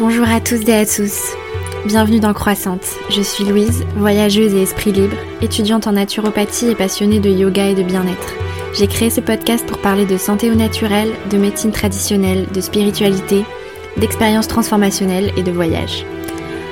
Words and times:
Bonjour 0.00 0.28
à 0.28 0.40
tous 0.40 0.60
et 0.68 0.74
à 0.74 0.86
tous. 0.86 1.34
Bienvenue 1.84 2.20
dans 2.20 2.32
Croissante. 2.32 2.86
Je 3.10 3.20
suis 3.20 3.42
Louise, 3.42 3.84
voyageuse 3.96 4.54
et 4.54 4.62
esprit 4.62 4.92
libre, 4.92 5.16
étudiante 5.42 5.88
en 5.88 5.92
naturopathie 5.92 6.68
et 6.68 6.76
passionnée 6.76 7.18
de 7.18 7.28
yoga 7.28 7.66
et 7.66 7.74
de 7.74 7.82
bien-être. 7.82 8.34
J'ai 8.74 8.86
créé 8.86 9.10
ce 9.10 9.20
podcast 9.20 9.66
pour 9.66 9.78
parler 9.78 10.06
de 10.06 10.16
santé 10.16 10.52
au 10.52 10.54
naturel, 10.54 11.10
de 11.30 11.36
médecine 11.36 11.72
traditionnelle, 11.72 12.46
de 12.54 12.60
spiritualité, 12.60 13.44
d'expériences 13.96 14.46
transformationnelles 14.46 15.32
et 15.36 15.42
de 15.42 15.50
voyage. 15.50 16.06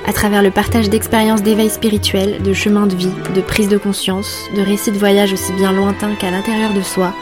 À 0.07 0.13
travers 0.13 0.45
le 0.45 0.53
partage 0.53 0.89
d'expériences 0.89 1.43
d'éveil 1.43 1.69
spirituel, 1.69 2.41
de 2.45 2.53
chemins 2.53 2.87
de 2.87 2.95
vie, 2.95 3.11
de 3.35 3.41
prise 3.41 3.69
de 3.69 3.77
conscience, 3.77 4.39
de 4.57 4.63
récits 4.63 4.93
de 4.93 4.99
voyage 4.99 5.33
aussi 5.33 5.53
bien 5.55 5.73
lointains 5.73 6.15
qu'à 6.15 6.31
l'intérieur 6.31 6.73
de 6.75 6.83
soi, 6.83 7.13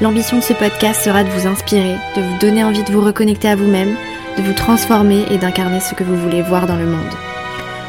l'ambition 0.00 0.36
de 0.36 0.42
ce 0.42 0.52
podcast 0.52 1.02
sera 1.02 1.24
de 1.24 1.30
vous 1.30 1.48
inspirer, 1.48 1.96
de 2.16 2.22
vous 2.22 2.38
donner 2.38 2.62
envie 2.62 2.84
de 2.84 2.92
vous 2.92 3.00
reconnecter 3.00 3.48
à 3.48 3.56
vous-même, 3.56 3.96
de 4.38 4.42
vous 4.42 4.52
transformer 4.52 5.24
et 5.30 5.38
d'incarner 5.38 5.80
ce 5.80 5.94
que 5.94 6.04
vous 6.04 6.16
voulez 6.16 6.42
voir 6.42 6.66
dans 6.66 6.76
le 6.76 6.86
monde. 6.86 7.14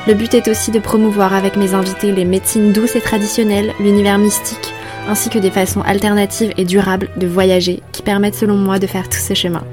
Le 0.07 0.13
but 0.15 0.33
est 0.33 0.47
aussi 0.47 0.71
de 0.71 0.79
promouvoir 0.79 1.33
avec 1.33 1.55
mes 1.55 1.73
invités 1.73 2.11
les 2.11 2.25
médecines 2.25 2.73
douces 2.73 2.95
et 2.95 3.01
traditionnelles, 3.01 3.73
l'univers 3.79 4.17
mystique, 4.17 4.73
ainsi 5.07 5.29
que 5.29 5.39
des 5.39 5.51
façons 5.51 5.81
alternatives 5.81 6.53
et 6.57 6.65
durables 6.65 7.09
de 7.17 7.27
voyager 7.27 7.83
qui 7.91 8.01
permettent 8.01 8.35
selon 8.35 8.55
moi 8.55 8.79
de 8.79 8.87
faire 8.87 9.07
tout 9.07 9.19
ce 9.19 9.33
chemin. 9.33 9.63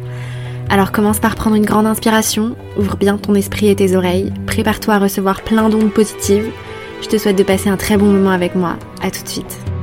Alors 0.68 0.92
commence 0.92 1.20
par 1.20 1.36
prendre 1.36 1.56
une 1.56 1.64
grande 1.64 1.86
inspiration, 1.86 2.56
ouvre 2.76 2.96
bien 2.96 3.16
ton 3.16 3.34
esprit 3.34 3.68
et 3.68 3.76
tes 3.76 3.96
oreilles, 3.96 4.32
prépare-toi 4.46 4.94
à 4.94 4.98
recevoir 4.98 5.42
plein 5.42 5.68
d'ondes 5.68 5.92
positives. 5.92 6.50
Je 7.02 7.08
te 7.08 7.18
souhaite 7.18 7.38
de 7.38 7.42
passer 7.42 7.70
un 7.70 7.76
très 7.76 7.96
bon 7.96 8.06
moment 8.06 8.30
avec 8.30 8.54
moi. 8.54 8.76
À 9.02 9.10
tout 9.10 9.22
de 9.22 9.28
suite. 9.28 9.75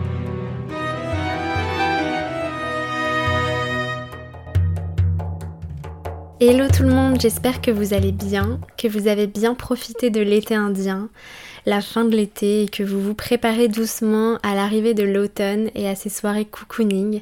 Hello 6.45 6.65
tout 6.67 6.83
le 6.83 6.89
monde, 6.89 7.21
j'espère 7.21 7.61
que 7.61 7.71
vous 7.71 7.93
allez 7.93 8.11
bien, 8.11 8.59
que 8.77 8.89
vous 8.89 9.07
avez 9.07 9.27
bien 9.27 9.55
profité 9.55 10.09
de 10.09 10.19
l'été 10.19 10.55
indien, 10.55 11.07
la 11.65 11.79
fin 11.79 12.03
de 12.03 12.13
l'été 12.13 12.63
et 12.63 12.67
que 12.67 12.83
vous 12.83 12.99
vous 12.99 13.13
préparez 13.13 13.69
doucement 13.69 14.39
à 14.43 14.53
l'arrivée 14.53 14.93
de 14.93 15.03
l'automne 15.03 15.69
et 15.73 15.87
à 15.87 15.95
ces 15.95 16.09
soirées 16.09 16.43
cocooning. 16.43 17.21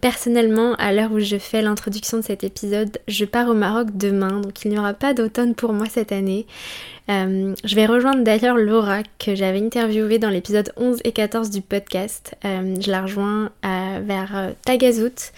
Personnellement, 0.00 0.74
à 0.74 0.92
l'heure 0.92 1.10
où 1.10 1.18
je 1.18 1.36
fais 1.36 1.62
l'introduction 1.62 2.18
de 2.18 2.22
cet 2.22 2.44
épisode, 2.44 2.98
je 3.08 3.24
pars 3.24 3.48
au 3.48 3.54
Maroc 3.54 3.88
demain, 3.94 4.40
donc 4.40 4.64
il 4.64 4.70
n'y 4.70 4.78
aura 4.78 4.94
pas 4.94 5.14
d'automne 5.14 5.56
pour 5.56 5.72
moi 5.72 5.86
cette 5.90 6.12
année. 6.12 6.46
Euh, 7.10 7.54
je 7.64 7.74
vais 7.74 7.86
rejoindre 7.86 8.22
d'ailleurs 8.22 8.56
Laura 8.56 9.02
que 9.18 9.34
j'avais 9.34 9.60
interviewée 9.60 10.18
dans 10.18 10.28
l'épisode 10.28 10.72
11 10.76 11.00
et 11.02 11.10
14 11.10 11.50
du 11.50 11.60
podcast. 11.60 12.36
Euh, 12.44 12.76
je 12.80 12.90
la 12.90 13.02
rejoins 13.02 13.50
euh, 13.64 14.00
vers 14.04 14.52
Tagazout. 14.64 15.32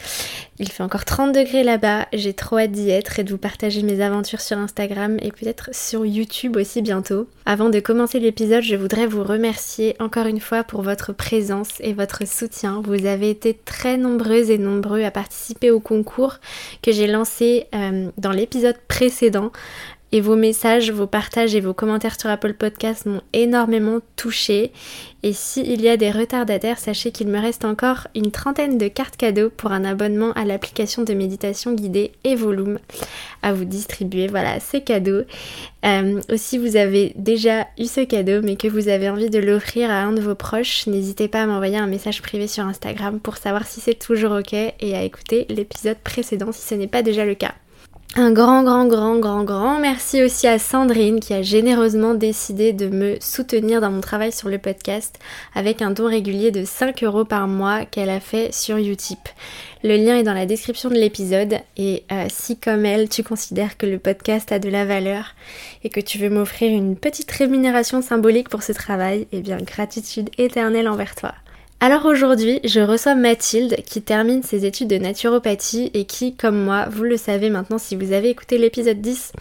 Il 0.59 0.69
fait 0.69 0.83
encore 0.83 1.07
30 1.07 1.35
degrés 1.35 1.65
là-bas. 1.65 2.07
J'ai 2.13 2.35
trop 2.35 2.59
hâte 2.59 2.73
d'y 2.73 2.91
être 2.91 3.19
et 3.19 3.25
de 3.25 3.31
vous 3.31 3.39
partager 3.39 3.83
mes 3.83 4.03
aventures 4.03 4.43
sur 4.43 4.59
Instagram 4.59 5.17
et 5.23 5.33
peut-être 5.33 5.71
sur 5.73 6.05
YouTube 6.05 6.57
aussi 6.57 6.83
bientôt. 6.83 7.27
Avant 7.47 7.71
de 7.71 7.81
commencer 7.81 8.21
l'épisode, 8.21 8.63
je 8.63 8.77
voudrais 8.77 9.07
vous 9.07 9.25
remercier 9.25 9.97
encore 9.99 10.27
une 10.27 10.41
fois 10.41 10.65
pour 10.65 10.83
votre 10.83 11.13
présence 11.13 11.71
et 11.81 11.95
votre 11.95 12.29
soutien. 12.29 12.83
Vous 12.85 13.07
avez 13.07 13.31
été 13.31 13.59
très 13.65 13.97
nombreuses 13.97 14.51
et 14.51 14.59
nombreux 14.59 15.03
à 15.03 15.11
participer 15.11 15.71
au 15.71 15.81
concours 15.81 16.39
que 16.83 16.93
j'ai 16.93 17.07
lancé 17.07 17.67
dans 18.19 18.31
l'épisode 18.31 18.77
précédent. 18.87 19.51
Et 20.15 20.21
vos 20.21 20.37
messages, 20.37 20.91
vos 20.91 21.07
partages 21.07 21.55
et 21.55 21.61
vos 21.61 21.73
commentaires 21.73 22.21
sur 22.21 22.29
Apple 22.29 22.53
Podcast 22.53 23.07
m'ont 23.07 23.23
énormément 23.33 24.01
touché. 24.17 24.71
Et 25.23 25.33
s'il 25.33 25.81
y 25.81 25.89
a 25.89 25.97
des 25.97 26.11
retardataires, 26.11 26.79
sachez 26.79 27.13
qu'il 27.13 27.29
me 27.29 27.41
reste 27.41 27.65
encore 27.65 28.09
une 28.15 28.31
trentaine 28.31 28.77
de 28.77 28.89
cartes 28.89 29.17
cadeaux 29.17 29.49
pour 29.49 29.73
un 29.73 29.85
abonnement 29.85 30.33
à 30.33 30.45
l'application 30.45 31.03
de 31.03 31.15
méditation 31.15 31.73
guidée 31.73 32.13
Evolume 32.25 32.79
à 33.43 33.55
vous 33.55 33.65
distribuer. 33.65 34.27
Voilà, 34.27 34.61
ces 34.61 34.83
cadeaux. 34.83 35.23
Euh, 35.87 36.21
aussi, 36.31 36.59
vous 36.59 36.77
avez 36.77 37.15
déjà 37.17 37.67
eu 37.79 37.87
ce 37.87 38.03
cadeau, 38.03 38.43
mais 38.43 38.57
que 38.57 38.69
vous 38.69 38.89
avez 38.89 39.09
envie 39.09 39.31
de 39.31 39.39
l'offrir 39.39 39.91
à 39.91 40.03
un 40.03 40.13
de 40.13 40.21
vos 40.21 40.35
proches, 40.35 40.87
n'hésitez 40.87 41.29
pas 41.29 41.43
à 41.43 41.47
m'envoyer 41.47 41.79
un 41.79 41.87
message 41.87 42.21
privé 42.21 42.49
sur 42.49 42.65
Instagram 42.65 43.19
pour 43.19 43.39
savoir 43.39 43.67
si 43.67 43.81
c'est 43.81 43.99
toujours 43.99 44.33
ok 44.33 44.53
et 44.53 44.95
à 44.95 45.03
écouter 45.03 45.47
l'épisode 45.49 45.99
précédent 45.99 46.53
si 46.53 46.69
ce 46.69 46.75
n'est 46.75 46.87
pas 46.87 47.03
déjà 47.03 47.25
le 47.25 47.35
cas. 47.35 47.55
Un 48.15 48.31
grand, 48.31 48.63
grand, 48.63 48.85
grand, 48.85 49.19
grand, 49.19 49.43
grand 49.43 49.79
merci 49.81 50.23
aussi 50.23 50.47
à 50.47 50.59
Sandrine 50.59 51.19
qui 51.19 51.33
a 51.33 51.41
généreusement 51.41 52.13
décidé 52.13 52.75
de 52.75 52.89
me 52.89 53.17
soutenir 53.21 53.81
dans 53.81 53.91
mon 53.91 54.03
travail 54.03 54.33
sur 54.33 54.51
le 54.51 54.59
podcast 54.59 55.19
avec 55.55 55.81
un 55.81 55.93
don 55.93 56.09
régulier 56.09 56.51
de 56.51 56.67
5 56.67 57.05
euros 57.05 57.25
par 57.25 57.49
mois 57.49 57.87
qu'elle 57.87 58.11
a 58.11 58.21
fait 58.21 58.53
sur 58.53 58.77
Utip. 58.77 59.31
Le 59.83 59.97
lien 59.97 60.19
est 60.19 60.25
dans 60.25 60.35
la 60.35 60.45
description 60.45 60.91
de 60.91 60.97
l'épisode 60.97 61.55
et 61.79 62.05
euh, 62.13 62.27
si 62.29 62.59
comme 62.59 62.85
elle 62.85 63.09
tu 63.09 63.23
considères 63.23 63.79
que 63.79 63.87
le 63.87 63.99
podcast 63.99 64.53
a 64.53 64.59
de 64.59 64.69
la 64.69 64.85
valeur 64.85 65.35
et 65.83 65.89
que 65.89 66.01
tu 66.01 66.19
veux 66.19 66.29
m'offrir 66.29 66.71
une 66.71 66.97
petite 66.97 67.31
rémunération 67.31 68.03
symbolique 68.03 68.51
pour 68.51 68.63
ce 68.63 68.73
travail, 68.73 69.27
eh 69.33 69.41
bien 69.41 69.57
gratitude 69.57 70.29
éternelle 70.37 70.87
envers 70.87 71.15
toi. 71.15 71.33
Alors 71.85 72.07
aujourd'hui, 72.07 72.61
je 72.63 72.79
reçois 72.79 73.17
Mathilde 73.17 73.75
qui 73.85 74.03
termine 74.03 74.45
ses 74.45 74.67
études 74.67 74.87
de 74.87 74.99
naturopathie 74.99 75.91
et 75.95 76.05
qui, 76.05 76.37
comme 76.37 76.63
moi, 76.63 76.87
vous 76.89 77.03
le 77.03 77.17
savez 77.17 77.51
maintenant 77.51 77.79
si 77.79 77.97
vous 77.97 78.13
avez 78.13 78.29
écouté 78.29 78.57
l'épisode 78.57 79.01
10, 79.01 79.33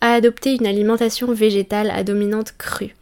a 0.00 0.14
adopté 0.14 0.54
une 0.54 0.66
alimentation 0.66 1.34
végétale 1.34 1.90
à 1.90 2.02
dominante 2.02 2.54
crue. 2.56 2.94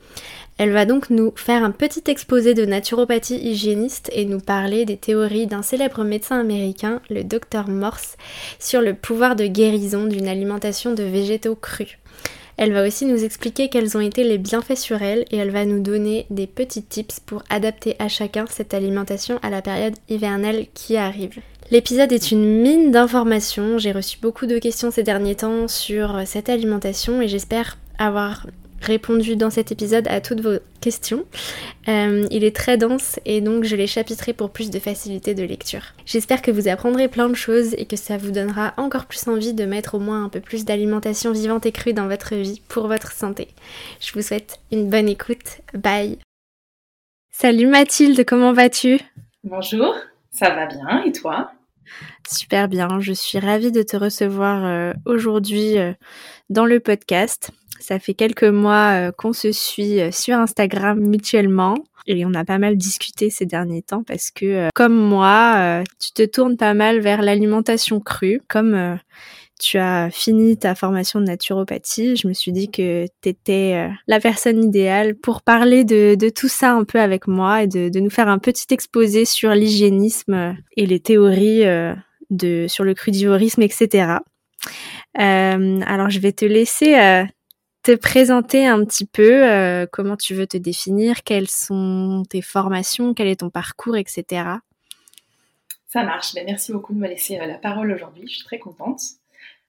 Elle 0.59 0.73
va 0.73 0.87
donc 0.87 1.09
nous 1.09 1.33
faire 1.37 1.63
un 1.63 1.71
petit 1.71 2.03
exposé 2.09 2.53
de 2.53 2.67
naturopathie 2.67 3.39
hygiéniste 3.39 4.11
et 4.13 4.25
nous 4.25 4.41
parler 4.41 4.85
des 4.87 4.97
théories 4.97 5.47
d'un 5.47 5.63
célèbre 5.63 6.03
médecin 6.03 6.41
américain, 6.41 7.01
le 7.11 7.23
docteur 7.23 7.69
Morse, 7.69 8.17
sur 8.59 8.81
le 8.81 8.95
pouvoir 8.95 9.37
de 9.37 9.47
guérison 9.47 10.07
d'une 10.07 10.27
alimentation 10.27 10.95
de 10.95 11.05
végétaux 11.05 11.55
crus. 11.55 12.00
Elle 12.61 12.75
va 12.75 12.87
aussi 12.87 13.07
nous 13.07 13.25
expliquer 13.25 13.71
quels 13.71 13.97
ont 13.97 14.03
été 14.03 14.23
les 14.23 14.37
bienfaits 14.37 14.77
sur 14.77 15.01
elle 15.01 15.25
et 15.31 15.39
elle 15.39 15.51
va 15.51 15.65
nous 15.65 15.81
donner 15.81 16.27
des 16.29 16.47
petits 16.47 16.83
tips 16.83 17.19
pour 17.19 17.43
adapter 17.49 17.97
à 17.99 18.09
chacun 18.09 18.45
cette 18.51 18.75
alimentation 18.75 19.39
à 19.43 19.49
la 19.49 19.63
période 19.63 19.95
hivernale 20.11 20.67
qui 20.75 20.99
arrive. 20.99 21.39
L'épisode 21.71 22.13
est 22.13 22.31
une 22.31 22.61
mine 22.61 22.91
d'informations, 22.91 23.79
j'ai 23.79 23.93
reçu 23.93 24.19
beaucoup 24.21 24.45
de 24.45 24.59
questions 24.59 24.91
ces 24.91 25.03
derniers 25.03 25.37
temps 25.37 25.69
sur 25.69 26.21
cette 26.27 26.51
alimentation 26.51 27.23
et 27.23 27.29
j'espère 27.29 27.79
avoir 27.99 28.47
répondu 28.81 29.37
dans 29.37 29.51
cet 29.51 29.73
épisode 29.73 30.09
à 30.09 30.21
toutes 30.21 30.41
vos 30.41 30.59
questions. 30.81 31.27
Euh, 31.89 32.27
il 32.31 32.45
est 32.45 32.55
très 32.55 32.77
dense 32.77 33.21
et 33.25 33.41
donc 33.41 33.65
je 33.65 33.77
l'ai 33.77 33.87
chapitré 33.87 34.33
pour 34.33 34.51
plus 34.51 34.71
de 34.71 34.79
facilité 34.79 35.35
de 35.35 35.43
lecture. 35.43 35.83
J'espère 36.07 36.43
que 36.43 36.51
vous 36.51 36.69
apprendrez 36.69 37.09
plein 37.09 37.29
de 37.29 37.35
choses 37.35 37.75
et 37.75 37.87
que 37.87 37.97
ça 37.97 38.17
vous 38.17 38.31
donnera 38.31 38.75
encore 38.77 39.07
plus 39.07 39.29
envie 39.29 39.55
de 39.55 39.65
mettre 39.65 39.95
au 39.95 39.99
moins 39.99 40.25
un 40.25 40.29
peu 40.29 40.41
plus 40.41 40.65
d'alimentation 40.65 41.33
vivante 41.33 41.67
et 41.67 41.73
crue 41.73 41.93
dans 41.93 42.09
votre 42.09 42.35
vie 42.35 42.63
pour 42.69 42.87
votre 42.87 43.13
santé. 43.13 43.49
Je 44.01 44.13
vous 44.13 44.23
souhaite 44.23 44.61
une 44.73 44.89
bonne 44.89 45.09
écoute. 45.09 45.61
Bye. 45.75 46.19
Salut 47.31 47.67
Mathilde, 47.67 48.25
comment 48.25 48.53
vas-tu? 48.53 49.01
Bonjour, 49.45 49.95
ça 50.31 50.51
va 50.51 50.67
bien 50.67 51.03
et 51.05 51.13
toi? 51.13 51.53
Super 52.29 52.69
bien, 52.69 53.01
je 53.01 53.13
suis 53.13 53.39
ravie 53.39 53.73
de 53.73 53.83
te 53.83 53.97
recevoir 53.97 54.65
euh, 54.65 54.93
aujourd'hui 55.07 55.79
euh, 55.79 55.93
dans 56.49 56.67
le 56.67 56.79
podcast. 56.79 57.51
Ça 57.81 57.99
fait 57.99 58.15
quelques 58.15 58.45
mois 58.45 59.09
euh, 59.09 59.13
qu'on 59.13 59.33
se 59.33 59.53
suit 59.53 60.01
euh, 60.01 60.11
sur 60.13 60.37
Instagram 60.37 61.01
mutuellement 61.01 61.77
et 62.07 62.25
on 62.27 62.35
a 62.35 62.45
pas 62.45 62.59
mal 62.59 62.77
discuté 62.77 63.31
ces 63.31 63.47
derniers 63.47 63.83
temps 63.83 64.03
parce 64.03 64.31
que 64.31 64.45
euh, 64.45 64.69
comme 64.75 64.95
moi, 64.95 65.83
tu 65.99 66.13
te 66.13 66.25
tournes 66.25 66.57
pas 66.57 66.75
mal 66.75 67.01
vers 67.01 67.23
l'alimentation 67.23 68.01
crue. 68.01 68.41
Comme 68.49 68.99
tu 69.59 69.79
as 69.79 70.11
fini 70.11 70.57
ta 70.57 70.75
formation 70.75 71.21
de 71.21 71.27
naturopathie, 71.27 72.17
je 72.17 72.27
me 72.27 72.33
suis 72.33 72.53
dit 72.53 72.71
que 72.71 73.07
tu 73.21 73.29
étais 73.29 73.89
la 74.07 74.19
personne 74.19 74.65
idéale 74.65 75.15
pour 75.15 75.43
parler 75.43 75.85
de, 75.85 76.17
tout 76.31 76.49
ça 76.49 76.73
un 76.73 76.85
peu 76.85 76.99
avec 76.99 77.29
moi 77.29 77.63
et 77.63 77.67
de, 77.67 77.91
de 77.91 78.01
nous 78.01 78.11
faire 78.11 78.29
un 78.29 78.39
petit 78.39 78.67
exposé 78.71 79.27
sur 79.27 79.51
l'hygiénisme 79.51 80.57
et 80.77 80.87
les 80.87 81.01
théories 81.01 81.65
de 82.31 82.67
sur 82.67 82.85
le 82.85 82.95
crudivorisme, 82.95 83.63
etc. 83.63 84.15
alors 85.15 86.09
je 86.09 86.19
vais 86.19 86.33
te 86.33 86.47
laisser 86.47 87.27
te 87.83 87.95
présenter 87.95 88.67
un 88.67 88.85
petit 88.85 89.07
peu 89.07 89.49
euh, 89.49 89.87
comment 89.91 90.17
tu 90.17 90.35
veux 90.35 90.47
te 90.47 90.57
définir, 90.57 91.23
quelles 91.23 91.49
sont 91.49 92.25
tes 92.29 92.43
formations, 92.43 93.15
quel 93.15 93.29
est 93.29 93.41
ton 93.41 93.51
parcours, 93.51 93.97
etc. 93.97 94.45
Ça 95.89 96.03
marche. 96.03 96.35
Ben, 96.35 96.45
merci 96.45 96.73
beaucoup 96.73 96.93
de 96.93 96.99
me 96.99 97.09
laisser 97.09 97.39
euh, 97.39 97.47
la 97.47 97.59
parole 97.59 97.91
aujourd'hui. 97.93 98.25
Je 98.29 98.35
suis 98.35 98.45
très 98.45 98.59
contente. 98.59 99.01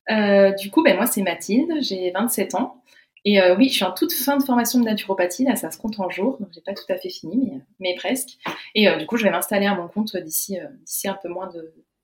Euh, 0.10 0.52
du 0.52 0.70
coup, 0.70 0.84
ben, 0.84 0.96
moi, 0.96 1.08
c'est 1.08 1.22
Mathilde. 1.22 1.72
J'ai 1.82 2.12
27 2.12 2.56
ans. 2.56 2.78
Et 3.24 3.40
oui, 3.56 3.70
je 3.70 3.76
suis 3.76 3.84
en 3.84 3.92
toute 3.92 4.12
fin 4.14 4.36
de 4.36 4.44
formation 4.44 4.80
de 4.80 4.86
naturopathie. 4.86 5.44
Là, 5.44 5.56
ça 5.56 5.70
se 5.70 5.78
compte 5.78 6.00
en 6.00 6.10
jours. 6.10 6.38
Donc, 6.40 6.50
j'ai 6.56 6.62
pas 6.62 6.74
tout 6.74 6.92
à 6.92 6.96
fait 6.96 7.12
fini, 7.12 7.62
mais, 7.80 7.94
presque. 7.94 8.30
Et 8.74 8.92
du 8.98 9.06
coup, 9.06 9.16
je 9.16 9.24
vais 9.24 9.30
m'installer 9.30 9.68
à 9.68 9.76
mon 9.76 9.88
compte 9.88 10.18
d'ici 10.18 10.58
un 10.58 11.20
peu 11.22 11.30
moins 11.30 11.48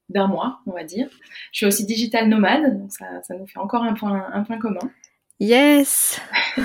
d'un 0.09 0.27
mois, 0.27 0.59
on 0.67 0.73
va 0.73 0.83
dire. 0.83 1.09
Je 1.51 1.57
suis 1.57 1.65
aussi 1.65 1.87
digital 1.87 2.29
nomade, 2.29 2.79
donc 2.79 2.91
ça, 2.91 3.33
nous 3.33 3.47
fait 3.47 3.57
encore 3.57 3.81
un 3.81 3.95
point 3.95 4.59
commun. 4.59 4.91
Yes 5.39 6.19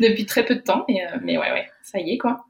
Depuis 0.00 0.26
très 0.26 0.44
peu 0.44 0.54
de 0.54 0.60
temps, 0.60 0.84
mais, 0.88 1.04
euh, 1.04 1.18
mais 1.22 1.38
ouais, 1.38 1.50
ouais, 1.50 1.66
ça 1.82 1.98
y 1.98 2.12
est 2.12 2.18
quoi. 2.18 2.44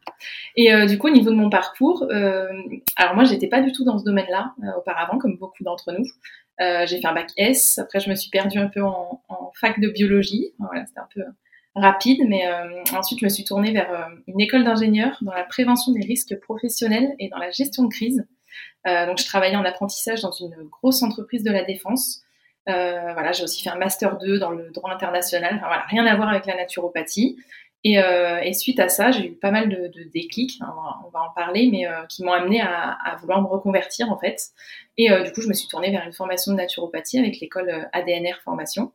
Et 0.56 0.86
du 0.86 0.98
coup, 0.98 1.08
au 1.08 1.10
niveau 1.10 1.30
de 1.30 1.36
mon 1.36 1.50
parcours, 1.50 2.06
alors 2.10 3.14
moi, 3.14 3.24
j'étais 3.24 3.48
pas 3.48 3.60
du 3.60 3.72
tout 3.72 3.84
dans 3.84 3.98
ce 3.98 4.04
domaine-là 4.04 4.54
auparavant, 4.76 5.18
comme 5.18 5.36
beaucoup 5.36 5.64
d'entre 5.64 5.90
nous. 5.92 6.04
j'ai 6.86 7.00
fait 7.00 7.06
un 7.06 7.12
bac 7.12 7.30
S. 7.36 7.78
Après, 7.78 7.98
je 7.98 8.08
me 8.08 8.14
suis 8.14 8.30
perdue 8.30 8.58
un 8.58 8.68
peu 8.68 8.82
en, 8.82 9.20
en 9.28 9.52
fac 9.58 9.80
de 9.80 9.88
biologie. 9.88 10.52
Voilà, 10.60 10.86
c'était 10.86 11.00
un 11.00 11.08
peu 11.12 11.24
rapide, 11.74 12.20
mais 12.28 12.44
ensuite, 12.94 13.18
je 13.18 13.24
me 13.24 13.30
suis 13.30 13.42
tournée 13.42 13.72
vers 13.72 14.10
une 14.28 14.40
école 14.40 14.62
d'ingénieur 14.62 15.18
dans 15.22 15.32
la 15.32 15.42
prévention 15.42 15.90
des 15.90 16.04
risques 16.06 16.38
professionnels 16.38 17.16
et 17.18 17.28
dans 17.28 17.38
la 17.38 17.50
gestion 17.50 17.82
de 17.82 17.88
crise. 17.88 18.24
donc, 18.84 19.18
je 19.18 19.24
travaillais 19.24 19.56
en 19.56 19.64
apprentissage 19.64 20.22
dans 20.22 20.32
une 20.32 20.54
grosse 20.70 21.02
entreprise 21.02 21.42
de 21.42 21.50
la 21.50 21.64
défense. 21.64 22.22
Euh, 22.68 23.12
voilà, 23.12 23.32
j'ai 23.32 23.44
aussi 23.44 23.62
fait 23.62 23.70
un 23.70 23.76
master 23.76 24.18
2 24.18 24.38
dans 24.38 24.50
le 24.50 24.70
droit 24.70 24.92
international. 24.92 25.54
Enfin, 25.56 25.66
voilà, 25.66 25.82
rien 25.88 26.06
à 26.06 26.14
voir 26.16 26.28
avec 26.28 26.46
la 26.46 26.56
naturopathie. 26.56 27.36
Et, 27.84 27.98
euh, 27.98 28.40
et 28.40 28.52
suite 28.52 28.78
à 28.78 28.88
ça, 28.88 29.10
j'ai 29.10 29.26
eu 29.26 29.32
pas 29.32 29.50
mal 29.50 29.68
de, 29.68 29.88
de 29.88 30.04
déclics, 30.04 30.58
hein, 30.60 30.72
on, 31.04 31.10
va, 31.10 31.22
en 31.22 31.32
parler, 31.34 31.68
mais 31.70 31.86
euh, 31.86 32.04
qui 32.08 32.22
m'ont 32.22 32.32
amené 32.32 32.60
à, 32.60 32.92
à, 32.92 33.16
vouloir 33.16 33.42
me 33.42 33.48
reconvertir 33.48 34.10
en 34.10 34.18
fait. 34.18 34.50
Et 34.96 35.10
euh, 35.10 35.24
du 35.24 35.32
coup, 35.32 35.40
je 35.40 35.48
me 35.48 35.52
suis 35.52 35.66
tournée 35.66 35.90
vers 35.90 36.06
une 36.06 36.12
formation 36.12 36.52
de 36.52 36.58
naturopathie 36.58 37.18
avec 37.18 37.40
l'école 37.40 37.70
euh, 37.70 37.84
ADNR 37.92 38.40
Formation. 38.44 38.92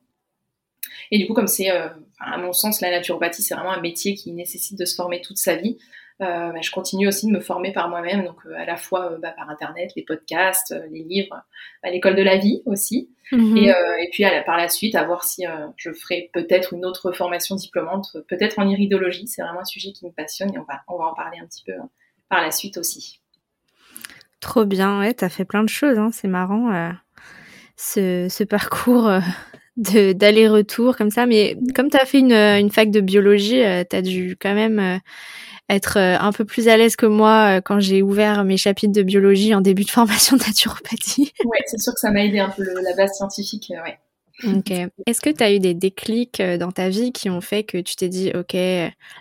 Et 1.12 1.18
du 1.18 1.28
coup, 1.28 1.34
comme 1.34 1.48
c'est, 1.48 1.70
à 1.70 2.38
mon 2.38 2.54
sens, 2.54 2.82
la 2.82 2.92
naturopathie, 2.92 3.42
c'est 3.42 3.56
vraiment 3.56 3.72
un 3.72 3.80
métier 3.80 4.14
qui 4.14 4.32
nécessite 4.34 4.78
de 4.78 4.86
se 4.86 4.96
former 4.96 5.22
toute 5.22 5.38
sa 5.38 5.56
vie. 5.56 5.78
Euh, 6.20 6.52
bah, 6.52 6.62
je 6.62 6.72
continue 6.72 7.08
aussi 7.08 7.28
de 7.28 7.32
me 7.32 7.40
former 7.40 7.72
par 7.72 7.90
moi-même, 7.90 8.26
donc 8.26 8.38
euh, 8.48 8.56
à 8.56 8.66
la 8.66 8.76
fois 8.76 9.12
euh, 9.12 9.18
bah, 9.20 9.34
par 9.38 9.52
internet, 9.52 9.92
les 9.96 10.04
podcasts, 10.04 10.76
les 10.90 11.04
livres, 11.04 11.44
à 11.84 11.92
l'école 11.92 12.16
de 12.16 12.24
la 12.24 12.38
vie 12.38 12.64
aussi. 12.66 13.12
Mhm. 13.32 13.58
Et, 13.58 13.68
et, 13.70 14.10
puis 14.12 14.24
à 14.24 14.42
par 14.42 14.58
la 14.58 14.68
suite, 14.68 14.96
à 14.96 15.04
voir 15.04 15.24
si 15.26 15.44
je 15.76 15.92
ferai 15.92 16.30
peut-être 16.34 16.74
une 16.74 16.86
autre 16.86 17.12
formation 17.12 17.56
diplômante, 17.56 18.16
peut-être 18.30 18.58
en 18.58 18.68
iridologie. 18.68 19.28
C'est 19.28 19.42
vraiment 19.42 19.60
un 19.60 19.66
sujet 19.66 19.92
qui 19.92 20.06
me 20.06 20.12
passionne 20.12 20.54
et 20.56 20.58
on 20.58 20.64
va, 20.64 20.82
on 20.88 20.98
va 20.98 21.06
en 21.06 21.14
parler 21.14 21.38
un 21.40 21.46
petit 21.46 21.64
peu 21.66 21.74
par 22.30 22.42
la 22.42 22.52
suite 22.52 22.78
aussi. 22.78 23.20
Trop 24.40 24.66
bien, 24.66 25.00
ouais, 25.00 25.14
t'as 25.14 25.30
fait 25.30 25.46
plein 25.46 25.64
de 25.64 25.70
choses, 25.70 25.98
hein, 25.98 26.10
c'est 26.14 26.30
marrant 26.30 26.94
ce, 27.76 28.28
ce, 28.30 28.44
parcours 28.46 29.12
d'aller-retour 29.78 30.98
comme 30.98 31.12
ça. 31.12 31.26
Mais 31.26 31.58
comme 31.76 31.90
tu 31.90 31.98
as 31.98 32.06
fait 32.06 32.20
une, 32.20 32.34
une, 32.34 32.70
fac 32.70 32.92
de 32.92 33.00
biologie, 33.00 33.62
tu 33.90 33.96
as 33.96 34.02
dû 34.02 34.36
quand 34.40 34.54
même 34.54 35.00
être 35.70 35.98
euh, 35.98 36.18
un 36.20 36.32
peu 36.32 36.46
plus 36.46 36.68
à 36.68 36.78
l'aise 36.78 36.96
que 36.96 37.06
moi 37.06 37.58
euh, 37.58 37.62
quand 37.62 37.80
j'ai 37.80 38.02
ouvert 38.02 38.44
mes 38.44 38.58
chapitres 38.58 38.94
de 38.94 39.04
biologie 39.04 39.54
en 39.54 39.62
début 39.62 39.84
de 39.84 39.90
formation 39.92 40.38
de 40.38 40.44
naturopathie. 40.44 41.34
Ouais, 41.46 41.60
c'est 41.66 41.80
sûr 41.80 41.94
que 41.94 42.00
ça 42.00 42.12
m'a 42.12 42.24
aidé 42.26 42.40
un 42.40 42.50
peu 42.50 42.64
la 42.64 42.94
base 42.96 43.14
scientifique, 43.14 43.72
euh, 43.72 43.84
ouais. 43.84 43.98
Ok. 44.44 44.72
Est-ce 45.08 45.20
que 45.20 45.32
tu 45.32 45.44
as 45.44 45.52
eu 45.52 45.58
des 45.58 45.74
déclics 45.74 46.44
dans 46.60 46.72
ta 46.72 46.90
vie 46.90 47.12
qui 47.12 47.28
ont 47.28 47.42
fait 47.42 47.64
que 47.64 47.80
tu 47.80 47.96
t'es 47.96 48.08
dit, 48.08 48.32
ok, 48.36 48.56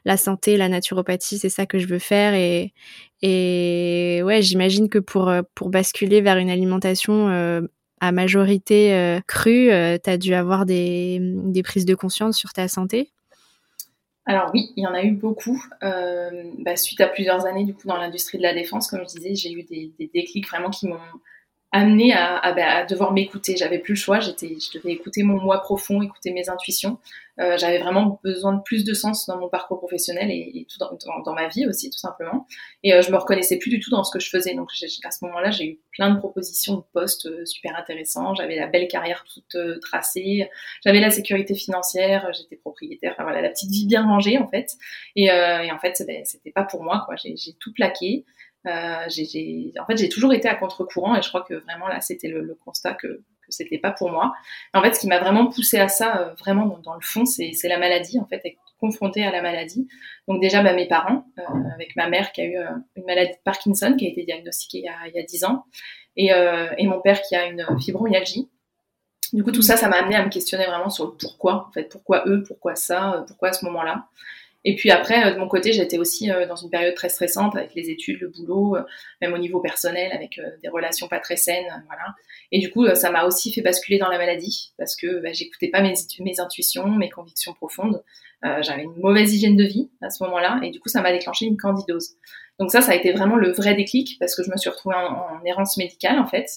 la 0.04 0.16
santé, 0.18 0.58
la 0.58 0.68
naturopathie, 0.68 1.38
c'est 1.38 1.48
ça 1.48 1.64
que 1.64 1.78
je 1.78 1.86
veux 1.86 1.98
faire 1.98 2.34
et, 2.34 2.74
et 3.22 4.20
ouais, 4.22 4.42
j'imagine 4.42 4.90
que 4.90 4.98
pour, 4.98 5.32
pour 5.54 5.70
basculer 5.70 6.20
vers 6.20 6.36
une 6.36 6.50
alimentation 6.50 7.30
à 8.00 8.12
majorité 8.12 9.20
crue, 9.26 9.70
tu 10.02 10.10
as 10.10 10.18
dû 10.18 10.34
avoir 10.34 10.66
des, 10.66 11.18
des 11.20 11.62
prises 11.62 11.86
de 11.86 11.94
conscience 11.94 12.36
sur 12.36 12.52
ta 12.52 12.68
santé? 12.68 13.10
Alors 14.26 14.50
oui, 14.52 14.72
il 14.76 14.82
y 14.82 14.86
en 14.86 14.92
a 14.92 15.04
eu 15.04 15.12
beaucoup. 15.12 15.62
Euh, 15.84 16.50
bah, 16.58 16.76
suite 16.76 17.00
à 17.00 17.06
plusieurs 17.06 17.46
années 17.46 17.64
du 17.64 17.74
coup 17.74 17.86
dans 17.86 17.96
l'industrie 17.96 18.38
de 18.38 18.42
la 18.42 18.52
défense, 18.52 18.88
comme 18.88 19.00
je 19.08 19.14
disais, 19.16 19.34
j'ai 19.36 19.52
eu 19.52 19.62
des, 19.62 19.92
des, 19.98 20.10
déclics 20.12 20.48
vraiment 20.48 20.68
qui 20.68 20.88
m'ont 20.88 20.98
amené 21.76 22.12
à, 22.12 22.52
bah, 22.54 22.78
à, 22.78 22.84
devoir 22.84 23.12
m'écouter. 23.12 23.56
J'avais 23.56 23.78
plus 23.78 23.94
le 23.94 23.98
choix. 23.98 24.20
J'étais, 24.20 24.56
je 24.60 24.78
devais 24.78 24.92
écouter 24.92 25.22
mon 25.22 25.40
moi 25.40 25.60
profond, 25.60 26.02
écouter 26.02 26.32
mes 26.32 26.48
intuitions. 26.48 26.98
Euh, 27.38 27.58
j'avais 27.58 27.78
vraiment 27.78 28.18
besoin 28.24 28.54
de 28.54 28.62
plus 28.62 28.84
de 28.84 28.94
sens 28.94 29.26
dans 29.26 29.38
mon 29.38 29.50
parcours 29.50 29.78
professionnel 29.78 30.30
et, 30.30 30.66
tout 30.70 30.78
dans, 30.78 31.34
ma 31.34 31.48
vie 31.48 31.66
aussi, 31.66 31.90
tout 31.90 31.98
simplement. 31.98 32.46
Et 32.82 32.94
euh, 32.94 33.02
je 33.02 33.10
me 33.12 33.16
reconnaissais 33.18 33.58
plus 33.58 33.68
du 33.68 33.78
tout 33.78 33.90
dans 33.90 34.04
ce 34.04 34.10
que 34.10 34.18
je 34.18 34.30
faisais. 34.30 34.54
Donc 34.54 34.70
à 35.04 35.10
ce 35.10 35.24
moment-là, 35.26 35.50
j'ai 35.50 35.66
eu 35.66 35.78
plein 35.92 36.10
de 36.14 36.18
propositions 36.18 36.76
de 36.76 36.84
postes 36.94 37.26
euh, 37.26 37.44
super 37.44 37.76
intéressants. 37.76 38.34
J'avais 38.34 38.56
la 38.56 38.68
belle 38.68 38.88
carrière 38.88 39.24
toute 39.32 39.54
euh, 39.56 39.78
tracée. 39.80 40.48
J'avais 40.82 41.00
la 41.00 41.10
sécurité 41.10 41.54
financière. 41.54 42.32
J'étais 42.32 42.56
propriétaire. 42.56 43.12
Enfin 43.12 43.24
voilà, 43.24 43.42
la 43.42 43.50
petite 43.50 43.70
vie 43.70 43.86
bien 43.86 44.02
rangée 44.02 44.38
en 44.38 44.48
fait. 44.48 44.72
Et, 45.14 45.30
en 45.30 45.78
fait, 45.78 46.02
c'était 46.24 46.52
pas 46.52 46.64
pour 46.64 46.82
moi. 46.82 47.06
J'ai 47.22 47.52
tout 47.60 47.72
plaqué. 47.74 48.24
Euh, 48.66 49.04
j'ai, 49.08 49.72
en 49.80 49.86
fait, 49.86 49.96
j'ai 49.96 50.08
toujours 50.08 50.32
été 50.32 50.48
à 50.48 50.54
contre-courant 50.54 51.14
et 51.16 51.22
je 51.22 51.28
crois 51.28 51.42
que 51.42 51.54
vraiment 51.54 51.86
là, 51.86 52.00
c'était 52.00 52.28
le, 52.28 52.42
le, 52.42 52.54
constat 52.54 52.94
que, 52.94 53.06
que 53.06 53.50
c'était 53.50 53.78
pas 53.78 53.92
pour 53.92 54.10
moi. 54.10 54.34
En 54.74 54.82
fait, 54.82 54.94
ce 54.94 55.00
qui 55.00 55.06
m'a 55.06 55.20
vraiment 55.20 55.46
poussé 55.46 55.78
à 55.78 55.88
ça, 55.88 56.18
euh, 56.18 56.34
vraiment 56.34 56.66
dans, 56.82 56.94
le 56.94 57.00
fond, 57.00 57.24
c'est, 57.24 57.52
la 57.64 57.78
maladie, 57.78 58.18
en 58.18 58.26
fait, 58.26 58.40
être 58.44 58.58
confrontée 58.80 59.24
à 59.24 59.30
la 59.30 59.40
maladie. 59.40 59.86
Donc 60.26 60.40
déjà, 60.40 60.62
bah, 60.62 60.74
mes 60.74 60.88
parents, 60.88 61.26
euh, 61.38 61.42
avec 61.74 61.94
ma 61.96 62.08
mère 62.08 62.32
qui 62.32 62.40
a 62.40 62.44
eu 62.44 62.56
une 62.96 63.04
maladie 63.04 63.32
de 63.32 63.42
Parkinson 63.44 63.94
qui 63.96 64.06
a 64.06 64.10
été 64.10 64.24
diagnostiquée 64.24 64.78
il 64.78 64.84
y 64.84 64.88
a, 64.88 65.08
il 65.08 65.14
y 65.14 65.20
a 65.20 65.22
10 65.22 65.44
ans, 65.44 65.64
et, 66.16 66.30
et 66.78 66.86
mon 66.86 67.00
père 67.00 67.20
qui 67.22 67.36
a 67.36 67.46
une 67.46 67.64
fibromyalgie. 67.80 68.48
Du 69.32 69.44
coup, 69.44 69.52
tout 69.52 69.62
ça, 69.62 69.76
ça 69.76 69.88
m'a 69.88 69.96
amené 69.96 70.14
à 70.14 70.24
me 70.24 70.30
questionner 70.30 70.66
vraiment 70.66 70.88
sur 70.88 71.06
le 71.06 71.12
pourquoi, 71.12 71.66
en 71.68 71.72
fait, 71.72 71.84
pourquoi 71.90 72.24
eux, 72.26 72.42
pourquoi 72.42 72.74
ça, 72.74 73.24
pourquoi 73.26 73.48
à 73.48 73.52
ce 73.52 73.64
moment-là. 73.66 74.06
Et 74.68 74.74
puis 74.74 74.90
après, 74.90 75.24
euh, 75.24 75.34
de 75.34 75.38
mon 75.38 75.46
côté, 75.46 75.72
j'étais 75.72 75.96
aussi 75.96 76.28
euh, 76.28 76.44
dans 76.44 76.56
une 76.56 76.70
période 76.70 76.94
très 76.94 77.08
stressante 77.08 77.54
avec 77.54 77.74
les 77.76 77.88
études, 77.88 78.20
le 78.20 78.28
boulot, 78.28 78.74
euh, 78.74 78.82
même 79.22 79.32
au 79.32 79.38
niveau 79.38 79.60
personnel, 79.60 80.10
avec 80.12 80.40
des 80.60 80.68
relations 80.68 81.06
pas 81.06 81.20
très 81.20 81.36
saines, 81.36 81.84
voilà. 81.86 82.16
Et 82.50 82.58
du 82.58 82.70
coup, 82.70 82.84
ça 82.94 83.10
m'a 83.12 83.24
aussi 83.24 83.52
fait 83.52 83.62
basculer 83.62 83.98
dans 83.98 84.08
la 84.08 84.18
maladie 84.18 84.72
parce 84.76 84.96
que 84.96 85.22
bah, 85.22 85.32
j'écoutais 85.32 85.68
pas 85.68 85.82
mes, 85.82 85.94
mes, 86.18 86.40
intuitions, 86.40 86.88
mes 86.88 87.08
convictions 87.08 87.54
profondes. 87.54 88.02
Euh, 88.44 88.60
J'avais 88.60 88.82
une 88.82 88.96
mauvaise 88.96 89.32
hygiène 89.32 89.56
de 89.56 89.64
vie 89.64 89.88
à 90.02 90.10
ce 90.10 90.22
moment-là, 90.24 90.58
et 90.64 90.70
du 90.70 90.80
coup, 90.80 90.88
ça 90.88 91.00
m'a 91.00 91.12
déclenché 91.12 91.46
une 91.46 91.56
candidose. 91.56 92.16
Donc 92.58 92.72
ça, 92.72 92.80
ça 92.80 92.90
a 92.90 92.94
été 92.96 93.12
vraiment 93.12 93.36
le 93.36 93.52
vrai 93.52 93.74
déclic 93.74 94.18
parce 94.18 94.34
que 94.34 94.42
je 94.42 94.50
me 94.50 94.56
suis 94.56 94.70
retrouvée 94.70 94.96
en, 94.96 95.38
en 95.38 95.44
errance 95.44 95.76
médicale 95.76 96.18
en 96.18 96.26
fait, 96.26 96.48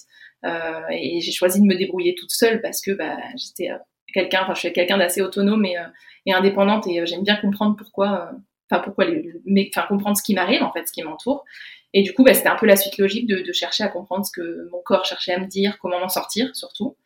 euh, 0.44 0.80
et 0.90 1.20
j'ai 1.20 1.32
choisi 1.32 1.60
de 1.60 1.66
me 1.66 1.76
débrouiller 1.76 2.16
toute 2.18 2.32
seule 2.32 2.60
parce 2.60 2.80
que 2.80 2.90
bah, 2.90 3.16
j'étais 3.36 3.70
quelqu'un, 4.12 4.42
enfin 4.42 4.54
je 4.54 4.60
suis 4.60 4.72
quelqu'un 4.72 4.98
d'assez 4.98 5.22
autonome 5.22 5.64
et, 5.64 5.78
euh, 5.78 5.86
et, 6.26 6.32
indépendante 6.32 6.86
et 6.86 7.00
euh, 7.00 7.06
j'aime 7.06 7.22
bien 7.22 7.36
comprendre 7.36 7.76
pourquoi, 7.76 8.30
euh, 8.32 8.36
enfin 8.70 8.82
pourquoi, 8.82 9.06
enfin 9.06 9.86
comprendre 9.88 10.16
ce 10.16 10.22
qui 10.22 10.34
m'arrive 10.34 10.62
en 10.62 10.72
fait, 10.72 10.86
ce 10.86 10.92
qui 10.92 11.02
m'entoure. 11.02 11.44
Et 11.92 12.02
du 12.02 12.14
coup, 12.14 12.22
bah, 12.22 12.34
c'était 12.34 12.48
un 12.48 12.56
peu 12.56 12.66
la 12.66 12.76
suite 12.76 12.98
logique 12.98 13.26
de, 13.26 13.40
de, 13.40 13.52
chercher 13.52 13.82
à 13.82 13.88
comprendre 13.88 14.24
ce 14.24 14.30
que 14.30 14.68
mon 14.70 14.80
corps 14.80 15.04
cherchait 15.04 15.32
à 15.32 15.38
me 15.38 15.46
dire, 15.46 15.78
comment 15.80 15.98
m'en 15.98 16.08
sortir 16.08 16.54
surtout, 16.54 16.96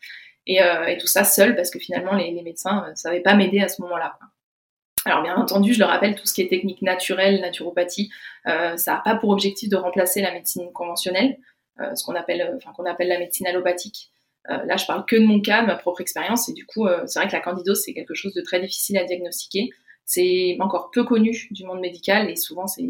et, 0.46 0.62
euh, 0.62 0.86
et, 0.86 0.98
tout 0.98 1.06
ça 1.06 1.24
seul 1.24 1.56
parce 1.56 1.70
que 1.70 1.78
finalement 1.78 2.14
les, 2.14 2.30
les 2.30 2.42
médecins 2.42 2.86
ne 2.90 2.94
savaient 2.94 3.20
pas 3.20 3.34
m'aider 3.34 3.60
à 3.60 3.68
ce 3.68 3.80
moment-là. 3.82 4.18
Alors 5.06 5.22
bien 5.22 5.36
entendu, 5.36 5.74
je 5.74 5.78
le 5.78 5.84
rappelle, 5.84 6.14
tout 6.14 6.26
ce 6.26 6.32
qui 6.32 6.42
est 6.42 6.48
technique 6.48 6.80
naturelle, 6.82 7.40
naturopathie, 7.40 8.10
euh, 8.46 8.76
ça 8.76 8.94
n'a 8.94 9.00
pas 9.00 9.16
pour 9.16 9.30
objectif 9.30 9.68
de 9.68 9.76
remplacer 9.76 10.22
la 10.22 10.32
médecine 10.32 10.70
conventionnelle, 10.72 11.38
ce 11.94 12.04
qu'on 12.04 12.14
appelle, 12.14 12.54
enfin 12.56 12.72
qu'on 12.72 12.86
appelle 12.86 13.08
la 13.08 13.18
médecine 13.18 13.48
allopathique. 13.48 14.12
Euh, 14.50 14.64
là, 14.64 14.76
je 14.76 14.86
parle 14.86 15.06
que 15.06 15.16
de 15.16 15.24
mon 15.24 15.40
cas, 15.40 15.62
de 15.62 15.66
ma 15.66 15.76
propre 15.76 16.00
expérience, 16.00 16.48
et 16.48 16.52
du 16.52 16.66
coup, 16.66 16.86
euh, 16.86 17.02
c'est 17.06 17.18
vrai 17.18 17.28
que 17.28 17.32
la 17.32 17.40
candidose, 17.40 17.82
c'est 17.82 17.94
quelque 17.94 18.14
chose 18.14 18.34
de 18.34 18.42
très 18.42 18.60
difficile 18.60 18.98
à 18.98 19.04
diagnostiquer. 19.04 19.70
C'est 20.04 20.56
encore 20.60 20.90
peu 20.90 21.04
connu 21.04 21.48
du 21.50 21.64
monde 21.64 21.80
médical, 21.80 22.30
et 22.30 22.36
souvent, 22.36 22.66
c'est 22.66 22.84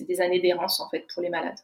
des 0.00 0.20
années 0.20 0.40
d'errance, 0.40 0.80
en 0.80 0.88
fait, 0.88 1.06
pour 1.12 1.22
les 1.22 1.28
malades. 1.28 1.58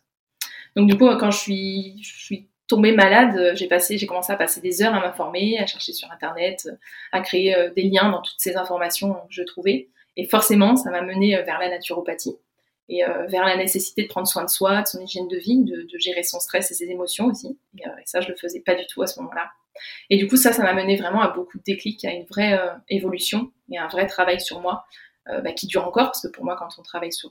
Donc, 0.76 0.88
du 0.88 0.96
coup, 0.98 1.06
quand 1.16 1.30
je 1.30 1.38
suis, 1.38 2.02
je 2.02 2.22
suis 2.22 2.48
tombée 2.68 2.92
malade, 2.92 3.54
j'ai 3.54 3.66
passé, 3.66 3.96
j'ai 3.96 4.06
commencé 4.06 4.30
à 4.32 4.36
passer 4.36 4.60
des 4.60 4.82
heures 4.82 4.94
à 4.94 5.00
m'informer, 5.00 5.58
à 5.58 5.66
chercher 5.66 5.92
sur 5.92 6.10
Internet, 6.12 6.68
à 7.12 7.20
créer 7.20 7.56
euh, 7.56 7.70
des 7.74 7.84
liens 7.84 8.10
dans 8.10 8.20
toutes 8.20 8.38
ces 8.38 8.56
informations 8.56 9.14
que 9.14 9.30
je 9.30 9.42
trouvais. 9.42 9.88
Et 10.16 10.28
forcément, 10.28 10.76
ça 10.76 10.90
m'a 10.90 11.00
mené 11.00 11.40
vers 11.42 11.58
la 11.58 11.70
naturopathie 11.70 12.36
et 12.88 13.04
euh, 13.04 13.26
vers 13.26 13.44
la 13.44 13.56
nécessité 13.56 14.02
de 14.02 14.08
prendre 14.08 14.26
soin 14.26 14.44
de 14.44 14.50
soi, 14.50 14.82
de 14.82 14.86
son 14.86 15.00
hygiène 15.00 15.28
de 15.28 15.36
vie, 15.36 15.62
de, 15.62 15.86
gérer 15.98 16.22
son 16.22 16.40
stress 16.40 16.70
et 16.70 16.74
ses 16.74 16.90
émotions 16.90 17.26
aussi. 17.26 17.58
Et, 17.78 17.86
euh, 17.86 17.90
et, 17.98 18.06
ça, 18.06 18.20
je 18.20 18.28
le 18.28 18.36
faisais 18.36 18.60
pas 18.60 18.74
du 18.74 18.86
tout 18.86 19.02
à 19.02 19.06
ce 19.06 19.20
moment-là. 19.20 19.50
Et 20.10 20.16
du 20.16 20.26
coup, 20.26 20.36
ça, 20.36 20.52
ça 20.52 20.62
m'a 20.62 20.72
mené 20.72 20.96
vraiment 20.96 21.20
à 21.20 21.28
beaucoup 21.28 21.58
de 21.58 21.62
déclics, 21.62 22.04
à 22.04 22.12
une 22.12 22.24
vraie 22.24 22.58
euh, 22.58 22.72
évolution 22.88 23.52
et 23.70 23.78
un 23.78 23.88
vrai 23.88 24.06
travail 24.06 24.40
sur 24.40 24.60
moi 24.60 24.84
bah, 25.44 25.52
qui 25.52 25.66
dure 25.66 25.86
encore, 25.86 26.06
parce 26.06 26.22
que 26.22 26.28
pour 26.28 26.42
moi, 26.42 26.56
quand 26.58 26.70
on 26.78 26.82
travaille 26.82 27.12
sur, 27.12 27.30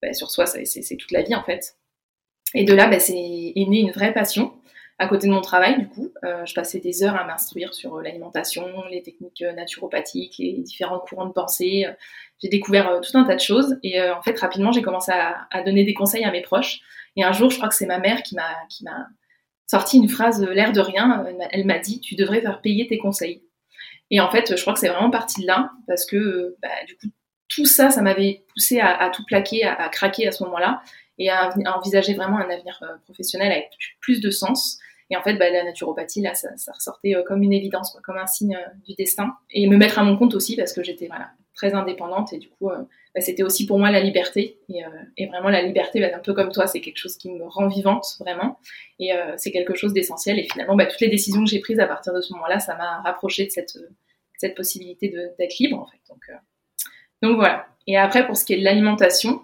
bah, 0.00 0.12
sur 0.12 0.30
soi, 0.30 0.46
c'est 0.46 0.96
toute 0.96 1.10
la 1.10 1.22
vie 1.22 1.34
en 1.34 1.42
fait. 1.42 1.76
Et 2.54 2.62
de 2.62 2.72
là, 2.72 2.86
bah, 2.86 3.00
c'est 3.00 3.16
est 3.16 3.66
née 3.68 3.80
une 3.80 3.90
vraie 3.90 4.14
passion 4.14 4.54
à 4.98 5.08
côté 5.08 5.26
de 5.26 5.32
mon 5.32 5.42
travail, 5.42 5.78
du 5.78 5.88
coup, 5.88 6.10
euh, 6.24 6.46
je 6.46 6.54
passais 6.54 6.80
des 6.80 7.02
heures 7.02 7.16
à 7.16 7.24
m'instruire 7.24 7.74
sur 7.74 7.96
euh, 7.96 8.02
l'alimentation, 8.02 8.66
les 8.90 9.02
techniques 9.02 9.42
euh, 9.42 9.52
naturopathiques, 9.52 10.36
les 10.38 10.62
différents 10.62 10.98
courants 10.98 11.26
de 11.26 11.32
pensée. 11.32 11.86
J'ai 12.42 12.48
découvert 12.48 13.00
tout 13.02 13.16
un 13.16 13.24
tas 13.24 13.34
de 13.34 13.40
choses 13.40 13.78
et 13.82 14.00
en 14.10 14.22
fait, 14.22 14.38
rapidement, 14.38 14.72
j'ai 14.72 14.82
commencé 14.82 15.12
à, 15.12 15.46
à, 15.50 15.62
donner 15.62 15.84
des 15.84 15.94
conseils 15.94 16.24
à 16.24 16.30
mes 16.30 16.42
proches. 16.42 16.80
Et 17.16 17.24
un 17.24 17.32
jour, 17.32 17.50
je 17.50 17.56
crois 17.56 17.68
que 17.68 17.74
c'est 17.74 17.86
ma 17.86 17.98
mère 17.98 18.22
qui 18.22 18.34
m'a 18.34 18.54
qui 18.68 18.84
m'a 18.84 19.06
sorti 19.66 19.96
une 19.96 20.08
phrase 20.08 20.42
l'air 20.42 20.72
de 20.72 20.80
rien. 20.80 21.24
Elle 21.50 21.64
m'a 21.64 21.78
dit 21.78 22.00
"Tu 22.00 22.14
devrais 22.14 22.42
faire 22.42 22.60
payer 22.60 22.86
tes 22.86 22.98
conseils." 22.98 23.42
Et 24.10 24.20
en 24.20 24.30
fait, 24.30 24.54
je 24.54 24.60
crois 24.60 24.74
que 24.74 24.78
c'est 24.78 24.88
vraiment 24.88 25.10
parti 25.10 25.40
de 25.40 25.46
là 25.46 25.70
parce 25.86 26.04
que 26.04 26.56
bah, 26.60 26.68
du 26.86 26.96
coup, 26.96 27.06
tout 27.48 27.64
ça, 27.64 27.90
ça 27.90 28.02
m'avait 28.02 28.44
poussé 28.52 28.80
à, 28.80 28.94
à, 28.94 29.08
tout 29.08 29.24
plaquer, 29.24 29.64
à, 29.64 29.88
craquer 29.88 30.28
à 30.28 30.32
ce 30.32 30.44
moment-là 30.44 30.82
et 31.16 31.30
à, 31.30 31.54
envisager 31.74 32.12
vraiment 32.12 32.36
un 32.36 32.50
avenir 32.50 32.82
professionnel 33.06 33.50
avec 33.50 33.70
plus 34.00 34.20
de 34.20 34.30
sens. 34.30 34.78
Et 35.10 35.16
en 35.16 35.22
fait, 35.22 35.34
bah, 35.34 35.50
la 35.50 35.64
naturopathie, 35.64 36.20
là, 36.20 36.34
ça, 36.34 36.48
ça 36.56 36.72
ressortait 36.72 37.14
euh, 37.14 37.22
comme 37.22 37.42
une 37.42 37.52
évidence, 37.52 37.90
quoi, 37.90 38.00
comme 38.02 38.16
un 38.16 38.26
signe 38.26 38.56
euh, 38.56 38.68
du 38.86 38.94
destin. 38.94 39.34
Et 39.50 39.68
me 39.68 39.76
mettre 39.76 39.98
à 39.98 40.04
mon 40.04 40.16
compte 40.16 40.34
aussi, 40.34 40.56
parce 40.56 40.72
que 40.72 40.82
j'étais 40.82 41.08
très 41.54 41.74
indépendante. 41.74 42.32
Et 42.32 42.38
du 42.38 42.48
coup, 42.48 42.70
euh, 42.70 42.82
bah, 43.14 43.20
c'était 43.20 43.44
aussi 43.44 43.66
pour 43.66 43.78
moi 43.78 43.90
la 43.90 44.00
liberté. 44.00 44.58
Et, 44.68 44.82
et 45.16 45.26
vraiment, 45.26 45.48
la 45.48 45.62
liberté, 45.62 46.00
bah, 46.00 46.08
un 46.14 46.18
peu 46.18 46.34
comme 46.34 46.50
toi, 46.50 46.66
c'est 46.66 46.80
quelque 46.80 46.98
chose 46.98 47.16
qui 47.16 47.30
me 47.30 47.44
rend 47.44 47.68
vivante, 47.68 48.16
vraiment. 48.18 48.58
Et 48.98 49.10
c'est 49.36 49.52
quelque 49.52 49.74
chose 49.74 49.92
d'essentiel. 49.92 50.38
Et 50.38 50.48
finalement, 50.50 50.74
bah, 50.74 50.86
toutes 50.86 51.00
les 51.00 51.08
décisions 51.08 51.44
que 51.44 51.50
j'ai 51.50 51.60
prises 51.60 51.80
à 51.80 51.86
partir 51.86 52.12
de 52.12 52.20
ce 52.20 52.32
moment-là, 52.34 52.58
ça 52.58 52.76
m'a 52.76 53.00
rapproché 53.02 53.46
de 53.46 53.50
cette, 53.50 53.78
cette 54.38 54.56
possibilité 54.56 55.08
d'être 55.38 55.58
libre, 55.58 55.78
en 55.78 55.86
fait. 55.86 55.98
Donc, 56.08 56.20
donc 57.22 57.36
voilà. 57.36 57.66
Et 57.86 57.96
après, 57.96 58.26
pour 58.26 58.36
ce 58.36 58.44
qui 58.44 58.54
est 58.54 58.58
de 58.58 58.64
l'alimentation, 58.64 59.42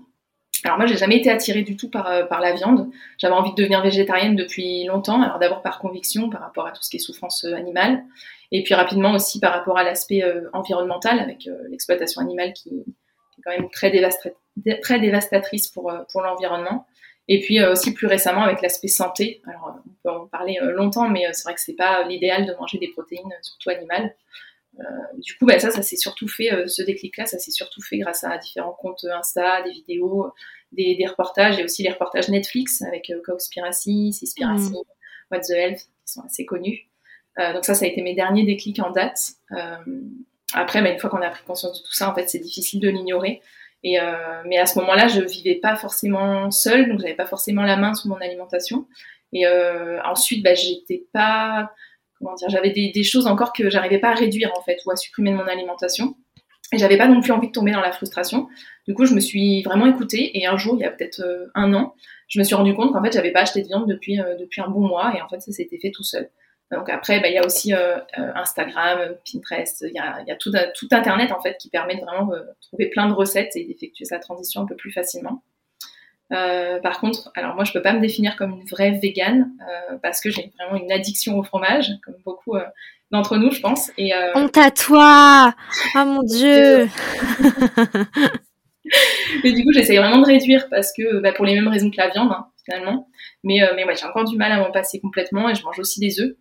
alors 0.64 0.78
moi, 0.78 0.86
j'ai 0.86 0.96
jamais 0.96 1.16
été 1.16 1.30
attirée 1.30 1.62
du 1.62 1.76
tout 1.76 1.90
par, 1.90 2.06
euh, 2.08 2.24
par 2.24 2.40
la 2.40 2.52
viande. 2.52 2.88
J'avais 3.18 3.34
envie 3.34 3.50
de 3.50 3.56
devenir 3.56 3.82
végétarienne 3.82 4.36
depuis 4.36 4.84
longtemps. 4.84 5.20
Alors 5.22 5.38
d'abord 5.38 5.62
par 5.62 5.78
conviction, 5.78 6.30
par 6.30 6.40
rapport 6.40 6.66
à 6.66 6.72
tout 6.72 6.82
ce 6.82 6.90
qui 6.90 6.96
est 6.96 7.00
souffrance 7.00 7.44
euh, 7.44 7.54
animale, 7.54 8.04
et 8.52 8.62
puis 8.62 8.74
rapidement 8.74 9.12
aussi 9.12 9.40
par 9.40 9.52
rapport 9.52 9.76
à 9.76 9.82
l'aspect 9.82 10.22
euh, 10.22 10.48
environnemental 10.52 11.18
avec 11.18 11.48
l'exploitation 11.68 12.20
animale 12.20 12.52
qui, 12.52 12.68
est 12.68 13.42
quand 13.44 13.50
même 13.50 13.70
très, 13.70 13.90
dévastatrice 13.90 15.68
pour, 15.68 15.92
pour 16.12 16.22
l'environnement. 16.22 16.86
Et 17.28 17.40
puis 17.40 17.64
aussi 17.64 17.94
plus 17.94 18.08
récemment 18.08 18.42
avec 18.42 18.62
l'aspect 18.62 18.88
santé. 18.88 19.40
Alors 19.46 19.78
on 19.86 19.90
peut 20.02 20.14
en 20.14 20.26
parler 20.26 20.58
longtemps, 20.60 21.08
mais 21.08 21.24
c'est 21.32 21.44
vrai 21.44 21.54
que 21.54 21.60
c'est 21.60 21.76
pas 21.76 22.02
l'idéal 22.02 22.46
de 22.46 22.52
manger 22.54 22.78
des 22.78 22.88
protéines, 22.88 23.32
surtout 23.42 23.70
animales. 23.70 24.14
Euh, 24.80 24.84
du 25.18 25.34
coup, 25.36 25.46
bah, 25.46 25.58
ça, 25.58 25.70
ça 25.70 25.82
s'est 25.82 25.96
surtout 25.96 26.28
fait, 26.28 26.52
euh, 26.52 26.66
ce 26.66 26.82
déclic-là, 26.82 27.26
ça 27.26 27.38
s'est 27.38 27.50
surtout 27.50 27.82
fait 27.82 27.98
grâce 27.98 28.24
à 28.24 28.38
différents 28.38 28.72
comptes 28.72 29.04
Insta, 29.04 29.62
des 29.62 29.70
vidéos, 29.70 30.32
des, 30.72 31.04
reportages 31.06 31.58
et 31.58 31.64
aussi 31.64 31.82
les 31.82 31.90
reportages 31.90 32.28
Netflix 32.28 32.80
avec 32.82 33.10
euh, 33.10 33.20
Cowspiracy, 33.24 34.12
Seaspiracy, 34.12 34.70
mm. 34.70 35.30
What 35.30 35.40
the 35.40 35.50
Health, 35.50 35.78
qui 35.78 36.12
sont 36.12 36.22
assez 36.22 36.44
connus. 36.44 36.88
donc 37.38 37.64
ça, 37.64 37.74
ça 37.74 37.84
a 37.84 37.88
été 37.88 38.02
mes 38.02 38.14
derniers 38.14 38.44
déclics 38.44 38.80
en 38.80 38.90
date. 38.90 39.18
après, 40.52 40.82
bah, 40.82 40.90
une 40.90 40.98
fois 40.98 41.10
qu'on 41.10 41.22
a 41.22 41.30
pris 41.30 41.44
conscience 41.44 41.80
de 41.80 41.86
tout 41.86 41.94
ça, 41.94 42.10
en 42.10 42.14
fait, 42.14 42.28
c'est 42.28 42.38
difficile 42.38 42.80
de 42.80 42.88
l'ignorer. 42.88 43.40
Et 43.82 43.98
mais 44.44 44.58
à 44.58 44.66
ce 44.66 44.78
moment-là, 44.80 45.08
je 45.08 45.22
vivais 45.22 45.54
pas 45.54 45.74
forcément 45.74 46.50
seule, 46.50 46.88
donc 46.90 47.00
j'avais 47.00 47.14
pas 47.14 47.24
forcément 47.26 47.62
la 47.62 47.76
main 47.76 47.94
sur 47.94 48.10
mon 48.10 48.16
alimentation. 48.16 48.86
Et 49.32 49.46
ensuite, 50.04 50.44
bah, 50.44 50.54
j'étais 50.54 51.06
pas 51.12 51.72
j'avais 52.48 52.70
des, 52.70 53.02
choses 53.02 53.26
encore 53.26 53.52
que 53.52 53.70
j'arrivais 53.70 53.98
pas 53.98 54.10
à 54.10 54.14
réduire 54.14 54.52
en 54.56 54.62
fait 54.62 54.78
ou 54.86 54.90
à 54.90 54.96
supprimer 54.96 55.30
de 55.30 55.36
mon 55.36 55.46
alimentation. 55.46 56.14
Et 56.72 56.78
j'avais 56.78 56.96
pas 56.96 57.06
non 57.06 57.20
plus 57.20 57.32
envie 57.32 57.48
de 57.48 57.52
tomber 57.52 57.72
dans 57.72 57.82
la 57.82 57.92
frustration. 57.92 58.48
Du 58.88 58.94
coup, 58.94 59.04
je 59.04 59.14
me 59.14 59.20
suis 59.20 59.62
vraiment 59.62 59.86
écoutée 59.86 60.38
et 60.38 60.46
un 60.46 60.56
jour, 60.56 60.74
il 60.78 60.80
y 60.80 60.84
a 60.84 60.90
peut-être 60.90 61.20
euh, 61.20 61.50
un 61.54 61.74
an, 61.74 61.94
je 62.28 62.38
me 62.38 62.44
suis 62.44 62.54
rendu 62.54 62.74
compte 62.74 62.94
qu'en 62.94 63.02
fait, 63.02 63.12
j'avais 63.12 63.30
pas 63.30 63.40
acheté 63.40 63.62
de 63.62 63.66
viande 63.66 63.86
depuis 63.86 64.18
euh, 64.18 64.36
depuis 64.36 64.62
un 64.62 64.68
bon 64.68 64.80
mois 64.80 65.14
et 65.16 65.20
en 65.20 65.28
fait, 65.28 65.40
ça 65.40 65.52
s'était 65.52 65.78
fait 65.78 65.90
tout 65.90 66.02
seul. 66.02 66.30
Donc 66.70 66.88
après, 66.88 67.20
bah, 67.20 67.28
il 67.28 67.34
y 67.34 67.38
a 67.38 67.44
aussi 67.44 67.74
euh, 67.74 67.98
Instagram, 68.16 69.16
Pinterest, 69.30 69.84
il 69.86 69.94
y 69.94 69.98
a, 69.98 70.22
y 70.26 70.30
a 70.30 70.36
tout, 70.36 70.50
tout, 70.74 70.88
Internet 70.90 71.30
en 71.30 71.42
fait 71.42 71.58
qui 71.58 71.68
permet 71.68 71.96
de 71.96 72.00
vraiment 72.00 72.30
trouver 72.62 72.88
plein 72.88 73.06
de 73.08 73.12
recettes 73.12 73.54
et 73.56 73.64
d'effectuer 73.64 74.06
sa 74.06 74.18
transition 74.18 74.62
un 74.62 74.66
peu 74.66 74.74
plus 74.74 74.90
facilement. 74.90 75.42
Euh, 76.32 76.80
par 76.80 77.00
contre, 77.00 77.30
alors 77.34 77.54
moi 77.54 77.64
je 77.64 77.72
peux 77.72 77.82
pas 77.82 77.92
me 77.92 78.00
définir 78.00 78.36
comme 78.36 78.52
une 78.52 78.64
vraie 78.64 78.92
végane 78.92 79.52
euh, 79.60 79.98
parce 80.02 80.20
que 80.20 80.30
j'ai 80.30 80.50
vraiment 80.58 80.82
une 80.82 80.90
addiction 80.90 81.38
au 81.38 81.42
fromage, 81.42 81.90
comme 82.04 82.14
beaucoup 82.24 82.56
euh, 82.56 82.64
d'entre 83.10 83.36
nous, 83.36 83.50
je 83.50 83.60
pense. 83.60 83.90
Et 83.98 84.12
honte 84.34 84.56
à 84.56 84.70
toi 84.70 85.54
Oh 85.94 86.04
mon 86.04 86.22
dieu 86.22 86.88
Mais 89.44 89.52
du 89.52 89.62
coup, 89.62 89.72
j'essaye 89.72 89.98
vraiment 89.98 90.18
de 90.18 90.26
réduire 90.26 90.68
parce 90.70 90.92
que 90.96 91.20
bah, 91.20 91.32
pour 91.32 91.44
les 91.44 91.54
mêmes 91.54 91.68
raisons 91.68 91.90
que 91.90 91.98
la 91.98 92.08
viande 92.08 92.32
hein, 92.32 92.46
finalement. 92.64 93.08
Mais 93.44 93.60
mais 93.76 93.84
ouais, 93.84 93.94
j'ai 93.94 94.06
encore 94.06 94.24
du 94.24 94.36
mal 94.36 94.52
à 94.52 94.58
m'en 94.58 94.70
passer 94.70 95.00
complètement 95.00 95.50
et 95.50 95.54
je 95.54 95.62
mange 95.64 95.78
aussi 95.78 96.00
des 96.00 96.20
œufs. 96.20 96.34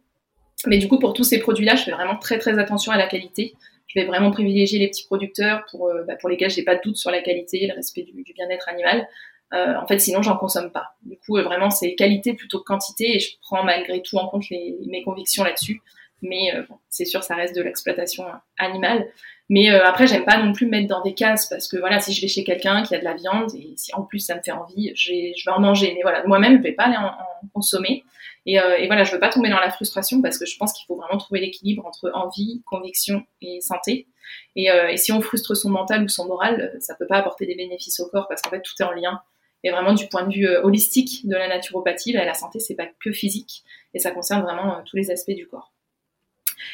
Mais 0.68 0.78
du 0.78 0.88
coup, 0.88 1.00
pour 1.00 1.14
tous 1.14 1.24
ces 1.24 1.40
produits-là, 1.40 1.76
je 1.76 1.84
fais 1.84 1.92
vraiment 1.92 2.18
très 2.18 2.38
très 2.38 2.60
attention 2.60 2.92
à 2.92 2.98
la 2.98 3.08
qualité. 3.08 3.54
Je 3.88 4.00
vais 4.00 4.06
vraiment 4.06 4.32
privilégier 4.32 4.80
les 4.80 4.88
petits 4.88 5.06
producteurs 5.06 5.66
pour, 5.70 5.92
bah, 6.08 6.16
pour 6.16 6.30
lesquels 6.30 6.50
j'ai 6.50 6.64
pas 6.64 6.76
de 6.76 6.82
doute 6.82 6.96
sur 6.96 7.12
la 7.12 7.22
qualité, 7.22 7.68
le 7.68 7.74
respect 7.74 8.04
du 8.04 8.14
bien-être 8.34 8.70
animal. 8.70 9.08
Euh, 9.54 9.76
en 9.76 9.86
fait, 9.86 10.00
sinon, 10.00 10.22
j'en 10.22 10.38
consomme 10.38 10.72
pas. 10.72 10.96
Du 11.04 11.18
coup, 11.18 11.38
euh, 11.38 11.44
vraiment, 11.44 11.70
c'est 11.70 11.96
qualité 11.96 12.34
plutôt 12.34 12.60
que 12.60 12.64
quantité 12.64 13.16
et 13.16 13.20
je 13.20 13.36
prends 13.42 13.64
malgré 13.64 14.02
tout 14.02 14.18
en 14.18 14.28
compte 14.28 14.50
les, 14.50 14.78
mes 14.88 15.04
convictions 15.04 15.44
là-dessus. 15.44 15.82
Mais 16.22 16.56
euh, 16.56 16.64
bon, 16.70 16.78
c'est 16.90 17.06
sûr, 17.06 17.24
ça 17.24 17.36
reste 17.36 17.56
de 17.56 17.62
l'exploitation 17.62 18.26
animale. 18.58 19.08
Mais 19.50 19.68
après, 19.68 20.08
j'aime 20.08 20.24
pas 20.24 20.38
non 20.38 20.54
plus 20.54 20.66
me 20.66 20.72
mettre 20.72 20.88
dans 20.88 21.02
des 21.02 21.14
cases 21.14 21.50
parce 21.50 21.68
que 21.68 21.76
voilà, 21.76 22.00
si 22.00 22.14
je 22.14 22.22
vais 22.22 22.30
chez 22.30 22.46
quelqu'un 22.46 22.84
qui 22.84 22.96
a 22.96 23.00
de 23.00 23.04
la 23.04 23.16
viande 23.16 23.54
et 23.54 23.74
si 23.76 23.94
en 23.94 24.04
plus 24.04 24.20
ça 24.20 24.36
me 24.36 24.42
fait 24.42 24.54
envie, 24.54 24.94
je 24.96 25.12
vais, 25.12 25.34
en 25.48 25.60
manger. 25.60 25.92
Mais 25.94 26.02
voilà, 26.04 26.26
moi-même, 26.26 26.60
je 26.60 26.64
vais 26.64 26.72
pas 26.72 26.84
aller 26.84 26.96
en, 26.96 27.12
consommer. 27.54 28.06
Et, 28.46 28.54
et, 28.54 28.88
voilà, 28.88 29.04
je 29.04 29.12
veux 29.12 29.20
pas 29.20 29.28
tomber 29.28 29.50
dans 29.50 29.60
la 29.60 29.70
frustration 29.70 30.22
parce 30.22 30.38
que 30.38 30.46
je 30.46 30.56
pense 30.56 30.72
qu'il 30.72 30.86
faut 30.86 30.96
vraiment 30.96 31.18
trouver 31.18 31.42
l'équilibre 31.42 31.86
entre 31.86 32.12
envie, 32.14 32.62
conviction 32.66 33.26
et 33.42 33.60
santé. 33.60 34.08
Et, 34.56 34.68
et, 34.68 34.96
si 34.96 35.12
on 35.12 35.20
frustre 35.20 35.54
son 35.54 35.70
mental 35.70 36.02
ou 36.02 36.08
son 36.08 36.28
moral, 36.28 36.74
ça 36.80 36.96
peut 36.96 37.08
pas 37.08 37.18
apporter 37.18 37.46
des 37.46 37.56
bénéfices 37.56 38.00
au 38.00 38.08
corps 38.08 38.30
parce 38.30 38.42
qu'en 38.42 38.52
fait, 38.52 38.62
tout 38.62 38.74
est 38.80 38.86
en 38.86 38.94
lien. 38.94 39.22
Et 39.64 39.72
vraiment 39.72 39.94
du 39.94 40.08
point 40.08 40.26
de 40.26 40.34
vue 40.34 40.48
euh, 40.48 40.64
holistique 40.64 41.28
de 41.28 41.36
la 41.36 41.48
naturopathie, 41.48 42.14
bah, 42.14 42.26
la 42.26 42.34
santé 42.34 42.60
c'est 42.60 42.76
pas 42.76 42.88
que 43.00 43.12
physique 43.12 43.64
et 43.94 44.00
ça 44.00 44.12
concerne 44.12 44.42
vraiment 44.42 44.78
euh, 44.78 44.82
tous 44.86 44.96
les 44.98 45.12
aspects 45.12 45.32
du 45.32 45.48
corps. 45.48 45.72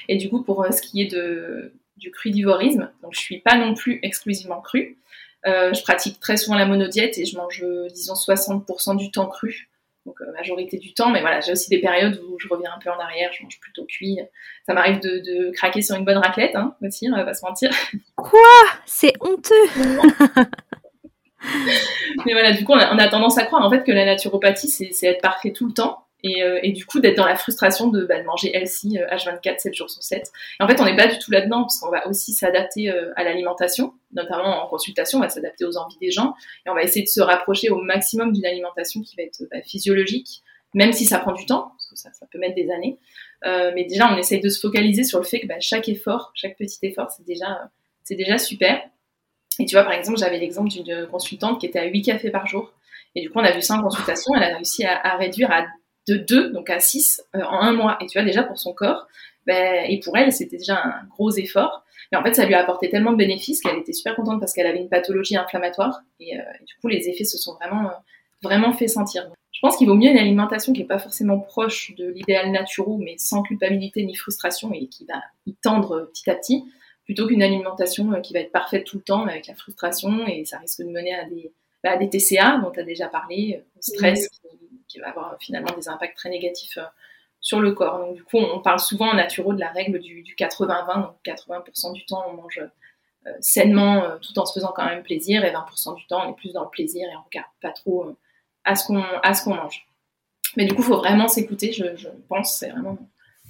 Et 0.07 0.17
du 0.17 0.29
coup 0.29 0.41
pour 0.43 0.63
euh, 0.63 0.71
ce 0.71 0.81
qui 0.81 1.01
est 1.01 1.11
de, 1.11 1.73
du 1.97 2.11
crudivorisme, 2.11 2.91
donc 3.01 3.13
je 3.13 3.19
suis 3.19 3.39
pas 3.39 3.57
non 3.57 3.73
plus 3.73 3.99
exclusivement 4.03 4.61
cru. 4.61 4.97
je 5.45 5.81
pratique 5.83 6.19
très 6.19 6.37
souvent 6.37 6.57
la 6.57 6.65
monodiète 6.65 7.17
et 7.17 7.25
je 7.25 7.37
mange 7.37 7.63
disons 7.93 8.13
60% 8.13 8.97
du 8.97 9.11
temps 9.11 9.27
cru 9.27 9.69
donc 10.05 10.21
majorité 10.33 10.77
du 10.77 10.93
temps. 10.93 11.09
Mais 11.09 11.19
voilà, 11.19 11.41
j'ai 11.41 11.51
aussi 11.51 11.69
des 11.69 11.79
périodes 11.79 12.21
où 12.29 12.39
je 12.39 12.47
reviens 12.47 12.71
un 12.73 12.79
peu 12.79 12.89
en 12.89 12.97
arrière, 12.97 13.29
je 13.37 13.43
mange 13.43 13.59
plutôt 13.59 13.83
cuit. 13.83 14.19
Ça 14.65 14.73
m'arrive 14.73 15.01
de, 15.01 15.19
de, 15.19 15.51
craquer 15.51 15.81
sur 15.81 15.97
une 15.97 16.05
bonne 16.05 16.17
raclette 16.17 16.55
hein, 16.55 16.75
aussi, 16.81 17.09
on 17.11 17.15
va 17.15 17.25
pas 17.25 17.33
se 17.33 17.45
mentir. 17.45 17.69
Quoi? 18.15 18.39
C'est 18.85 19.13
honteux 19.19 19.53
Mais 22.25 22.33
voilà, 22.33 22.51
du 22.51 22.63
coup, 22.63 22.73
on 22.73 22.77
a, 22.77 23.07
tendance 23.07 23.37
à 23.37 23.45
croire 23.45 23.65
en 23.65 23.69
fait 23.69 23.83
que 23.83 23.91
la 23.91 24.05
naturopathie, 24.05 24.69
c'est 24.69 25.07
être 25.07 25.21
parfait 25.21 25.51
tout 25.51 25.67
le 25.67 25.73
temps. 25.73 26.03
Et, 26.23 26.41
euh, 26.41 26.59
et 26.63 26.71
du 26.71 26.85
coup, 26.85 26.99
d'être 26.99 27.15
dans 27.15 27.27
la 27.27 27.35
frustration 27.35 27.89
de, 27.89 28.03
bah, 28.03 28.21
manger 28.23 28.55
healthy 28.55 28.97
H24, 28.97 29.59
7 29.59 29.73
jours 29.73 29.89
sur 29.89 30.01
7. 30.01 30.31
Et 30.59 30.63
en 30.63 30.67
fait, 30.67 30.81
on 30.81 30.85
n'est 30.85 30.95
pas 30.95 31.07
du 31.07 31.19
tout 31.19 31.29
là-dedans, 31.29 31.61
parce 31.61 31.79
qu'on 31.79 31.91
va 31.91 32.07
aussi 32.07 32.33
s'adapter 32.33 32.89
euh, 32.89 33.11
à 33.15 33.23
l'alimentation, 33.23 33.93
notamment 34.13 34.63
en 34.63 34.67
consultation, 34.67 35.19
on 35.19 35.21
va 35.21 35.29
s'adapter 35.29 35.63
aux 35.63 35.77
envies 35.77 35.97
des 36.01 36.09
gens, 36.09 36.33
et 36.65 36.69
on 36.71 36.73
va 36.73 36.81
essayer 36.81 37.03
de 37.03 37.09
se 37.09 37.21
rapprocher 37.21 37.69
au 37.69 37.79
maximum 37.81 38.33
d'une 38.33 38.47
alimentation 38.47 39.01
qui 39.01 39.15
va 39.15 39.23
être 39.23 39.43
bah, 39.51 39.61
physiologique, 39.61 40.41
même 40.73 40.91
si 40.91 41.05
ça 41.05 41.19
prend 41.19 41.33
du 41.33 41.45
temps, 41.45 41.71
parce 41.75 41.87
que 41.87 41.95
ça, 41.95 42.09
ça 42.13 42.25
peut 42.31 42.39
mettre 42.39 42.55
des 42.55 42.71
années. 42.71 42.97
Euh, 43.45 43.71
mais 43.75 43.85
déjà, 43.85 44.11
on 44.11 44.17
essaye 44.17 44.39
de 44.39 44.49
se 44.49 44.59
focaliser 44.59 45.03
sur 45.03 45.19
le 45.19 45.25
fait 45.25 45.39
que 45.39 45.47
bah, 45.47 45.59
chaque 45.59 45.87
effort, 45.87 46.31
chaque 46.33 46.57
petit 46.57 46.79
effort, 46.81 47.11
c'est 47.11 47.25
déjà, 47.25 47.69
c'est 48.03 48.15
déjà 48.15 48.37
super. 48.37 48.81
Et 49.59 49.65
tu 49.65 49.75
vois, 49.75 49.83
par 49.83 49.93
exemple, 49.93 50.19
j'avais 50.19 50.39
l'exemple 50.39 50.69
d'une 50.69 51.07
consultante 51.07 51.59
qui 51.59 51.65
était 51.65 51.79
à 51.79 51.85
8 51.85 52.01
cafés 52.03 52.29
par 52.29 52.47
jour. 52.47 52.73
Et 53.15 53.21
du 53.21 53.29
coup, 53.29 53.39
on 53.39 53.43
a 53.43 53.51
vu 53.51 53.61
ça 53.61 53.75
en 53.75 53.81
consultation. 53.81 54.35
Elle 54.35 54.43
a 54.43 54.55
réussi 54.55 54.85
à, 54.85 55.17
réduire 55.17 55.51
à 55.51 55.65
de 56.07 56.17
2, 56.17 56.51
donc 56.51 56.69
à 56.69 56.79
6 56.79 57.21
euh, 57.35 57.41
en 57.41 57.61
un 57.61 57.73
mois. 57.73 57.97
Et 58.01 58.05
tu 58.05 58.17
vois, 58.17 58.25
déjà 58.25 58.43
pour 58.43 58.57
son 58.57 58.73
corps, 58.73 59.07
ben, 59.45 59.85
et 59.89 59.99
pour 59.99 60.15
elle, 60.17 60.31
c'était 60.31 60.57
déjà 60.57 60.75
un 60.75 61.07
gros 61.09 61.31
effort. 61.31 61.83
Mais 62.11 62.17
en 62.17 62.23
fait, 62.23 62.33
ça 62.35 62.45
lui 62.45 62.53
a 62.53 62.61
apporté 62.61 62.89
tellement 62.89 63.11
de 63.11 63.17
bénéfices 63.17 63.61
qu'elle 63.61 63.77
était 63.77 63.93
super 63.93 64.15
contente 64.15 64.39
parce 64.39 64.53
qu'elle 64.53 64.67
avait 64.67 64.79
une 64.79 64.89
pathologie 64.89 65.35
inflammatoire. 65.35 66.01
Et, 66.19 66.37
euh, 66.37 66.43
du 66.65 66.75
coup, 66.79 66.87
les 66.87 67.09
effets 67.09 67.25
se 67.25 67.37
sont 67.37 67.55
vraiment, 67.55 67.87
euh, 67.87 67.93
vraiment 68.43 68.71
fait 68.73 68.87
sentir. 68.87 69.27
Je 69.51 69.59
pense 69.61 69.75
qu'il 69.75 69.87
vaut 69.87 69.95
mieux 69.95 70.11
une 70.11 70.17
alimentation 70.19 70.71
qui 70.71 70.81
n'est 70.81 70.87
pas 70.87 70.99
forcément 70.99 71.39
proche 71.39 71.95
de 71.95 72.09
l'idéal 72.09 72.51
naturel, 72.51 72.97
mais 72.99 73.15
sans 73.17 73.41
culpabilité 73.41 74.03
ni 74.03 74.15
frustration 74.15 74.71
et 74.71 74.87
qui 74.87 75.05
va 75.05 75.19
y 75.47 75.55
tendre 75.55 76.11
petit 76.13 76.29
à 76.29 76.35
petit, 76.35 76.63
plutôt 77.07 77.25
qu'une 77.25 77.41
alimentation 77.41 78.11
euh, 78.11 78.19
qui 78.19 78.33
va 78.33 78.41
être 78.41 78.51
parfaite 78.51 78.83
tout 78.83 78.97
le 78.97 79.01
temps 79.01 79.25
avec 79.25 79.47
la 79.47 79.55
frustration 79.55 80.27
et 80.27 80.45
ça 80.45 80.59
risque 80.59 80.81
de 80.81 80.89
mener 80.89 81.15
à 81.15 81.23
des, 81.23 81.51
bah, 81.83 81.97
des 81.97 82.09
TCA 82.09 82.59
dont 82.59 82.69
tu 82.69 82.81
as 82.81 82.83
déjà 82.83 83.07
parlé, 83.07 83.55
euh, 83.57 83.79
au 83.79 83.81
stress 83.81 84.29
qui, 84.89 84.99
va 84.99 85.09
avoir 85.09 85.37
finalement 85.39 85.73
des 85.75 85.89
impacts 85.89 86.17
très 86.17 86.29
négatifs 86.29 86.77
euh, 86.77 86.85
sur 87.39 87.61
le 87.61 87.71
corps. 87.71 87.99
Donc 87.99 88.15
du 88.15 88.23
coup, 88.23 88.37
on 88.37 88.59
parle 88.59 88.79
souvent 88.79 89.09
en 89.09 89.13
naturo 89.13 89.53
de 89.53 89.59
la 89.59 89.69
règle 89.69 89.99
du, 89.99 90.23
80-20, 90.37 91.01
donc 91.01 91.15
80% 91.25 91.93
du 91.93 92.05
temps 92.05 92.25
on 92.29 92.33
mange 92.33 92.61
sainement 93.41 94.17
tout 94.21 94.39
en 94.39 94.45
se 94.45 94.53
faisant 94.53 94.71
quand 94.73 94.85
même 94.85 95.03
plaisir 95.03 95.43
et 95.43 95.51
20% 95.51 95.95
du 95.97 96.07
temps 96.07 96.25
on 96.25 96.31
est 96.31 96.35
plus 96.35 96.53
dans 96.53 96.63
le 96.63 96.69
plaisir 96.69 97.05
et 97.09 97.15
on 97.15 97.23
regarde 97.25 97.49
pas 97.61 97.71
trop 97.71 98.15
à 98.63 98.75
ce 98.75 98.87
qu'on 98.87 99.01
à 99.01 99.55
mange. 99.55 99.85
Mais 100.55 100.65
du 100.65 100.73
coup, 100.73 100.81
il 100.81 100.85
faut 100.85 100.97
vraiment 100.97 101.27
s'écouter, 101.27 101.73
je, 101.73 101.95
je 101.97 102.07
pense, 102.29 102.57
c'est 102.57 102.69
vraiment 102.69 102.97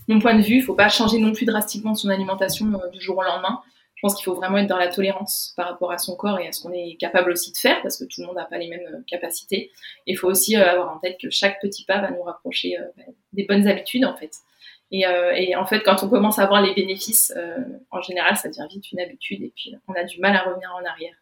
mon 0.08 0.20
point 0.20 0.36
de 0.36 0.42
vue. 0.42 0.56
Il 0.56 0.60
ne 0.60 0.66
faut 0.66 0.76
pas 0.76 0.90
changer 0.90 1.20
non 1.20 1.34
plus 1.34 1.46
drastiquement 1.46 1.96
son 1.96 2.10
alimentation 2.10 2.68
euh, 2.74 2.90
du 2.90 3.02
jour 3.02 3.18
au 3.18 3.24
lendemain. 3.24 3.62
Je 3.96 4.02
pense 4.02 4.16
qu'il 4.16 4.26
faut 4.26 4.36
vraiment 4.36 4.60
être 4.60 4.68
dans 4.68 4.78
la 4.78 4.90
tolérance 4.90 5.54
par 5.58 5.68
rapport 5.68 5.92
à 5.92 5.98
son 5.98 6.16
corps 6.16 6.40
et 6.40 6.48
à 6.48 6.52
ce 6.52 6.62
qu'on 6.62 6.72
est 6.72 6.98
capable 7.00 7.32
aussi 7.32 7.52
de 7.52 7.58
faire, 7.58 7.82
parce 7.82 7.98
que 7.98 8.04
tout 8.04 8.22
le 8.22 8.28
monde 8.28 8.36
n'a 8.36 8.46
pas 8.46 8.60
les 8.60 8.68
mêmes 8.68 8.88
euh, 8.94 9.00
capacités. 9.08 9.72
Il 10.06 10.18
faut 10.18 10.28
aussi 10.28 10.56
euh, 10.56 10.70
avoir 10.70 10.96
en 10.96 11.00
tête 11.00 11.18
que 11.20 11.30
chaque 11.30 11.60
petit 11.62 11.84
pas 11.84 12.00
va 12.00 12.12
nous 12.12 12.22
rapprocher 12.22 12.78
ben, 12.96 13.06
des 13.34 13.46
bonnes 13.46 13.68
habitudes, 13.68 14.06
en 14.06 14.16
fait. 14.16 14.32
Et, 14.90 15.06
en 15.58 15.66
fait, 15.66 15.82
quand 15.82 16.02
on 16.04 16.10
commence 16.10 16.40
à 16.40 16.46
voir 16.46 16.62
les 16.62 16.74
bénéfices, 16.74 17.34
en 17.92 18.02
général, 18.02 18.38
ça 18.38 18.48
devient 18.48 18.68
vite 18.70 18.90
une 18.94 19.02
habitude 19.02 19.42
et 19.42 19.52
puis 19.54 19.76
on 19.86 19.94
a 19.94 20.06
du 20.06 20.22
mal 20.22 20.34
à 20.34 20.44
revenir 20.44 20.74
en 20.74 20.86
arrière. 20.86 21.14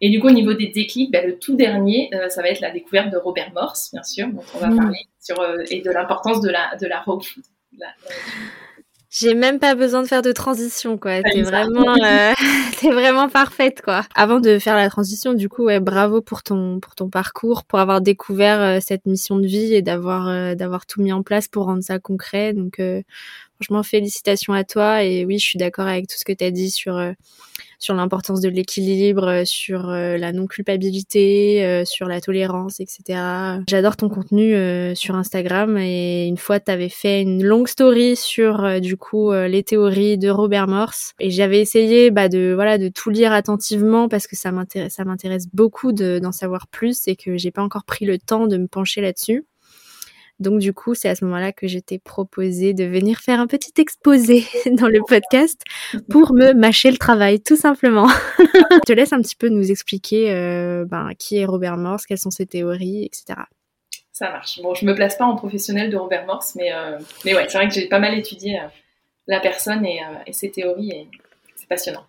Et 0.00 0.10
du 0.10 0.20
coup, 0.20 0.28
au 0.28 0.32
niveau 0.32 0.54
des 0.54 0.68
déclics, 0.68 1.10
ben, 1.10 1.26
le 1.26 1.36
tout 1.36 1.56
dernier, 1.56 2.08
ça 2.28 2.40
va 2.40 2.50
être 2.50 2.60
la 2.60 2.70
découverte 2.70 3.10
de 3.10 3.16
Robert 3.16 3.52
Morse, 3.52 3.90
bien 3.92 4.04
sûr, 4.04 4.28
dont 4.28 4.44
on 4.54 4.58
va 4.58 4.68
mmh. 4.68 4.76
parler, 4.76 5.00
sur, 5.18 5.44
et 5.70 5.80
de 5.80 5.90
l'importance 5.90 6.40
de 6.40 6.50
la, 6.50 6.76
de 6.76 6.86
la 6.86 7.00
raw 7.00 7.18
food. 7.18 7.42
J'ai 9.16 9.34
même 9.34 9.60
pas 9.60 9.76
besoin 9.76 10.02
de 10.02 10.08
faire 10.08 10.22
de 10.22 10.32
transition, 10.32 10.98
quoi. 10.98 11.22
T'es 11.22 11.42
vraiment, 11.42 11.94
euh, 12.04 12.32
t'es 12.80 12.90
vraiment 12.90 13.28
parfaite, 13.28 13.80
quoi. 13.80 14.02
Avant 14.16 14.40
de 14.40 14.58
faire 14.58 14.74
la 14.74 14.90
transition, 14.90 15.34
du 15.34 15.48
coup, 15.48 15.66
ouais, 15.66 15.78
bravo 15.78 16.20
pour 16.20 16.42
ton, 16.42 16.80
pour 16.80 16.96
ton 16.96 17.08
parcours, 17.08 17.62
pour 17.62 17.78
avoir 17.78 18.00
découvert 18.00 18.60
euh, 18.60 18.78
cette 18.84 19.06
mission 19.06 19.38
de 19.38 19.46
vie 19.46 19.72
et 19.72 19.82
d'avoir, 19.82 20.26
euh, 20.26 20.56
d'avoir 20.56 20.84
tout 20.84 21.00
mis 21.00 21.12
en 21.12 21.22
place 21.22 21.46
pour 21.46 21.66
rendre 21.66 21.84
ça 21.84 22.00
concret. 22.00 22.54
Donc, 22.54 22.82
franchement, 23.64 23.82
félicitations 23.82 24.52
à 24.52 24.64
toi. 24.64 25.02
Et 25.04 25.24
oui, 25.24 25.38
je 25.38 25.44
suis 25.44 25.58
d'accord 25.58 25.86
avec 25.86 26.06
tout 26.06 26.16
ce 26.18 26.24
que 26.24 26.32
t'as 26.32 26.50
dit 26.50 26.70
sur 26.70 26.98
sur 27.84 27.94
l'importance 27.94 28.40
de 28.40 28.48
l'équilibre, 28.48 29.28
euh, 29.28 29.44
sur 29.44 29.90
euh, 29.90 30.16
la 30.16 30.32
non-culpabilité, 30.32 31.64
euh, 31.64 31.84
sur 31.84 32.08
la 32.08 32.20
tolérance, 32.20 32.80
etc. 32.80 33.20
J'adore 33.68 33.96
ton 33.96 34.08
contenu 34.08 34.54
sur 34.94 35.14
Instagram 35.14 35.76
et 35.78 36.26
une 36.26 36.36
fois 36.36 36.60
tu 36.60 36.70
avais 36.70 36.88
fait 36.88 37.20
une 37.20 37.44
longue 37.44 37.68
story 37.68 38.16
sur 38.16 38.80
du 38.80 38.96
coup 38.96 39.32
les 39.32 39.62
théories 39.62 40.16
de 40.18 40.30
Robert 40.30 40.68
Morse 40.68 41.12
et 41.20 41.30
j'avais 41.30 41.60
essayé 41.60 42.10
bah, 42.10 42.28
de 42.28 42.52
voilà 42.54 42.78
de 42.78 42.88
tout 42.88 43.10
lire 43.10 43.32
attentivement 43.32 44.08
parce 44.08 44.26
que 44.26 44.36
ça 44.36 44.52
m'intéresse 44.52 44.94
ça 44.94 45.04
m'intéresse 45.04 45.46
beaucoup 45.52 45.92
d'en 45.92 46.32
savoir 46.32 46.68
plus 46.68 47.06
et 47.08 47.16
que 47.16 47.36
j'ai 47.36 47.50
pas 47.50 47.62
encore 47.62 47.84
pris 47.84 48.06
le 48.06 48.18
temps 48.18 48.46
de 48.46 48.56
me 48.56 48.66
pencher 48.66 49.00
là-dessus. 49.00 49.44
Donc 50.40 50.58
du 50.58 50.72
coup, 50.72 50.94
c'est 50.94 51.08
à 51.08 51.14
ce 51.14 51.24
moment-là 51.24 51.52
que 51.52 51.68
j'étais 51.68 51.98
proposé 51.98 52.74
de 52.74 52.84
venir 52.84 53.20
faire 53.20 53.38
un 53.38 53.46
petit 53.46 53.72
exposé 53.78 54.44
dans 54.72 54.88
le 54.88 55.00
podcast 55.06 55.62
pour 56.10 56.32
me 56.32 56.52
mâcher 56.52 56.90
le 56.90 56.98
travail, 56.98 57.40
tout 57.40 57.56
simplement. 57.56 58.08
Je 58.38 58.80
te 58.86 58.92
laisse 58.92 59.12
un 59.12 59.20
petit 59.20 59.36
peu 59.36 59.48
nous 59.48 59.70
expliquer 59.70 60.32
euh, 60.32 60.84
ben, 60.86 61.10
qui 61.18 61.38
est 61.38 61.44
Robert 61.44 61.76
Morse, 61.76 62.04
quelles 62.06 62.18
sont 62.18 62.30
ses 62.30 62.46
théories, 62.46 63.04
etc. 63.04 63.40
Ça 64.12 64.30
marche. 64.30 64.60
Bon, 64.62 64.74
je 64.74 64.84
me 64.86 64.94
place 64.94 65.16
pas 65.16 65.24
en 65.24 65.34
professionnel 65.34 65.90
de 65.90 65.96
Robert 65.96 66.24
Morse, 66.24 66.54
mais, 66.54 66.72
euh, 66.72 66.98
mais 67.24 67.34
ouais, 67.34 67.46
c'est 67.48 67.58
vrai 67.58 67.68
que 67.68 67.74
j'ai 67.74 67.88
pas 67.88 67.98
mal 67.98 68.16
étudié 68.16 68.60
euh, 68.60 68.66
la 69.26 69.40
personne 69.40 69.84
et, 69.84 70.00
ses 70.32 70.50
théories 70.50 70.90
et 70.90 71.08
c'est 71.56 71.68
passionnant. 71.68 72.04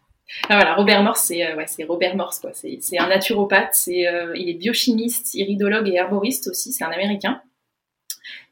Ah, 0.50 0.56
voilà, 0.56 0.76
Robert 0.76 1.04
Morse, 1.04 1.22
c'est 1.22 1.54
ouais, 1.54 1.66
Robert 1.88 2.16
Morse 2.16 2.40
quoi. 2.40 2.52
C'est 2.54 3.00
un 3.00 3.08
naturopathe, 3.08 3.74
c'est 3.74 4.06
il 4.36 4.50
est 4.50 4.56
biochimiste, 4.56 5.34
iridologue 5.36 5.88
et 5.88 5.96
herboriste 5.96 6.48
aussi. 6.48 6.74
C'est 6.74 6.84
un 6.84 6.92
Américain. 6.92 7.42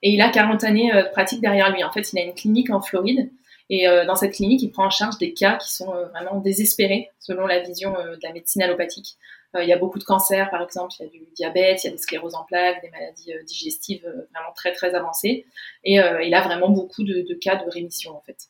Et 0.02 0.12
il 0.12 0.22
a 0.22 0.30
40 0.30 0.64
années 0.64 0.94
euh, 0.94 1.04
de 1.04 1.10
pratique 1.10 1.42
derrière 1.42 1.72
lui. 1.72 1.84
En 1.84 1.92
fait, 1.92 2.12
il 2.14 2.20
a 2.20 2.24
une 2.24 2.34
clinique 2.34 2.70
en 2.70 2.82
Floride. 2.82 3.30
Et 3.70 3.88
euh, 3.88 4.06
dans 4.06 4.16
cette 4.16 4.34
clinique, 4.34 4.62
il 4.62 4.72
prend 4.72 4.86
en 4.86 4.90
charge 4.90 5.18
des 5.18 5.34
cas 5.34 5.58
qui 5.58 5.72
sont 5.72 5.94
euh, 5.94 6.06
vraiment 6.08 6.40
désespérés 6.40 7.10
selon 7.20 7.48
la 7.48 7.60
vision 7.60 7.94
de 7.94 8.20
la 8.22 8.34
médecine 8.34 8.62
allopathique. 8.62 9.16
il 9.56 9.68
y 9.68 9.74
a 9.74 9.78
beaucoup 9.78 10.00
de 10.00 10.04
cancers, 10.04 10.50
par 10.50 10.62
exemple, 10.62 10.94
il 11.00 11.04
y 11.04 11.08
a 11.08 11.10
du 11.12 11.20
diabète, 11.34 11.84
il 11.84 11.88
y 11.88 11.90
a 11.90 11.94
des 11.94 11.98
scléroses 11.98 12.36
en 12.36 12.44
plaques, 12.44 12.82
des 12.82 12.90
maladies 12.90 13.32
digestives 13.46 14.02
vraiment 14.04 14.54
très 14.56 14.74
très 14.74 14.94
avancées. 14.96 15.46
Et 15.84 15.96
il 15.96 16.34
a 16.34 16.42
vraiment 16.42 16.70
beaucoup 16.70 17.04
de, 17.04 17.34
cas 17.36 17.56
de 17.56 17.70
rémission 17.70 18.12
en 18.18 18.22
fait. 18.22 18.50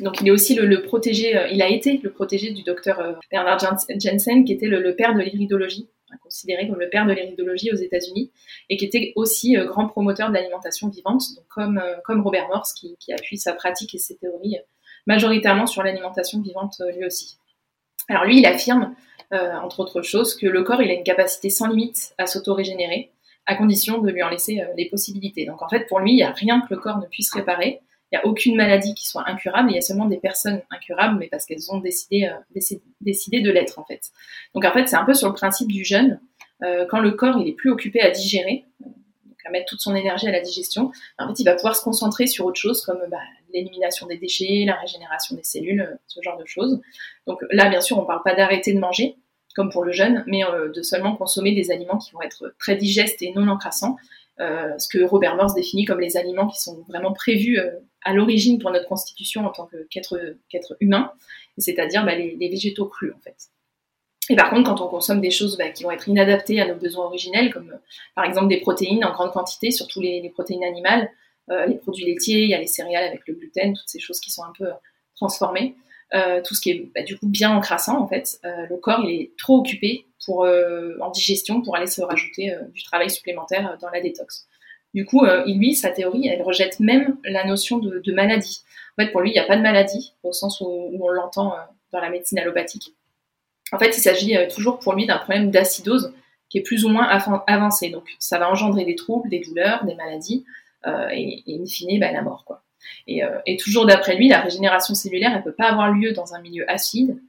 Donc 0.00 0.20
il 0.20 0.28
est 0.28 0.30
aussi 0.30 0.54
le, 0.54 0.82
protégé, 0.82 1.34
il 1.50 1.60
a 1.60 1.68
été 1.68 1.98
le 2.02 2.12
protégé 2.12 2.52
du 2.52 2.62
docteur 2.62 3.18
Bernard 3.32 3.58
Jensen, 3.58 4.44
qui 4.44 4.52
était 4.52 4.68
le 4.68 4.94
père 4.94 5.14
de 5.14 5.20
l'iridologie 5.20 5.88
considéré 6.22 6.68
comme 6.68 6.78
le 6.78 6.88
père 6.88 7.06
de 7.06 7.12
l'iridologie 7.12 7.72
aux 7.72 7.76
États-Unis 7.76 8.32
et 8.70 8.76
qui 8.76 8.84
était 8.84 9.12
aussi 9.16 9.56
euh, 9.56 9.66
grand 9.66 9.86
promoteur 9.86 10.28
de 10.28 10.34
l'alimentation 10.34 10.88
vivante, 10.88 11.22
donc 11.36 11.46
comme, 11.48 11.78
euh, 11.78 12.22
Robert 12.22 12.48
Morse 12.48 12.72
qui, 12.72 12.96
appuie 13.12 13.38
sa 13.38 13.52
pratique 13.52 13.94
et 13.94 13.98
ses 13.98 14.16
théories 14.16 14.56
euh, 14.56 14.62
majoritairement 15.06 15.66
sur 15.66 15.82
l'alimentation 15.82 16.40
vivante 16.40 16.82
lui 16.94 17.04
aussi. 17.04 17.38
Alors 18.08 18.24
lui, 18.24 18.38
il 18.38 18.46
affirme, 18.46 18.94
entre 19.30 19.80
autres 19.80 20.02
choses, 20.02 20.34
que 20.34 20.46
le 20.46 20.62
corps 20.62 20.82
il 20.82 20.90
a 20.90 20.94
une 20.94 21.02
capacité 21.02 21.48
sans 21.48 21.68
limite 21.68 22.14
à 22.18 22.26
s'auto-régénérer, 22.26 23.12
à 23.46 23.54
condition 23.54 23.98
de 23.98 24.10
lui 24.10 24.22
en 24.22 24.28
laisser 24.28 24.62
les 24.76 24.88
possibilités. 24.88 25.46
Donc 25.46 25.62
en 25.62 25.68
fait, 25.68 25.86
pour 25.86 26.00
lui, 26.00 26.12
il 26.12 26.16
n'y 26.16 26.22
a 26.22 26.32
rien 26.32 26.60
que 26.60 26.74
le 26.74 26.80
corps 26.80 26.98
ne 26.98 27.06
puisse 27.06 27.32
réparer, 27.32 27.80
il 28.10 28.16
n'y 28.16 28.22
a 28.22 28.26
aucune 28.26 28.56
maladie 28.56 28.94
qui 28.94 29.06
soit 29.06 29.28
incurable, 29.28 29.70
il 29.70 29.74
y 29.74 29.78
a 29.78 29.82
seulement 29.82 30.06
des 30.06 30.16
personnes 30.16 30.62
incurables, 30.70 31.18
mais 31.18 31.28
parce 31.28 31.44
qu'elles 31.44 31.70
ont 31.70 31.78
décidé, 31.78 32.24
euh, 32.24 33.40
de 33.40 33.50
l'être 33.50 33.78
en 33.78 33.84
fait. 33.84 34.10
Donc 34.54 34.64
en 34.64 34.72
fait, 34.72 34.86
c'est 34.86 34.96
un 34.96 35.04
peu 35.04 35.14
sur 35.14 35.28
le 35.28 35.34
principe 35.34 35.68
du 35.68 35.84
jeûne. 35.84 36.20
Euh, 36.62 36.86
quand 36.90 37.00
le 37.00 37.12
corps 37.12 37.36
il 37.38 37.48
est 37.48 37.52
plus 37.52 37.70
occupé 37.70 38.00
à 38.00 38.10
digérer, 38.10 38.64
donc 38.80 39.36
à 39.44 39.50
mettre 39.50 39.66
toute 39.66 39.80
son 39.80 39.94
énergie 39.94 40.26
à 40.26 40.32
la 40.32 40.40
digestion, 40.40 40.90
en 41.18 41.28
fait, 41.28 41.40
il 41.40 41.44
va 41.44 41.54
pouvoir 41.54 41.76
se 41.76 41.82
concentrer 41.82 42.26
sur 42.26 42.46
autre 42.46 42.58
chose 42.58 42.82
comme 42.82 43.00
bah, 43.10 43.18
l'élimination 43.52 44.06
des 44.06 44.16
déchets, 44.16 44.64
la 44.66 44.74
régénération 44.74 45.36
des 45.36 45.44
cellules, 45.44 45.82
euh, 45.82 45.94
ce 46.06 46.20
genre 46.22 46.38
de 46.38 46.46
choses. 46.46 46.80
Donc 47.26 47.40
là, 47.50 47.68
bien 47.68 47.82
sûr, 47.82 47.98
on 47.98 48.02
ne 48.02 48.06
parle 48.06 48.22
pas 48.24 48.34
d'arrêter 48.34 48.72
de 48.72 48.78
manger, 48.78 49.16
comme 49.54 49.70
pour 49.70 49.84
le 49.84 49.92
jeûne, 49.92 50.24
mais 50.26 50.42
de 50.74 50.82
seulement 50.82 51.16
consommer 51.16 51.52
des 51.52 51.72
aliments 51.72 51.98
qui 51.98 52.12
vont 52.12 52.22
être 52.22 52.54
très 52.60 52.76
digestes 52.76 53.20
et 53.22 53.32
non 53.32 53.48
encrassants, 53.48 53.96
ce 54.38 54.88
que 54.88 55.02
Robert 55.04 55.36
Morse 55.36 55.54
définit 55.54 55.84
comme 55.84 56.00
les 56.00 56.16
aliments 56.16 56.48
qui 56.48 56.60
sont 56.60 56.84
vraiment 56.88 57.12
prévus 57.12 57.60
à 58.02 58.12
l'origine 58.12 58.58
pour 58.58 58.70
notre 58.70 58.88
constitution 58.88 59.46
en 59.46 59.50
tant 59.50 59.68
qu'être 59.90 60.76
humain, 60.80 61.12
c'est-à-dire 61.58 62.04
bah, 62.04 62.14
les, 62.14 62.48
végétaux 62.48 62.86
crus 62.86 63.12
en 63.14 63.20
fait. 63.20 63.36
Et 64.30 64.36
par 64.36 64.50
contre, 64.50 64.70
quand 64.70 64.80
on 64.84 64.88
consomme 64.88 65.20
des 65.20 65.30
choses 65.30 65.56
bah, 65.56 65.70
qui 65.70 65.84
vont 65.84 65.90
être 65.90 66.08
inadaptées 66.08 66.60
à 66.60 66.66
nos 66.66 66.74
besoins 66.74 67.06
originels, 67.06 67.52
comme 67.52 67.78
par 68.14 68.24
exemple 68.24 68.48
des 68.48 68.60
protéines 68.60 69.04
en 69.04 69.12
grande 69.12 69.32
quantité, 69.32 69.70
surtout 69.70 70.00
les, 70.00 70.28
protéines 70.30 70.64
animales, 70.64 71.10
euh, 71.50 71.66
les 71.66 71.76
produits 71.76 72.04
laitiers, 72.04 72.42
il 72.42 72.50
y 72.50 72.54
a 72.54 72.58
les 72.58 72.66
céréales 72.66 73.04
avec 73.04 73.26
le 73.26 73.34
gluten, 73.34 73.72
toutes 73.74 73.88
ces 73.88 73.98
choses 73.98 74.20
qui 74.20 74.30
sont 74.30 74.44
un 74.44 74.52
peu 74.56 74.66
transformées, 75.16 75.76
euh, 76.14 76.40
tout 76.42 76.54
ce 76.54 76.60
qui 76.60 76.70
est 76.70 76.90
bah, 76.94 77.02
du 77.02 77.18
coup 77.18 77.28
bien 77.28 77.50
encrassant 77.50 78.00
en 78.00 78.08
fait, 78.08 78.38
euh, 78.44 78.66
le 78.68 78.76
corps 78.76 79.00
il 79.04 79.10
est 79.10 79.30
trop 79.38 79.58
occupé 79.58 80.06
pour, 80.24 80.46
en 81.00 81.10
digestion 81.10 81.62
pour 81.62 81.76
aller 81.76 81.86
se 81.86 82.02
rajouter 82.02 82.54
du 82.74 82.82
travail 82.82 83.08
supplémentaire 83.08 83.78
dans 83.80 83.88
la 83.88 84.00
détox. 84.02 84.46
Du 84.94 85.04
coup, 85.04 85.24
euh, 85.24 85.44
lui, 85.46 85.74
sa 85.74 85.90
théorie, 85.90 86.28
elle 86.28 86.42
rejette 86.42 86.80
même 86.80 87.18
la 87.24 87.44
notion 87.44 87.78
de, 87.78 88.12
maladie. 88.12 88.62
En 88.96 89.02
fait, 89.02 89.10
pour 89.10 89.20
lui, 89.20 89.30
il 89.30 89.34
n'y 89.34 89.38
a 89.38 89.44
pas 89.44 89.56
de 89.56 89.62
maladie, 89.62 90.14
au 90.22 90.32
sens 90.32 90.60
où, 90.60 90.90
on 91.00 91.08
l'entend 91.08 91.52
euh, 91.52 91.58
dans 91.92 92.00
la 92.00 92.10
médecine 92.10 92.38
allopathique. 92.38 92.94
En 93.72 93.78
fait, 93.78 93.96
il 93.96 94.00
s'agit 94.00 94.36
euh, 94.36 94.48
toujours 94.48 94.78
pour 94.78 94.94
lui 94.94 95.06
d'un 95.06 95.18
problème 95.18 95.50
d'acidose 95.50 96.14
qui 96.48 96.58
est 96.58 96.62
plus 96.62 96.86
ou 96.86 96.88
moins 96.88 97.06
avancé. 97.46 97.90
Donc, 97.90 98.04
ça 98.18 98.38
va 98.38 98.50
engendrer 98.50 98.86
des 98.86 98.94
troubles, 98.94 99.28
des 99.28 99.40
douleurs, 99.40 99.84
des 99.84 99.94
maladies, 99.94 100.44
et, 101.12 101.44
in 101.46 101.66
fine, 101.66 102.00
bah, 102.00 102.10
la 102.10 102.22
mort. 102.22 102.44
Quoi. 102.46 102.62
Et, 103.06 103.56
toujours 103.58 103.86
d'après 103.86 104.16
lui, 104.16 104.28
la 104.28 104.40
régénération 104.40 104.94
cellulaire, 104.94 105.32
elle 105.34 105.42
peut 105.42 105.52
pas 105.52 105.70
avoir 105.70 105.92
lieu 105.92 106.12
dans 106.12 106.34
un 106.34 106.40
milieu 106.40 106.68
acide, 106.70 107.20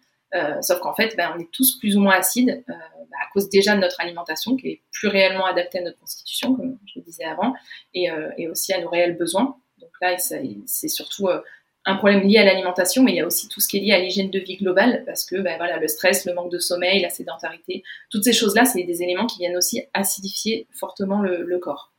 sauf 0.61 0.79
qu'en 0.79 0.93
fait, 0.93 1.15
bah, 1.17 1.33
on 1.35 1.39
est 1.39 1.51
tous 1.51 1.77
plus 1.79 1.97
ou 1.97 2.01
moins 2.01 2.15
acides 2.15 2.63
bah, 2.67 3.15
à 3.25 3.31
cause 3.33 3.49
déjà 3.49 3.75
de 3.75 3.81
notre 3.81 3.99
alimentation 4.01 4.55
qui 4.55 4.67
est 4.67 4.81
plus 4.91 5.07
réellement 5.07 5.45
adaptée 5.45 5.79
à 5.79 5.81
notre 5.81 5.99
constitution, 5.99 6.55
comme 6.55 6.77
je 6.85 6.99
le 6.99 7.05
disais 7.05 7.25
avant, 7.25 7.53
et, 7.93 8.09
euh, 8.11 8.51
aussi 8.51 8.73
à 8.73 8.81
nos 8.81 8.89
réels 8.89 9.17
besoins. 9.17 9.57
Donc 9.79 9.89
là, 10.01 10.17
c'est 10.17 10.87
surtout 10.87 11.27
euh, 11.27 11.41
un 11.85 11.95
problème 11.95 12.21
lié 12.21 12.37
à 12.37 12.43
l'alimentation, 12.43 13.03
mais 13.03 13.13
il 13.13 13.15
y 13.15 13.21
a 13.21 13.25
aussi 13.25 13.47
tout 13.47 13.59
ce 13.59 13.67
qui 13.67 13.77
est 13.77 13.81
lié 13.81 13.93
à 13.93 13.99
l'hygiène 13.99 14.29
de 14.29 14.39
vie 14.39 14.57
globale, 14.57 15.03
parce 15.05 15.25
que 15.25 15.37
ben, 15.37 15.57
voilà, 15.57 15.77
le 15.77 15.87
stress, 15.87 16.25
le 16.25 16.33
manque 16.33 16.51
de 16.51 16.59
sommeil, 16.59 17.01
la 17.01 17.09
sédentarité, 17.09 17.83
toutes 18.09 18.23
ces 18.23 18.33
choses-là, 18.33 18.65
c'est 18.65 18.83
des 18.83 19.01
éléments 19.03 19.25
qui 19.25 19.39
viennent 19.39 19.57
aussi 19.57 19.83
acidifier 19.93 20.67
fortement 20.71 21.21
le, 21.21 21.59
corps. 21.59 21.91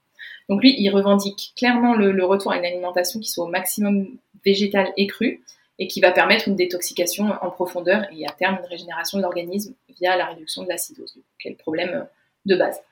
Donc 0.50 0.62
lui, 0.62 0.74
il 0.76 0.90
revendique 0.90 1.52
clairement 1.56 1.94
le, 1.94 2.24
retour 2.24 2.50
à 2.50 2.58
une 2.58 2.64
alimentation 2.64 3.20
qui 3.20 3.30
soit 3.30 3.44
au 3.44 3.48
maximum 3.48 4.08
végétale 4.44 4.92
et 4.96 5.06
crue, 5.06 5.42
et 5.78 5.86
qui 5.86 6.00
va 6.00 6.10
permettre 6.10 6.48
une 6.48 6.56
détoxication 6.56 7.32
en 7.40 7.50
profondeur 7.50 8.04
et 8.12 8.26
à 8.26 8.32
terme 8.32 8.58
une 8.60 8.68
régénération 8.68 9.16
de 9.16 9.22
l'organisme 9.22 9.72
via 9.98 10.16
la 10.16 10.26
réduction 10.26 10.64
de 10.64 10.68
l'acidose, 10.68 11.16
qui 11.40 11.48
est 11.48 11.52
le 11.52 11.56
problème 11.56 12.04
de 12.46 12.56
base. 12.56 12.82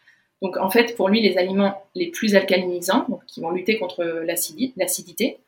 Donc 0.40 0.57
en 0.57 0.71
fait, 0.71 0.94
pour 0.97 1.09
lui, 1.09 1.21
les 1.21 1.37
aliments 1.37 1.83
les 1.97 2.07
plus 2.07 2.37
alcalinisants, 2.37 3.07
qui 3.27 3.40
vont 3.40 3.51
lutter 3.51 3.77
contre 3.77 4.05
l'acidité, 4.05 5.38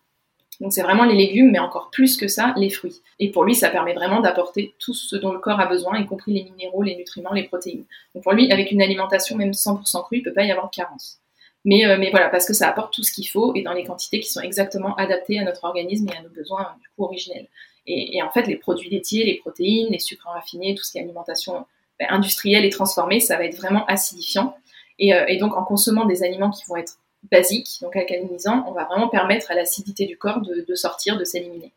c'est 0.68 0.83
vraiment 0.83 1.05
les 1.05 1.14
légumes, 1.14 1.53
mais 1.53 1.61
encore 1.61 1.90
plus 1.90 2.16
que 2.16 2.27
ça, 2.27 2.53
les 2.57 2.70
fruits. 2.70 3.01
Et 3.20 3.31
pour 3.31 3.44
lui, 3.44 3.55
ça 3.55 3.70
permet 3.70 3.94
vraiment 3.94 4.20
d'apporter 4.20 4.75
tout 4.79 4.92
ce 4.92 5.14
dont 5.16 5.33
le 5.33 5.38
corps 5.38 5.61
a 5.61 5.66
besoin, 5.66 5.99
y 5.99 6.07
compris 6.07 6.35
les 6.35 6.42
minéraux, 6.42 6.83
les 6.83 6.96
nutriments, 6.96 7.33
les 7.33 7.44
protéines. 7.44 7.85
Donc 8.14 8.25
pour 8.25 8.33
lui, 8.33 8.51
avec 8.53 8.73
une 8.73 8.83
alimentation 8.83 9.37
même 9.37 9.53
100% 9.53 10.03
crue, 10.03 10.16
il 10.16 10.20
ne 10.20 10.25
peut 10.25 10.35
pas 10.35 10.42
y 10.42 10.51
avoir 10.51 10.68
de 10.68 10.75
carence. 10.75 11.20
Mais, 11.64 11.87
euh, 11.87 11.99
mais 11.99 12.11
voilà, 12.11 12.29
parce 12.29 12.46
que 12.46 12.55
ça 12.55 12.68
apporte 12.68 12.94
tout 12.94 13.03
ce 13.03 13.12
qu'il 13.12 13.29
faut 13.29 13.55
et 13.55 13.62
dans 13.62 13.73
les 13.73 13.85
quantités 13.85 14.20
qui 14.20 14.31
sont 14.31 14.40
exactement 14.40 14.94
adaptées 14.96 15.38
à 15.38 15.44
notre 15.44 15.64
organisme 15.64 16.09
et 16.09 16.16
à 16.16 16.23
nos 16.23 16.31
besoins 16.31 16.75
du 16.81 16.88
coup 16.88 17.05
originels. 17.05 17.49
Et, 17.87 18.23
en 18.23 18.31
fait, 18.31 18.46
les 18.46 18.57
produits 18.57 18.88
laitiers, 18.88 19.25
les 19.25 19.38
protéines, 19.38 19.88
les 19.90 19.99
sucres 19.99 20.29
raffinés, 20.29 20.75
tout 20.75 20.85
ce 20.85 20.92
qui 20.92 20.99
est 20.99 21.03
alimentation 21.03 21.66
ben, 21.99 22.07
industrielle 22.11 22.64
et 22.64 22.70
transformée, 22.70 23.20
ça 23.20 23.37
va 23.37 23.44
être 23.44 23.57
vraiment 23.57 23.85
acidifiant. 23.87 24.57
Et, 24.99 25.12
euh, 25.14 25.25
et, 25.27 25.38
donc, 25.38 25.57
en 25.57 25.64
consommant 25.64 26.05
des 26.05 26.23
aliments 26.23 26.51
qui 26.51 26.62
vont 26.68 26.77
être 26.77 26.99
basiques, 27.33 27.79
donc 27.83 27.96
alcalinisants, 27.96 28.64
on 28.68 28.73
va 28.73 28.85
vraiment 28.85 29.09
permettre 29.09 29.51
à 29.51 29.55
l'acidité 29.55 30.07
du 30.07 30.16
corps 30.16 30.40
de, 30.40 30.64
de 30.66 30.75
sortir, 30.75 31.18
de 31.18 31.25
s'éliminer. 31.25 31.73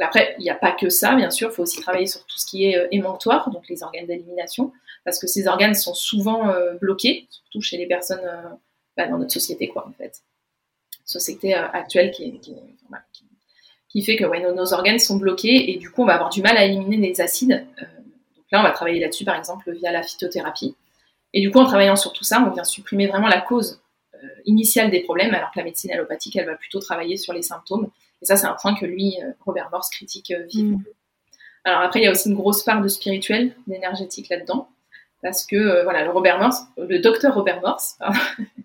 Après, 0.00 0.34
il 0.38 0.42
n'y 0.42 0.50
a 0.50 0.56
pas 0.56 0.72
que 0.72 0.90
ça, 0.90 1.14
bien 1.14 1.30
sûr, 1.30 1.50
il 1.50 1.54
faut 1.54 1.62
aussi 1.62 1.80
travailler 1.80 2.08
sur 2.08 2.26
tout 2.26 2.36
ce 2.36 2.46
qui 2.46 2.66
est 2.66 2.76
euh, 2.76 2.88
émonctoire, 2.90 3.50
donc 3.50 3.68
les 3.68 3.82
organes 3.82 4.06
d'élimination, 4.06 4.72
parce 5.04 5.18
que 5.18 5.26
ces 5.26 5.46
organes 5.46 5.74
sont 5.74 5.94
souvent 5.94 6.52
bloqués, 6.80 7.26
surtout 7.30 7.60
chez 7.60 7.76
les 7.76 7.86
personnes 7.86 8.22
bah, 8.96 9.08
dans 9.08 9.18
notre 9.18 9.32
société, 9.32 9.68
quoi, 9.68 9.86
en 9.88 9.92
fait. 9.92 10.22
Société 11.04 11.56
euh, 11.56 11.66
actuelle 11.72 12.10
qui, 12.12 12.38
qui, 12.38 12.54
qui, 13.88 14.02
fait 14.02 14.16
que 14.16 14.24
ouais, 14.24 14.40
nos, 14.40 14.72
organes 14.72 14.98
sont 14.98 15.16
bloqués 15.16 15.70
et 15.70 15.76
du 15.76 15.90
coup, 15.90 16.02
on 16.02 16.06
va 16.06 16.14
avoir 16.14 16.30
du 16.30 16.42
mal 16.42 16.56
à 16.56 16.64
éliminer 16.64 16.96
les 16.96 17.20
acides. 17.20 17.66
Euh, 17.82 17.86
donc 18.36 18.46
là, 18.50 18.60
on 18.60 18.62
va 18.62 18.70
travailler 18.70 19.00
là-dessus, 19.00 19.24
par 19.24 19.36
exemple, 19.36 19.70
via 19.72 19.92
la 19.92 20.02
phytothérapie. 20.02 20.74
Et 21.32 21.40
du 21.40 21.50
coup, 21.50 21.58
en 21.58 21.66
travaillant 21.66 21.96
sur 21.96 22.12
tout 22.12 22.24
ça, 22.24 22.44
on 22.46 22.52
vient 22.52 22.64
supprimer 22.64 23.06
vraiment 23.06 23.28
la 23.28 23.40
cause 23.40 23.82
euh, 24.14 24.28
initiale 24.46 24.90
des 24.90 25.00
problèmes, 25.00 25.34
alors 25.34 25.50
que 25.50 25.58
la 25.58 25.64
médecine 25.64 25.90
allopathique, 25.90 26.36
elle 26.36 26.46
va 26.46 26.54
plutôt 26.54 26.78
travailler 26.78 27.16
sur 27.16 27.32
les 27.32 27.42
symptômes. 27.42 27.90
Et 28.22 28.26
ça, 28.26 28.36
c'est 28.36 28.46
un 28.46 28.56
point 28.60 28.74
que 28.74 28.86
lui, 28.86 29.18
Robert 29.44 29.68
Morse, 29.70 29.90
critique 29.90 30.32
vivement. 30.48 30.78
Mm. 30.78 30.84
Alors 31.64 31.80
après, 31.80 32.00
il 32.00 32.04
y 32.04 32.06
a 32.06 32.10
aussi 32.10 32.28
une 32.28 32.36
grosse 32.36 32.62
part 32.62 32.80
de 32.80 32.88
spirituel, 32.88 33.56
d'énergétique 33.66 34.28
là-dedans 34.28 34.68
parce 35.22 35.46
que 35.46 35.82
voilà 35.84 36.04
le 36.04 36.10
Robert 36.10 36.38
Morse, 36.38 36.60
le 36.76 36.98
docteur 36.98 37.34
Robert 37.34 37.62
Morse, 37.62 37.98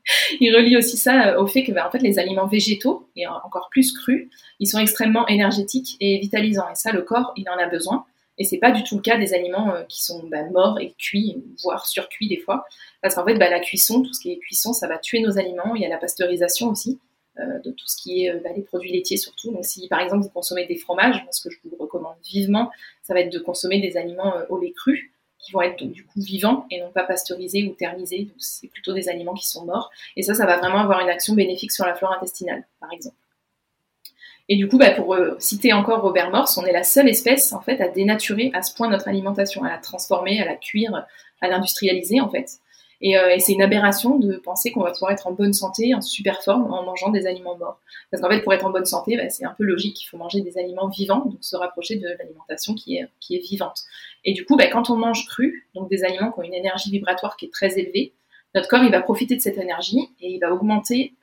il 0.40 0.56
relie 0.56 0.78
aussi 0.78 0.98
ça 0.98 1.40
au 1.40 1.48
fait 1.48 1.64
que 1.64 1.72
bah, 1.72 1.88
en 1.88 1.92
fait 1.92 2.00
les 2.00 2.20
aliments 2.20 2.48
végétaux 2.48 3.10
et 3.16 3.28
encore 3.28 3.70
plus 3.72 3.92
crus, 3.94 4.30
ils 4.60 4.68
sont 4.68 4.80
extrêmement 4.80 5.28
énergétiques 5.28 5.98
et 6.00 6.20
vitalisants 6.20 6.70
et 6.70 6.76
ça 6.76 6.92
le 6.92 7.02
corps 7.02 7.34
il 7.36 7.50
en 7.50 7.58
a 7.58 7.68
besoin 7.68 8.06
et 8.40 8.46
c'est 8.46 8.58
pas 8.58 8.72
du 8.72 8.84
tout 8.84 8.96
le 8.96 9.02
cas 9.02 9.18
des 9.18 9.34
aliments 9.34 9.74
euh, 9.74 9.84
qui 9.84 10.04
sont 10.04 10.26
bah, 10.28 10.44
morts 10.46 10.80
et 10.80 10.94
cuits, 10.98 11.44
voire 11.62 11.86
surcuits 11.86 12.30
des 12.30 12.38
fois. 12.38 12.66
Parce 13.02 13.16
qu'en 13.16 13.26
fait, 13.26 13.36
bah, 13.36 13.50
la 13.50 13.60
cuisson, 13.60 14.02
tout 14.02 14.14
ce 14.14 14.22
qui 14.22 14.32
est 14.32 14.38
cuisson, 14.38 14.72
ça 14.72 14.88
va 14.88 14.98
tuer 14.98 15.20
nos 15.20 15.38
aliments. 15.38 15.76
Il 15.76 15.82
y 15.82 15.86
a 15.86 15.90
la 15.90 15.98
pasteurisation 15.98 16.70
aussi, 16.70 17.00
euh, 17.38 17.60
de 17.60 17.72
tout 17.72 17.86
ce 17.86 18.02
qui 18.02 18.24
est 18.24 18.32
euh, 18.32 18.40
les 18.56 18.62
produits 18.62 18.92
laitiers 18.94 19.18
surtout. 19.18 19.52
Donc 19.52 19.66
si 19.66 19.88
par 19.90 20.00
exemple 20.00 20.24
vous 20.24 20.30
consommez 20.30 20.66
des 20.66 20.78
fromages, 20.78 21.26
ce 21.32 21.44
que 21.48 21.54
je 21.54 21.60
vous 21.66 21.76
recommande 21.78 22.16
vivement, 22.24 22.72
ça 23.04 23.14
va 23.14 23.20
être 23.20 23.32
de 23.32 23.40
consommer 23.40 23.82
des 23.82 23.98
aliments 23.98 24.34
au 24.50 24.58
lait 24.58 24.72
cru 24.72 25.12
qui 25.40 25.54
vont 25.54 25.62
être 25.62 25.84
du 25.84 26.06
coup 26.06 26.20
vivants 26.22 26.66
et 26.70 26.82
non 26.82 26.92
pas 26.92 27.04
pasteurisés 27.04 27.66
ou 27.68 27.74
thermisés. 27.74 28.30
C'est 28.38 28.68
plutôt 28.68 28.94
des 28.94 29.10
aliments 29.10 29.34
qui 29.34 29.48
sont 29.48 29.66
morts. 29.66 29.90
Et 30.16 30.24
ça, 30.24 30.34
ça 30.34 30.46
va 30.46 30.58
vraiment 30.58 30.80
avoir 30.80 31.00
une 31.00 31.10
action 31.10 31.34
bénéfique 31.34 31.72
sur 31.72 31.86
la 31.86 31.96
flore 31.96 32.12
intestinale, 32.14 32.66
par 32.80 32.92
exemple. 32.92 33.16
Et 34.50 34.56
du 34.56 34.68
coup, 34.68 34.78
bah, 34.78 34.92
pour 34.92 35.14
euh, 35.14 35.36
citer 35.40 35.74
encore 35.74 36.02
Robert 36.02 36.32
Morse, 36.32 36.58
on 36.58 36.66
est 36.66 36.74
la 36.74 36.84
seule 36.84 37.08
espèce 37.08 37.54
en 37.54 37.62
fait 37.62 37.80
à 37.82 37.88
dénaturer 37.88 38.52
à 38.54 38.64
ce 38.64 38.74
point 38.74 38.90
notre 38.90 39.08
alimentation, 39.08 39.64
à 39.64 39.70
la 39.70 39.78
transformer, 39.78 40.42
à 40.42 40.46
la 40.46 40.56
cuire, 40.56 41.06
à 41.40 41.48
l'industrialiser 41.48 42.20
en 42.20 42.30
fait. 42.30 42.60
Et, 43.02 43.18
euh, 43.18 43.30
et 43.30 43.40
c'est 43.40 43.54
une 43.54 43.62
aberration 43.62 44.20
de 44.20 44.38
penser 44.38 44.72
qu'on 44.72 44.84
va 44.84 44.92
pouvoir 44.92 45.12
être 45.12 45.28
en 45.28 45.32
bonne 45.32 45.54
santé, 45.54 45.96
en 45.96 46.02
super 46.02 46.44
forme, 46.44 46.72
en 46.72 46.84
mangeant 46.84 47.10
des 47.10 47.28
aliments 47.28 47.58
morts. 47.58 47.80
Parce 48.12 48.22
qu'en 48.22 48.30
fait, 48.30 48.42
pour 48.42 48.54
être 48.54 48.66
en 48.66 48.72
bonne 48.72 48.86
santé, 48.86 49.16
bah, 49.16 49.30
c'est 49.30 49.46
un 49.46 49.56
peu 49.58 49.64
logique, 49.64 50.04
il 50.04 50.08
faut 50.08 50.18
manger 50.18 50.42
des 50.42 50.58
aliments 50.58 50.90
vivants, 50.90 51.26
donc 51.26 51.38
se 51.42 51.56
rapprocher 51.56 51.96
de 51.96 52.08
l'alimentation 52.20 52.74
qui 52.74 52.98
est, 52.98 53.08
qui 53.20 53.36
est 53.36 53.40
vivante. 53.40 53.82
Et 54.26 54.34
du 54.34 54.46
coup, 54.46 54.58
bah, 54.58 54.68
quand 54.68 54.90
on 54.90 54.98
mange 54.98 55.26
cru, 55.28 55.70
donc 55.76 55.90
des 55.90 56.04
aliments 56.04 56.32
qui 56.32 56.40
ont 56.40 56.44
une 56.44 56.54
énergie 56.54 56.92
vibratoire 56.92 57.38
qui 57.38 57.46
est 57.46 57.54
très 57.54 57.80
élevée, 57.80 58.14
notre 58.56 58.68
corps 58.68 58.84
il 58.84 58.92
va 58.92 59.02
profiter 59.02 59.36
de 59.36 59.42
cette 59.42 59.60
énergie 59.60 60.10
et 60.20 60.32
il 60.32 60.40
va 60.40 60.52
augmenter 60.52 61.14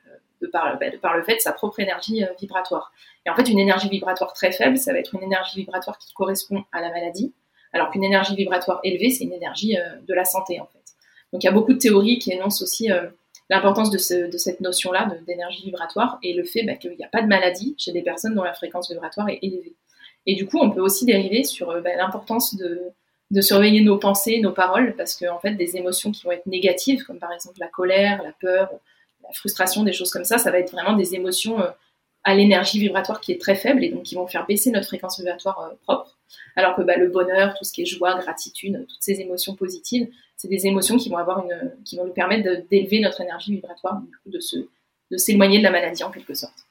de 0.41 0.47
par, 0.47 0.77
bah, 0.79 0.89
de 0.89 0.97
par 0.97 1.15
le 1.15 1.23
fait 1.23 1.35
de 1.35 1.39
sa 1.39 1.51
propre 1.51 1.79
énergie 1.79 2.23
euh, 2.23 2.27
vibratoire. 2.39 2.91
Et 3.25 3.29
en 3.29 3.35
fait, 3.35 3.49
une 3.49 3.59
énergie 3.59 3.89
vibratoire 3.89 4.33
très 4.33 4.51
faible, 4.51 4.77
ça 4.77 4.93
va 4.93 4.99
être 4.99 5.15
une 5.15 5.23
énergie 5.23 5.59
vibratoire 5.59 5.97
qui 5.97 6.13
correspond 6.13 6.63
à 6.71 6.81
la 6.81 6.89
maladie, 6.89 7.33
alors 7.73 7.91
qu'une 7.91 8.03
énergie 8.03 8.35
vibratoire 8.35 8.79
élevée, 8.83 9.09
c'est 9.09 9.23
une 9.23 9.33
énergie 9.33 9.77
euh, 9.77 9.99
de 10.07 10.13
la 10.13 10.25
santé, 10.25 10.59
en 10.59 10.65
fait. 10.65 10.76
Donc, 11.33 11.43
il 11.43 11.45
y 11.45 11.49
a 11.49 11.53
beaucoup 11.53 11.73
de 11.73 11.79
théories 11.79 12.19
qui 12.19 12.31
énoncent 12.31 12.61
aussi 12.61 12.91
euh, 12.91 13.07
l'importance 13.49 13.89
de, 13.89 13.97
cette 13.97 14.61
notion-là 14.61 15.11
d'énergie 15.25 15.63
vibratoire 15.63 16.19
et 16.23 16.33
le 16.33 16.43
fait 16.43 16.63
bah, 16.63 16.75
qu'il 16.75 16.95
n'y 16.97 17.03
a 17.03 17.09
pas 17.09 17.21
de 17.21 17.27
maladie 17.27 17.75
chez 17.77 17.91
des 17.91 18.01
personnes 18.01 18.35
dont 18.35 18.43
la 18.43 18.53
fréquence 18.53 18.89
vibratoire 18.89 19.29
est 19.29 19.39
élevée. 19.41 19.75
Et 20.25 20.35
du 20.35 20.45
coup, 20.45 20.59
on 20.59 20.69
peut 20.69 20.81
aussi 20.81 21.05
dériver 21.05 21.43
sur 21.43 21.67
bah, 21.81 21.95
l'importance 21.95 22.55
de, 22.55 22.93
surveiller 23.41 23.81
nos 23.81 23.97
pensées, 23.97 24.39
nos 24.39 24.51
paroles, 24.51 24.95
parce 24.95 25.15
qu'en 25.15 25.35
en 25.35 25.39
fait, 25.39 25.51
des 25.51 25.77
émotions 25.77 26.11
qui 26.11 26.23
vont 26.23 26.31
être 26.31 26.45
négatives, 26.45 27.03
comme 27.03 27.19
par 27.19 27.31
exemple 27.31 27.57
la 27.59 27.67
colère, 27.67 28.21
la 28.23 28.31
peur, 28.31 28.69
la 29.23 29.33
frustration, 29.33 29.83
des 29.83 29.93
choses 29.93 30.11
comme 30.11 30.25
ça, 30.25 30.37
ça 30.37 30.51
va 30.51 30.59
être 30.59 30.71
vraiment 30.71 30.93
des 30.93 31.15
émotions 31.15 31.59
euh, 31.61 31.69
à 32.23 32.35
l'énergie 32.35 32.79
vibratoire 32.79 33.21
qui 33.21 33.31
est 33.31 33.41
très 33.41 33.55
faible 33.55 33.83
et 33.83 33.89
donc 33.89 34.03
qui 34.03 34.15
vont 34.15 34.27
faire 34.27 34.45
baisser 34.45 34.71
notre 34.71 34.87
fréquence 34.87 35.17
vibratoire 35.19 35.59
euh, 35.61 35.75
propre. 35.83 36.16
Alors 36.55 36.75
que 36.75 36.81
bah, 36.81 36.97
le 36.97 37.09
bonheur, 37.09 37.53
tout 37.57 37.63
ce 37.63 37.71
qui 37.71 37.83
est 37.83 37.85
joie, 37.85 38.19
gratitude, 38.19 38.85
toutes 38.87 39.01
ces 39.01 39.21
émotions 39.21 39.55
positives, 39.55 40.07
c'est 40.35 40.47
des 40.47 40.67
émotions 40.67 40.97
qui 40.97 41.09
vont 41.09 41.17
nous 42.05 42.13
permettre 42.13 42.67
d'élever 42.69 42.99
notre 42.99 43.21
énergie 43.21 43.53
vibratoire, 43.53 44.01
de 44.25 45.17
s'éloigner 45.17 45.59
de 45.59 45.63
la 45.63 45.71
maladie 45.71 46.03
en 46.03 46.11
quelque 46.11 46.33
sorte. 46.33 46.67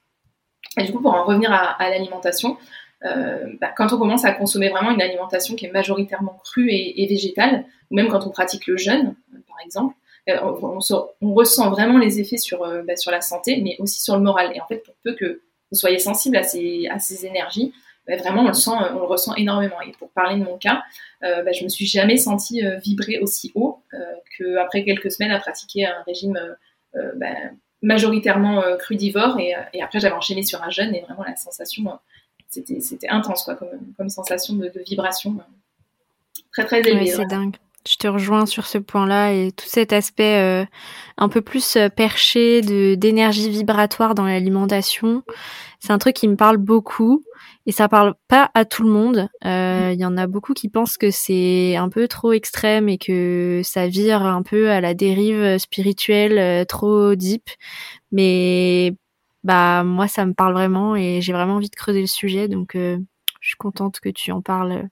Et 0.79 0.85
du 0.85 0.93
coup, 0.93 1.01
pour 1.01 1.15
en 1.15 1.25
revenir 1.25 1.53
à, 1.53 1.91
l'alimentation, 1.91 2.59
euh, 3.05 3.53
bah, 3.61 3.73
quand 3.77 3.93
on 3.93 3.99
commence 3.99 4.25
à 4.25 4.33
consommer 4.33 4.69
vraiment 4.69 4.91
une 4.91 5.03
alimentation 5.03 5.55
qui 5.55 5.67
est 5.67 5.71
majoritairement 5.71 6.41
crue 6.45 6.71
et, 6.71 7.07
végétale, 7.09 7.65
ou 7.91 7.97
même 7.97 8.09
quand 8.09 8.27
on 8.27 8.31
pratique 8.31 8.67
le 8.67 8.77
jeûne, 8.77 9.15
par 9.49 9.59
exemple, 9.65 9.95
euh, 10.29 10.39
on, 10.43 11.33
ressent 11.35 11.71
vraiment 11.71 11.99
les 11.99 12.21
effets 12.21 12.37
sur, 12.37 12.65
euh, 12.65 12.83
bah, 12.83 12.97
sur 12.97 13.11
la 13.11 13.21
santé, 13.21 13.61
mais 13.63 13.77
aussi 13.79 14.03
sur 14.03 14.17
le 14.17 14.23
moral. 14.23 14.53
Et 14.55 14.61
en 14.61 14.67
fait, 14.67 14.79
pour 14.79 14.95
peu 15.05 15.15
que 15.15 15.41
vous 15.71 15.79
soyez 15.79 15.99
sensible 15.99 16.37
à 16.37 16.43
ces, 16.43 16.89
à 16.89 16.99
ces 16.99 17.27
énergies, 17.27 17.73
bah, 18.07 18.17
vraiment, 18.17 18.43
on 18.43 18.49
le, 18.49 18.55
sent, 18.55 18.71
on 18.71 18.99
le 18.99 19.05
ressent 19.05 19.35
énormément. 19.35 19.81
Et 19.81 19.93
pour 19.93 20.11
parler 20.11 20.39
de 20.39 20.45
mon 20.45 20.57
cas, 20.57 20.83
euh, 21.23 21.43
bah, 21.43 21.53
je 21.53 21.65
me 21.65 21.69
suis 21.69 21.87
jamais 21.87 22.17
sentie 22.17 22.63
vibrer 22.85 23.19
aussi 23.19 23.53
haut 23.55 23.83
qu'après 24.37 24.85
quelques 24.85 25.11
semaines 25.11 25.33
à 25.33 25.39
pratiquer 25.39 25.87
un 25.87 26.03
régime 26.07 26.39
majoritairement 27.83 28.63
crudivore. 28.79 29.39
Et, 29.41 29.55
après, 29.83 30.01
j'avais 30.01 30.15
enchaîné 30.15 30.43
sur 30.43 30.63
un 30.63 30.71
jeûne 30.71 30.95
et 30.95 31.01
vraiment 31.03 31.25
la 31.25 31.37
sensation, 31.37 31.85
c'était 32.49 33.09
intense 33.09 33.45
quoi, 33.45 33.55
comme, 33.55 33.95
comme 33.97 34.09
sensation 34.09 34.55
de, 34.55 34.73
vibration 34.87 35.39
très 36.53 36.65
très 36.65 36.81
élevée. 36.81 37.07
c'est 37.07 37.27
dingue. 37.27 37.57
Je 37.87 37.97
te 37.97 38.09
rejoins 38.09 38.47
sur 38.47 38.67
ce 38.67 38.79
point-là 38.79 39.33
et 39.33 39.53
tout 39.53 39.67
cet 39.69 39.93
aspect 39.93 40.41
euh, 40.41 40.65
un 41.19 41.29
peu 41.29 41.41
plus 41.41 41.77
euh, 41.77 41.89
perché 41.89 42.61
de 42.61 42.97
d'énergie 42.97 43.49
vibratoire 43.49 44.15
dans 44.15 44.25
l'alimentation, 44.25 45.23
c'est 45.79 45.93
un 45.93 45.99
truc 45.99 46.17
qui 46.17 46.27
me 46.27 46.37
parle 46.37 46.57
beaucoup 46.57 47.23
et 47.65 47.73
ça 47.73 47.89
parle 47.89 48.15
pas 48.29 48.51
à 48.55 48.65
tout 48.65 48.83
le 48.83 48.91
monde. 48.91 49.29
Euh, 49.45 49.93
il 49.93 50.01
y 50.01 50.05
en 50.05 50.17
a 50.17 50.27
beaucoup 50.27 50.53
qui 50.53 50.69
pensent 50.69 50.99
que 50.99 51.11
c'est 51.13 51.77
un 51.77 51.89
peu 51.89 52.09
trop 52.09 52.33
extrême 52.33 52.89
et 52.89 52.99
que 52.99 53.61
ça 53.65 53.87
vire 53.87 54.23
un 54.23 54.43
peu 54.43 54.71
à 54.71 54.81
la 54.81 54.95
dérive 54.95 55.59
spirituelle 55.59 56.67
trop 56.67 57.15
deep, 57.15 57.49
mais 58.11 58.95
bah 59.45 59.85
moi 59.85 60.09
ça 60.09 60.27
me 60.27 60.35
parle 60.35 60.55
vraiment 60.55 60.97
et 60.97 61.21
j'ai 61.21 61.33
vraiment 61.33 61.57
envie 61.57 61.71
de 61.71 61.77
creuser 61.77 62.01
le 62.01 62.09
sujet 62.09 62.49
donc 62.49 62.73
je 62.75 62.99
suis 63.41 63.57
contente 63.57 64.01
que 64.01 64.09
tu 64.09 64.33
en 64.33 64.43
parles 64.43 64.89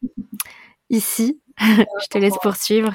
ici. 0.90 1.40
je 1.60 2.06
te 2.08 2.18
laisse 2.18 2.36
poursuivre. 2.42 2.92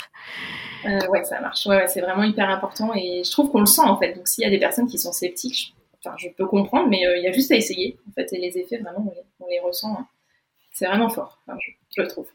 Euh, 0.86 1.00
ouais, 1.10 1.24
ça 1.24 1.40
marche. 1.42 1.66
Ouais, 1.66 1.88
c'est 1.88 2.02
vraiment 2.02 2.24
hyper 2.24 2.50
important 2.50 2.94
et 2.96 3.24
je 3.24 3.32
trouve 3.32 3.52
qu'on 3.52 3.62
le 3.62 3.66
sent 3.66 3.82
en 3.84 3.98
fait. 3.98 4.14
Donc 4.14 4.28
s'il 4.28 4.44
y 4.44 4.48
a 4.48 4.50
des 4.50 4.60
personnes 4.60 4.88
qui 4.88 4.98
sont 4.98 5.12
sceptiques, 5.12 5.74
je, 6.04 6.08
enfin, 6.08 6.16
je 6.18 6.30
peux 6.30 6.46
comprendre, 6.46 6.88
mais 6.90 7.06
euh, 7.06 7.18
il 7.18 7.24
y 7.24 7.28
a 7.28 7.32
juste 7.32 7.52
à 7.52 7.56
essayer 7.56 7.98
en 8.08 8.14
fait 8.14 8.32
et 8.34 8.40
les 8.40 8.58
effets 8.58 8.78
vraiment 8.78 9.14
on 9.40 9.48
les, 9.48 9.60
ressent. 9.60 9.96
Hein. 10.00 10.08
C'est 10.72 10.86
vraiment 10.86 11.10
fort. 11.10 11.40
je, 11.48 12.02
le 12.02 12.08
trouve. 12.08 12.28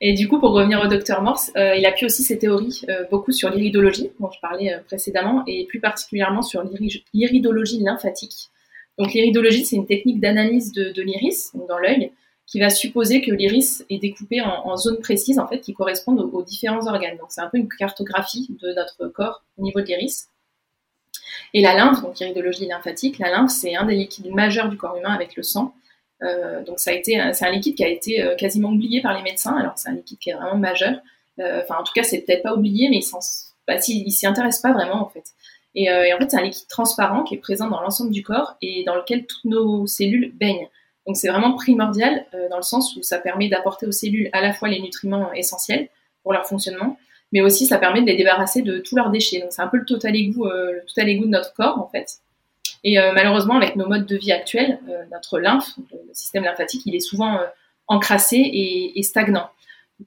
Et 0.00 0.14
du 0.14 0.26
coup, 0.26 0.40
pour 0.40 0.50
revenir 0.50 0.80
au 0.82 0.88
docteur 0.88 1.22
Morse, 1.22 1.52
euh, 1.56 1.76
il 1.76 1.86
appuie 1.86 2.06
aussi 2.06 2.24
ses 2.24 2.38
théories 2.38 2.84
beaucoup 3.10 3.30
sur 3.30 3.50
l'iridologie, 3.50 4.10
dont 4.18 4.30
je 4.30 4.40
parlais 4.40 4.76
précédemment, 4.86 5.44
et 5.46 5.66
plus 5.66 5.78
particulièrement 5.78 6.42
sur 6.42 6.64
l'iridologie 7.12 7.80
lymphatique. 7.80 8.50
Donc 8.98 9.12
l'iridologie, 9.12 9.64
c'est 9.64 9.76
une 9.76 9.86
technique 9.86 10.18
d'analyse 10.18 10.72
de, 10.72 10.90
de 10.90 11.02
l'iris, 11.02 11.52
dans 11.68 11.78
l'œil, 11.78 12.10
qui 12.52 12.60
va 12.60 12.68
supposer 12.68 13.22
que 13.22 13.30
l'iris 13.30 13.82
est 13.88 13.96
découpé 13.96 14.42
en, 14.42 14.76
zones 14.76 14.98
précises 14.98 15.38
en 15.38 15.48
fait 15.48 15.60
qui 15.60 15.72
correspondent 15.72 16.20
aux, 16.20 16.42
différents 16.42 16.86
organes. 16.86 17.16
Donc 17.16 17.28
c'est 17.30 17.40
un 17.40 17.48
peu 17.48 17.56
une 17.56 17.66
cartographie 17.66 18.54
de 18.62 18.74
notre 18.74 19.08
corps 19.08 19.42
au 19.56 19.62
niveau 19.62 19.80
de 19.80 19.86
l'iris. 19.86 20.28
Et 21.54 21.62
la 21.62 21.74
lymphe, 21.74 22.02
donc 22.02 22.20
iridologie 22.20 22.66
lymphatique, 22.66 23.18
la 23.18 23.30
lymphe 23.30 23.50
c'est 23.50 23.74
un 23.74 23.86
des 23.86 23.94
liquides 23.94 24.30
majeurs 24.34 24.68
du 24.68 24.76
corps 24.76 24.94
humain 24.98 25.14
avec 25.14 25.34
le 25.34 25.42
sang. 25.42 25.74
Euh, 26.22 26.62
donc 26.62 26.78
c'est 26.78 27.02
un 27.16 27.50
liquide 27.50 27.74
qui 27.74 27.84
a 27.84 27.88
été 27.88 28.22
euh, 28.22 28.36
quasiment 28.36 28.68
oublié 28.68 29.00
par 29.00 29.16
les 29.16 29.22
médecins. 29.22 29.56
Alors 29.56 29.78
c'est 29.78 29.88
un 29.88 29.94
liquide 29.94 30.18
qui 30.18 30.28
est 30.28 30.34
vraiment 30.34 30.58
majeur. 30.58 30.98
Euh, 31.38 31.62
en 31.70 31.82
tout 31.82 31.94
cas 31.94 32.02
c'est 32.02 32.20
peut-être 32.20 32.42
pas 32.42 32.52
oublié, 32.52 32.90
mais 32.90 32.98
il 32.98 33.10
bah, 33.66 33.80
s'y 33.80 34.26
intéresse 34.26 34.60
pas 34.60 34.74
vraiment 34.74 35.02
en 35.02 35.08
fait. 35.08 35.24
Et 35.74 35.90
en 35.90 36.18
fait 36.18 36.30
c'est 36.30 36.36
un 36.36 36.42
liquide 36.42 36.68
transparent 36.68 37.24
qui 37.24 37.34
est 37.34 37.38
présent 37.38 37.70
dans 37.70 37.80
l'ensemble 37.80 38.10
du 38.10 38.22
corps 38.22 38.56
et 38.60 38.84
dans 38.84 38.94
lequel 38.94 39.24
toutes 39.24 39.46
nos 39.46 39.86
cellules 39.86 40.32
baignent. 40.34 40.68
Donc 41.06 41.16
c'est 41.16 41.28
vraiment 41.28 41.54
primordial 41.54 42.26
euh, 42.34 42.48
dans 42.48 42.56
le 42.56 42.62
sens 42.62 42.96
où 42.96 43.02
ça 43.02 43.18
permet 43.18 43.48
d'apporter 43.48 43.86
aux 43.86 43.92
cellules 43.92 44.28
à 44.32 44.40
la 44.40 44.52
fois 44.52 44.68
les 44.68 44.80
nutriments 44.80 45.32
essentiels 45.32 45.88
pour 46.22 46.32
leur 46.32 46.46
fonctionnement, 46.46 46.96
mais 47.32 47.40
aussi 47.40 47.66
ça 47.66 47.78
permet 47.78 48.02
de 48.02 48.06
les 48.06 48.16
débarrasser 48.16 48.62
de 48.62 48.78
tous 48.78 48.96
leurs 48.96 49.10
déchets. 49.10 49.40
Donc 49.40 49.52
c'est 49.52 49.62
un 49.62 49.68
peu 49.68 49.78
le 49.78 49.84
total 49.84 50.14
égout, 50.14 50.46
euh, 50.46 50.72
le 50.72 50.84
total 50.86 51.08
égout 51.08 51.24
de 51.24 51.30
notre 51.30 51.52
corps 51.54 51.78
en 51.78 51.88
fait. 51.88 52.18
Et 52.84 52.98
euh, 52.98 53.12
malheureusement 53.12 53.56
avec 53.56 53.76
nos 53.76 53.88
modes 53.88 54.06
de 54.06 54.16
vie 54.16 54.32
actuels, 54.32 54.78
notre 55.12 55.38
lymphe, 55.38 55.70
le 55.92 56.14
système 56.14 56.44
lymphatique, 56.44 56.82
il 56.86 56.94
est 56.94 57.00
souvent 57.00 57.38
encrassé 57.86 58.36
et, 58.36 58.98
et, 58.98 59.02
stagnant. 59.02 59.48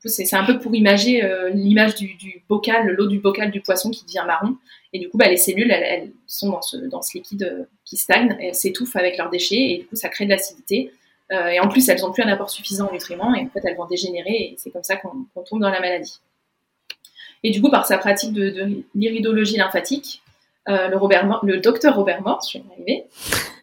C'est 0.04 0.36
un 0.36 0.44
peu 0.44 0.60
pour 0.60 0.76
imager 0.76 1.22
l'image 1.54 1.96
du, 1.96 2.44
bocal, 2.50 2.88
l'eau 2.88 3.08
du 3.08 3.20
bocal 3.20 3.52
du 3.52 3.62
poisson 3.62 3.92
qui 3.92 4.04
devient 4.06 4.24
marron. 4.26 4.58
Et 4.96 4.98
du 4.98 5.10
coup, 5.10 5.18
bah, 5.18 5.28
les 5.28 5.36
cellules, 5.36 5.70
elles, 5.72 6.14
sont 6.26 6.50
dans 6.50 6.62
ce, 7.02 7.18
liquide 7.18 7.44
euh, 7.44 7.66
qui 7.84 7.98
stagne, 7.98 8.38
elles 8.40 8.56
s'étouffent 8.56 8.96
avec 8.96 9.18
leurs 9.18 9.30
déchets, 9.30 9.58
et 9.58 9.78
du 9.80 9.88
coup, 9.88 9.98
ça 9.98 10.08
crée 10.08 10.24
de 10.24 10.30
l'acidité. 10.30 10.90
Euh, 11.34 11.48
et 11.48 11.60
en 11.60 11.68
plus, 11.68 11.90
elles 11.90 12.00
n'ont 12.00 12.14
plus 12.14 12.24
un 12.24 12.30
apport 12.30 12.50
suffisant 12.50 12.88
en 12.88 12.94
nutriments, 12.94 13.36
et 13.36 13.42
en 13.42 13.50
fait, 13.50 13.60
elles 13.66 13.76
vont 13.76 13.88
dégénérer, 13.88 14.32
et 14.32 14.56
c'est 14.58 14.72
comme 14.72 14.84
ça 14.84 14.96
qu'on 14.96 15.26
tombe 15.42 15.60
dans 15.60 15.70
la 15.70 15.82
maladie. 15.82 16.22
Et 17.44 17.52
du 17.52 17.62
coup, 17.62 17.70
par 17.70 17.86
sa 17.86 17.98
pratique 17.98 18.32
de, 18.32 18.86
l'iridologie 18.96 19.58
lymphatique, 19.58 20.24
euh, 20.70 20.88
le 20.88 21.58
docteur 21.58 21.98
Robert 21.98 22.22
Morse, 22.22 22.54
je 22.54 22.60
vais 22.60 22.64
y 22.64 22.72
arriver. 22.72 23.04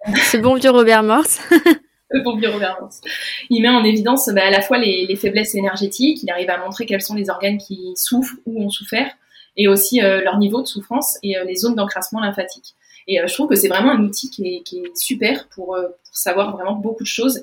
Ce 0.31 0.37
bon 0.37 0.57
vieux 0.57 0.71
Robert 0.71 1.03
Morse. 1.03 1.41
Morse. 2.81 3.01
Il 3.51 3.63
met 3.63 3.69
en 3.69 3.85
évidence 3.85 4.29
bah, 4.29 4.47
à 4.47 4.51
la 4.51 4.61
fois 4.61 4.79
les, 4.79 5.07
les, 5.07 5.17
faiblesses 5.17 5.55
énergétiques, 5.55 6.23
il 6.23 6.31
arrive 6.31 6.51
à 6.51 6.59
montrer 6.59 6.87
quels 6.87 7.03
sont 7.03 7.15
les 7.15 7.31
organes 7.31 7.59
qui 7.59 7.93
souffrent 7.97 8.37
ou 8.47 8.63
ont 8.63 8.71
souffert, 8.71 9.11
et 9.57 9.69
aussi 9.69 10.01
leur 10.01 10.39
niveau 10.39 10.63
de 10.63 10.67
souffrance 10.67 11.19
et 11.23 11.37
les 11.47 11.57
zones 11.57 11.75
d'encrassement 11.75 12.21
lymphatique. 12.21 12.75
Et 13.09 13.19
je 13.27 13.35
trouve 13.35 13.49
que 13.49 13.57
c'est 13.57 13.69
vraiment 13.69 13.91
un 13.91 14.03
outil 14.05 14.31
qui 14.31 14.47
est, 14.47 14.97
super 14.97 15.49
pour, 15.49 15.77
pour, 15.77 16.17
savoir 16.17 16.57
vraiment 16.57 16.75
beaucoup 16.75 17.03
de 17.03 17.09
choses 17.09 17.43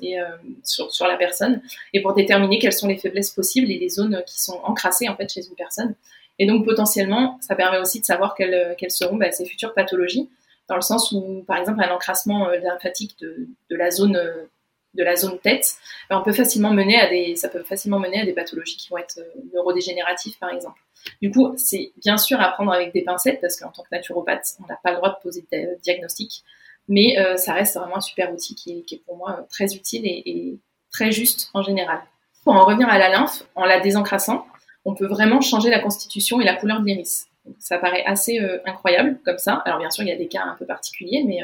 sur, 0.64 1.06
la 1.06 1.16
personne 1.16 1.60
et 1.92 2.00
pour 2.02 2.14
déterminer 2.14 2.58
quelles 2.58 2.72
sont 2.72 2.88
les 2.88 2.96
faiblesses 2.96 3.30
possibles 3.30 3.70
et 3.70 3.78
les 3.78 3.88
zones 3.88 4.22
qui 4.26 4.40
sont 4.40 4.60
encrassées 4.64 5.08
en 5.08 5.16
fait 5.16 5.30
chez 5.32 5.46
une 5.46 5.54
personne. 5.54 5.94
Et 6.38 6.46
donc 6.46 6.64
potentiellement, 6.64 7.38
ça 7.42 7.54
permet 7.54 7.78
aussi 7.78 8.00
de 8.00 8.06
savoir 8.06 8.34
quelles, 8.34 8.76
seront 8.88 9.16
bah, 9.16 9.30
ses 9.32 9.44
futures 9.44 9.74
pathologies 9.74 10.28
dans 10.68 10.76
le 10.76 10.82
sens 10.82 11.10
où, 11.12 11.42
par 11.46 11.58
exemple, 11.58 11.82
un 11.82 11.90
encrassement 11.90 12.48
lymphatique 12.48 13.16
de 13.20 13.76
la 13.76 13.90
zone 13.90 14.18
de 14.94 15.04
la 15.04 15.16
zone 15.16 15.38
tête, 15.38 15.76
ben, 16.08 16.18
on 16.18 16.22
peut 16.22 16.32
facilement 16.32 16.72
mener 16.72 16.98
à 16.98 17.08
des, 17.08 17.36
ça 17.36 17.48
peut 17.48 17.62
facilement 17.62 17.98
mener 17.98 18.20
à 18.20 18.24
des 18.24 18.32
pathologies 18.32 18.76
qui 18.76 18.88
vont 18.88 18.98
être 18.98 19.18
euh, 19.18 19.40
neurodégénératives, 19.54 20.36
par 20.38 20.50
exemple. 20.50 20.80
Du 21.22 21.30
coup, 21.30 21.54
c'est 21.56 21.92
bien 21.96 22.18
sûr 22.18 22.40
à 22.40 22.50
prendre 22.52 22.72
avec 22.72 22.92
des 22.92 23.02
pincettes 23.02 23.40
parce 23.40 23.58
qu'en 23.58 23.70
tant 23.70 23.82
que 23.82 23.88
naturopathe, 23.92 24.56
on 24.62 24.66
n'a 24.66 24.78
pas 24.82 24.90
le 24.90 24.96
droit 24.96 25.10
de 25.10 25.22
poser 25.22 25.44
de 25.52 25.80
diagnostic, 25.82 26.42
mais 26.88 27.18
euh, 27.18 27.36
ça 27.36 27.54
reste 27.54 27.76
vraiment 27.76 27.98
un 27.98 28.02
super 28.02 28.32
outil 28.32 28.54
qui 28.54 28.84
est, 28.90 29.04
pour 29.04 29.16
moi 29.16 29.46
très 29.50 29.74
utile 29.74 30.02
et, 30.04 30.58
très 30.92 31.12
juste 31.12 31.50
en 31.54 31.62
général. 31.62 32.00
Pour 32.42 32.54
en 32.54 32.64
revenir 32.64 32.88
à 32.88 32.98
la 32.98 33.08
lymphe, 33.08 33.44
en 33.54 33.64
la 33.64 33.78
désencrassant, 33.78 34.44
on 34.84 34.94
peut 34.94 35.06
vraiment 35.06 35.40
changer 35.40 35.70
la 35.70 35.78
constitution 35.78 36.40
et 36.40 36.44
la 36.44 36.56
couleur 36.56 36.80
de 36.80 36.86
l'iris. 36.86 37.28
Ça 37.60 37.78
paraît 37.78 38.04
assez 38.04 38.40
euh, 38.40 38.58
incroyable 38.66 39.20
comme 39.24 39.38
ça. 39.38 39.62
Alors 39.64 39.78
bien 39.78 39.90
sûr, 39.90 40.02
il 40.02 40.08
y 40.08 40.12
a 40.12 40.16
des 40.16 40.26
cas 40.26 40.42
un 40.42 40.56
peu 40.58 40.66
particuliers, 40.66 41.22
mais 41.24 41.38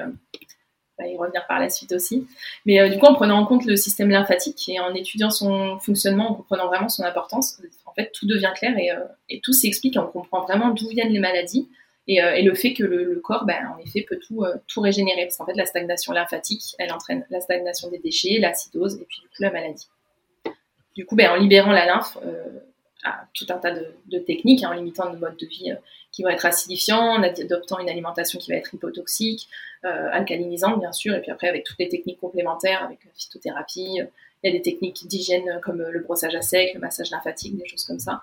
va 0.99 1.07
y 1.07 1.17
revenir 1.17 1.47
par 1.47 1.59
la 1.59 1.69
suite 1.69 1.93
aussi. 1.93 2.27
Mais 2.65 2.81
euh, 2.81 2.89
du 2.89 2.99
coup, 2.99 3.07
en 3.07 3.15
prenant 3.15 3.39
en 3.39 3.47
compte 3.47 3.65
le 3.65 3.77
système 3.77 4.11
lymphatique 4.11 4.69
et 4.69 4.81
en 4.81 4.95
étudiant 4.95 5.31
son 5.31 5.79
fonctionnement, 5.79 6.31
en 6.31 6.35
comprenant 6.35 6.67
vraiment 6.67 6.89
son 6.89 7.05
importance, 7.05 7.61
en 7.85 7.93
fait, 7.93 8.11
tout 8.13 8.27
devient 8.27 8.53
clair 8.57 8.77
et, 8.79 8.93
euh, 8.93 9.39
tout 9.43 9.53
s'explique. 9.53 9.97
On 9.99 10.07
comprend 10.07 10.43
vraiment 10.43 10.71
d'où 10.71 10.89
viennent 10.89 11.13
les 11.13 11.19
maladies 11.19 11.69
et, 12.09 12.23
euh, 12.23 12.41
le 12.41 12.55
fait 12.55 12.73
que 12.73 12.85
le, 12.85 13.21
corps, 13.23 13.45
ben, 13.45 13.75
en 13.77 13.79
effet, 13.83 14.05
peut 14.09 14.19
tout, 14.27 14.45
tout 14.67 14.81
régénérer. 14.81 15.25
Parce 15.25 15.37
qu'en 15.37 15.47
fait, 15.47 15.57
la 15.57 15.67
stagnation 15.67 16.13
lymphatique, 16.13 16.75
elle 16.79 16.93
entraîne 16.93 17.25
la 17.31 17.41
stagnation 17.41 17.91
des 17.91 17.99
déchets, 17.99 18.39
l'acidose 18.39 18.95
et 18.97 19.05
puis 19.09 19.21
du 19.23 19.29
coup 19.29 19.43
la 19.43 19.51
maladie. 19.51 19.89
Du 20.95 21.05
coup, 21.05 21.17
ben, 21.17 21.31
en 21.31 21.37
libérant 21.37 21.73
la 21.73 21.87
lymphe, 21.87 22.17
tout 23.35 23.47
un 23.51 23.59
tas 23.59 23.73
de, 23.73 24.19
techniques, 24.19 24.65
hein, 24.65 24.71
en 24.71 24.73
limitant 24.73 25.11
nos 25.11 25.19
modes 25.19 25.37
de 25.37 25.47
vie 25.47 25.71
euh, 25.71 25.77
qui 26.13 26.23
vont 26.23 26.29
être 26.29 26.47
acidifiants, 26.47 27.17
en 27.17 27.23
adoptant 27.23 27.79
une 27.79 27.89
alimentation 27.89 28.39
qui 28.39 28.51
va 28.51 28.57
être 28.57 28.75
hypotoxique, 28.75 29.49
euh, 29.85 30.09
alcalinisante 30.13 30.81
bien 30.81 30.93
sûr, 30.93 31.15
et 31.15 31.21
puis 31.21 31.31
après 31.31 31.49
avec 31.49 31.65
toutes 31.65 31.79
les 31.79 31.89
techniques 31.89 32.19
complémentaires, 32.19 32.83
avec 32.83 33.05
la 33.05 33.11
phytothérapie, 33.15 34.01
euh, 34.01 34.07
il 34.43 34.53
y 34.53 34.55
a 34.55 34.57
des 34.57 34.63
techniques 34.63 35.07
d'hygiène 35.07 35.61
comme 35.63 35.83
le 35.83 36.01
brossage 36.01 36.35
à 36.35 36.43
sec, 36.43 36.75
le 36.75 36.81
massage 36.81 37.11
lymphatique, 37.11 37.57
des 37.57 37.67
choses 37.67 37.85
comme 37.85 37.99
ça. 37.99 38.21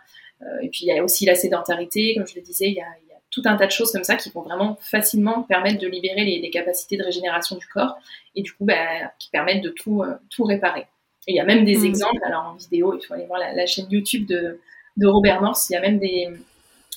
et 0.62 0.70
puis 0.70 0.82
il 0.84 0.88
y 0.88 0.98
a 0.98 1.04
aussi 1.04 1.26
la 1.26 1.36
sédentarité, 1.36 2.16
comme 2.16 2.28
je 2.28 2.36
le 2.36 2.42
disais, 2.42 2.68
il 2.68 2.76
y, 2.76 2.82
a, 2.82 2.86
tout 3.32 3.42
un 3.46 3.58
tas 3.58 3.66
de 3.66 3.72
choses 3.72 3.92
comme 3.92 4.04
ça 4.04 4.16
qui 4.16 4.30
vont 4.30 4.44
vraiment 4.44 4.78
facilement 4.80 5.42
permettre 5.42 5.80
de 5.80 5.88
libérer 5.88 6.24
les, 6.24 6.50
capacités 6.52 6.98
de 6.98 7.04
régénération 7.04 7.58
du 7.58 7.66
corps 7.66 7.98
et 8.36 8.44
du 8.44 8.54
coup 8.54 8.64
bah, 8.64 9.12
qui 9.18 9.32
permettent 9.32 9.64
de 9.64 9.72
tout, 9.72 10.04
tout 10.30 10.44
réparer. 10.44 10.86
Et 11.28 11.34
il 11.34 11.36
y 11.36 11.40
a 11.40 11.46
même 11.46 11.66
des 11.66 11.78
mmh. 11.78 11.86
exemples, 11.86 12.24
alors 12.26 12.54
en 12.54 12.56
vidéo, 12.56 12.98
il 13.00 13.06
faut 13.06 13.14
aller 13.14 13.26
voir 13.26 13.40
la 13.40 13.66
chaîne 13.66 13.88
YouTube 13.90 14.26
de, 14.26 14.60
de 14.98 15.08
Robert 15.08 15.42
Morse, 15.42 15.70
il 15.70 15.74
y 15.74 15.76
a 15.76 15.82
même 15.82 16.00
des, 16.00 16.30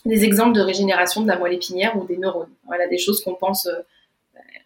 des, 0.05 0.25
exemples 0.25 0.55
de 0.55 0.61
régénération 0.61 1.23
de 1.23 1.29
la 1.29 1.39
moelle 1.39 1.55
épinière 1.55 1.97
ou 1.97 2.07
des 2.07 2.17
neurones. 2.17 2.53
Voilà, 2.67 2.87
des 2.89 2.99
choses 2.99 3.23
qu'on 3.23 3.35
pense 3.35 3.67
euh, 3.67 3.81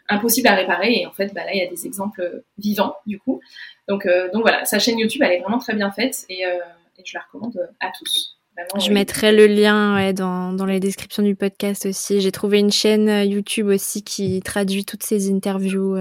impossibles 0.09 0.49
à 0.49 0.55
réparer. 0.55 1.01
Et 1.01 1.07
en 1.07 1.13
fait, 1.13 1.33
bah, 1.33 1.45
là, 1.45 1.55
il 1.55 1.59
y 1.59 1.65
a 1.65 1.69
des 1.69 1.87
exemples 1.87 2.43
vivants, 2.59 2.95
du 3.07 3.19
coup. 3.19 3.41
Donc, 3.89 4.07
euh, 4.07 4.31
donc 4.33 4.43
voilà, 4.43 4.65
sa 4.65 4.79
chaîne 4.79 4.99
YouTube, 4.99 5.23
elle 5.25 5.33
est 5.33 5.41
vraiment 5.41 5.59
très 5.59 5.75
bien 5.75 5.91
faite 5.91 6.25
et, 6.29 6.47
euh, 6.47 6.59
et 6.99 7.03
je 7.05 7.17
la 7.17 7.25
recommande 7.25 7.69
à 7.81 7.91
tous. 7.97 8.39
je 8.79 8.91
mettrai 8.93 9.33
le 9.33 9.47
lien 9.47 9.95
ouais, 9.95 10.13
dans, 10.13 10.53
dans 10.53 10.67
les 10.67 10.81
descriptions 10.81 11.23
du 11.23 11.37
podcast 11.37 11.87
aussi. 11.87 12.21
J'ai 12.21 12.33
trouvé 12.33 12.59
une 12.59 12.73
chaîne 12.73 13.09
YouTube 13.29 13.69
aussi 13.69 14.03
qui 14.03 14.41
traduit 14.43 14.85
toutes 14.85 15.03
ces 15.03 15.31
interviews. 15.31 15.95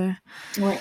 Ouais. 0.57 0.77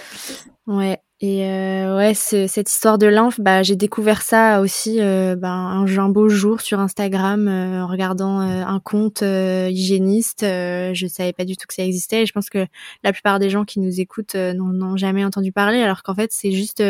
Ouais. 0.67 0.99
Et 1.20 1.44
euh, 1.44 1.96
ouais, 1.96 2.14
cette 2.14 2.70
histoire 2.70 2.96
de 2.96 3.09
lymphe, 3.09 3.40
bah, 3.40 3.64
j'ai 3.64 3.74
découvert 3.74 4.22
ça 4.22 4.61
aussi 4.61 5.00
euh, 5.00 5.35
bah, 5.35 5.50
un, 5.50 6.09
beau 6.09 6.28
jour 6.28 6.61
sur 6.61 6.78
Instagram 6.78 7.48
euh, 7.48 7.83
en 7.83 7.88
regardant 7.88 8.40
euh, 8.40 8.64
un 8.64 8.78
compte 8.78 9.22
euh, 9.22 9.68
hygiéniste. 9.68 10.42
je 10.42 11.07
savais 11.09 11.33
pas 11.33 11.44
du 11.44 11.57
tout 11.57 11.66
que 11.66 11.74
ça 11.74 11.83
existait. 11.83 12.22
Et 12.22 12.26
je 12.26 12.33
pense 12.33 12.48
que 12.50 12.64
la 13.02 13.12
plupart 13.12 13.40
des 13.40 13.50
gens 13.50 13.64
qui 13.64 13.81
nous 13.81 14.00
écoutent 14.00 14.37
n'en 14.37 14.81
ont 14.81 14.96
jamais 14.96 15.24
entendu 15.24 15.50
parler, 15.50 15.83
alors 15.83 16.04
qu'en 16.04 16.14
fait, 16.14 16.31
c'est 16.33 16.52
juste, 16.52 16.85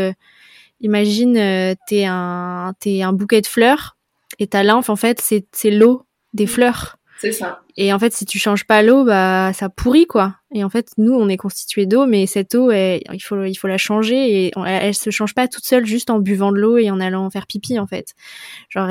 imagine, 0.82 1.74
t'es 1.86 2.04
un, 2.04 2.74
un 2.84 3.12
bouquet 3.14 3.40
de 3.40 3.46
fleurs 3.46 3.96
et 4.38 4.46
ta 4.46 4.62
lymphe, 4.62 4.90
en 4.90 4.96
fait, 4.96 5.20
c'est, 5.22 5.46
c'est 5.52 5.70
l'eau 5.70 6.04
des 6.34 6.46
fleurs. 6.46 6.98
C'est 7.18 7.32
ça. 7.32 7.62
Et 7.76 7.92
en 7.92 7.98
fait, 7.98 8.12
si 8.12 8.26
tu 8.26 8.38
changes 8.38 8.64
pas 8.64 8.82
l'eau, 8.82 9.04
bah 9.04 9.52
ça 9.54 9.68
pourrit 9.68 10.06
quoi. 10.06 10.36
Et 10.54 10.64
en 10.64 10.70
fait, 10.70 10.92
nous, 10.96 11.12
on 11.12 11.28
est 11.28 11.37
constitué 11.37 11.84
d'eau, 11.84 12.06
mais 12.06 12.26
cette 12.26 12.54
eau, 12.54 12.70
il 12.72 13.20
faut 13.22 13.44
il 13.44 13.54
faut 13.54 13.68
la 13.68 13.76
changer 13.76 14.46
et 14.46 14.52
elle, 14.66 14.94
se 14.94 15.11
change 15.11 15.34
pas 15.34 15.46
toute 15.46 15.66
seule 15.66 15.84
juste 15.84 16.08
en 16.08 16.20
buvant 16.20 16.52
de 16.52 16.58
l'eau 16.58 16.78
et 16.78 16.90
en 16.90 17.00
allant 17.00 17.28
faire 17.28 17.46
pipi 17.46 17.78
en 17.78 17.87
fait. 17.87 18.14
Genre 18.70 18.88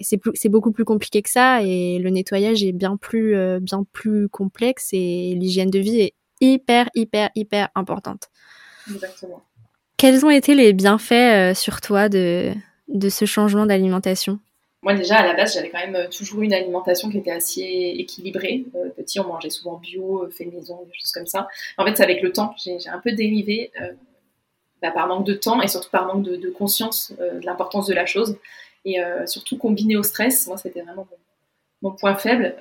c'est 0.00 0.18
c'est 0.32 0.48
beaucoup 0.48 0.72
plus 0.72 0.86
compliqué 0.86 1.20
que 1.20 1.28
ça 1.28 1.62
et 1.62 1.98
le 1.98 2.08
nettoyage 2.08 2.64
est 2.64 2.72
bien 2.72 2.96
plus 2.96 3.36
euh, 3.36 3.60
bien 3.60 3.84
plus 3.92 4.30
complexe 4.30 4.88
et 4.92 5.34
l'hygiène 5.38 5.70
de 5.70 5.78
vie 5.78 6.00
est 6.00 6.14
hyper 6.40 6.88
hyper 6.94 7.28
hyper 7.34 7.68
importante. 7.74 8.30
Exactement. 8.90 9.42
Quels 9.98 10.24
ont 10.24 10.30
été 10.30 10.54
les 10.54 10.72
bienfaits 10.72 11.12
euh, 11.12 11.54
sur 11.54 11.82
toi 11.82 12.08
de 12.08 12.52
de 12.88 13.08
ce 13.10 13.26
changement 13.26 13.66
d'alimentation? 13.66 14.40
Moi 14.84 14.94
déjà 14.94 15.16
à 15.16 15.26
la 15.26 15.34
base 15.34 15.54
j'avais 15.54 15.70
quand 15.70 15.78
même 15.78 15.96
euh, 15.96 16.08
toujours 16.08 16.42
une 16.42 16.52
alimentation 16.52 17.10
qui 17.10 17.18
était 17.18 17.30
assez 17.30 17.94
équilibrée. 17.98 18.66
Euh, 18.76 18.90
petit 18.90 19.18
on 19.18 19.26
mangeait 19.26 19.50
souvent 19.50 19.78
bio, 19.78 20.24
euh, 20.24 20.30
fait 20.30 20.44
maison, 20.44 20.84
des 20.84 20.92
choses 20.92 21.10
comme 21.10 21.26
ça. 21.26 21.48
En 21.78 21.84
fait 21.84 21.96
c'est 21.96 22.04
avec 22.04 22.22
le 22.22 22.32
temps 22.32 22.54
j'ai 22.62 22.78
un 22.88 23.00
peu 23.00 23.12
dérivé 23.12 23.72
bah, 24.82 24.90
par 24.90 25.08
manque 25.08 25.26
de 25.26 25.34
temps 25.34 25.62
et 25.62 25.68
surtout 25.68 25.90
par 25.90 26.06
manque 26.06 26.22
de, 26.22 26.50
conscience 26.50 27.12
de 27.18 27.44
l'importance 27.44 27.86
de 27.86 27.94
la 27.94 28.06
chose 28.06 28.38
et 28.84 28.98
surtout 29.26 29.56
combiné 29.56 29.96
au 29.96 30.02
stress. 30.02 30.46
Moi 30.46 30.58
c'était 30.58 30.82
vraiment 30.82 31.06
mon, 31.80 31.92
point 31.92 32.14
faible. 32.14 32.54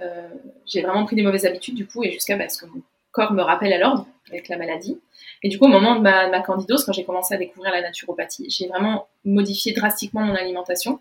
j'ai 0.66 0.82
vraiment 0.82 1.06
pris 1.06 1.16
des 1.16 1.24
mauvaises 1.24 1.46
habitudes 1.46 1.76
du 1.76 1.86
coup 1.86 2.04
et 2.04 2.12
jusqu'à 2.12 2.38
bah, 2.38 2.48
ce 2.50 2.60
que 2.60 2.66
mon 2.66 2.82
corps 3.12 3.34
me 3.34 3.42
rappelle 3.42 3.74
à 3.74 3.78
l'ordre 3.78 4.08
avec 4.30 4.48
la 4.48 4.58
maladie. 4.58 5.00
Et 5.44 5.50
du 5.50 5.60
coup, 5.60 5.66
au 5.66 5.70
moment 5.70 5.96
de 5.96 6.02
ma, 6.02 6.30
ma 6.30 6.40
candidose, 6.40 6.86
quand 6.86 6.94
j'ai 6.94 7.04
commencé 7.04 7.36
à 7.36 7.38
découvrir 7.38 7.72
la 7.72 7.82
naturopathie, 7.82 8.50
j'ai 8.50 8.68
vraiment 8.68 9.08
modifié 9.26 9.74
drastiquement 9.74 10.22
mon 10.22 10.34
alimentation. 10.34 11.00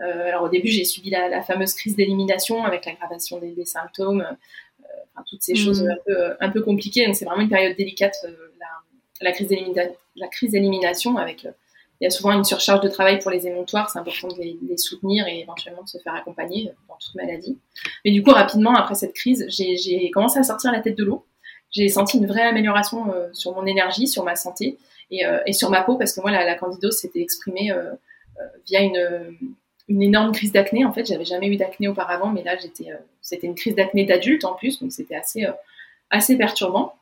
Euh, 0.00 0.28
alors 0.28 0.42
au 0.42 0.48
début, 0.48 0.68
j'ai 0.68 0.84
subi 0.84 1.10
la, 1.10 1.42
fameuse 1.42 1.74
crise 1.74 1.96
d'élimination 1.96 2.64
avec 2.64 2.86
l'aggravation 2.86 3.38
des, 3.38 3.64
symptômes, 3.64 4.20
euh, 4.20 4.84
enfin, 5.14 5.24
toutes 5.28 5.42
ces 5.42 5.54
choses 5.54 5.82
mhm. 5.82 5.90
un 5.90 5.96
peu, 6.06 6.36
un 6.40 6.50
peu 6.50 6.62
compliquées. 6.62 7.06
Donc 7.06 7.16
c'est 7.16 7.24
vraiment 7.24 7.42
une 7.42 7.48
période 7.48 7.76
délicate, 7.76 8.16
euh, 8.24 8.52
la, 8.60 9.28
la, 9.28 10.28
crise 10.28 10.50
d'élimination 10.52 11.16
avec 11.16 11.46
il 12.00 12.04
y 12.04 12.06
a 12.06 12.10
souvent 12.10 12.30
une 12.30 12.44
surcharge 12.44 12.80
de 12.80 12.88
travail 12.88 13.18
pour 13.18 13.32
les 13.32 13.48
émontoires, 13.48 13.90
c'est 13.90 13.98
important 13.98 14.28
de 14.28 14.40
les, 14.40 14.76
soutenir 14.76 15.26
et 15.26 15.40
éventuellement 15.40 15.82
de 15.82 15.88
se 15.88 15.98
faire 15.98 16.14
accompagner 16.14 16.70
dans 16.88 16.94
toute 16.94 17.16
maladie. 17.16 17.58
Mais 18.04 18.12
du 18.12 18.22
coup, 18.22 18.30
rapidement, 18.30 18.72
après 18.76 18.94
cette 18.94 19.14
crise, 19.14 19.44
j'ai 19.48 20.08
commencé 20.12 20.38
à 20.38 20.44
sortir 20.44 20.70
la 20.70 20.78
tête 20.78 20.96
de 20.96 21.02
l'eau. 21.02 21.26
J'ai 21.72 21.88
senti 21.88 22.18
une 22.18 22.28
vraie 22.28 22.42
amélioration 22.42 23.12
sur 23.32 23.52
mon 23.52 23.66
énergie, 23.66 24.06
sur 24.06 24.22
ma 24.22 24.36
santé 24.36 24.78
et, 25.10 25.24
et, 25.46 25.52
sur 25.52 25.70
ma 25.70 25.82
peau, 25.82 25.96
parce 25.96 26.12
que 26.12 26.20
moi, 26.20 26.30
la, 26.30 26.44
la 26.44 26.54
candidose 26.54 26.98
s'était 26.98 27.20
exprimée 27.20 27.72
via 28.64 28.80
une, 28.80 29.36
une 29.88 30.02
énorme 30.02 30.32
crise 30.32 30.52
d'acné. 30.52 30.84
En 30.84 30.92
fait, 30.92 31.06
j'avais 31.06 31.24
jamais 31.24 31.48
eu 31.48 31.56
d'acné 31.56 31.88
auparavant, 31.88 32.30
mais 32.30 32.42
là, 32.42 32.56
j'étais, 32.58 32.92
euh, 32.92 32.96
c'était 33.22 33.46
une 33.46 33.54
crise 33.54 33.74
d'acné 33.74 34.04
d'adulte 34.04 34.44
en 34.44 34.54
plus, 34.54 34.80
donc 34.80 34.92
c'était 34.92 35.16
assez, 35.16 35.44
euh, 35.44 35.52
assez 36.10 36.36
perturbant. 36.36 36.94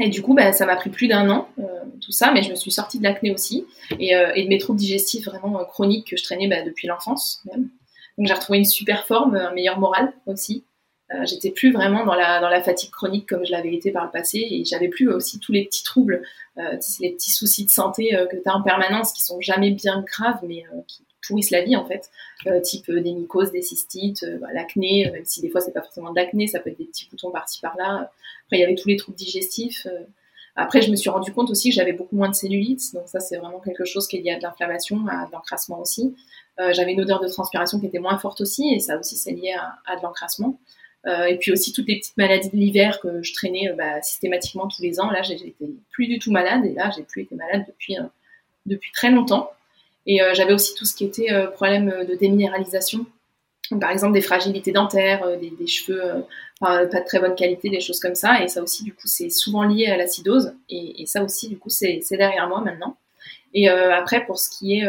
Et 0.00 0.08
du 0.08 0.22
coup, 0.22 0.34
bah, 0.34 0.52
ça 0.52 0.66
m'a 0.66 0.74
pris 0.74 0.90
plus 0.90 1.06
d'un 1.06 1.28
an, 1.30 1.48
euh, 1.60 1.64
tout 2.00 2.10
ça, 2.10 2.32
mais 2.32 2.42
je 2.42 2.50
me 2.50 2.56
suis 2.56 2.72
sortie 2.72 2.98
de 2.98 3.04
l'acné 3.04 3.30
aussi 3.30 3.64
et, 4.00 4.12
de 4.12 4.48
mes 4.48 4.58
troubles 4.58 4.78
digestifs 4.78 5.26
vraiment 5.26 5.64
chroniques 5.66 6.08
que 6.10 6.16
je 6.16 6.24
traînais 6.24 6.48
bah, 6.48 6.62
depuis 6.62 6.88
l'enfance 6.88 7.42
même. 7.44 7.68
Donc 8.18 8.26
j'ai 8.26 8.34
retrouvé 8.34 8.58
une 8.58 8.64
super 8.64 9.06
forme, 9.06 9.36
un 9.36 9.52
meilleur 9.52 9.78
moral 9.78 10.12
aussi. 10.26 10.64
j'étais 11.24 11.50
plus 11.50 11.72
vraiment 11.72 12.04
dans 12.04 12.14
la, 12.14 12.40
dans 12.40 12.48
la 12.48 12.60
fatigue 12.60 12.90
chronique 12.90 13.28
comme 13.28 13.46
je 13.46 13.52
l'avais 13.52 13.72
été 13.72 13.92
par 13.92 14.04
le 14.04 14.10
passé 14.10 14.38
et 14.38 14.64
j'avais 14.64 14.88
plus 14.88 15.08
aussi 15.08 15.38
tous 15.38 15.52
les 15.52 15.64
petits 15.64 15.84
troubles, 15.84 16.22
les 16.56 17.12
petits 17.12 17.30
soucis 17.30 17.64
de 17.64 17.70
santé 17.70 18.10
que 18.30 18.36
tu 18.36 18.42
as 18.46 18.56
en 18.56 18.62
permanence 18.62 19.12
qui 19.12 19.22
sont 19.22 19.40
jamais 19.40 19.70
bien 19.70 20.04
graves 20.06 20.40
mais 20.42 20.64
qui, 20.88 21.04
pourrissent 21.26 21.50
la 21.50 21.62
vie 21.62 21.76
en 21.76 21.86
fait, 21.86 22.10
euh, 22.46 22.60
type 22.60 22.88
euh, 22.88 23.00
des 23.00 23.12
mycoses, 23.12 23.52
des 23.52 23.62
cystites, 23.62 24.22
euh, 24.24 24.38
bah, 24.38 24.48
l'acné, 24.52 25.10
même 25.12 25.24
si 25.24 25.40
des 25.40 25.48
fois 25.48 25.60
c'est 25.60 25.72
pas 25.72 25.82
forcément 25.82 26.10
de 26.10 26.16
l'acné, 26.16 26.46
ça 26.46 26.60
peut 26.60 26.70
être 26.70 26.78
des 26.78 26.84
petits 26.84 27.08
boutons 27.10 27.30
par-ci 27.30 27.60
par-là. 27.60 28.10
Après 28.46 28.58
il 28.58 28.60
y 28.60 28.64
avait 28.64 28.74
tous 28.74 28.88
les 28.88 28.96
troubles 28.96 29.16
digestifs. 29.16 29.86
Après 30.56 30.82
je 30.82 30.90
me 30.90 30.96
suis 30.96 31.10
rendu 31.10 31.32
compte 31.32 31.50
aussi 31.50 31.70
que 31.70 31.74
j'avais 31.74 31.92
beaucoup 31.92 32.16
moins 32.16 32.28
de 32.28 32.34
cellulite, 32.34 32.94
donc 32.94 33.08
ça 33.08 33.20
c'est 33.20 33.36
vraiment 33.36 33.60
quelque 33.60 33.84
chose 33.84 34.06
qui 34.06 34.16
est 34.16 34.20
lié 34.20 34.30
à 34.30 34.38
de 34.38 34.42
l'inflammation, 34.42 35.06
à 35.08 35.26
de 35.26 35.32
l'encrassement 35.32 35.80
aussi. 35.80 36.14
j'avais 36.58 36.92
une 36.92 37.00
odeur 37.00 37.20
de 37.20 37.28
transpiration 37.28 37.80
qui 37.80 37.86
était 37.86 37.98
moins 37.98 38.18
forte 38.18 38.40
aussi, 38.40 38.72
et 38.72 38.78
ça 38.78 38.98
aussi 38.98 39.16
c'est 39.16 39.32
lié 39.32 39.54
à, 39.86 39.96
de 39.96 40.02
l'encrassement. 40.02 40.60
et 41.06 41.36
puis 41.40 41.50
aussi 41.50 41.72
toutes 41.72 41.88
les 41.88 41.98
petites 41.98 42.16
maladies 42.16 42.50
de 42.50 42.56
l'hiver 42.56 43.00
que 43.00 43.22
je 43.22 43.34
traînais 43.34 43.72
bah, 43.76 44.00
systématiquement 44.02 44.68
tous 44.68 44.80
les 44.80 45.00
ans. 45.00 45.10
Là, 45.10 45.22
j'étais 45.22 45.56
plus 45.90 46.06
du 46.06 46.20
tout 46.20 46.30
malade 46.30 46.64
et 46.64 46.72
là, 46.72 46.90
j'ai 46.96 47.02
plus 47.02 47.22
été 47.22 47.34
malade 47.34 47.64
depuis 47.66 47.96
depuis 48.66 48.92
très 48.92 49.10
longtemps. 49.10 49.50
Et 50.06 50.22
euh, 50.22 50.34
j'avais 50.34 50.52
aussi 50.52 50.74
tout 50.74 50.84
ce 50.84 50.94
qui 50.94 51.04
était 51.04 51.32
euh, 51.32 51.46
problème 51.46 52.04
de 52.08 52.14
déminéralisation 52.14 53.06
par 53.80 53.90
exemple 53.90 54.12
des 54.12 54.20
fragilités 54.20 54.72
dentaires, 54.72 55.26
des, 55.38 55.66
cheveux 55.66 55.98
pas 56.60 56.84
de 56.84 57.04
très 57.06 57.18
bonne 57.18 57.34
qualité, 57.34 57.70
des 57.70 57.80
choses 57.80 57.98
comme 57.98 58.14
ça. 58.14 58.42
Et 58.42 58.48
ça 58.48 58.62
aussi, 58.62 58.84
du 58.84 58.92
coup, 58.92 59.06
c'est 59.06 59.30
souvent 59.30 59.62
lié 59.62 59.86
à 59.86 59.96
l'acidose. 59.96 60.52
Et, 60.68 61.06
ça 61.06 61.24
aussi, 61.24 61.48
du 61.48 61.56
coup, 61.56 61.70
c'est 61.70 61.98
derrière 62.10 62.46
moi 62.46 62.60
maintenant. 62.60 62.98
Et 63.54 63.68
après, 63.68 64.26
pour 64.26 64.38
ce 64.38 64.50
qui 64.50 64.78
est, 64.78 64.86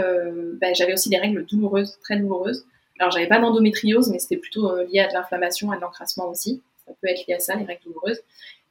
bah, 0.60 0.74
j'avais 0.74 0.92
aussi 0.92 1.08
des 1.08 1.18
règles 1.18 1.46
douloureuses, 1.46 1.98
très 2.04 2.18
douloureuses. 2.18 2.66
Alors, 3.00 3.12
j'avais 3.12 3.28
pas 3.28 3.40
d'endométriose, 3.40 4.10
mais 4.10 4.20
c'était 4.20 4.36
plutôt 4.36 4.76
lié 4.92 5.00
à 5.00 5.08
de 5.08 5.14
l'inflammation, 5.14 5.72
à 5.72 5.78
de 5.78 5.82
l'encrassement 5.82 6.28
aussi. 6.28 6.62
Ça 6.86 6.92
peut 7.02 7.08
être 7.08 7.26
lié 7.28 7.36
à 7.36 7.40
ça, 7.40 7.56
les 7.56 7.64
règles 7.64 7.84
douloureuses. 7.86 8.20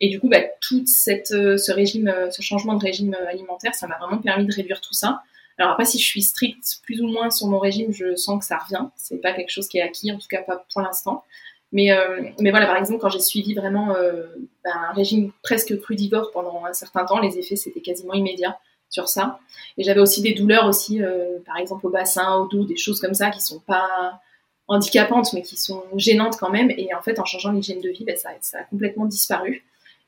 Et 0.03 0.11
du 0.11 0.21
coup, 0.21 0.29
bah, 0.29 0.43
tout 0.61 0.85
ce 0.87 1.73
régime, 1.73 2.15
ce 2.31 2.43
changement 2.43 2.75
de 2.75 2.85
régime 2.85 3.17
alimentaire, 3.27 3.75
ça 3.75 3.87
m'a 3.87 3.97
vraiment 3.97 4.19
permis 4.19 4.45
de 4.45 4.53
réduire 4.53 4.83
tout 4.83 4.93
ça. 4.93 5.23
Alors 5.59 5.73
après, 5.73 5.85
si 5.85 5.99
je 5.99 6.05
suis 6.05 6.23
stricte 6.23 6.81
plus 6.83 7.01
ou 7.01 7.07
moins 7.07 7.31
sur 7.31 7.47
mon 7.47 7.59
régime, 7.59 7.93
je 7.93 8.17
sens 8.17 8.41
que 8.41 8.45
ça 8.45 8.59
revient. 8.59 8.87
C'est 8.97 9.19
pas 9.19 9.33
quelque 9.33 9.51
chose 9.51 9.69
qui 9.69 9.79
est 9.79 9.83
acquis, 9.83 10.11
en 10.11 10.19
tout 10.19 10.27
cas 10.29 10.43
pas 10.43 10.65
pour 10.73 10.83
l'instant. 10.83 11.25
Mais, 11.73 11.91
euh, 11.91 12.23
mais 12.41 12.51
voilà, 12.51 12.67
par 12.67 12.77
exemple, 12.77 13.01
quand 13.01 13.09
j'ai 13.09 13.21
suivi 13.21 13.55
vraiment 13.55 13.95
euh, 13.97 14.27
ben, 14.65 14.73
un 14.91 14.93
régime 14.93 15.33
presque 15.43 15.79
crudivore 15.81 16.31
pendant 16.33 16.65
un 16.65 16.73
certain 16.73 17.05
temps, 17.05 17.19
les 17.19 17.37
effets 17.39 17.57
c'était 17.57 17.81
quasiment 17.81 18.15
immédiat 18.15 18.59
sur 18.91 19.09
ça. 19.09 19.41
Et 19.77 19.83
j'avais 19.83 20.01
aussi 20.01 20.23
des 20.23 20.35
douleurs 20.35 20.67
aussi, 20.67 21.03
euh, 21.03 21.39
par 21.45 21.57
exemple 21.57 21.87
au 21.87 21.91
bassin, 21.91 22.37
au 22.37 22.47
dos, 22.47 22.65
des 22.65 22.77
choses 22.77 23.01
comme 23.01 23.15
ça 23.15 23.31
qui 23.31 23.41
sont 23.41 23.59
pas 23.59 24.21
handicapantes, 24.69 25.33
mais 25.33 25.43
qui 25.43 25.57
sont 25.57 25.83
gênantes 25.97 26.37
quand 26.39 26.51
même. 26.51 26.71
Et 26.71 26.95
en 26.95 27.03
fait, 27.03 27.19
en 27.19 27.25
changeant 27.25 27.51
l'hygiène 27.51 27.81
de 27.81 27.91
vie, 27.91 28.07
ça, 28.17 28.31
ça, 28.41 28.59
a 28.61 28.65
complètement 28.65 29.07
disparu. 29.07 29.65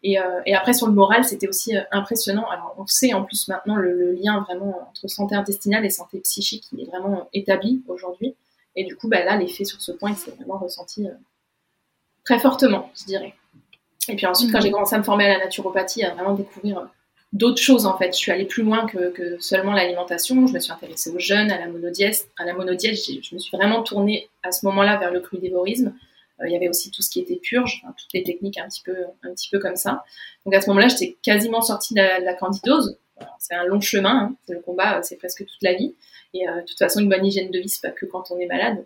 Euh, 0.06 0.40
et, 0.46 0.54
après, 0.54 0.72
sur 0.72 0.86
le 0.86 0.92
moral, 0.92 1.24
c'était 1.24 1.48
aussi 1.48 1.76
euh, 1.76 1.80
impressionnant. 1.90 2.48
Alors, 2.48 2.74
on 2.78 2.86
sait 2.86 3.12
en 3.14 3.24
plus 3.24 3.48
maintenant 3.48 3.76
le, 3.76 4.12
lien 4.12 4.40
vraiment 4.40 4.88
entre 4.88 5.08
santé 5.08 5.34
intestinale 5.34 5.84
et 5.84 5.90
santé 5.90 6.20
psychique, 6.20 6.64
qui 6.68 6.82
est 6.82 6.84
vraiment 6.84 7.28
établi 7.32 7.82
aujourd'hui. 7.88 8.34
Et 8.76 8.84
du 8.84 8.96
coup, 8.96 9.08
bah, 9.08 9.24
là, 9.24 9.36
l'effet 9.36 9.64
sur 9.64 9.80
ce 9.80 9.92
point, 9.92 10.10
il 10.10 10.16
s'est 10.16 10.30
vraiment 10.32 10.58
ressenti 10.58 11.06
euh, 11.06 11.12
très 12.24 12.38
fortement, 12.38 12.90
je 12.98 13.04
dirais. 13.04 13.34
Et 14.08 14.16
puis 14.16 14.26
ensuite, 14.26 14.52
quand 14.52 14.58
mhm. 14.58 14.64
j'ai 14.64 14.70
commencé 14.70 14.94
à 14.94 14.98
me 14.98 15.04
former 15.04 15.24
à 15.24 15.38
la 15.38 15.44
naturopathie, 15.44 16.04
à 16.04 16.14
vraiment 16.14 16.34
découvrir 16.34 16.88
d'autres 17.32 17.60
choses, 17.60 17.86
en 17.86 17.98
fait, 17.98 18.12
je 18.12 18.18
suis 18.18 18.30
allée 18.30 18.44
plus 18.44 18.62
loin 18.62 18.86
que, 18.86 19.36
seulement 19.40 19.72
l'alimentation. 19.72 20.46
Je 20.46 20.52
me 20.52 20.60
suis 20.60 20.72
intéressée 20.72 21.10
aux 21.10 21.18
jeunes, 21.18 21.50
à 21.50 21.58
la 21.58 21.66
monodiète. 21.66 22.28
À 22.38 22.44
la 22.44 22.54
monodiète, 22.54 22.96
je 22.96 23.34
me 23.34 23.40
suis 23.40 23.56
vraiment 23.56 23.82
tournée 23.82 24.28
à 24.42 24.52
ce 24.52 24.64
moment-là 24.66 24.98
vers 24.98 25.10
le 25.10 25.20
crudévorisme. 25.20 25.92
Euh, 26.40 26.46
il 26.46 26.52
y 26.52 26.56
avait 26.56 26.68
aussi 26.68 26.90
tout 26.90 27.02
ce 27.02 27.10
qui 27.10 27.20
était 27.20 27.36
purge, 27.36 27.82
toutes 27.96 28.12
les 28.12 28.22
techniques 28.22 28.58
un 28.58 28.68
petit 28.68 28.82
peu, 28.82 28.96
un 29.22 29.30
petit 29.32 29.48
peu 29.50 29.58
comme 29.58 29.76
ça. 29.76 30.04
Donc 30.44 30.54
à 30.54 30.60
ce 30.60 30.68
moment-là, 30.68 30.88
j'étais 30.88 31.16
quasiment 31.22 31.62
sortie 31.62 31.94
de 31.94 32.00
la, 32.00 32.34
candidose. 32.34 32.98
C'est 33.38 33.54
un 33.54 33.64
long 33.64 33.80
chemin, 33.80 34.16
hein. 34.16 34.36
le 34.48 34.60
combat, 34.60 34.98
euh, 34.98 35.00
c'est 35.02 35.16
presque 35.16 35.46
toute 35.46 35.62
la 35.62 35.74
vie. 35.74 35.94
Et 36.34 36.48
euh, 36.48 36.60
de 36.60 36.66
toute 36.66 36.78
façon, 36.78 37.00
une 37.00 37.08
bonne 37.08 37.24
hygiène 37.24 37.50
de 37.50 37.58
vie, 37.58 37.68
c'est 37.68 37.80
pas 37.80 37.94
que 37.94 38.04
quand 38.04 38.30
on 38.30 38.38
est 38.38 38.46
malade. 38.46 38.84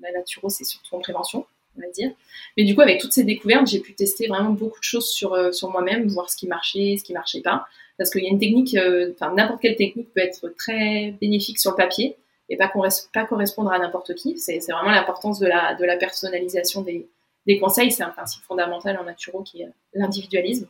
la 0.00 0.12
naturo, 0.12 0.48
c'est 0.48 0.64
surtout 0.64 0.94
en 0.94 1.00
prévention, 1.00 1.44
on 1.76 1.80
va 1.80 1.88
dire. 1.88 2.12
Mais 2.56 2.64
du 2.64 2.74
coup, 2.74 2.80
avec 2.80 3.00
toutes 3.00 3.12
ces 3.12 3.24
découvertes, 3.24 3.66
j'ai 3.66 3.80
pu 3.80 3.94
tester 3.94 4.28
vraiment 4.28 4.50
beaucoup 4.50 4.78
de 4.78 4.84
choses 4.84 5.10
sur, 5.10 5.52
sur 5.52 5.70
moi-même, 5.70 6.06
voir 6.06 6.30
ce 6.30 6.36
qui 6.36 6.46
marchait, 6.46 6.96
ce 6.98 7.02
qui 7.02 7.12
marchait 7.12 7.40
pas. 7.40 7.66
Parce 7.98 8.10
qu'il 8.10 8.22
y 8.22 8.26
a 8.26 8.30
une 8.30 8.38
technique, 8.38 8.76
enfin 9.14 9.34
n'importe 9.34 9.60
quelle 9.60 9.76
technique 9.76 10.12
peut 10.14 10.20
être 10.20 10.48
très 10.56 11.14
bénéfique 11.20 11.58
sur 11.58 11.72
le 11.72 11.76
papier, 11.76 12.16
et 12.48 12.56
pas, 12.56 12.70
pas 13.12 13.24
correspondre 13.24 13.72
à 13.72 13.78
n'importe 13.78 14.14
qui. 14.14 14.38
C'est 14.38 14.58
vraiment 14.70 14.90
l'importance 14.90 15.38
de 15.38 15.46
la, 15.46 15.74
de 15.74 15.84
la 15.84 15.96
personnalisation 15.96 16.82
des, 16.82 17.08
des 17.46 17.58
conseils. 17.58 17.92
C'est 17.92 18.02
un 18.02 18.10
principe 18.10 18.42
fondamental 18.44 18.98
en 18.98 19.04
naturo 19.04 19.42
qui 19.42 19.62
est 19.62 19.68
l'individualisme. 19.94 20.68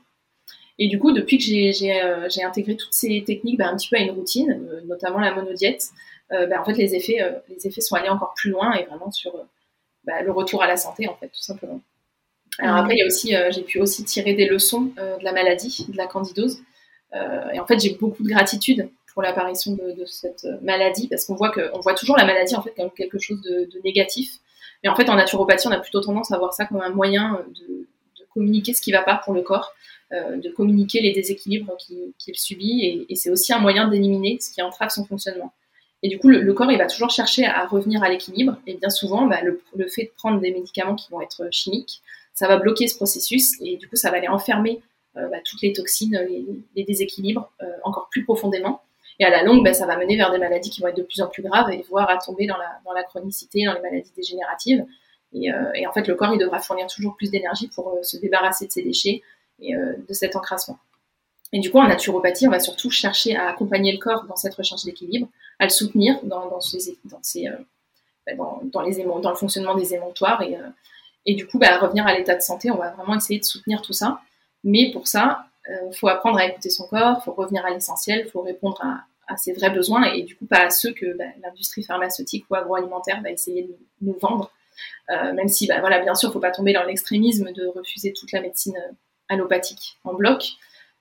Et 0.78 0.88
du 0.88 0.98
coup, 0.98 1.12
depuis 1.12 1.38
que 1.38 1.44
j'ai 1.44 2.02
euh, 2.02 2.28
intégré 2.44 2.76
toutes 2.76 2.94
ces 2.94 3.22
techniques 3.24 3.58
bah, 3.58 3.68
un 3.68 3.76
petit 3.76 3.88
peu 3.88 3.96
à 3.96 4.00
une 4.00 4.12
routine, 4.12 4.50
euh, 4.50 4.80
notamment 4.86 5.20
la 5.20 5.34
monodiète, 5.34 5.90
euh, 6.32 6.46
bah, 6.46 6.60
en 6.60 6.64
fait, 6.64 6.74
les 6.74 6.94
effets, 6.94 7.18
les 7.48 7.66
effets 7.66 7.80
sont 7.80 7.94
allés 7.94 8.08
encore 8.08 8.34
plus 8.34 8.50
loin 8.50 8.72
et 8.74 8.84
vraiment 8.84 9.10
sur 9.10 9.32
bah, 10.04 10.22
le 10.22 10.32
retour 10.32 10.62
à 10.62 10.66
la 10.66 10.76
santé, 10.76 11.08
en 11.08 11.14
fait, 11.14 11.28
tout 11.28 11.42
simplement. 11.42 11.80
Alors 12.58 12.76
après, 12.76 12.94
il 12.94 12.98
y 12.98 13.02
a 13.02 13.06
aussi, 13.06 13.34
j'ai 13.50 13.62
pu 13.62 13.80
aussi 13.80 14.04
tirer 14.04 14.34
des 14.34 14.46
leçons 14.46 14.92
de 14.96 15.24
la 15.24 15.32
maladie, 15.32 15.86
de 15.88 15.96
la 15.96 16.06
candidose. 16.06 16.58
et 17.14 17.58
en 17.58 17.66
fait, 17.66 17.78
j'ai 17.80 17.94
beaucoup 17.94 18.22
de 18.22 18.28
gratitude 18.28 18.90
pour 19.12 19.22
l'apparition 19.22 19.72
de, 19.72 20.04
cette 20.06 20.46
maladie, 20.62 21.08
parce 21.08 21.24
qu'on 21.24 21.34
voit 21.34 21.50
que, 21.50 21.70
on 21.74 21.80
voit 21.80 21.94
toujours 21.94 22.16
la 22.16 22.24
maladie 22.24 22.54
en 22.56 22.62
fait 22.62 22.74
comme 22.74 22.90
quelque 22.90 23.18
chose 23.18 23.40
de, 23.42 23.68
négatif. 23.84 24.38
Mais 24.82 24.88
en 24.88 24.96
fait, 24.96 25.08
en 25.08 25.14
naturopathie, 25.14 25.68
on 25.68 25.70
a 25.70 25.78
plutôt 25.78 26.00
tendance 26.00 26.32
à 26.32 26.38
voir 26.38 26.52
ça 26.52 26.64
comme 26.64 26.80
un 26.80 26.90
moyen 26.90 27.44
de, 27.54 27.86
communiquer 28.34 28.72
ce 28.72 28.80
qui 28.80 28.92
ne 28.92 28.96
va 28.96 29.02
pas 29.02 29.20
pour 29.22 29.34
le 29.34 29.42
corps, 29.42 29.74
euh, 30.12 30.38
de 30.38 30.48
communiquer 30.48 31.02
les 31.02 31.12
déséquilibres 31.12 31.76
qu'il 32.18 32.34
subit, 32.34 33.06
et, 33.08 33.14
c'est 33.14 33.28
aussi 33.28 33.52
un 33.52 33.58
moyen 33.58 33.88
d'éliminer 33.88 34.38
ce 34.40 34.50
qui 34.50 34.62
entrave 34.62 34.88
son 34.88 35.04
fonctionnement. 35.04 35.52
Et 36.02 36.08
du 36.08 36.18
coup, 36.18 36.28
le, 36.28 36.52
corps, 36.54 36.72
il 36.72 36.78
va 36.78 36.86
toujours 36.86 37.10
chercher 37.10 37.44
à 37.44 37.66
revenir 37.66 38.02
à 38.02 38.08
l'équilibre, 38.08 38.56
et 38.66 38.74
bien 38.74 38.88
souvent, 38.88 39.26
bah, 39.26 39.40
le, 39.42 39.88
fait 39.88 40.04
de 40.04 40.10
prendre 40.16 40.40
des 40.40 40.50
médicaments 40.50 40.96
qui 40.96 41.10
vont 41.10 41.20
être 41.20 41.46
chimiques, 41.50 42.00
ça 42.34 42.48
va 42.48 42.56
bloquer 42.56 42.88
ce 42.88 42.96
processus, 42.96 43.60
et 43.60 43.76
du 43.76 43.88
coup, 43.88 43.96
ça 43.96 44.10
va 44.10 44.16
aller 44.16 44.28
enfermer 44.28 44.80
euh, 45.16 45.28
bah, 45.28 45.38
toutes 45.44 45.60
les 45.62 45.72
toxines, 45.72 46.18
les, 46.74 46.84
déséquilibres 46.84 47.52
euh, 47.62 47.66
encore 47.84 48.08
plus 48.10 48.24
profondément. 48.24 48.80
Et 49.22 49.24
à 49.24 49.30
la 49.30 49.44
longue, 49.44 49.62
ben, 49.62 49.72
ça 49.72 49.86
va 49.86 49.96
mener 49.96 50.16
vers 50.16 50.32
des 50.32 50.38
maladies 50.38 50.68
qui 50.68 50.80
vont 50.80 50.88
être 50.88 50.96
de 50.96 51.04
plus 51.04 51.20
en 51.20 51.28
plus 51.28 51.44
graves 51.44 51.70
et 51.70 51.86
voire 51.88 52.10
à 52.10 52.18
tomber 52.18 52.44
dans 52.48 52.56
la, 52.56 52.80
dans 52.84 53.00
chronicité, 53.04 53.64
dans 53.64 53.72
les 53.72 53.80
maladies 53.80 54.10
dégénératives. 54.16 54.84
Et, 55.32 55.52
euh, 55.52 55.70
et, 55.76 55.86
en 55.86 55.92
fait, 55.92 56.08
le 56.08 56.16
corps, 56.16 56.32
il 56.32 56.40
devra 56.40 56.58
fournir 56.58 56.88
toujours 56.88 57.14
plus 57.14 57.30
d'énergie 57.30 57.68
pour 57.68 57.90
euh, 57.90 58.02
se 58.02 58.16
débarrasser 58.16 58.66
de 58.66 58.72
ces 58.72 58.82
déchets 58.82 59.22
et 59.60 59.76
euh, 59.76 59.94
de 60.08 60.12
cet 60.12 60.34
encrassement. 60.34 60.76
Et 61.52 61.60
du 61.60 61.70
coup, 61.70 61.78
en 61.78 61.86
naturopathie, 61.86 62.48
on 62.48 62.50
va 62.50 62.58
surtout 62.58 62.90
chercher 62.90 63.36
à 63.36 63.48
accompagner 63.48 63.92
le 63.92 63.98
corps 63.98 64.24
dans 64.24 64.34
cette 64.34 64.56
recherche 64.56 64.82
d'équilibre, 64.82 65.28
à 65.60 65.66
le 65.66 65.70
soutenir 65.70 66.18
dans, 66.24 66.48
dans, 66.48 66.60
ses, 66.60 66.98
dans, 67.04 67.22
ses, 67.22 67.48
les 68.26 68.34
dans 68.34 68.60
le 68.60 69.36
fonctionnement 69.36 69.76
des 69.76 69.94
émontoires 69.94 70.42
et, 70.42 70.56
et 71.26 71.34
du 71.34 71.46
coup, 71.46 71.60
bah, 71.60 71.78
revenir 71.78 72.08
à 72.08 72.14
l'état 72.14 72.34
de 72.34 72.40
santé, 72.40 72.72
on 72.72 72.76
va 72.76 72.90
vraiment 72.90 73.14
essayer 73.14 73.38
de 73.38 73.44
soutenir 73.44 73.82
tout 73.82 73.92
ça. 73.92 74.20
Mais 74.64 74.90
pour 74.92 75.06
ça, 75.06 75.44
il 75.68 75.94
faut 75.94 76.08
apprendre 76.08 76.38
à 76.38 76.46
écouter 76.46 76.70
son 76.70 76.88
corps, 76.88 77.18
il 77.20 77.24
faut 77.24 77.32
revenir 77.32 77.64
à 77.66 77.70
l'essentiel, 77.70 78.24
il 78.26 78.30
faut 78.30 78.40
répondre 78.40 78.80
à, 78.82 79.04
ses 79.36 79.52
vrais 79.52 79.70
besoins 79.70 80.04
et 80.04 80.22
du 80.22 80.36
coup 80.36 80.46
pas 80.46 80.66
à 80.66 80.70
ceux 80.70 80.92
que 80.92 81.16
bah, 81.16 81.24
l'industrie 81.42 81.82
pharmaceutique 81.82 82.44
ou 82.50 82.54
agroalimentaire 82.54 83.20
va 83.22 83.30
essayer 83.30 83.62
de 83.62 83.76
nous 84.00 84.16
vendre. 84.20 84.52
Euh, 85.10 85.32
même 85.32 85.48
si, 85.48 85.66
bah, 85.66 85.80
voilà, 85.80 86.00
bien 86.00 86.14
sûr, 86.14 86.28
il 86.28 86.30
ne 86.30 86.32
faut 86.34 86.40
pas 86.40 86.50
tomber 86.50 86.72
dans 86.72 86.84
l'extrémisme 86.84 87.52
de 87.52 87.66
refuser 87.66 88.12
toute 88.12 88.32
la 88.32 88.40
médecine 88.40 88.76
euh, 88.76 88.92
allopathique 89.28 89.98
en 90.04 90.14
bloc. 90.14 90.44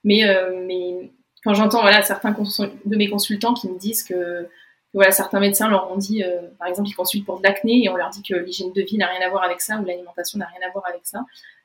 Mais, 0.04 0.24
mais 0.66 1.12
quand 1.44 1.54
j'entends 1.54 1.82
voilà, 1.82 2.02
certains 2.02 2.32
de 2.32 2.96
mes 2.96 3.08
consultants 3.08 3.54
qui 3.54 3.70
me 3.70 3.78
disent 3.78 4.04
que, 4.04 4.48
voilà, 4.96 5.12
certains 5.12 5.40
médecins 5.40 5.70
leur 5.70 5.92
ont 5.92 5.96
dit, 5.96 6.24
par 6.58 6.68
exemple, 6.68 6.90
ils 6.90 6.96
consultent 6.96 7.26
pour 7.26 7.38
de 7.38 7.44
l'acné 7.44 7.84
et 7.84 7.90
on 7.90 7.96
leur 7.96 8.10
dit 8.10 8.24
que 8.24 8.34
l'hygiène 8.34 8.74
de 8.74 8.82
vie 8.82 8.98
n'a 8.98 9.06
rien 9.06 9.22
à 9.24 9.30
voir 9.30 9.44
avec 9.44 9.62
ça 9.62 9.78
ou 9.78 9.86
l'alimentation 9.86 10.40
n'a 10.40 10.48
rien 10.48 10.68
à 10.68 10.72
voir 10.72 10.88
avec 10.88 11.02
ça. 11.04 11.20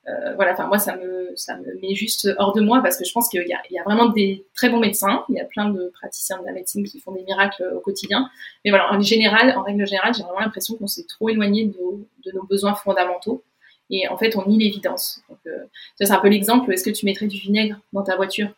Euh, 0.09 0.35
voilà, 0.37 0.53
enfin 0.53 0.69
moi 0.69 0.79
ça 0.79 0.97
me 0.97 1.33
ça 1.35 1.57
me 1.57 1.81
met 1.81 1.95
juste 1.95 2.29
hors 2.38 2.53
de 2.53 2.61
moi 2.61 2.81
parce 2.81 2.97
que 2.97 3.05
je 3.05 3.12
pense 3.12 3.29
qu'il 3.29 3.47
y 3.47 3.53
a, 3.53 3.61
il 3.69 3.75
y 3.75 3.79
a 3.79 3.83
vraiment 3.83 4.09
des 4.09 4.47
très 4.55 4.69
bons 4.69 4.79
médecins, 4.79 5.25
il 5.29 5.35
y 5.35 5.40
a 5.40 5.45
plein 5.45 5.69
de 5.69 5.90
praticiens 5.95 6.38
de 6.40 6.47
la 6.47 6.53
médecine 6.53 6.87
qui 6.87 7.01
font 7.01 7.11
des 7.11 7.25
miracles 7.25 7.73
au 7.75 7.81
quotidien. 7.81 8.31
Mais 8.64 8.71
voilà, 8.71 8.92
en 8.92 9.01
général, 9.01 9.53
en 9.57 9.62
règle 9.62 9.85
générale, 9.85 10.14
j'ai 10.14 10.23
vraiment 10.23 10.40
l'impression 10.40 10.77
qu'on 10.77 10.87
s'est 10.87 11.07
trop 11.09 11.29
éloigné 11.29 11.64
de 11.64 11.77
nos, 11.77 12.07
de 12.25 12.33
nos, 12.33 12.45
besoins 12.45 12.75
fondamentaux 12.77 13.42
et 13.90 14.07
en 14.09 14.16
fait 14.16 14.37
on 14.37 14.47
nie 14.47 14.59
l'évidence. 14.59 15.23
Donc 15.29 15.38
euh, 15.49 15.64
c'est 15.97 16.11
un 16.11 16.21
peu 16.21 16.29
l'exemple. 16.29 16.73
Est-ce 16.73 16.85
que 16.85 16.90
tu 16.90 17.05
mettrais 17.05 17.27
du 17.27 17.38
vinaigre 17.38 17.81
dans 17.92 18.05
ta 18.05 18.14
voiture? 18.14 18.51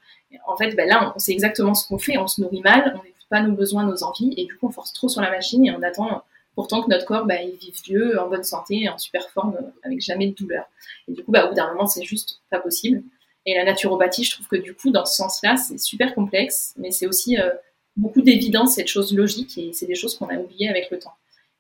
En 0.47 0.57
fait, 0.57 0.75
ben 0.77 0.87
là, 0.87 1.15
on, 1.17 1.19
sait 1.19 1.33
exactement 1.33 1.73
ce 1.73 1.89
qu'on 1.89 1.99
fait. 1.99 2.19
On 2.19 2.27
se 2.27 2.43
nourrit 2.43 2.61
mal, 2.61 2.95
on 2.95 3.03
n'écoute 3.03 3.27
pas 3.31 3.41
nos 3.41 3.55
besoins, 3.55 3.85
nos 3.85 4.03
envies 4.05 4.35
et 4.37 4.45
du 4.45 4.55
coup 4.57 4.67
on 4.67 4.71
force 4.71 4.93
trop 4.93 5.09
sur 5.09 5.23
la 5.23 5.31
machine 5.31 5.65
et 5.67 5.71
on 5.71 5.83
attend 5.83 6.23
Pourtant 6.59 6.83
que 6.83 6.91
notre 6.91 7.05
corps, 7.05 7.25
bah, 7.25 7.41
il 7.41 7.55
vive 7.55 7.81
vieux, 7.85 8.19
en 8.19 8.29
bonne 8.29 8.43
santé, 8.43 8.89
en 8.89 8.99
super 8.99 9.31
forme, 9.31 9.57
avec 9.85 10.01
jamais 10.01 10.27
de 10.27 10.35
douleur. 10.35 10.65
Et 11.07 11.13
du 11.13 11.23
coup, 11.23 11.31
bah, 11.31 11.45
au 11.45 11.51
bout 11.51 11.55
d'un 11.55 11.69
moment, 11.69 11.87
c'est 11.87 12.03
juste 12.03 12.41
pas 12.51 12.59
possible. 12.59 13.05
Et 13.47 13.55
la 13.55 13.63
naturopathie, 13.63 14.25
je 14.25 14.33
trouve 14.33 14.49
que 14.49 14.57
du 14.57 14.75
coup, 14.75 14.91
dans 14.91 15.05
ce 15.05 15.15
sens-là, 15.15 15.57
c'est 15.57 15.79
super 15.79 16.17
complexe, 16.17 16.75
mais 16.77 16.91
c'est 16.91 17.07
aussi 17.07 17.39
euh, 17.39 17.51
beaucoup 17.95 18.23
d'évidence, 18.23 18.75
cette 18.75 18.89
chose 18.89 19.15
logique, 19.15 19.57
et 19.57 19.73
c'est 19.73 19.87
des 19.87 19.95
choses 19.95 20.19
qu'on 20.19 20.27
a 20.31 20.35
oubliées 20.35 20.69
avec 20.69 20.91
le 20.91 20.99
temps. 20.99 21.13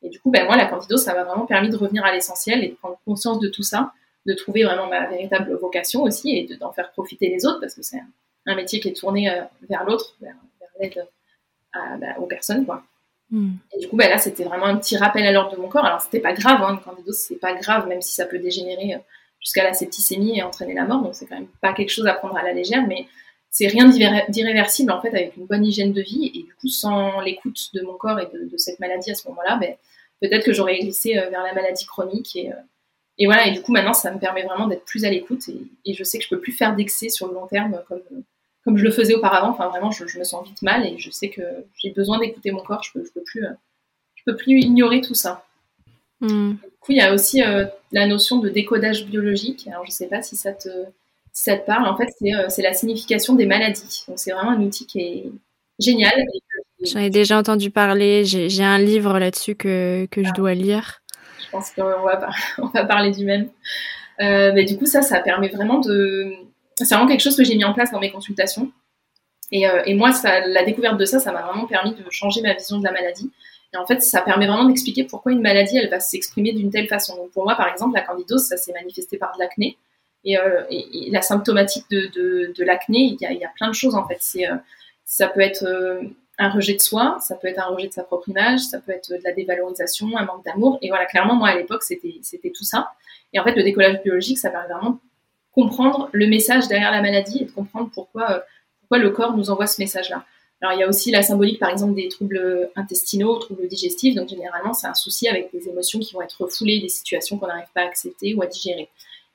Et 0.03 0.09
du 0.09 0.19
coup, 0.19 0.33
bah, 0.33 0.43
moi, 0.47 0.57
la 0.57 0.67
candidose, 0.67 1.05
ça 1.05 1.15
m'a 1.15 1.23
vraiment 1.23 1.47
permis 1.47 1.71
de 1.71 1.77
revenir 1.77 2.05
à 2.05 2.13
l'essentiel 2.13 2.65
et 2.65 2.71
de 2.71 2.75
prendre 2.75 2.99
conscience 3.05 3.39
de 3.39 3.47
tout 3.47 3.63
ça, 3.63 3.93
de 4.27 4.35
trouver 4.35 4.65
vraiment 4.65 4.89
ma 4.89 5.07
véritable 5.07 5.55
vocation 5.61 6.03
aussi 6.03 6.37
et 6.37 6.57
d'en 6.57 6.73
faire 6.73 6.91
profiter 6.91 7.29
les 7.29 7.47
autres, 7.47 7.61
parce 7.61 7.77
que 7.77 7.83
c'est 7.83 8.01
un, 8.47 8.55
métier 8.57 8.81
qui 8.81 8.89
est 8.89 8.97
tourné 8.97 9.31
euh, 9.31 9.45
vers 9.71 9.85
l'autre, 9.85 10.17
vers, 10.21 10.35
l'aide 10.81 11.07
aux 12.19 12.27
personnes, 12.27 12.67
quoi. 12.67 12.83
Hmm. 13.31 13.53
Et 13.75 13.81
du 13.81 13.89
coup, 13.89 13.97
bah, 13.97 14.09
là, 14.09 14.19
c'était 14.19 14.45
vraiment 14.45 14.67
un 14.67 14.77
petit 14.77 14.97
rappel 14.97 15.27
à 15.27 15.33
l'ordre 15.33 15.55
de 15.55 15.61
mon 15.61 15.69
corps. 15.69 15.85
Alors, 15.85 16.01
c'était 16.01 16.21
pas 16.21 16.33
grave, 16.33 16.63
hein, 16.63 16.75
une 16.75 16.81
candidose, 16.81 17.17
c'est 17.17 17.37
pas 17.37 17.55
grave, 17.55 17.87
même 17.87 18.01
si 18.01 18.15
ça 18.15 18.25
peut 18.25 18.39
dégénérer 18.39 18.95
euh, 18.95 18.99
jusqu'à 19.41 19.65
la 19.65 19.75
septicémie 19.75 20.39
et 20.39 20.43
entraîner 20.43 20.75
la 20.75 20.85
mort. 20.85 21.03
Donc, 21.03 21.15
c'est 21.15 21.27
quand 21.27 21.37
même 21.37 21.49
pas 21.61 21.75
quelque 21.75 21.91
chose 21.91 22.07
à 22.07 22.15
prendre 22.15 22.37
à 22.37 22.43
la 22.43 22.53
légère, 22.53 22.87
mais 22.87 23.07
c'est 23.51 23.67
rien 23.67 23.89
d'irréversible, 24.29 24.93
en 24.93 25.01
fait, 25.01 25.09
avec 25.09 25.37
une 25.37 25.47
bonne 25.47 25.65
hygiène 25.65 25.93
de 25.93 26.03
vie. 26.03 26.31
Et 26.35 26.43
du 26.45 26.55
coup, 26.55 26.69
sans 26.69 27.21
l'écoute 27.21 27.75
de 27.75 27.83
mon 27.83 27.95
corps 27.95 28.19
et 28.19 28.27
de, 28.27 28.57
cette 28.57 28.81
maladie 28.81 29.11
à 29.11 29.15
ce 29.15 29.29
moment-là, 29.29 29.59
ben, 29.61 29.75
peut-être 30.21 30.45
que 30.45 30.53
j'aurais 30.53 30.79
glissé 30.79 31.19
euh, 31.19 31.29
vers 31.29 31.43
la 31.43 31.53
maladie 31.53 31.85
chronique. 31.85 32.35
Et, 32.35 32.51
euh, 32.51 32.57
et, 33.19 33.27
voilà, 33.27 33.47
et 33.47 33.53
du 33.53 33.61
coup, 33.61 33.73
maintenant, 33.73 33.93
ça 33.93 34.11
me 34.11 34.19
permet 34.19 34.45
vraiment 34.45 34.69
d'être 34.69 34.85
plus 34.85 35.05
à 35.05 35.11
l'écoute. 35.11 35.49
Et, 35.49 35.61
et, 35.85 35.95
je 35.95 36.03
sais 36.03 36.19
que 36.19 36.25
je 36.25 36.31
peux 36.31 36.41
plus 36.41 36.53
faire 36.53 36.75
d'excès 36.75 37.11
sur 37.11 37.29
le 37.29 37.35
long 37.35 37.47
terme 37.47 37.83
comme 37.89 38.01
comme 38.69 38.77
je 38.77 38.85
le 38.85 38.91
faisais 38.91 39.15
auparavant. 39.15 39.49
Enfin, 39.49 39.69
vraiment, 39.69 39.91
je, 39.91 40.05
me 40.19 40.25
sens 40.25 40.47
vite 40.47 40.61
mal 40.61 40.85
et 40.85 40.99
je 40.99 41.11
sais 41.11 41.31
que 41.31 41.41
j'ai 41.83 41.89
besoin 41.89 42.19
d'écouter 42.19 42.51
mon 42.51 42.63
corps. 42.63 42.83
Je 42.83 42.93
peux, 42.93 43.03
peux 43.15 43.23
plus, 43.23 43.43
je 44.15 44.23
peux 44.27 44.37
plus 44.37 44.61
ignorer 44.61 45.01
tout 45.01 45.15
ça. 45.15 45.47
Hmm. 46.21 46.51
Du 46.51 46.59
coup, 46.79 46.93
il 46.93 46.99
y 46.99 47.01
a 47.01 47.15
aussi 47.15 47.41
la 47.93 48.07
notion 48.07 48.37
de 48.41 48.51
décodage 48.51 49.07
biologique. 49.07 49.67
Alors, 49.69 49.87
je 49.87 49.91
ne 49.91 49.95
sais 49.95 50.07
pas 50.07 50.21
si 50.21 50.37
ça 50.37 50.53
te, 50.53 50.69
si 51.33 51.45
ça 51.45 51.57
te 51.57 51.65
parle. 51.65 51.89
En 51.89 51.97
fait, 51.97 52.09
c'est 52.51 52.61
la 52.61 52.75
signification 52.75 53.35
des 53.35 53.47
maladies. 53.47 54.05
Donc, 54.07 54.19
c'est 54.19 54.33
vraiment 54.33 54.51
un 54.51 54.61
outil 54.61 54.85
qui 54.85 55.01
est 55.01 55.25
génial. 55.79 56.13
J'en 56.83 57.01
ai 57.01 57.09
déjà 57.09 57.39
entendu 57.39 57.71
parler. 57.71 58.27
J'ai 58.27 58.65
un 58.65 58.79
livre 58.79 59.19
là-dessus 59.19 59.55
que, 59.55 60.07
que 60.11 60.23
je 60.23 60.29
ah. 60.29 60.37
dois 60.37 60.53
lire. 60.53 61.01
Je 61.43 61.51
pense 61.53 61.71
qu'on 61.71 61.85
va, 61.85 62.29
on 62.59 62.67
va 62.67 62.85
parler 62.85 63.13
du 63.13 63.25
même. 63.25 63.49
mais 64.19 64.67
du 64.67 64.77
coup, 64.77 64.85
ça, 64.85 65.01
ça 65.01 65.21
permet 65.21 65.49
vraiment 65.49 65.79
de. 65.81 66.48
C'est 66.85 66.95
vraiment 66.95 67.09
quelque 67.09 67.23
chose 67.23 67.37
que 67.37 67.45
j'ai 67.45 67.57
mis 67.57 67.65
en 67.65 67.75
place 67.75 67.91
dans 67.91 68.01
mes 68.01 68.11
consultations. 68.11 68.71
Et, 69.51 69.69
euh, 69.69 69.83
et 69.87 69.95
moi, 69.95 70.13
ça, 70.13 70.41
la 70.47 70.65
découverte 70.65 70.99
de 70.99 71.05
ça, 71.05 71.19
ça 71.19 71.33
m'a 71.33 71.43
vraiment 71.43 71.67
permis 71.67 71.95
de 71.95 72.05
changer 72.11 72.43
ma 72.43 72.55
vision 72.55 72.79
de 72.79 72.85
la 72.85 72.93
maladie. 72.93 73.31
Et 73.73 73.77
en 73.77 73.87
fait, 73.87 74.03
ça 74.03 74.21
permet 74.21 74.47
vraiment 74.47 74.65
d'expliquer 74.65 75.05
pourquoi 75.05 75.33
une 75.33 75.43
maladie, 75.43 75.77
elle 75.77 75.91
va 75.91 76.01
s'exprimer 76.01 76.53
d'une 76.53 76.71
telle 76.71 76.89
façon. 76.89 77.17
Donc 77.17 77.31
pour 77.33 77.45
moi, 77.45 77.55
par 77.55 77.69
exemple, 77.69 77.95
la 77.95 78.03
candidose, 78.03 78.43
ça 78.43 78.57
s'est 78.57 78.73
manifesté 78.73 79.19
par 79.19 79.35
de 79.35 79.41
l'acné. 79.41 79.77
Et, 80.25 80.39
euh, 80.39 80.63
la 81.11 81.23
symptomatique 81.23 81.85
de, 81.91 82.53
de, 82.55 82.65
l'acné, 82.65 82.99
il 82.99 83.17
y 83.21 83.27
a, 83.27 83.33
y 83.33 83.45
a, 83.45 83.51
plein 83.57 83.69
de 83.69 83.75
choses 83.75 83.95
en 83.95 84.07
fait. 84.07 84.19
C'est, 84.21 84.49
euh, 84.51 84.57
ça 85.05 85.29
peut 85.29 85.41
être 85.41 85.65
un 86.39 86.51
rejet 86.51 86.75
de 86.75 86.81
soi, 86.81 87.19
ça 87.21 87.35
peut 87.35 87.49
être 87.49 87.59
un 87.59 87.67
rejet 87.67 87.89
de 87.89 87.93
sa 87.93 88.05
propre 88.05 88.29
image, 88.29 88.61
ça 88.61 88.79
peut 88.79 88.93
être 88.93 89.11
de 89.11 89.21
la 89.25 89.33
dévalorisation, 89.33 90.17
un 90.17 90.25
manque 90.25 90.45
d'amour. 90.45 90.79
Et 90.83 90.89
voilà, 90.89 91.07
clairement, 91.07 91.35
moi 91.35 91.49
à 91.49 91.57
l'époque, 91.57 91.83
c'était, 91.83 92.19
c'était 92.23 92.51
tout 92.51 92.65
ça. 92.65 92.93
Et 93.33 93.41
en 93.41 93.45
fait, 93.45 93.55
le 93.55 93.63
décollage 93.63 94.03
biologique, 94.03 94.39
ça 94.39 94.51
permet 94.51 94.73
vraiment 94.73 95.01
comprendre 95.61 96.09
le 96.13 96.27
message 96.27 96.69
derrière 96.69 96.91
la 96.91 97.03
maladie 97.03 97.43
et 97.43 97.45
de 97.45 97.51
comprendre 97.51 97.91
pourquoi 97.93 98.45
pourquoi 98.81 98.99
le 98.99 99.11
corps 99.11 99.37
nous 99.37 99.51
envoie 99.51 99.67
ce 99.67 99.83
message-là. 99.83 100.25
Alors 100.63 100.73
il 100.73 100.81
y 100.81 100.83
a 100.83 100.89
aussi 100.89 101.11
la 101.11 101.23
symbolique 101.23 101.59
par 101.59 101.71
exemple 101.71 101.95
des 101.95 102.09
troubles 102.09 102.71
intestinaux, 102.75 103.37
troubles 103.39 103.69
digestifs, 103.69 104.15
donc 104.15 104.29
généralement 104.29 104.73
c'est 104.73 104.87
un 104.87 104.95
souci 104.95 105.29
avec 105.29 105.51
des 105.53 105.69
émotions 105.69 105.99
qui 105.99 106.15
vont 106.15 106.23
être 106.23 106.43
refoulées, 106.43 106.81
des 106.81 106.89
situations 106.89 107.39
qu'on 107.39 107.49
n'arrive 107.49 107.69
pas 107.75 107.83
à 107.83 107.85
accepter 107.85 108.35
ou 108.35 108.43
à 108.43 108.47
digérer. 108.47 108.89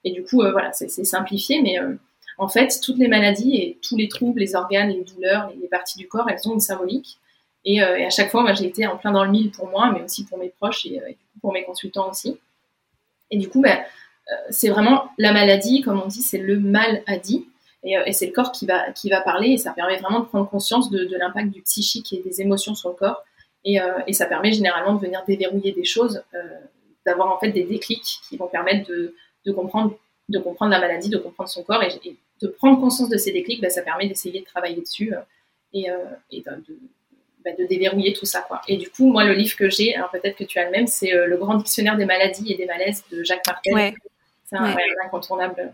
Et 0.04 0.12
du 0.12 0.24
coup, 0.24 0.42
euh, 0.42 0.52
voilà, 0.52 0.72
c'est 0.74 0.90
simplifié, 0.90 1.62
mais 1.62 1.80
euh, 1.80 1.94
en 2.38 2.48
fait, 2.48 2.80
toutes 2.84 2.98
les 2.98 3.08
maladies 3.08 3.56
et 3.56 3.78
tous 3.82 3.96
les 3.96 4.08
troubles, 4.08 4.40
les 4.40 4.56
organes, 4.56 4.90
les 4.90 5.04
douleurs, 5.04 5.52
les, 5.60 5.68
parties 5.68 5.98
du 5.98 6.08
corps, 6.08 6.30
elles 6.30 6.48
ont 6.48 6.54
une 6.54 6.60
symbolique. 6.60 7.20
Et, 7.66 7.82
euh, 7.82 8.06
à 8.06 8.10
chaque 8.10 8.30
fois, 8.30 8.42
moi, 8.42 8.54
j'ai 8.54 8.66
été 8.66 8.86
en 8.88 8.98
plein 8.98 9.12
dans 9.12 9.24
le 9.24 9.32
mille 9.32 9.52
pour 9.52 9.70
moi, 9.70 9.92
mais 9.94 10.04
aussi 10.04 10.26
pour 10.26 10.38
mes 10.38 10.50
proches 10.50 10.86
et, 10.86 11.00
pour 11.42 11.54
mes 11.54 11.64
consultants 11.64 12.10
aussi. 12.10 12.38
Et 13.32 13.38
du 13.38 13.48
coup, 13.50 13.62
ben, 13.62 13.80
c'est 14.50 14.70
vraiment 14.70 15.06
la 15.18 15.34
maladie, 15.34 15.82
comme 15.82 16.02
on 16.02 16.08
dit, 16.08 16.22
c'est 16.22 16.38
le 16.38 16.60
mal 16.60 17.04
à 17.08 17.18
dit. 17.18 17.48
Euh, 17.86 18.04
et, 18.06 18.14
c'est 18.14 18.28
le 18.28 18.32
corps 18.32 18.52
qui 18.52 18.66
va, 18.66 18.92
qui 18.92 19.10
va 19.10 19.22
parler 19.22 19.50
et 19.50 19.58
ça 19.58 19.72
permet 19.72 19.98
vraiment 19.98 20.22
de 20.22 20.26
prendre 20.26 20.50
conscience 20.50 20.90
de, 20.90 21.16
l'impact 21.18 21.50
du 21.50 21.62
psychique 21.62 22.14
et 22.14 22.22
des 22.22 22.42
émotions 22.42 22.76
sur 22.76 22.90
le 22.90 22.96
corps. 22.96 23.24
Et, 23.66 23.82
euh, 23.82 24.00
et, 24.08 24.14
ça 24.14 24.26
permet 24.26 24.52
généralement 24.52 24.94
de 24.94 25.02
venir 25.02 25.24
déverrouiller 25.28 25.74
des 25.74 25.84
choses, 25.84 26.24
euh, 26.34 26.60
d'avoir 27.06 27.34
en 27.34 27.40
fait 27.40 27.52
des 27.52 27.64
déclics 27.64 28.20
qui 28.28 28.38
vont 28.38 28.48
permettre 28.48 28.90
de, 28.90 29.16
de, 29.46 29.52
comprendre, 29.52 29.98
de 30.30 30.40
comprendre 30.40 30.72
la 30.72 30.80
maladie, 30.80 31.10
de 31.10 31.18
comprendre 31.18 31.50
son 31.50 31.64
corps 31.64 31.84
et, 31.84 32.18
de 32.42 32.48
prendre 32.48 32.80
conscience 32.80 33.10
de 33.10 33.18
ces 33.18 33.32
déclics, 33.32 33.62
bah, 33.62 33.70
ça 33.70 33.82
permet 33.82 34.08
d'essayer 34.08 34.42
de 34.42 34.46
travailler 34.46 34.82
dessus 34.82 35.14
et, 35.72 35.88
de, 35.88 36.78
bah, 37.46 37.52
de, 37.58 37.66
déverrouiller 37.66 38.12
tout 38.12 38.26
ça. 38.26 38.42
Quoi. 38.42 38.60
Et 38.68 38.76
du 38.76 38.90
coup, 38.90 39.10
moi, 39.10 39.24
le 39.24 39.34
livre 39.34 39.56
que 39.56 39.70
j'ai, 39.70 39.96
alors 39.96 40.12
peut-être 40.12 40.36
que 40.36 40.44
tu 40.44 40.60
as 40.60 40.66
le 40.66 40.72
même, 40.72 40.88
c'est 40.88 41.12
Le 41.12 41.38
Grand 41.38 41.56
Dictionnaire 41.56 41.96
des 41.96 42.06
maladies 42.06 42.52
et 42.52 42.58
des 42.58 42.66
malaises 42.66 43.06
de 43.12 43.24
Jacques 43.24 43.48
Martel. 43.48 43.94
C'est 44.54 45.02
un 45.02 45.06
incontournable 45.06 45.74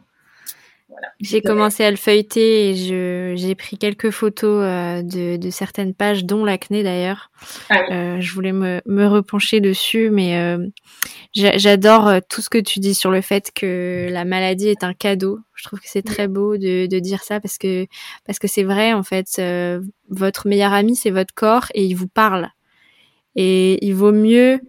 j'ai 1.19 1.41
commencé 1.41 1.83
à 1.83 1.91
le 1.91 1.97
feuilleter 1.97 2.69
et 2.69 3.35
j'ai 3.35 3.55
pris 3.55 3.77
quelques 3.77 4.09
photos 4.09 4.63
euh, 4.63 5.01
de, 5.03 5.49
certaines 5.49 5.93
pages, 5.93 6.25
dont 6.25 6.45
l'acné 6.45 6.81
d'ailleurs. 6.81 7.29
Ah 7.69 7.81
euh, 7.91 8.21
je 8.21 8.33
voulais 8.33 8.51
me, 8.51 8.81
me, 8.85 9.05
repencher 9.05 9.59
dessus, 9.59 10.09
mais 10.09 10.37
euh, 10.37 10.65
j'adore 11.33 12.11
tout 12.29 12.41
ce 12.41 12.49
que 12.49 12.57
tu 12.57 12.79
dis 12.79 12.95
sur 12.95 13.11
le 13.11 13.21
fait 13.21 13.51
que 13.53 14.07
la 14.09 14.25
maladie 14.25 14.69
est 14.69 14.83
un 14.83 14.93
cadeau. 14.93 15.39
Je 15.55 15.63
trouve 15.65 15.79
que 15.79 15.89
c'est 15.89 16.01
très 16.01 16.27
beau 16.27 16.57
de, 16.57 16.87
de, 16.87 16.99
dire 16.99 17.21
ça 17.21 17.39
parce 17.39 17.57
que 17.57 17.85
parce 18.25 18.39
que 18.39 18.47
c'est 18.47 18.63
vrai 18.63 18.93
en 18.93 19.03
fait. 19.03 19.41
votre 20.09 20.47
meilleur 20.47 20.73
ami 20.73 20.95
c'est 20.95 21.11
votre 21.11 21.33
corps 21.33 21.67
et 21.73 21.85
il 21.85 21.95
vous 21.95 22.07
parle. 22.07 22.49
Et 23.35 23.85
il 23.85 23.93
vaut 23.93 24.13
mieux 24.13 24.59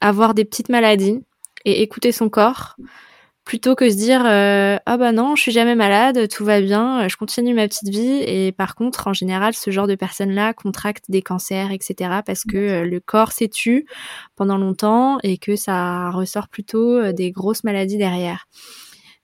avoir 0.00 0.34
des 0.34 0.44
petites 0.44 0.68
maladies 0.68 1.20
et 1.68 1.82
écouter 1.82 2.12
son 2.12 2.28
corps 2.28 2.76
plutôt 3.44 3.74
que 3.74 3.88
se 3.88 3.96
dire 3.96 4.24
euh, 4.26 4.76
ah 4.84 4.98
bah 4.98 5.10
non 5.10 5.34
je 5.34 5.40
suis 5.40 5.52
jamais 5.52 5.74
malade 5.74 6.28
tout 6.28 6.44
va 6.44 6.60
bien 6.60 7.08
je 7.08 7.16
continue 7.16 7.54
ma 7.54 7.66
petite 7.66 7.88
vie. 7.88 8.22
Et 8.26 8.52
par 8.52 8.74
contre 8.74 9.08
en 9.08 9.14
général 9.14 9.54
ce 9.54 9.70
genre 9.70 9.86
de 9.86 9.94
personnes 9.94 10.32
là 10.32 10.52
contractent 10.52 11.10
des 11.10 11.22
cancers 11.22 11.70
etc 11.70 12.20
parce 12.26 12.44
que 12.44 12.56
euh, 12.56 12.84
le 12.84 13.00
corps 13.00 13.32
s'est 13.32 13.48
tu 13.48 13.86
pendant 14.36 14.58
longtemps 14.58 15.18
et 15.22 15.38
que 15.38 15.56
ça 15.56 16.10
ressort 16.10 16.48
plutôt 16.48 16.96
euh, 16.96 17.12
des 17.12 17.30
grosses 17.30 17.64
maladies 17.64 17.96
derrière. 17.96 18.48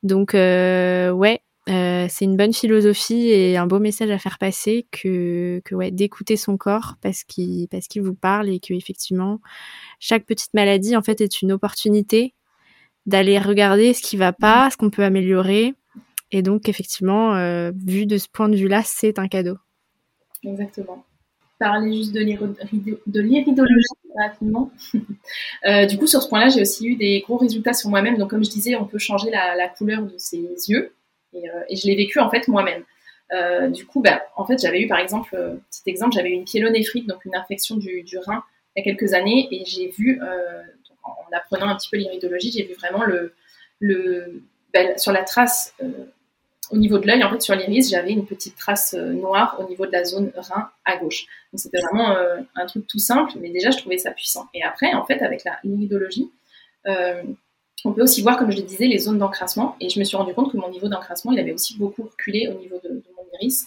Donc 0.03 0.33
ouais 0.33 1.41
c'est 1.67 2.25
une 2.25 2.37
bonne 2.37 2.53
philosophie 2.53 3.29
et 3.31 3.57
un 3.57 3.67
beau 3.67 3.79
message 3.79 4.11
à 4.11 4.19
faire 4.19 4.39
passer 4.39 4.87
que, 4.91 5.61
que 5.65 5.75
ouais 5.75 5.91
d'écouter 5.91 6.37
son 6.37 6.57
corps 6.57 6.97
parce 7.01 7.25
qu'il 7.25 7.69
parce 7.69 7.89
qu'il 7.89 8.03
vous 8.03 8.15
parle 8.15 8.51
et 8.51 8.61
que 8.61 8.75
effectivement 8.75 9.41
chaque 9.99 10.27
petite 10.27 10.53
maladie 10.53 10.95
en 10.95 11.03
fait 11.03 11.23
est 11.23 11.41
une 11.41 11.53
opportunité 11.53 12.35
d'aller 13.07 13.39
regarder 13.39 13.93
ce 13.93 14.03
qui 14.03 14.17
va 14.17 14.33
pas, 14.33 14.71
ce 14.71 14.77
qu'on 14.77 14.91
peut 14.91 15.05
améliorer. 15.05 15.75
Et 16.31 16.43
donc, 16.43 16.69
effectivement, 16.69 17.35
euh, 17.35 17.71
vu 17.85 18.07
de 18.07 18.19
ce 18.19 18.29
point 18.29 18.49
de 18.49 18.57
vue-là, 18.57 18.83
c'est 18.85 19.19
un 19.19 19.29
cadeau. 19.29 19.57
Exactement. 20.43 21.05
Parler 21.59 21.97
juste 21.97 22.13
de 22.13 22.21
l'iridologie 23.21 23.87
rapidement. 24.17 24.71
Euh, 25.67 25.87
du 25.87 25.97
coup, 25.97 26.07
sur 26.07 26.23
ce 26.23 26.29
point-là, 26.29 26.51
j'ai 26.51 26.61
aussi 26.61 26.87
eu 26.87 26.97
des 26.97 27.21
gros 27.21 27.39
résultats 27.39 27.73
sur 27.73 27.89
moi-même. 27.89 28.19
Donc, 28.19 28.29
comme 28.29 28.45
je 28.45 28.51
disais, 28.51 28.77
on 28.77 28.85
peut 28.85 28.99
changer 28.99 29.31
la, 29.31 29.69
couleur 29.69 30.03
de 30.03 30.13
ses 30.19 30.47
yeux. 30.69 30.93
Et, 31.35 31.49
euh, 31.49 31.63
et 31.69 31.77
je 31.77 31.87
l'ai 31.87 31.97
vécu 31.97 32.19
en 32.21 32.31
fait 32.31 32.49
moi-même. 32.49 32.85
du 33.73 33.87
coup, 33.87 34.01
bah, 34.01 34.23
en 34.37 34.45
fait, 34.45 34.59
j'avais 34.61 34.81
eu 34.81 34.89
par 34.89 34.99
exemple, 34.99 35.31
petit 35.71 35.83
exemple, 35.87 36.15
j'avais 36.15 36.31
eu 36.31 36.35
une 36.35 36.45
pyélonéphrite, 36.45 37.09
donc 37.09 37.25
une 37.25 37.35
infection 37.35 37.77
du, 37.77 38.05
rein, 38.27 38.45
il 38.77 38.81
y 38.81 38.83
a 38.83 38.85
quelques 38.85 39.13
années, 39.15 39.49
et 39.51 39.65
j'ai 39.65 39.89
vu 39.89 40.21
en 41.05 41.37
apprenant 41.37 41.69
un 41.69 41.77
petit 41.77 41.89
peu 41.91 41.97
l'iridologie, 41.97 42.53
j'ai 42.53 42.65
vu 42.65 42.75
vraiment 42.75 43.05
le, 43.05 43.35
ben, 44.73 44.99
sur 44.99 45.13
la 45.13 45.23
trace 45.23 45.75
euh, 45.83 46.07
au 46.71 46.77
niveau 46.79 46.99
de 46.99 47.07
l'œil, 47.07 47.23
en 47.23 47.31
fait, 47.31 47.43
sur 47.43 47.55
l'iris, 47.55 47.91
j'avais 47.91 48.11
une 48.13 48.27
petite 48.27 48.57
trace 48.57 48.95
euh, 48.95 49.13
noire 49.13 49.57
au 49.61 49.69
niveau 49.69 49.87
de 49.87 49.93
la 49.93 50.03
zone 50.05 50.33
rein 50.35 50.71
à 50.85 50.97
gauche. 50.97 51.27
Donc 51.53 51.61
c'était 51.61 51.81
vraiment 51.81 52.11
euh, 52.13 52.41
un 52.57 52.67
truc 52.67 52.87
tout 52.87 52.99
simple, 52.99 53.33
mais 53.41 53.51
déjà 53.51 53.71
je 53.71 53.79
trouvais 53.79 53.99
ça 53.99 54.11
puissant. 54.13 54.49
Et 54.55 54.63
après, 54.63 54.95
en 54.95 55.05
fait, 55.05 55.23
avec 55.23 55.43
l'iridologie, 55.63 56.31
on 57.85 57.93
peut 57.93 58.03
aussi 58.03 58.23
voir, 58.23 58.39
comme 58.39 58.51
je 58.51 58.57
le 58.57 58.63
disais, 58.63 58.87
les 58.87 58.99
zones 58.99 59.19
d'encrassement. 59.19 59.77
Et 59.81 59.89
je 59.89 59.99
me 59.99 60.05
suis 60.05 60.17
rendu 60.17 60.33
compte 60.35 60.51
que 60.53 60.57
mon 60.57 60.71
niveau 60.71 60.89
d'encrassement, 60.89 61.33
il 61.33 61.39
avait 61.39 61.53
aussi 61.53 61.77
beaucoup 61.77 62.05
reculé 62.05 62.49
au 62.49 62.59
niveau 62.59 62.81
de, 62.83 63.03
mon 63.17 63.39
iris 63.39 63.67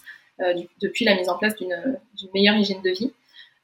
depuis 0.80 1.04
la 1.04 1.16
mise 1.16 1.28
en 1.28 1.36
place 1.36 1.56
d'une 1.56 1.74
meilleure 2.32 2.56
hygiène 2.56 2.82
de 2.82 2.90
vie. 2.90 3.12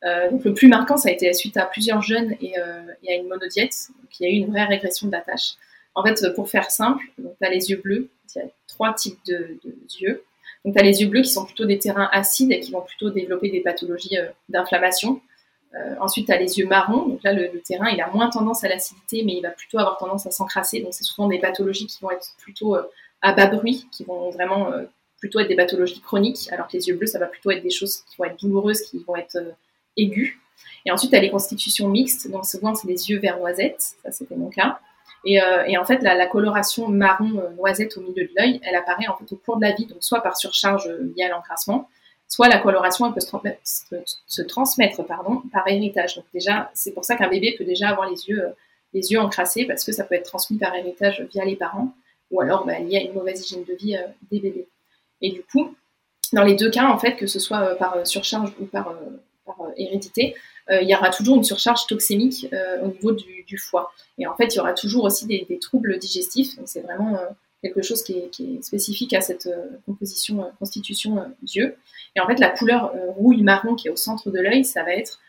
Euh, 0.04 0.30
donc 0.30 0.44
le 0.44 0.54
plus 0.54 0.68
marquant, 0.68 0.96
ça 0.96 1.08
a 1.08 1.12
été 1.12 1.32
suite 1.32 1.56
à 1.56 1.64
plusieurs 1.64 2.02
jeunes 2.02 2.34
et, 2.40 2.58
euh, 2.58 2.82
à 3.08 3.14
une 3.14 3.28
monodiète, 3.28 3.88
qui 4.10 4.26
a 4.26 4.28
eu 4.28 4.34
une 4.34 4.50
vraie 4.50 4.64
régression 4.64 5.06
de 5.06 5.12
la 5.12 5.20
tâche. 5.20 5.54
En 5.94 6.04
fait, 6.04 6.34
pour 6.34 6.48
faire 6.48 6.70
simple, 6.70 7.04
tu 7.16 7.46
as 7.46 7.50
les 7.50 7.70
yeux 7.70 7.80
bleus, 7.82 8.08
il 8.34 8.38
y 8.38 8.42
a 8.42 8.48
trois 8.66 8.92
types 8.92 9.18
de, 9.26 9.58
yeux. 10.00 10.24
Donc 10.64 10.74
tu 10.74 10.80
as 10.80 10.82
les 10.82 11.00
yeux 11.00 11.08
bleus 11.08 11.22
qui 11.22 11.30
sont 11.30 11.44
plutôt 11.44 11.64
des 11.64 11.78
terrains 11.78 12.08
acides 12.12 12.50
et 12.52 12.60
qui 12.60 12.72
vont 12.72 12.82
plutôt 12.82 13.10
développer 13.10 13.50
des 13.50 13.60
pathologies 13.60 14.18
euh, 14.18 14.26
d'inflammation. 14.48 15.20
Euh, 15.76 15.94
ensuite, 16.00 16.26
tu 16.26 16.32
as 16.32 16.38
les 16.38 16.58
yeux 16.58 16.66
marrons. 16.66 17.06
Donc 17.06 17.22
là, 17.22 17.32
le, 17.32 17.60
terrain, 17.60 17.88
il 17.90 18.00
a 18.00 18.08
moins 18.08 18.30
tendance 18.30 18.64
à 18.64 18.68
l'acidité, 18.68 19.22
mais 19.24 19.34
il 19.34 19.42
va 19.42 19.50
plutôt 19.50 19.78
avoir 19.78 19.98
tendance 19.98 20.26
à 20.26 20.30
s'encrasser. 20.30 20.80
Donc 20.80 20.94
c'est 20.94 21.04
souvent 21.04 21.28
des 21.28 21.38
pathologies 21.38 21.86
qui 21.86 22.00
vont 22.00 22.10
être 22.10 22.34
plutôt 22.38 22.76
à 23.22 23.32
bas 23.32 23.46
bruit, 23.46 23.86
qui 23.90 24.04
vont 24.04 24.30
vraiment 24.30 24.70
plutôt 25.18 25.40
être 25.40 25.48
des 25.48 25.56
pathologies 25.56 26.00
chroniques, 26.00 26.52
alors 26.52 26.68
que 26.68 26.76
les 26.76 26.88
yeux 26.88 26.96
bleus, 26.96 27.06
ça 27.06 27.18
va 27.18 27.26
plutôt 27.26 27.50
être 27.50 27.62
des 27.62 27.70
choses 27.70 28.02
qui 28.02 28.16
vont 28.18 28.24
être 28.24 28.38
douloureuses, 28.38 28.82
qui 28.82 28.98
vont 28.98 29.16
être 29.16 29.38
aigu. 29.96 30.40
Et 30.86 30.90
ensuite, 30.90 31.10
tu 31.10 31.16
as 31.16 31.20
les 31.20 31.30
constitutions 31.30 31.88
mixtes, 31.88 32.30
donc 32.30 32.44
souvent 32.44 32.74
c'est 32.74 32.86
des 32.86 33.10
yeux 33.10 33.18
vert 33.18 33.38
noisette, 33.38 33.80
ça 34.02 34.12
c'était 34.12 34.36
mon 34.36 34.50
cas. 34.50 34.78
Et, 35.24 35.40
euh, 35.40 35.80
en 35.80 35.84
fait, 35.84 36.02
la, 36.02 36.26
coloration 36.26 36.88
marron 36.88 37.38
euh, 37.38 37.50
noisette 37.56 37.96
au 37.96 38.02
milieu 38.02 38.24
de 38.24 38.30
l'œil, 38.36 38.60
elle 38.62 38.76
apparaît 38.76 39.06
en 39.08 39.16
fait 39.16 39.32
au 39.32 39.36
cours 39.36 39.56
de 39.56 39.62
la 39.62 39.72
vie, 39.72 39.86
donc 39.86 39.98
soit 40.02 40.22
par 40.22 40.36
surcharge 40.36 40.86
euh, 40.86 41.12
liée 41.16 41.24
à 41.24 41.30
l'encrassement, 41.30 41.88
soit 42.34 42.48
la 42.48 42.58
coloration 42.58 43.12
peut 43.12 43.20
se, 43.20 44.42
transmettre, 44.42 45.04
par 45.04 45.68
héritage. 45.68 46.16
Donc 46.16 46.24
déjà, 46.34 46.72
c'est 46.74 46.90
pour 46.90 47.04
ça 47.04 47.14
qu'un 47.14 47.28
bébé 47.28 47.54
peut 47.56 47.64
déjà 47.64 47.90
avoir 47.90 48.10
les 48.10 48.28
yeux, 48.28 48.42
les 48.92 49.12
yeux 49.12 49.20
encrassés 49.20 49.66
parce 49.66 49.84
que 49.84 49.92
ça 49.92 50.02
peut 50.02 50.16
être 50.16 50.26
transmis 50.26 50.58
par 50.58 50.74
héritage 50.74 51.24
via 51.32 51.44
les 51.44 51.54
parents 51.54 51.94
ou 52.32 52.40
alors 52.40 52.66
bah, 52.66 52.80
lié 52.80 52.96
à 52.96 53.00
une 53.02 53.12
mauvaise 53.12 53.40
hygiène 53.46 53.62
de 53.62 53.74
vie 53.74 53.96
des 54.32 54.40
bébés. 54.40 54.66
Et 55.22 55.30
du 55.30 55.44
coup, 55.44 55.76
dans 56.32 56.42
les 56.42 56.56
deux 56.56 56.70
cas, 56.70 56.86
en 56.88 56.98
fait, 56.98 57.14
que 57.14 57.28
ce 57.28 57.38
soit 57.38 57.76
par 57.76 58.04
surcharge 58.04 58.52
ou 58.58 58.64
par 58.64 58.88
euh, 58.88 59.70
hérédité, 59.76 60.34
euh, 60.70 60.80
il 60.82 60.88
y 60.88 60.96
aura 60.96 61.10
toujours 61.10 61.36
une 61.36 61.44
surcharge 61.44 61.86
toxémique 61.86 62.48
euh, 62.52 62.82
au 62.82 62.88
niveau 62.88 63.12
du, 63.12 63.58
foie. 63.58 63.92
Et 64.18 64.26
en 64.26 64.34
fait, 64.34 64.46
il 64.46 64.56
y 64.56 64.60
aura 64.60 64.72
toujours 64.72 65.04
aussi 65.04 65.26
des, 65.26 65.58
troubles 65.60 65.96
digestifs. 65.98 66.56
Donc 66.56 66.66
c'est 66.66 66.80
vraiment 66.80 67.16
quelque 67.64 67.82
chose 67.82 68.02
qui 68.02 68.18
est, 68.18 68.62
spécifique 68.62 69.14
à 69.14 69.20
cette 69.20 69.48
composition, 69.86 70.50
constitution 70.58 71.24
d'yeux. 71.42 71.76
Et 72.16 72.20
en 72.20 72.26
fait, 72.26 72.38
la 72.38 72.50
couleur 72.50 72.92
rouille 73.16 73.42
marron 73.42 73.74
qui 73.74 73.88
est 73.88 73.90
au 73.90 73.96
centre 73.96 74.30
de 74.30 74.38
l'œil, 74.38 74.64
ça 74.64 74.82
va 74.82 74.92
être 74.92 75.20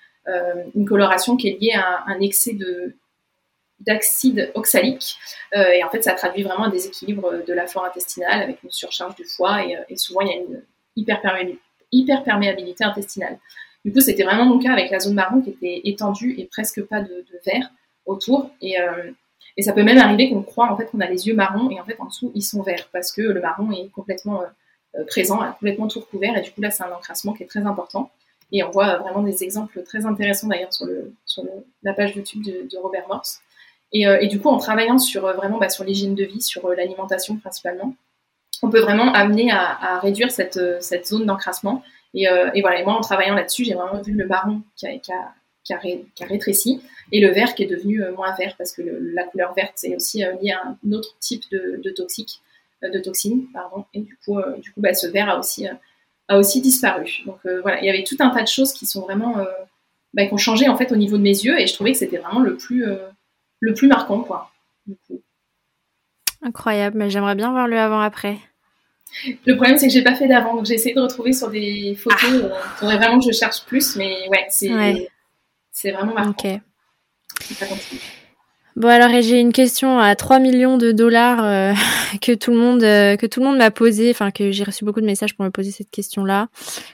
une 0.75 0.85
coloration 0.85 1.37
qui 1.37 1.49
est 1.49 1.61
liée 1.61 1.73
à 1.75 2.03
un 2.07 2.19
excès 2.19 2.53
de 2.53 2.93
d'acide 3.81 4.51
oxalique. 4.55 5.17
et 5.53 5.83
en 5.83 5.89
fait, 5.89 6.01
ça 6.01 6.13
traduit 6.13 6.43
vraiment 6.43 6.65
un 6.65 6.69
déséquilibre 6.69 7.43
de 7.45 7.53
la 7.53 7.67
flore 7.67 7.85
intestinale 7.85 8.41
avec 8.41 8.63
une 8.63 8.71
surcharge 8.71 9.15
du 9.15 9.25
foie 9.25 9.63
et, 9.89 9.97
souvent 9.97 10.21
il 10.21 10.27
y 10.27 10.31
a 10.31 10.37
une 10.37 10.61
hyperperméabilité 11.91 12.83
intestinale. 12.83 13.37
Du 13.83 13.93
coup, 13.93 14.01
c'était 14.01 14.23
vraiment 14.23 14.45
mon 14.45 14.59
cas 14.59 14.71
avec 14.71 14.89
la 14.89 14.99
zone 14.99 15.13
marron 15.13 15.41
qui 15.41 15.51
était 15.51 15.81
étendue 15.85 16.35
et 16.39 16.45
presque 16.45 16.83
pas 16.83 17.01
de, 17.01 17.07
de 17.07 17.39
verre 17.45 17.69
autour. 18.05 18.49
Euh, 18.63 19.11
et, 19.57 19.63
ça 19.63 19.73
peut 19.73 19.83
même 19.83 19.97
arriver 19.97 20.29
qu'on 20.29 20.43
croit 20.43 20.71
en 20.71 20.77
fait 20.77 20.85
qu'on 20.85 20.99
a 20.99 21.07
les 21.07 21.27
yeux 21.27 21.35
marrons 21.35 21.69
et 21.69 21.79
en 21.79 21.83
fait 21.83 21.95
en 21.99 22.05
dessous 22.05 22.31
ils 22.35 22.43
sont 22.43 22.61
verts 22.61 22.89
parce 22.91 23.11
que 23.11 23.21
le 23.21 23.39
marron 23.41 23.71
est 23.71 23.89
complètement 23.89 24.41
euh, 24.41 24.45
euh, 24.99 25.05
présent, 25.05 25.39
complètement 25.53 25.87
tout 25.87 25.99
recouvert 25.99 26.37
et 26.37 26.41
du 26.41 26.51
coup 26.51 26.61
là 26.61 26.71
c'est 26.71 26.83
un 26.83 26.91
encrassement 26.91 27.33
qui 27.33 27.43
est 27.43 27.47
très 27.47 27.65
important. 27.65 28.11
Et 28.51 28.63
on 28.63 28.69
voit 28.69 28.97
vraiment 28.97 29.23
des 29.23 29.43
exemples 29.43 29.81
très 29.83 30.05
intéressants 30.05 30.47
d'ailleurs 30.47 30.71
sur, 30.71 30.87
la 31.81 31.93
page 31.93 32.15
YouTube 32.15 32.43
de, 32.43 32.77
Robert 32.77 33.07
Morse. 33.07 33.41
Et, 33.91 34.27
du 34.27 34.39
coup, 34.39 34.49
en 34.49 34.59
travaillant 34.59 34.99
sur 34.99 35.21
vraiment 35.21 35.57
bah, 35.57 35.67
sur 35.67 35.83
l'hygiène 35.83 36.13
de 36.13 36.23
vie, 36.23 36.41
sur 36.41 36.69
l'alimentation 36.69 37.37
principalement, 37.37 37.95
on 38.61 38.69
peut 38.69 38.79
vraiment 38.79 39.11
amener 39.13 39.51
à, 39.51 39.99
réduire 39.99 40.31
cette, 40.31 40.59
zone 41.05 41.25
d'encrassement 41.25 41.81
euh, 42.23 42.49
et, 42.53 42.61
voilà, 42.61 42.83
moi 42.83 42.93
en 42.93 43.01
travaillant 43.01 43.35
là-dessus, 43.35 43.65
j'ai 43.65 43.73
vraiment 43.73 44.01
vu 44.01 44.13
le 44.13 44.25
marron 44.25 44.61
qui, 44.75 44.87
a, 44.87 45.33
qui, 45.65 45.73
a, 45.73 46.27
rétréci 46.27 46.81
et 47.11 47.19
le 47.19 47.33
vert 47.33 47.55
qui 47.55 47.63
est 47.63 47.67
devenu 47.67 48.01
euh, 48.01 48.13
moins 48.13 48.33
vert 48.35 48.55
parce 48.57 48.71
que 48.71 48.81
la 48.81 49.23
couleur 49.25 49.53
verte 49.53 49.73
c'est 49.75 49.95
aussi 49.95 50.23
euh, 50.23 50.33
lié 50.41 50.51
à 50.51 50.61
un 50.67 50.91
autre 50.93 51.17
type 51.19 51.43
de, 51.51 51.81
de 51.83 51.89
toxique, 51.89 52.41
de 52.81 52.99
toxines, 52.99 53.47
pardon. 53.51 53.85
Et 53.93 54.01
du 54.01 54.15
coup, 54.23 54.37
du 54.61 54.71
coup, 54.71 54.79
bah, 54.79 54.93
ce 54.93 55.07
vert 55.07 55.29
a 55.29 55.39
aussi 55.39 55.67
a 56.27 56.37
aussi 56.37 56.61
disparu. 56.61 57.23
Donc 57.25 57.39
voilà, 57.63 57.81
il 57.81 57.85
y 57.85 57.89
avait 57.89 58.03
tout 58.03 58.17
un 58.19 58.29
tas 58.29 58.43
de 58.43 58.47
choses 58.47 58.73
qui 58.73 58.85
sont 58.85 59.01
vraiment 59.01 59.37
bah, 60.13 60.27
qui 60.27 60.33
ont 60.33 60.37
changé 60.37 60.69
en 60.69 60.77
fait 60.77 60.91
au 60.91 60.95
niveau 60.95 61.17
de 61.17 61.23
mes 61.23 61.29
yeux 61.29 61.59
et 61.59 61.65
je 61.65 61.73
trouvais 61.73 61.93
que 61.93 61.97
c'était 61.97 62.17
vraiment 62.17 62.41
le 62.41 62.57
plus 62.57 62.85
le 63.59 63.73
plus 63.73 63.87
marquant 63.87 64.21
quoi. 64.21 64.51
Du 64.85 64.95
coup. 65.07 65.21
Incroyable, 66.43 66.97
mais 66.97 67.09
j'aimerais 67.09 67.33
bien 67.33 67.49
voir 67.51 67.67
le 67.67 67.79
avant 67.79 68.01
après. 68.01 68.37
Le 69.45 69.55
problème, 69.55 69.77
c'est 69.77 69.87
que 69.87 69.93
j'ai 69.93 70.03
pas 70.03 70.15
fait 70.15 70.27
d'avant, 70.27 70.55
donc 70.55 70.65
j'ai 70.65 70.75
essayé 70.75 70.93
de 70.93 70.99
retrouver 70.99 71.33
sur 71.33 71.49
des 71.49 71.95
photos. 71.95 72.29
Il 72.29 72.41
ah. 72.43 72.55
euh, 72.55 72.59
faudrait 72.77 72.97
vraiment 72.97 73.19
que 73.19 73.25
je 73.25 73.31
cherche 73.31 73.63
plus, 73.65 73.95
mais 73.95 74.27
ouais, 74.29 74.45
c'est 74.49 75.09
c'est 75.75 75.91
vraiment 75.91 76.13
marrant. 76.13 76.31
Ok. 76.31 76.47
Bon 78.75 78.89
alors 78.89 79.09
j'ai 79.21 79.39
une 79.39 79.53
question 79.53 79.99
à 79.99 80.15
3 80.15 80.39
millions 80.39 80.77
de 80.77 80.91
dollars 80.91 81.43
euh, 81.45 81.73
que 82.21 82.33
tout 82.33 82.51
le 82.51 82.57
monde 82.57 82.83
euh, 82.83 83.15
que 83.15 83.25
tout 83.25 83.39
le 83.39 83.45
monde 83.45 83.57
m'a 83.57 83.71
posé, 83.71 84.09
enfin 84.11 84.31
que 84.31 84.51
j'ai 84.51 84.63
reçu 84.63 84.83
beaucoup 84.83 85.01
de 85.01 85.05
messages 85.05 85.35
pour 85.35 85.45
me 85.45 85.51
poser 85.51 85.71
cette 85.71 85.91
question-là. 85.91 86.47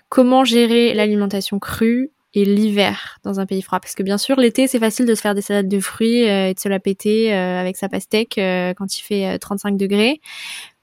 Comment 0.10 0.44
gérer 0.44 0.94
l'alimentation 0.94 1.60
crue 1.60 2.12
et 2.34 2.46
l'hiver 2.46 3.18
dans 3.24 3.40
un 3.40 3.46
pays 3.46 3.62
froid? 3.62 3.80
Parce 3.80 3.96
que 3.96 4.04
bien 4.04 4.18
sûr 4.18 4.40
l'été 4.40 4.68
c'est 4.68 4.80
facile 4.80 5.06
de 5.06 5.16
se 5.16 5.22
faire 5.22 5.36
des 5.36 5.42
salades 5.42 5.68
de 5.68 5.80
fruits 5.80 6.24
et 6.24 6.54
de 6.54 6.60
se 6.60 6.70
la 6.70 6.80
péter 6.80 7.34
avec 7.34 7.78
sa 7.78 7.90
pastèque 7.90 8.34
quand 8.36 8.98
il 8.98 9.02
fait 9.02 9.40
35 9.40 9.78
degrés, 9.78 10.22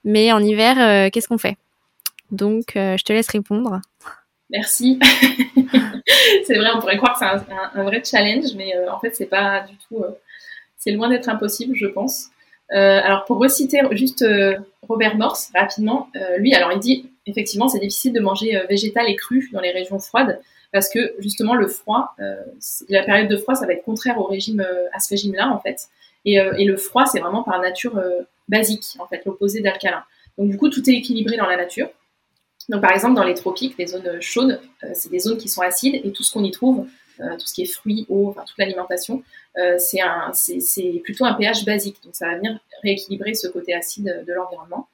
mais 0.03 0.31
en 0.31 0.39
hiver, 0.39 0.77
euh, 0.79 1.09
qu'est-ce 1.09 1.27
qu'on 1.27 1.37
fait? 1.37 1.57
Donc, 2.31 2.75
euh, 2.75 2.95
je 2.97 3.03
te 3.03 3.13
laisse 3.13 3.27
répondre. 3.27 3.81
Merci. 4.49 4.99
c'est 6.45 6.57
vrai, 6.57 6.69
on 6.75 6.79
pourrait 6.79 6.97
croire 6.97 7.13
que 7.13 7.19
c'est 7.19 7.79
un, 7.79 7.83
vrai 7.83 8.01
challenge, 8.03 8.55
mais 8.55 8.75
euh, 8.75 8.91
en 8.91 8.99
fait, 8.99 9.15
c'est 9.15 9.27
pas 9.27 9.61
du 9.61 9.75
tout. 9.77 10.03
c'est 10.77 10.91
loin 10.91 11.09
d'être 11.09 11.29
impossible, 11.29 11.75
je 11.75 11.87
pense. 11.87 12.29
alors, 12.69 13.25
pour 13.25 13.37
reciter 13.37 13.81
juste 13.91 14.25
Robert 14.87 15.17
Morse 15.17 15.51
rapidement, 15.53 16.09
lui, 16.37 16.53
alors 16.53 16.71
il 16.71 16.79
dit 16.79 17.09
effectivement, 17.25 17.67
c'est 17.67 17.79
difficile 17.79 18.13
de 18.13 18.19
manger 18.19 18.59
végétal 18.67 19.07
et 19.07 19.15
cru 19.15 19.49
dans 19.53 19.61
les 19.61 19.71
régions 19.71 19.99
froides 19.99 20.39
parce 20.71 20.89
que 20.89 21.15
justement 21.19 21.55
le 21.55 21.67
froid, 21.67 22.15
la 22.89 23.03
période 23.03 23.27
de 23.27 23.37
froid, 23.37 23.55
ça 23.55 23.65
va 23.65 23.73
être 23.73 23.83
contraire 23.83 24.17
au 24.19 24.23
régime, 24.23 24.65
à 24.93 24.99
ce 24.99 25.09
régime-là 25.09 25.49
en 25.49 25.59
fait. 25.59 25.89
Et, 26.25 26.35
et 26.35 26.65
le 26.65 26.77
froid, 26.77 27.05
c'est 27.05 27.19
vraiment 27.19 27.43
par 27.43 27.59
nature 27.61 28.01
basique, 28.49 28.83
en 28.99 29.07
fait, 29.07 29.23
l'opposé 29.25 29.61
d'alcalin. 29.61 30.03
Donc 30.37 30.49
du 30.49 30.57
coup, 30.57 30.69
tout 30.69 30.87
est 30.89 30.93
équilibré 30.93 31.37
dans 31.37 31.45
la 31.45 31.57
nature. 31.57 31.89
Donc 32.69 32.81
par 32.81 32.91
exemple, 32.91 33.15
dans 33.15 33.23
les 33.23 33.33
tropiques, 33.33 33.75
les 33.77 33.87
zones 33.87 34.21
chaudes, 34.21 34.61
euh, 34.83 34.91
c'est 34.93 35.09
des 35.09 35.19
zones 35.19 35.37
qui 35.37 35.49
sont 35.49 35.61
acides 35.61 35.99
et 36.03 36.11
tout 36.11 36.23
ce 36.23 36.31
qu'on 36.31 36.43
y 36.43 36.51
trouve, 36.51 36.87
euh, 37.19 37.35
tout 37.35 37.47
ce 37.47 37.53
qui 37.53 37.63
est 37.63 37.65
fruits, 37.65 38.05
eau, 38.09 38.33
toute 38.37 38.57
l'alimentation, 38.59 39.23
euh, 39.57 39.77
c'est 39.79 41.01
plutôt 41.03 41.25
un 41.25 41.33
pH 41.33 41.65
basique. 41.65 41.97
Donc 42.03 42.15
ça 42.15 42.27
va 42.27 42.37
venir 42.37 42.59
rééquilibrer 42.83 43.33
ce 43.33 43.47
côté 43.47 43.73
acide 43.73 44.23
de 44.25 44.33
l'environnement. 44.33 44.87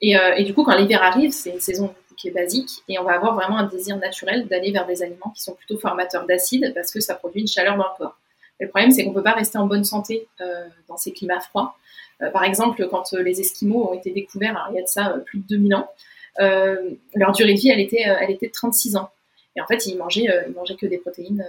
Et, 0.00 0.44
du 0.44 0.54
coup, 0.54 0.62
quand 0.62 0.76
l'hiver 0.76 1.02
arrive, 1.02 1.32
c'est 1.32 1.50
une 1.50 1.60
saison 1.60 1.92
qui 2.16 2.28
est 2.28 2.30
basique 2.30 2.70
et 2.88 3.00
on 3.00 3.04
va 3.04 3.14
avoir 3.14 3.34
vraiment 3.34 3.58
un 3.58 3.66
désir 3.66 3.96
naturel 3.96 4.46
d'aller 4.46 4.70
vers 4.70 4.86
des 4.86 5.02
aliments 5.02 5.30
qui 5.34 5.42
sont 5.42 5.54
plutôt 5.54 5.76
formateurs 5.76 6.24
d'acide 6.24 6.72
parce 6.72 6.92
que 6.92 7.00
ça 7.00 7.16
produit 7.16 7.40
une 7.40 7.48
chaleur 7.48 7.76
dans 7.76 7.84
le 7.84 7.98
corps. 7.98 8.16
le 8.60 8.68
problème, 8.68 8.92
c'est 8.92 9.04
qu'on 9.04 9.12
peut 9.12 9.24
pas 9.24 9.32
rester 9.32 9.58
en 9.58 9.66
bonne 9.66 9.82
santé 9.82 10.28
dans 10.88 10.96
ces 10.96 11.10
climats 11.10 11.40
froids. 11.40 11.74
Par 12.32 12.44
exemple, 12.44 12.86
quand 12.88 13.12
les 13.12 13.40
Esquimaux 13.40 13.90
ont 13.90 13.92
été 13.92 14.12
découverts, 14.12 14.68
il 14.70 14.76
y 14.76 14.78
a 14.78 14.82
de 14.82 14.88
ça 14.88 15.16
plus 15.26 15.40
de 15.40 15.46
2000 15.48 15.74
ans, 15.74 15.88
leur 16.38 17.32
durée 17.32 17.54
de 17.54 17.58
vie, 17.58 17.70
elle 17.70 17.80
était, 17.80 18.02
elle 18.02 18.30
était 18.30 18.48
de 18.48 18.52
36 18.52 18.96
ans. 18.96 19.10
Et 19.56 19.60
en 19.60 19.66
fait, 19.66 19.86
ils 19.86 19.96
mangeaient, 19.96 20.28
ils 20.48 20.54
mangeaient 20.54 20.76
que 20.76 20.86
des 20.86 20.98
protéines, 20.98 21.44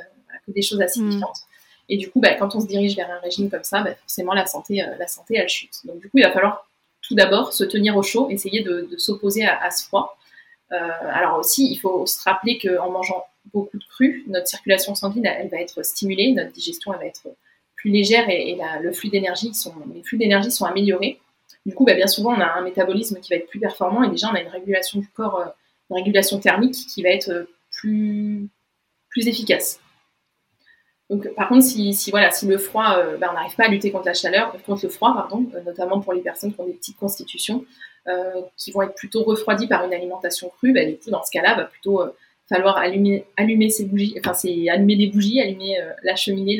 que 0.45 0.51
des 0.51 0.61
choses 0.61 0.81
acidifiantes. 0.81 1.37
Mm. 1.37 1.91
Et 1.91 1.97
du 1.97 2.09
coup, 2.09 2.19
bah, 2.19 2.33
quand 2.35 2.55
on 2.55 2.59
se 2.59 2.67
dirige 2.67 2.95
vers 2.95 3.09
un 3.11 3.19
régime 3.19 3.49
comme 3.49 3.63
ça, 3.63 3.81
bah, 3.81 3.95
forcément 3.95 4.33
la 4.33 4.45
santé, 4.45 4.83
la 4.97 5.07
santé, 5.07 5.35
elle 5.37 5.49
chute. 5.49 5.85
Donc 5.85 5.99
du 5.99 6.09
coup, 6.09 6.17
il 6.17 6.23
va 6.23 6.31
falloir 6.31 6.67
tout 7.01 7.15
d'abord 7.15 7.53
se 7.53 7.63
tenir 7.63 7.97
au 7.97 8.03
chaud, 8.03 8.29
essayer 8.29 8.61
de, 8.61 8.87
s'opposer 8.97 9.45
à, 9.45 9.71
ce 9.71 9.85
froid. 9.85 10.17
alors 10.69 11.39
aussi, 11.39 11.71
il 11.71 11.77
faut 11.77 12.05
se 12.05 12.21
rappeler 12.23 12.59
qu'en 12.59 12.91
mangeant 12.91 13.25
beaucoup 13.53 13.77
de 13.77 13.83
cru, 13.85 14.23
notre 14.27 14.47
circulation 14.47 14.95
sanguine, 14.95 15.25
elle, 15.25 15.49
va 15.49 15.59
être 15.59 15.83
stimulée, 15.83 16.31
notre 16.33 16.51
digestion, 16.51 16.93
elle 16.93 16.99
va 16.99 17.05
être 17.05 17.27
plus 17.75 17.91
légère 17.91 18.29
et, 18.29 18.57
le 18.81 18.91
flux 18.91 19.09
d'énergie 19.09 19.53
sont, 19.53 19.73
les 19.93 20.03
flux 20.03 20.17
d'énergie 20.17 20.51
sont 20.51 20.65
améliorés. 20.65 21.19
Du 21.69 21.75
coup, 21.75 21.85
bah, 21.85 21.93
bien 21.93 22.07
souvent, 22.07 22.33
on 22.33 22.41
a 22.41 22.51
un 22.57 22.63
métabolisme 22.63 23.19
qui 23.19 23.29
va 23.29 23.35
être 23.35 23.47
plus 23.47 23.59
performant 23.59 24.01
et 24.01 24.09
déjà, 24.09 24.31
on 24.31 24.33
a 24.33 24.41
une 24.41 24.47
régulation 24.47 24.99
du 24.99 25.07
corps, 25.07 25.39
euh, 25.39 25.45
une 25.91 25.97
régulation 25.97 26.39
thermique 26.39 26.73
qui 26.73 27.03
va 27.03 27.09
être 27.09 27.29
euh, 27.29 27.43
plus, 27.69 28.49
efficace. 29.15 29.79
Par 31.35 31.47
contre, 31.47 31.63
si, 31.63 32.11
le 32.11 32.57
froid, 32.57 32.95
euh, 32.97 33.17
bah, 33.17 33.27
on 33.29 33.35
n'arrive 33.35 33.55
pas 33.55 33.65
à 33.65 33.67
lutter 33.67 33.91
contre 33.91 34.07
la 34.07 34.15
chaleur, 34.15 34.51
contre 34.63 34.81
le 34.81 34.89
froid, 34.89 35.29
notamment 35.63 35.99
pour 35.99 36.13
les 36.13 36.21
personnes 36.21 36.51
qui 36.51 36.59
ont 36.59 36.65
des 36.65 36.73
petites 36.73 36.97
constitutions, 36.97 37.65
qui 38.57 38.71
vont 38.71 38.81
être 38.81 38.95
plutôt 38.95 39.23
refroidies 39.23 39.67
par 39.67 39.85
une 39.85 39.93
alimentation 39.93 40.49
crue, 40.49 40.73
bah, 40.73 40.85
du 40.85 40.97
coup, 40.97 41.11
dans 41.11 41.23
ce 41.23 41.29
cas-là, 41.29 41.53
va 41.53 41.65
plutôt 41.65 42.01
falloir 42.47 42.77
allumer, 42.77 43.25
allumer 43.37 43.69
bougies, 43.81 44.15
enfin, 44.17 44.33
des 44.43 45.07
bougies, 45.13 45.39
allumer 45.39 45.77
la 46.01 46.15
cheminée, 46.15 46.57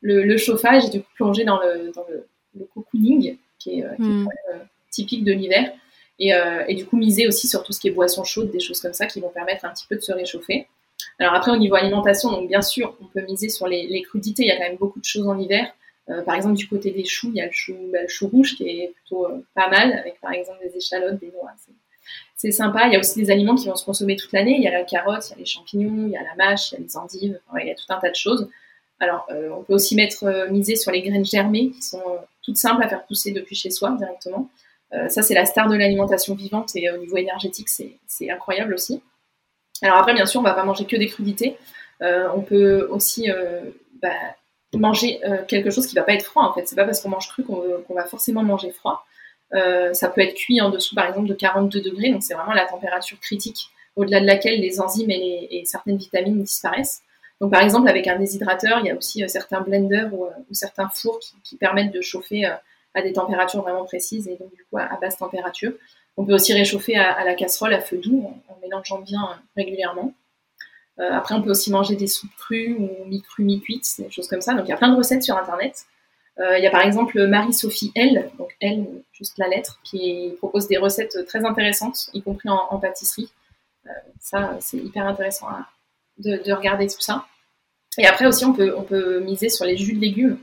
le, 0.00 0.36
chauffage 0.38 0.86
et 0.86 0.90
du 0.90 1.00
coup 1.02 1.10
plonger 1.14 1.44
dans 1.44 1.60
le, 1.60 1.92
dans 1.94 2.06
le 2.08 2.64
cocooning, 2.74 3.36
qui 3.64 3.80
est, 3.80 3.84
euh, 3.84 3.94
hmm. 3.98 4.28
euh, 4.52 4.58
typique 4.90 5.24
de 5.24 5.32
l'hiver. 5.32 5.72
Et, 6.18 6.32
euh, 6.32 6.64
et, 6.68 6.74
du 6.74 6.86
coup, 6.86 6.96
miser 6.96 7.26
aussi 7.26 7.48
sur 7.48 7.64
tout 7.64 7.72
ce 7.72 7.80
qui 7.80 7.88
est 7.88 7.90
boissons 7.90 8.22
chaudes, 8.22 8.50
des 8.50 8.60
choses 8.60 8.80
comme 8.80 8.92
ça 8.92 9.06
qui 9.06 9.20
vont 9.20 9.30
permettre 9.30 9.64
un 9.64 9.70
petit 9.70 9.86
peu 9.88 9.96
de 9.96 10.00
se 10.00 10.12
réchauffer. 10.12 10.68
Alors 11.18 11.34
après, 11.34 11.50
au 11.50 11.56
niveau 11.56 11.74
alimentation, 11.74 12.30
donc 12.30 12.48
bien 12.48 12.62
sûr, 12.62 12.96
on 13.00 13.06
peut 13.06 13.22
miser 13.22 13.48
sur 13.48 13.66
les, 13.66 13.88
les 13.88 14.02
crudités. 14.02 14.44
Il 14.44 14.48
y 14.48 14.52
a 14.52 14.56
quand 14.56 14.68
même 14.68 14.76
beaucoup 14.76 15.00
de 15.00 15.04
choses 15.04 15.26
en 15.26 15.38
hiver. 15.38 15.74
par 16.24 16.36
exemple, 16.36 16.54
du 16.54 16.68
côté 16.68 16.92
des 16.92 17.04
choux, 17.04 17.30
il 17.34 17.36
y 17.36 17.40
a 17.40 17.46
le 17.46 17.52
chou, 17.52 17.74
bah, 17.92 18.02
le 18.02 18.08
chou 18.08 18.28
rouge 18.28 18.56
qui 18.56 18.68
est 18.68 18.92
plutôt 18.94 19.26
pas 19.54 19.68
mal, 19.68 19.92
avec 19.92 20.20
par 20.20 20.32
exemple 20.32 20.58
des 20.62 20.76
échalotes, 20.76 21.18
des 21.18 21.32
noix. 21.32 21.50
C'est 22.36 22.52
sympa. 22.52 22.86
Il 22.86 22.92
y 22.92 22.96
a 22.96 23.00
aussi 23.00 23.20
des 23.20 23.30
aliments 23.30 23.56
qui 23.56 23.66
vont 23.68 23.76
se 23.76 23.84
consommer 23.84 24.14
toute 24.16 24.32
l'année. 24.32 24.54
Il 24.56 24.62
y 24.62 24.68
a 24.68 24.72
la 24.72 24.84
carotte, 24.84 25.24
il 25.28 25.30
y 25.30 25.34
a 25.34 25.38
les 25.38 25.46
champignons, 25.46 26.06
il 26.06 26.12
y 26.12 26.16
a 26.16 26.22
la 26.22 26.34
mâche, 26.36 26.72
il 26.72 26.74
y 26.74 26.76
a 26.78 26.84
les 26.84 26.96
endives. 26.96 27.40
il 27.60 27.66
y 27.66 27.70
a 27.70 27.74
tout 27.74 27.86
un 27.88 27.98
tas 27.98 28.10
de 28.10 28.14
choses. 28.14 28.48
Alors, 29.00 29.26
euh, 29.30 29.50
on 29.50 29.62
peut 29.62 29.74
aussi 29.74 29.96
mettre 29.96 30.24
euh, 30.24 30.48
miser 30.48 30.76
sur 30.76 30.92
les 30.92 31.02
graines 31.02 31.24
germées 31.24 31.70
qui 31.70 31.82
sont 31.82 32.00
euh, 32.00 32.18
toutes 32.42 32.56
simples 32.56 32.82
à 32.82 32.88
faire 32.88 33.04
pousser 33.06 33.32
depuis 33.32 33.56
chez 33.56 33.70
soi 33.70 33.90
directement. 33.98 34.48
ça, 35.08 35.22
c'est 35.22 35.34
la 35.34 35.44
star 35.44 35.68
de 35.68 35.76
l'alimentation 35.76 36.36
vivante 36.36 36.76
et 36.76 36.88
au 36.90 36.98
niveau 36.98 37.16
énergétique, 37.16 37.68
c'est 37.68 38.30
incroyable 38.30 38.74
aussi. 38.74 39.02
Alors 39.82 39.96
après, 39.96 40.14
bien 40.14 40.26
sûr, 40.26 40.40
on 40.40 40.44
va 40.44 40.54
pas 40.54 40.62
manger 40.62 40.84
que 40.84 40.96
des 40.96 41.08
crudités. 41.08 41.56
on 42.00 42.42
peut 42.42 42.86
aussi 42.90 43.28
bah, 44.00 44.10
manger 44.74 45.20
quelque 45.48 45.70
chose 45.70 45.88
qui 45.88 45.96
va 45.96 46.02
pas 46.02 46.12
être 46.12 46.26
froid. 46.26 46.44
En 46.44 46.52
fait, 46.52 46.68
c'est 46.68 46.76
pas 46.76 46.84
parce 46.84 47.00
qu'on 47.00 47.08
mange 47.08 47.26
cru 47.28 47.42
qu'on 47.42 47.94
va 47.94 48.04
forcément 48.04 48.44
manger 48.44 48.70
froid. 48.70 49.04
ça 49.50 50.08
peut 50.08 50.20
être 50.20 50.34
cuit 50.34 50.60
en 50.60 50.70
dessous, 50.70 50.94
par 50.94 51.08
exemple, 51.08 51.26
de 51.26 51.34
42 51.34 51.80
degrés. 51.80 52.10
Donc 52.12 52.22
c'est 52.22 52.34
vraiment 52.34 52.52
la 52.52 52.66
température 52.66 53.18
critique 53.18 53.70
au-delà 53.96 54.20
de 54.20 54.26
laquelle 54.26 54.60
les 54.60 54.80
enzymes 54.80 55.10
et 55.10 55.62
certaines 55.64 55.96
vitamines 55.96 56.42
disparaissent. 56.42 57.02
Par 57.50 57.62
exemple, 57.62 57.88
avec 57.88 58.06
un 58.06 58.18
déshydrateur, 58.18 58.80
il 58.80 58.86
y 58.86 58.90
a 58.90 58.96
aussi 58.96 59.22
euh, 59.24 59.28
certains 59.28 59.60
blenders 59.60 60.12
ou, 60.12 60.26
euh, 60.26 60.30
certains 60.52 60.88
fours 60.88 61.18
qui, 61.42 61.56
permettent 61.56 61.92
de 61.92 62.00
chauffer 62.00 62.46
euh, 62.46 62.54
à 62.94 63.02
des 63.02 63.12
températures 63.12 63.62
vraiment 63.62 63.84
précises 63.84 64.28
et 64.28 64.36
donc 64.36 64.54
du 64.54 64.64
coup 64.64 64.78
à, 64.78 64.96
basse 65.00 65.18
température. 65.18 65.72
On 66.16 66.24
peut 66.24 66.34
aussi 66.34 66.52
réchauffer 66.52 66.96
à, 66.96 67.24
la 67.24 67.34
casserole 67.34 67.74
à 67.74 67.80
feu 67.80 67.96
doux 67.96 68.24
en, 68.48 68.56
mélangeant 68.62 69.00
bien 69.00 69.28
régulièrement. 69.56 70.14
après, 70.98 71.34
on 71.34 71.42
peut 71.42 71.50
aussi 71.50 71.72
manger 71.72 71.96
des 71.96 72.06
soupes 72.06 72.34
crues 72.36 72.76
ou 72.78 73.04
mi-crues, 73.06 73.42
mi-cuites, 73.42 73.86
des 73.98 74.10
choses 74.10 74.28
comme 74.28 74.40
ça. 74.40 74.54
Donc, 74.54 74.66
il 74.66 74.68
y 74.68 74.72
a 74.72 74.76
plein 74.76 74.92
de 74.92 74.96
recettes 74.96 75.24
sur 75.24 75.36
Internet. 75.36 75.86
il 76.38 76.62
y 76.62 76.66
a 76.68 76.70
par 76.70 76.82
exemple 76.82 77.26
Marie-Sophie 77.26 77.90
L, 77.96 78.30
donc 78.38 78.54
L, 78.60 78.86
juste 79.12 79.38
la 79.38 79.48
lettre, 79.48 79.80
qui 79.82 80.34
propose 80.38 80.68
des 80.68 80.76
recettes 80.76 81.26
très 81.26 81.44
intéressantes, 81.44 82.10
y 82.14 82.22
compris 82.22 82.48
en, 82.48 82.78
pâtisserie. 82.78 83.28
ça, 84.20 84.56
c'est 84.60 84.78
hyper 84.78 85.04
intéressant 85.04 85.48
de, 86.18 86.52
regarder 86.52 86.86
tout 86.86 87.00
ça. 87.00 87.26
Et 87.98 88.06
après 88.06 88.26
aussi, 88.26 88.44
on 88.44 88.52
peut, 88.52 88.74
on 88.76 88.82
peut 88.82 89.20
miser 89.20 89.48
sur 89.48 89.64
les 89.64 89.76
jus 89.76 89.94
de 89.94 90.00
légumes, 90.00 90.38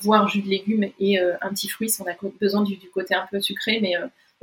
voire 0.00 0.28
jus 0.28 0.42
de 0.42 0.48
légumes 0.48 0.90
et 1.00 1.18
un 1.18 1.48
petit 1.50 1.68
fruit 1.68 1.88
si 1.88 2.00
on 2.02 2.06
a 2.06 2.14
besoin 2.40 2.62
du, 2.62 2.78
côté 2.92 3.14
un 3.14 3.26
peu 3.30 3.40
sucré, 3.40 3.78
mais, 3.80 3.94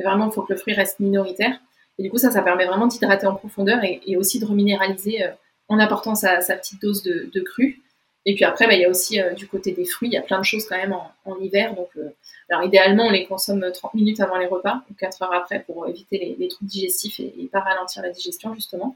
vraiment, 0.03 0.29
il 0.29 0.33
faut 0.33 0.41
que 0.41 0.53
le 0.53 0.59
fruit 0.59 0.73
reste 0.73 0.99
minoritaire. 0.99 1.59
Et 1.99 2.03
du 2.03 2.09
coup, 2.09 2.17
ça, 2.17 2.31
ça 2.31 2.41
permet 2.41 2.65
vraiment 2.65 2.87
d'hydrater 2.87 3.27
en 3.27 3.35
profondeur 3.35 3.83
et, 3.83 4.17
aussi 4.17 4.39
de 4.39 4.45
reminéraliser 4.45 5.23
en 5.67 5.79
apportant 5.79 6.15
sa, 6.15 6.39
petite 6.39 6.81
dose 6.81 7.03
de, 7.03 7.29
de 7.31 7.39
cru. 7.41 7.83
Et 8.25 8.35
puis 8.35 8.45
après, 8.45 8.67
bah, 8.67 8.73
il 8.73 8.81
y 8.81 8.85
a 8.85 8.89
aussi 8.89 9.19
euh, 9.19 9.33
du 9.33 9.47
côté 9.47 9.73
des 9.73 9.85
fruits, 9.85 10.09
il 10.09 10.13
y 10.13 10.17
a 10.17 10.21
plein 10.21 10.39
de 10.39 10.45
choses 10.45 10.65
quand 10.65 10.77
même 10.77 10.95
en, 11.25 11.37
hiver. 11.39 11.75
Donc, 11.75 11.89
euh, 11.97 12.09
alors 12.49 12.63
idéalement, 12.63 13.07
on 13.07 13.09
les 13.09 13.25
consomme 13.25 13.65
30 13.73 13.93
minutes 13.95 14.21
avant 14.21 14.37
les 14.37 14.45
repas, 14.45 14.81
ou 14.89 14.93
4 14.93 15.23
heures 15.23 15.33
après, 15.33 15.59
pour 15.61 15.87
éviter 15.87 16.35
les, 16.39 16.47
troubles 16.47 16.69
digestifs 16.69 17.19
et, 17.19 17.49
pas 17.51 17.59
ralentir 17.59 18.01
la 18.01 18.11
digestion 18.11 18.53
justement. 18.53 18.95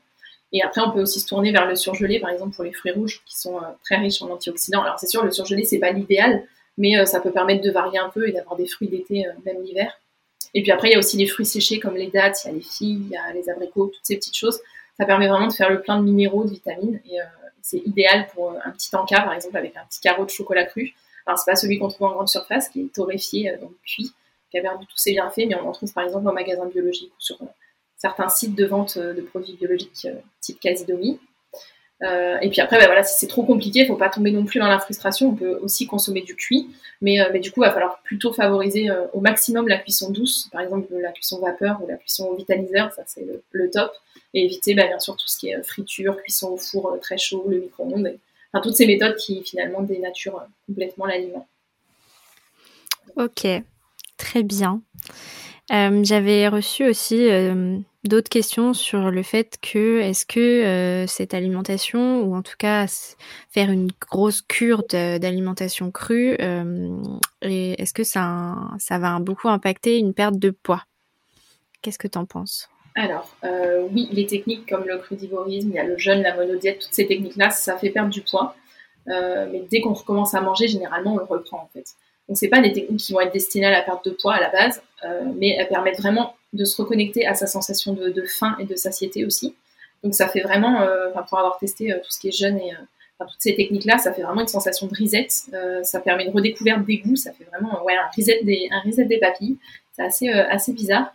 Et 0.54 0.62
après, 0.62 0.82
on 0.82 0.92
peut 0.92 1.02
aussi 1.02 1.20
se 1.20 1.28
tourner 1.28 1.52
vers 1.52 1.68
le 1.68 1.76
surgelé, 1.76 2.20
par 2.20 2.30
exemple 2.30 2.56
pour 2.56 2.64
les 2.64 2.74
fruits 2.74 2.92
rouges, 2.92 3.22
qui 3.26 3.38
sont 3.38 3.58
euh, 3.58 3.68
très 3.84 3.98
riches 3.98 4.22
en 4.22 4.30
antioxydants. 4.30 4.82
Alors 4.82 5.00
c'est 5.00 5.08
sûr, 5.08 5.24
le 5.24 5.32
surgelé 5.32 5.64
c'est 5.66 5.80
pas 5.80 5.92
l'idéal, 5.92 6.44
mais 6.78 7.06
ça 7.06 7.20
peut 7.20 7.32
permettre 7.32 7.64
de 7.64 7.72
varier 7.72 7.98
un 7.98 8.10
peu 8.10 8.30
et 8.30 8.32
d'avoir 8.32 8.56
des 8.56 8.68
fruits 8.68 8.88
d'été 8.88 9.26
même 9.46 9.64
l'hiver. 9.64 10.00
Et 10.54 10.62
puis 10.62 10.72
après, 10.72 10.90
il 10.90 10.92
y 10.92 10.96
a 10.96 11.00
aussi 11.00 11.18
les 11.18 11.26
fruits 11.26 11.46
séchés 11.46 11.80
comme 11.80 11.96
les 11.96 12.08
dattes, 12.08 12.44
il 12.44 12.48
y 12.48 12.52
a 12.52 12.54
les 12.54 12.62
figues, 12.62 13.06
il 13.06 13.10
y 13.10 13.18
a 13.18 13.34
les 13.34 13.50
abricots, 13.50 13.88
toutes 13.88 14.06
ces 14.06 14.16
petites 14.16 14.38
choses. 14.38 14.60
Ça 14.96 15.06
permet 15.06 15.28
vraiment 15.28 15.48
de 15.48 15.54
faire 15.54 15.72
le 15.72 15.82
plein 15.82 15.98
de 16.00 16.04
minéraux, 16.04 16.44
de 16.44 16.52
vitamines. 16.52 17.02
Et 17.10 17.18
c'est 17.64 17.82
idéal 17.86 18.28
pour 18.34 18.52
un 18.52 18.72
petit 18.72 18.96
encas, 18.96 19.22
par 19.22 19.34
exemple, 19.34 19.58
avec 19.58 19.76
un 19.76 19.86
petit 19.90 20.00
carreau 20.00 20.24
de 20.24 20.30
chocolat 20.30 20.66
cru. 20.66 20.94
Alors, 21.28 21.38
c'est 21.38 21.52
pas 21.52 21.58
celui 21.58 21.78
qu'on 21.78 21.90
trouve 21.90 22.08
en 22.08 22.14
grande 22.14 22.30
surface, 22.30 22.70
qui 22.70 22.82
est 22.82 22.94
torréfié, 22.94 23.52
euh, 23.52 23.58
donc 23.60 23.72
cuit, 23.86 24.14
qui 24.50 24.58
a 24.58 24.62
perdu 24.62 24.86
tous 24.86 24.98
ses 24.98 25.12
bienfaits, 25.12 25.46
mais 25.48 25.56
on 25.56 25.68
en 25.68 25.74
trouve 25.74 25.92
par 25.94 26.06
exemple 26.06 26.28
en 26.28 26.32
magasin 26.32 26.66
biologique 26.66 27.12
ou 27.12 27.20
sur 27.20 27.42
euh, 27.42 27.46
certains 27.98 28.30
sites 28.30 28.56
de 28.56 28.66
vente 28.66 28.98
euh, 28.98 29.14
de 29.14 29.22
produits 29.22 29.56
biologiques 29.56 30.08
type 30.42 30.60
Casidomi. 30.60 31.20
Euh, 32.04 32.38
et 32.42 32.50
puis 32.50 32.62
après, 32.62 32.78
bah, 32.78 32.86
voilà, 32.86 33.04
si 33.04 33.18
c'est 33.18 33.28
trop 33.28 33.44
compliqué, 33.44 33.80
il 33.80 33.88
faut 33.88 33.96
pas 33.96 34.10
tomber 34.10 34.32
non 34.32 34.46
plus 34.46 34.60
dans 34.60 34.68
la 34.68 34.80
frustration. 34.80 35.30
On 35.30 35.36
peut 35.36 35.58
aussi 35.62 35.88
consommer 35.88 36.22
du 36.22 36.36
cuit, 36.36 36.70
mais, 37.02 37.18
mais 37.34 37.40
du 37.40 37.52
coup, 37.52 37.64
il 37.64 37.68
va 37.68 37.74
falloir 37.74 38.02
plutôt 38.04 38.32
favoriser 38.34 38.90
au 39.14 39.20
maximum 39.20 39.68
la 39.68 39.80
cuisson 39.80 40.12
douce, 40.12 40.48
par 40.52 40.62
exemple 40.62 40.94
la 40.94 41.12
cuisson 41.12 41.40
vapeur 41.40 41.82
ou 41.82 41.88
la 41.88 41.98
cuisson 41.98 42.26
au 42.26 42.36
vitaliseur, 42.36 42.92
ça 42.94 43.02
c'est 43.08 43.26
le, 43.52 43.70
top 43.72 43.92
et 44.34 44.46
éviter 44.46 44.76
bah, 44.76 44.88
bien 44.88 45.00
sûr 45.00 45.16
tout 45.16 45.28
ce 45.28 45.38
qui 45.38 45.50
est 45.50 45.56
euh, 45.56 45.64
friture, 45.64 46.18
cuisson 46.18 46.50
au 46.50 46.58
four 46.58 46.92
euh, 46.92 46.98
très 46.98 47.18
chaud, 47.18 47.46
le 47.48 47.60
micro-ondes, 47.60 48.18
enfin 48.52 48.62
toutes 48.62 48.76
ces 48.76 48.86
méthodes 48.86 49.16
qui 49.16 49.44
finalement 49.44 49.82
dénaturent 49.82 50.40
euh, 50.42 50.46
complètement 50.68 51.06
l'aliment. 51.06 51.48
Ok, 53.16 53.48
très 54.18 54.44
bien. 54.44 54.82
J'avais 55.70 56.48
reçu 56.48 56.88
aussi 56.88 57.28
d'autres 58.04 58.30
questions 58.30 58.74
sur 58.74 59.12
le 59.12 59.22
fait 59.22 59.58
que 59.62 60.00
est-ce 60.00 60.26
que 60.26 61.06
cette 61.08 61.34
alimentation, 61.34 62.22
ou 62.24 62.36
en 62.36 62.42
tout 62.42 62.56
cas 62.58 62.86
faire 63.50 63.70
une 63.70 63.90
grosse 64.10 64.42
cure 64.42 64.84
d'alimentation 64.88 65.92
crue, 65.92 66.38
est-ce 67.42 67.94
que 67.94 68.04
ça, 68.04 68.56
va 68.90 69.20
beaucoup 69.20 69.50
impacter 69.50 69.98
une 69.98 70.14
perte 70.14 70.40
de 70.40 70.52
poids? 70.52 70.84
Qu'est-ce 71.82 72.00
que 72.00 72.08
tu 72.08 72.18
en 72.18 72.26
penses? 72.26 72.70
Alors, 72.98 73.30
euh, 73.44 73.88
oui, 73.92 74.10
les 74.12 74.26
techniques 74.26 74.68
comme 74.68 74.86
le 74.86 74.98
crudivorisme, 74.98 75.70
il 75.70 75.76
y 75.76 75.80
a 75.80 75.84
le 75.84 76.00
jeûne, 76.00 76.24
la 76.24 76.36
monodiète, 76.36 76.80
toutes 76.80 76.94
ces 76.94 77.06
techniques-là, 77.06 77.52
ça 77.52 77.78
fait 77.78 77.92
perdre 77.92 78.10
du 78.10 78.22
poids. 78.22 78.56
Euh, 79.08 79.48
mais 79.52 79.64
dès 79.70 79.82
qu'on 79.82 79.94
recommence 79.94 80.34
à 80.34 80.42
manger, 80.42 80.68
généralement, 80.68 81.14
on 81.14 81.18
le 81.18 81.24
reprend 81.24 81.60
en 81.60 81.70
fait. 81.72 81.86
Donc, 82.28 82.38
c'est 82.38 82.48
pas 82.48 82.60
des 82.60 82.74
techniques 82.74 83.00
qui 83.00 83.14
vont 83.14 83.22
être 83.22 83.32
destinées 83.32 83.68
à 83.68 83.72
la 83.72 83.84
perte 83.84 84.04
de 84.04 84.10
poids 84.10 84.34
à 84.34 84.42
la 84.42 84.50
base, 84.50 84.82
euh, 84.82 84.87
mais 85.36 85.56
elles 85.58 85.68
permettent 85.68 86.00
vraiment 86.00 86.36
de 86.54 86.66
se 86.66 86.82
reconnecter 86.82 87.26
à 87.28 87.36
sa 87.36 87.48
sensation 87.48 87.94
de, 87.94 88.24
faim 88.24 88.56
et 88.60 88.66
de 88.66 88.76
satiété 88.76 89.26
aussi. 89.26 89.56
Donc, 90.04 90.16
ça 90.16 90.28
fait 90.28 90.42
vraiment, 90.42 90.86
pour 91.28 91.38
avoir 91.38 91.58
testé 91.60 91.94
tout 92.04 92.10
ce 92.10 92.20
qui 92.20 92.30
est 92.30 92.38
jeûne 92.38 92.58
et 92.58 92.72
toutes 93.20 93.40
ces 93.40 93.56
techniques-là, 93.56 93.98
ça 93.98 94.14
fait 94.14 94.24
vraiment 94.24 94.42
une 94.42 94.48
sensation 94.48 94.88
de 94.88 94.94
reset. 95.00 95.28
ça 95.84 96.00
permet 96.00 96.26
une 96.26 96.34
redécouverte 96.34 96.86
des 96.86 96.98
goûts. 96.98 97.16
Ça 97.16 97.32
fait 97.32 97.46
vraiment 97.46 97.84
ouais, 97.84 97.96
un 97.96 98.10
reset 98.16 98.44
des, 98.44 98.68
un 98.72 98.82
reset 98.82 99.06
des 99.06 99.20
papilles. 99.20 99.58
C'est 99.94 100.04
assez, 100.04 100.30
assez 100.30 100.74
bizarre. 100.74 101.14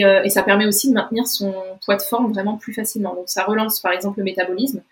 Euh, 0.00 0.22
et, 0.22 0.30
ça 0.30 0.42
permet 0.42 0.66
aussi 0.66 0.88
de 0.88 0.94
maintenir 0.94 1.26
son 1.26 1.54
poids 1.84 1.96
de 1.96 2.02
forme 2.02 2.32
vraiment 2.32 2.56
plus 2.56 2.72
facilement. 2.72 3.14
Donc 3.14 3.28
ça 3.28 3.44
relance 3.44 3.80
par 3.80 3.92
exemple 3.92 4.18
le 4.18 4.24
métabolisme, 4.24 4.82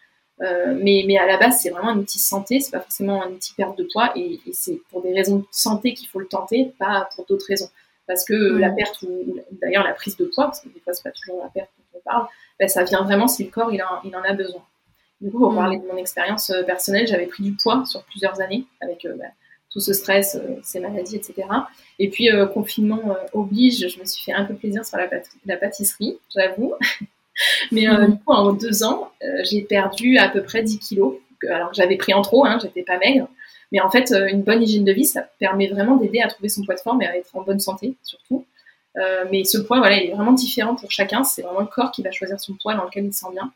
euh, 0.42 0.74
mais, 0.82 1.04
mais, 1.06 1.16
à 1.16 1.26
la 1.26 1.38
base 1.38 1.60
c'est 1.60 1.70
vraiment 1.70 1.90
un 1.90 1.98
outil 1.98 2.18
santé, 2.18 2.60
c'est 2.60 2.70
pas 2.70 2.80
forcément 2.80 3.22
un 3.22 3.30
outil 3.30 3.54
perte 3.54 3.78
de 3.78 3.86
poids, 3.90 4.12
et, 4.16 4.40
c'est 4.52 4.80
pour 4.90 5.02
des 5.02 5.12
raisons 5.12 5.38
de 5.38 5.46
santé 5.50 5.94
qu'il 5.94 6.08
faut 6.08 6.18
le 6.18 6.26
tenter, 6.26 6.72
pas 6.78 7.08
pour 7.14 7.24
d'autres 7.26 7.46
raisons. 7.46 7.68
Parce 8.10 8.24
que 8.24 8.34
mm. 8.34 8.58
la 8.58 8.70
perte, 8.70 9.02
ou 9.02 9.38
d'ailleurs 9.62 9.84
la 9.84 9.94
prise 9.94 10.16
de 10.16 10.24
poids, 10.24 10.46
parce 10.46 10.60
que 10.60 10.68
des 10.68 10.80
fois 10.80 10.92
c'est 10.92 11.04
pas 11.04 11.12
toujours 11.12 11.42
la 11.42 11.48
perte 11.48 11.70
dont 11.78 11.98
on 11.98 12.02
parle, 12.02 12.26
ben, 12.58 12.68
ça 12.68 12.82
vient 12.82 13.02
vraiment 13.04 13.28
si 13.28 13.44
le 13.44 13.50
corps 13.50 13.72
il, 13.72 13.82
il 14.04 14.16
en 14.16 14.22
a 14.22 14.32
besoin. 14.32 14.62
Du 15.20 15.30
coup, 15.30 15.38
pour 15.38 15.52
mm. 15.52 15.56
parler 15.56 15.78
de 15.78 15.86
mon 15.86 15.96
expérience 15.96 16.50
euh, 16.50 16.62
personnelle, 16.62 17.06
j'avais 17.06 17.26
pris 17.26 17.42
du 17.42 17.52
poids 17.52 17.84
sur 17.86 18.02
plusieurs 18.04 18.40
années 18.40 18.64
avec 18.80 19.06
ben, 19.06 19.30
tout 19.70 19.80
ce 19.80 19.92
stress, 19.92 20.34
euh, 20.36 20.56
ces 20.62 20.80
maladies, 20.80 21.16
etc. 21.16 21.46
Et 21.98 22.10
puis 22.10 22.30
euh, 22.30 22.46
confinement 22.46 23.00
euh, 23.06 23.38
oblige, 23.38 23.88
je 23.88 24.00
me 24.00 24.04
suis 24.04 24.22
fait 24.24 24.32
un 24.32 24.44
peu 24.44 24.54
plaisir 24.54 24.84
sur 24.84 24.98
la, 24.98 25.08
la 25.46 25.56
pâtisserie, 25.56 26.18
j'avoue. 26.34 26.74
Mais 27.72 27.86
mhm. 27.86 28.12
du 28.12 28.18
coup, 28.18 28.32
en 28.32 28.52
deux 28.52 28.82
ans, 28.82 29.12
j'ai 29.44 29.62
perdu 29.62 30.18
à 30.18 30.28
peu 30.28 30.42
près 30.42 30.62
10 30.62 30.78
kilos. 30.78 31.14
Alors 31.48 31.72
j'avais 31.72 31.96
pris 31.96 32.12
en 32.12 32.20
trop, 32.20 32.44
hein, 32.44 32.58
j'étais 32.60 32.82
pas 32.82 32.98
maigre. 32.98 33.28
Mais 33.72 33.80
en 33.80 33.90
fait, 33.90 34.12
une 34.30 34.42
bonne 34.42 34.62
hygiène 34.62 34.84
de 34.84 34.92
vie, 34.92 35.04
ça 35.04 35.28
permet 35.38 35.68
vraiment 35.68 35.96
d'aider 35.96 36.20
à 36.20 36.28
trouver 36.28 36.48
son 36.48 36.64
poids 36.64 36.74
de 36.74 36.80
forme 36.80 37.02
et 37.02 37.06
à 37.06 37.16
être 37.16 37.36
en 37.36 37.42
bonne 37.42 37.60
santé, 37.60 37.94
surtout. 38.02 38.44
mais 39.30 39.44
ce 39.44 39.58
poids, 39.58 39.78
voilà, 39.78 39.96
il 39.96 40.10
est 40.10 40.14
vraiment 40.14 40.32
différent 40.32 40.74
pour 40.74 40.90
chacun. 40.90 41.22
C'est 41.22 41.42
vraiment 41.42 41.60
le 41.60 41.66
corps 41.66 41.92
qui 41.92 42.02
va 42.02 42.10
choisir 42.10 42.40
son 42.40 42.54
poids 42.54 42.74
dans 42.74 42.84
lequel 42.84 43.04
il 43.04 43.14
se 43.14 43.20
sent 43.20 43.32
bien. 43.32 43.52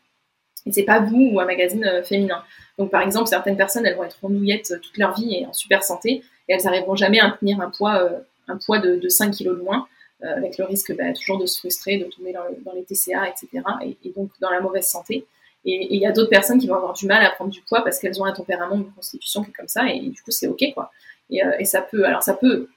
Et 0.65 0.71
c'est 0.71 0.83
pas 0.83 0.99
vous 0.99 1.31
ou 1.33 1.39
un 1.39 1.45
magazine 1.45 2.01
féminin. 2.03 2.43
Donc, 2.77 2.91
par 2.91 3.01
exemple, 3.01 3.27
certaines 3.27 3.57
personnes, 3.57 3.85
elles 3.85 3.95
vont 3.95 4.03
être 4.03 4.17
rondouillettes 4.21 4.71
euh, 4.71 4.79
toute 4.79 4.97
leur 4.97 5.15
vie 5.15 5.35
et 5.35 5.45
en 5.45 5.53
super 5.53 5.83
santé, 5.83 6.23
et 6.47 6.53
elles 6.53 6.63
n'arriveront 6.63 6.95
jamais 6.95 7.19
à 7.19 7.31
tenir 7.31 7.61
un 7.61 7.69
poids, 7.69 8.01
euh, 8.01 8.79
de, 8.79 8.99
de, 8.99 9.09
5 9.09 9.31
kilos 9.31 9.57
de 9.57 9.63
euh, 9.63 10.35
avec 10.35 10.57
le 10.57 10.65
risque 10.65 10.95
bah, 10.95 11.13
toujours 11.13 11.37
de 11.37 11.45
se 11.45 11.59
frustrer, 11.59 11.97
de 11.97 12.05
tomber 12.05 12.33
dans, 12.33 12.73
les 12.73 12.83
TCA, 12.83 13.29
etc., 13.29 13.63
et, 13.83 14.11
donc 14.15 14.29
dans 14.41 14.49
la 14.49 14.59
mauvaise 14.59 14.87
santé. 14.87 15.25
Et 15.65 15.95
il 15.95 15.99
y 15.99 16.05
a 16.05 16.11
d'autres 16.11 16.29
personnes 16.29 16.59
qui 16.59 16.67
vont 16.67 16.75
avoir 16.75 16.93
du 16.93 17.07
mal 17.07 17.25
à 17.25 17.31
prendre 17.31 17.49
du 17.49 17.61
poids 17.61 17.83
parce 17.83 17.99
qu'elles 17.99 18.21
ont 18.21 18.25
un 18.25 18.33
tempérament, 18.33 18.75
une 18.75 18.91
constitution 18.91 19.43
qui 19.43 19.49
est 19.49 19.53
comme 19.53 19.67
ça, 19.67 19.89
et, 19.89 19.99
du 19.99 20.21
coup, 20.21 20.31
c'est 20.31 20.47
OK, 20.47 20.63
quoi. 20.73 20.91
Et, 21.31 21.41
et, 21.59 21.65
ça 21.65 21.81
peut, 21.81 22.05
alors 22.05 22.21
ça 22.21 22.35
peut 22.35 22.69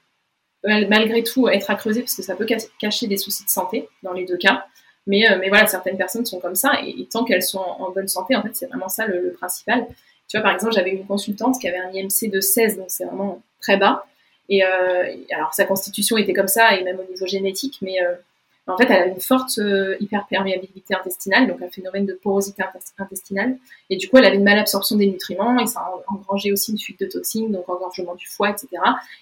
malgré 0.63 1.23
tout 1.23 1.47
être 1.47 1.69
à 1.69 1.75
creuser 1.75 2.01
parce 2.01 2.15
que 2.15 2.23
ça 2.23 2.35
peut 2.35 2.45
cacher 2.79 3.07
des 3.07 3.17
soucis 3.17 3.45
de 3.45 3.49
santé 3.49 3.87
dans 4.03 4.13
les 4.13 4.25
deux 4.25 4.37
cas. 4.37 4.65
Mais, 5.07 5.29
euh, 5.29 5.39
voilà, 5.47 5.65
certaines 5.65 5.97
personnes 5.97 6.25
sont 6.25 6.39
comme 6.39 6.55
ça 6.55 6.73
et, 6.83 7.07
tant 7.11 7.23
qu'elles 7.23 7.43
sont 7.43 7.59
en, 7.59 7.91
bonne 7.91 8.07
santé, 8.07 8.35
en 8.35 8.43
fait, 8.43 8.51
c'est 8.53 8.67
vraiment 8.67 8.89
ça 8.89 9.07
le, 9.07 9.31
principal. 9.33 9.87
Tu 10.27 10.37
vois, 10.37 10.43
par 10.43 10.53
exemple, 10.53 10.73
j'avais 10.73 10.91
une 10.91 11.07
consultante 11.07 11.59
qui 11.59 11.67
avait 11.67 11.79
un 11.79 11.91
IMC 11.91 12.29
de 12.31 12.39
16, 12.39 12.77
donc 12.77 12.85
c'est 12.89 13.05
vraiment 13.05 13.41
très 13.59 13.77
bas. 13.77 14.05
Et 14.49 14.63
euh, 14.63 15.15
alors, 15.31 15.53
sa 15.53 15.65
constitution 15.65 16.17
était 16.17 16.33
comme 16.33 16.47
ça, 16.47 16.75
et 16.75 16.83
même 16.83 16.99
au 16.99 17.09
niveau 17.09 17.25
génétique, 17.25 17.77
mais 17.81 18.01
euh, 18.01 18.13
en 18.69 18.77
fait, 18.77 18.85
elle 18.89 19.01
a 19.01 19.05
une 19.07 19.19
forte 19.19 19.57
euh, 19.57 19.95
hyperperméabilité 19.99 20.93
intestinale, 20.93 21.47
donc 21.47 21.61
un 21.61 21.69
phénomène 21.69 22.05
de 22.05 22.13
porosité 22.13 22.63
intestinale. 22.97 23.57
Et 23.89 23.97
du 23.97 24.09
coup, 24.09 24.17
elle 24.17 24.25
avait 24.25 24.35
une 24.35 24.43
malabsorption 24.43 24.95
des 24.95 25.07
nutriments 25.07 25.59
et 25.59 25.65
ça 25.65 25.79
a 25.79 25.91
engrangé 26.07 26.51
aussi 26.51 26.71
une 26.71 26.77
fuite 26.77 26.99
de 26.99 27.07
toxines, 27.07 27.51
donc 27.51 27.67
engorgement 27.67 28.15
du 28.15 28.27
foie, 28.27 28.51
etc. 28.51 28.69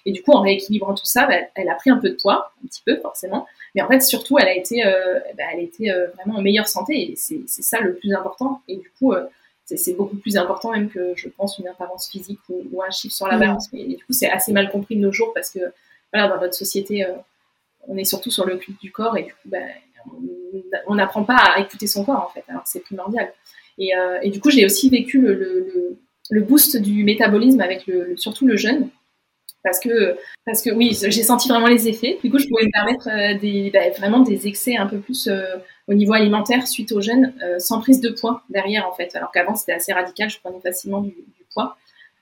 Et 0.04 0.12
du 0.12 0.22
coup, 0.22 0.32
en 0.32 0.42
rééquilibrant 0.42 0.94
tout 0.94 1.04
ça, 1.04 1.26
bah, 1.26 1.36
elle 1.54 1.68
a 1.68 1.74
pris 1.74 1.90
un 1.90 1.96
peu 1.96 2.10
de 2.10 2.16
poids, 2.16 2.52
un 2.62 2.66
petit 2.66 2.82
peu 2.84 2.96
forcément. 3.00 3.46
Mais 3.74 3.82
en 3.82 3.88
fait, 3.88 4.00
surtout, 4.00 4.38
elle 4.38 4.48
a 4.48 4.54
été, 4.54 4.84
euh, 4.84 5.18
bah, 5.36 5.44
elle 5.52 5.60
a 5.60 5.62
été 5.62 5.90
euh, 5.90 6.08
vraiment 6.16 6.38
en 6.38 6.42
meilleure 6.42 6.68
santé 6.68 7.12
et 7.12 7.16
c'est 7.16 7.46
ça 7.48 7.80
le 7.80 7.94
plus 7.94 8.12
important. 8.12 8.60
Et 8.68 8.76
du 8.76 8.90
coup, 8.98 9.14
c'est 9.64 9.94
beaucoup 9.94 10.16
plus 10.16 10.36
important 10.36 10.72
même 10.72 10.88
que, 10.90 11.12
je 11.16 11.28
pense, 11.28 11.58
une 11.58 11.68
apparence 11.68 12.08
physique 12.08 12.40
ou, 12.48 12.82
un 12.82 12.90
chiffre 12.90 13.14
sur 13.14 13.26
la 13.28 13.36
mmh. 13.36 13.40
balance. 13.40 13.72
Mais, 13.72 13.84
du 13.84 14.04
coup, 14.04 14.12
c'est 14.12 14.30
assez 14.30 14.52
mal 14.52 14.70
compris 14.70 14.96
de 14.96 15.00
nos 15.00 15.12
jours 15.12 15.32
parce 15.32 15.50
que, 15.50 15.60
voilà, 16.12 16.28
dans 16.28 16.40
notre 16.40 16.54
société 16.54 17.06
on 17.86 17.96
est 17.96 18.04
surtout 18.04 18.30
sur 18.30 18.44
le 18.44 18.56
culte 18.56 18.80
du 18.80 18.90
corps 18.90 19.16
et 19.16 19.22
du 19.24 19.32
coup, 19.32 19.48
ben, 19.48 19.68
on 20.86 20.94
n'apprend 20.94 21.24
pas 21.24 21.36
à 21.36 21.60
écouter 21.60 21.86
son 21.86 22.04
corps 22.04 22.26
en 22.28 22.32
fait, 22.32 22.44
alors 22.48 22.62
c'est 22.64 22.80
primordial. 22.80 23.32
Et, 23.78 23.94
euh, 23.94 24.18
et, 24.22 24.30
du 24.30 24.40
coup, 24.40 24.50
j'ai 24.50 24.64
aussi 24.64 24.90
vécu 24.90 25.20
le, 25.20 25.96
le, 26.30 26.40
boost 26.42 26.76
du 26.76 27.04
métabolisme 27.04 27.60
avec 27.60 27.86
le, 27.86 28.16
surtout 28.16 28.46
le 28.46 28.56
jeûne. 28.56 28.88
Parce 29.62 29.80
que, 29.80 30.16
parce 30.44 30.62
que 30.62 30.70
oui, 30.70 30.96
j'ai 31.00 31.22
senti 31.22 31.48
vraiment 31.48 31.66
les 31.66 31.88
effets. 31.88 32.18
Du 32.22 32.30
coup, 32.30 32.38
je 32.38 32.48
pouvais 32.48 32.64
me 32.64 32.72
permettre 32.72 33.08
euh, 33.08 33.38
des, 33.38 33.70
ben, 33.70 33.92
vraiment 33.92 34.20
des 34.20 34.46
excès 34.46 34.76
un 34.76 34.86
peu 34.86 34.98
plus 34.98 35.28
euh, 35.28 35.56
au 35.88 35.94
niveau 35.94 36.12
alimentaire 36.12 36.66
suite 36.66 36.92
au 36.92 37.00
jeûne, 37.00 37.32
sans 37.58 37.80
prise 37.80 38.00
de 38.00 38.10
poids 38.10 38.42
derrière 38.50 38.86
en 38.88 38.92
fait. 38.92 39.14
Alors 39.14 39.30
qu'avant, 39.30 39.54
c'était 39.54 39.72
assez 39.72 39.92
radical, 39.92 40.28
je 40.28 40.38
prenais 40.40 40.60
facilement 40.60 41.00
du, 41.00 41.10
du 41.10 41.44
poids. 41.52 41.76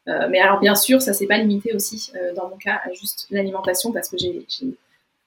mais 0.07 0.39
alors, 0.39 0.61
bien 0.61 0.77
sûr, 0.77 1.03
ça 1.03 1.13
s'est 1.13 1.27
pas 1.27 1.39
limité 1.39 1.75
aussi, 1.75 2.13
dans 2.37 2.49
mon 2.49 2.57
cas, 2.57 2.81
à 2.85 2.93
juste 2.93 3.27
l'alimentation, 3.31 3.91
parce 3.93 4.09
que 4.09 4.17
j'ai 4.19 4.47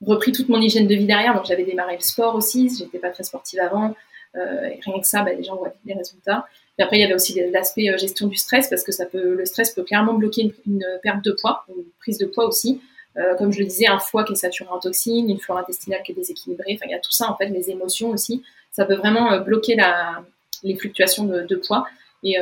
repris 0.05 0.31
toute 0.31 0.49
mon 0.49 0.61
hygiène 0.61 0.87
de 0.87 0.95
vie 0.95 1.05
derrière. 1.05 1.33
Donc 1.35 1.45
j'avais 1.45 1.63
démarré 1.63 1.95
le 1.95 2.01
sport 2.01 2.35
aussi, 2.35 2.69
j'étais 2.77 2.99
pas 2.99 3.09
très 3.09 3.23
sportive 3.23 3.59
avant. 3.59 3.93
Euh, 4.35 4.69
rien 4.85 4.99
que 4.99 5.07
ça, 5.07 5.23
bah, 5.23 5.33
les 5.33 5.43
gens 5.43 5.55
voient 5.55 5.73
des 5.85 5.93
résultats. 5.93 6.45
Et 6.77 6.83
après, 6.83 6.97
il 6.97 7.01
y 7.01 7.03
avait 7.03 7.13
aussi 7.13 7.39
l'aspect 7.51 7.89
euh, 7.89 7.97
gestion 7.97 8.27
du 8.27 8.37
stress 8.37 8.69
parce 8.69 8.83
que 8.83 8.91
ça 8.91 9.05
peut, 9.05 9.35
le 9.35 9.45
stress 9.45 9.71
peut 9.71 9.83
clairement 9.83 10.13
bloquer 10.13 10.53
une, 10.65 10.85
perte 11.01 11.23
de 11.23 11.31
poids, 11.31 11.65
une 11.69 11.83
prise 11.99 12.17
de 12.17 12.25
poids 12.25 12.45
aussi. 12.45 12.81
Euh, 13.17 13.35
comme 13.35 13.51
je 13.51 13.59
le 13.59 13.65
disais, 13.65 13.87
un 13.87 13.99
foie 13.99 14.23
qui 14.23 14.33
est 14.33 14.37
saturé 14.37 14.69
en 14.69 14.79
toxines, 14.79 15.29
une 15.29 15.39
flore 15.39 15.57
intestinale 15.57 16.03
qui 16.03 16.11
est 16.11 16.15
déséquilibrée. 16.15 16.73
Enfin, 16.75 16.85
il 16.85 16.91
y 16.91 16.95
a 16.95 16.99
tout 16.99 17.11
ça 17.11 17.29
en 17.29 17.35
fait, 17.35 17.47
les 17.47 17.69
émotions 17.69 18.11
aussi. 18.11 18.43
Ça 18.71 18.85
peut 18.85 18.95
vraiment 18.95 19.39
bloquer 19.39 19.75
la, 19.75 20.23
les 20.63 20.75
fluctuations 20.75 21.25
de, 21.25 21.55
poids. 21.55 21.87
Et 22.23 22.37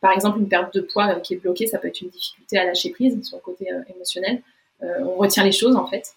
par 0.00 0.12
exemple, 0.12 0.40
une 0.40 0.48
perte 0.48 0.74
de 0.74 0.80
poids 0.80 1.20
qui 1.20 1.34
est 1.34 1.36
bloquée, 1.36 1.68
ça 1.68 1.78
peut 1.78 1.88
être 1.88 2.00
une 2.00 2.08
difficulté 2.08 2.58
à 2.58 2.64
lâcher 2.64 2.90
prise 2.90 3.22
sur 3.22 3.36
le 3.36 3.42
côté 3.42 3.68
émotionnel. 3.94 4.42
on 4.82 5.14
retient 5.14 5.44
les 5.44 5.52
choses 5.52 5.76
en 5.76 5.86
fait, 5.86 6.12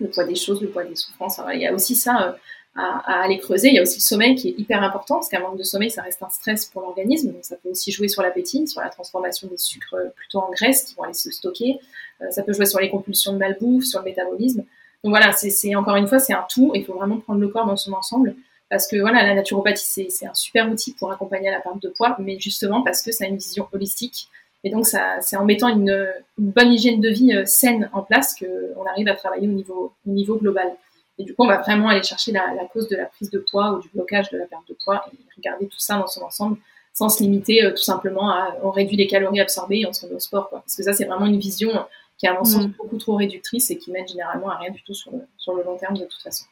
le 0.00 0.08
poids 0.08 0.24
des 0.24 0.34
choses, 0.34 0.60
le 0.60 0.68
poids 0.68 0.84
des 0.84 0.96
souffrances. 0.96 1.40
il 1.52 1.60
y 1.60 1.66
a 1.66 1.72
aussi 1.72 1.94
ça 1.94 2.36
à, 2.74 3.22
aller 3.22 3.38
creuser. 3.38 3.68
Il 3.68 3.74
y 3.74 3.78
a 3.78 3.82
aussi 3.82 3.96
le 3.96 4.02
sommeil 4.02 4.34
qui 4.36 4.48
est 4.48 4.54
hyper 4.56 4.82
important, 4.82 5.16
parce 5.16 5.28
qu'un 5.28 5.40
manque 5.40 5.58
de 5.58 5.64
sommeil, 5.64 5.90
ça 5.90 6.02
reste 6.02 6.22
un 6.22 6.28
stress 6.28 6.66
pour 6.66 6.82
l'organisme. 6.82 7.32
Donc 7.32 7.44
ça 7.44 7.56
peut 7.56 7.70
aussi 7.70 7.90
jouer 7.90 8.08
sur 8.08 8.22
l'appétit, 8.22 8.66
sur 8.68 8.80
la 8.80 8.88
transformation 8.88 9.48
des 9.48 9.56
sucres 9.56 9.96
plutôt 10.14 10.38
en 10.38 10.50
graisse 10.50 10.84
qui 10.84 10.94
vont 10.94 11.02
aller 11.02 11.14
se 11.14 11.30
stocker. 11.30 11.78
Euh, 12.22 12.30
ça 12.30 12.42
peut 12.42 12.52
jouer 12.52 12.66
sur 12.66 12.80
les 12.80 12.90
compulsions 12.90 13.32
de 13.32 13.38
malbouffe, 13.38 13.84
sur 13.84 14.00
le 14.00 14.04
métabolisme. 14.04 14.64
Donc 15.04 15.12
voilà, 15.12 15.32
c'est 15.32 15.74
encore 15.74 15.96
une 15.96 16.06
fois, 16.06 16.18
c'est 16.18 16.32
un 16.32 16.46
tout. 16.48 16.72
Il 16.74 16.84
faut 16.84 16.94
vraiment 16.94 17.18
prendre 17.18 17.40
le 17.40 17.48
corps 17.48 17.66
dans 17.66 17.76
son 17.76 17.92
ensemble. 17.92 18.34
Parce 18.68 18.86
que 18.86 18.96
voilà, 18.96 19.22
la 19.22 19.34
naturopathie, 19.34 20.10
c'est 20.10 20.26
un 20.26 20.34
super 20.34 20.70
outil 20.70 20.92
pour 20.92 21.10
accompagner 21.10 21.50
la 21.50 21.60
perte 21.60 21.80
de 21.82 21.88
poids, 21.88 22.16
mais 22.18 22.38
justement 22.38 22.82
parce 22.82 23.02
que 23.02 23.12
ça 23.12 23.24
a 23.24 23.28
une 23.28 23.38
vision 23.38 23.66
holistique. 23.72 24.28
Et 24.64 24.70
donc, 24.70 24.86
c'est 24.86 25.36
en 25.36 25.44
mettant 25.44 25.68
une, 25.68 26.08
une, 26.38 26.50
bonne 26.50 26.72
hygiène 26.72 27.00
de 27.00 27.08
vie 27.08 27.32
euh, 27.32 27.44
saine 27.46 27.88
en 27.92 28.02
place 28.02 28.34
qu'on 28.34 28.84
arrive 28.86 29.08
à 29.08 29.14
travailler 29.14 29.46
au 29.46 29.52
niveau, 29.52 29.92
au 30.06 30.10
niveau 30.10 30.36
global. 30.36 30.72
Et 31.18 31.24
du 31.24 31.34
coup, 31.34 31.44
on 31.44 31.48
va 31.48 31.58
vraiment 31.58 31.88
aller 31.88 32.02
chercher 32.02 32.32
la, 32.32 32.42
cause 32.72 32.88
de 32.88 32.96
la 32.96 33.06
prise 33.06 33.30
de 33.30 33.44
poids 33.50 33.72
ou 33.72 33.80
du 33.80 33.88
blocage 33.88 34.30
de 34.30 34.38
la 34.38 34.46
perte 34.46 34.68
de 34.68 34.76
poids 34.84 35.04
et 35.12 35.16
regarder 35.36 35.66
tout 35.66 35.78
ça 35.78 35.96
dans 35.96 36.06
son 36.06 36.22
ensemble 36.22 36.58
sans 36.92 37.08
se 37.08 37.22
limiter 37.22 37.64
euh, 37.64 37.70
tout 37.70 37.82
simplement 37.82 38.30
à 38.30 38.56
on 38.62 38.70
réduit 38.70 38.96
les 38.96 39.06
calories 39.06 39.40
absorbées 39.40 39.80
et 39.80 39.86
on 39.86 39.92
se 39.92 40.06
met 40.06 40.14
au 40.14 40.18
sport. 40.18 40.48
Quoi. 40.48 40.60
Parce 40.60 40.76
que 40.76 40.82
ça, 40.82 40.92
c'est 40.92 41.04
vraiment 41.04 41.26
une 41.26 41.38
vision 41.38 41.70
qui 42.16 42.26
est 42.26 42.28
à 42.28 42.34
mon 42.34 42.44
sens 42.44 42.66
mm. 42.66 42.72
beaucoup 42.72 42.98
trop 42.98 43.14
réductrice 43.14 43.70
et 43.70 43.78
qui 43.78 43.92
mène 43.92 44.06
généralement 44.08 44.50
à 44.50 44.56
rien 44.56 44.70
du 44.70 44.82
tout 44.82 44.94
sur 44.94 45.12
le, 45.12 45.20
sur 45.36 45.54
le 45.54 45.62
long 45.62 45.76
terme 45.76 45.96
de 45.96 46.04
toute 46.04 46.20
façon. 46.20 46.46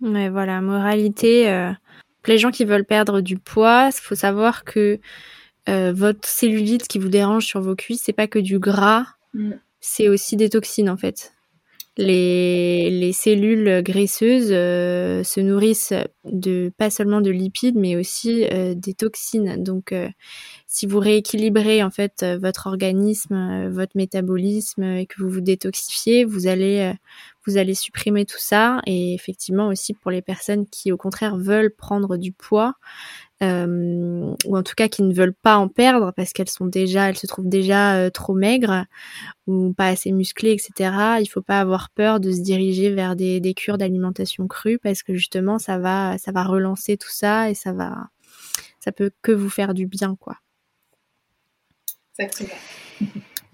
Mais 0.00 0.28
voilà, 0.28 0.60
moralité, 0.60 1.50
euh, 1.50 1.72
les 2.26 2.38
gens 2.38 2.50
qui 2.50 2.64
veulent 2.64 2.84
perdre 2.84 3.20
du 3.20 3.38
poids, 3.38 3.90
il 3.92 4.00
faut 4.00 4.14
savoir 4.14 4.64
que 4.64 5.00
euh, 5.68 5.92
votre 5.92 6.26
cellulite 6.26 6.88
qui 6.88 6.98
vous 6.98 7.08
dérange 7.08 7.46
sur 7.46 7.60
vos 7.60 7.76
cuisses, 7.76 8.02
c'est 8.04 8.12
pas 8.12 8.26
que 8.26 8.38
du 8.38 8.58
gras, 8.58 9.06
mm. 9.34 9.52
c'est 9.80 10.08
aussi 10.08 10.36
des 10.36 10.48
toxines 10.48 10.90
en 10.90 10.96
fait 10.96 11.32
les, 11.98 13.12
cellules 13.12 13.82
graisseuses 13.82 14.50
euh, 14.50 15.24
se 15.24 15.40
nourrissent 15.40 15.94
de 16.24 16.72
pas 16.76 16.90
seulement 16.90 17.20
de 17.20 17.30
lipides 17.30 17.76
mais 17.76 17.96
aussi 17.96 18.46
euh, 18.52 18.74
des 18.74 18.94
toxines. 18.94 19.62
Donc 19.62 19.92
si 20.78 20.86
vous 20.86 21.00
rééquilibrez 21.00 21.82
en 21.82 21.90
fait 21.90 22.24
votre 22.40 22.68
organisme, 22.68 23.68
votre 23.68 23.96
métabolisme 23.96 24.84
et 24.84 25.06
que 25.06 25.20
vous 25.20 25.28
vous 25.28 25.40
détoxifiez, 25.40 26.24
vous 26.24 26.46
allez 26.46 26.94
supprimer 27.74 28.24
tout 28.24 28.38
ça 28.38 28.80
et 28.86 29.12
effectivement 29.12 29.66
aussi 29.66 29.92
pour 29.92 30.12
les 30.12 30.22
personnes 30.22 30.66
qui 30.68 30.92
au 30.92 30.96
contraire 30.96 31.36
veulent 31.36 31.74
prendre 31.74 32.16
du 32.16 32.30
poids, 32.30 32.74
euh, 33.42 34.32
ou 34.46 34.56
en 34.56 34.62
tout 34.62 34.74
cas 34.76 34.86
qui 34.86 35.02
ne 35.02 35.12
veulent 35.12 35.34
pas 35.34 35.56
en 35.56 35.66
perdre 35.66 36.12
parce 36.16 36.32
qu'elles 36.32 36.48
sont 36.48 36.66
déjà, 36.66 37.08
elles 37.08 37.18
se 37.18 37.26
trouvent 37.26 37.48
déjà 37.48 37.96
euh, 37.96 38.10
trop 38.10 38.34
maigres 38.34 38.84
ou 39.48 39.72
pas 39.72 39.88
assez 39.88 40.12
musclées, 40.12 40.52
etc. 40.52 41.18
Il 41.20 41.26
faut 41.26 41.42
pas 41.42 41.58
avoir 41.58 41.90
peur 41.90 42.20
de 42.20 42.30
se 42.30 42.40
diriger 42.40 42.94
vers 42.94 43.16
des, 43.16 43.40
des 43.40 43.54
cures 43.54 43.78
d'alimentation 43.78 44.46
crue 44.46 44.78
parce 44.78 45.02
que 45.02 45.14
justement 45.14 45.58
ça 45.58 45.76
va, 45.78 46.18
ça 46.18 46.30
va 46.30 46.44
relancer 46.44 46.96
tout 46.96 47.10
ça 47.10 47.50
et 47.50 47.54
ça 47.54 47.72
va, 47.72 47.96
ça 48.78 48.92
peut 48.92 49.10
que 49.22 49.32
vous 49.32 49.50
faire 49.50 49.74
du 49.74 49.86
bien, 49.86 50.14
quoi. 50.14 50.36
Exactement. 52.18 52.50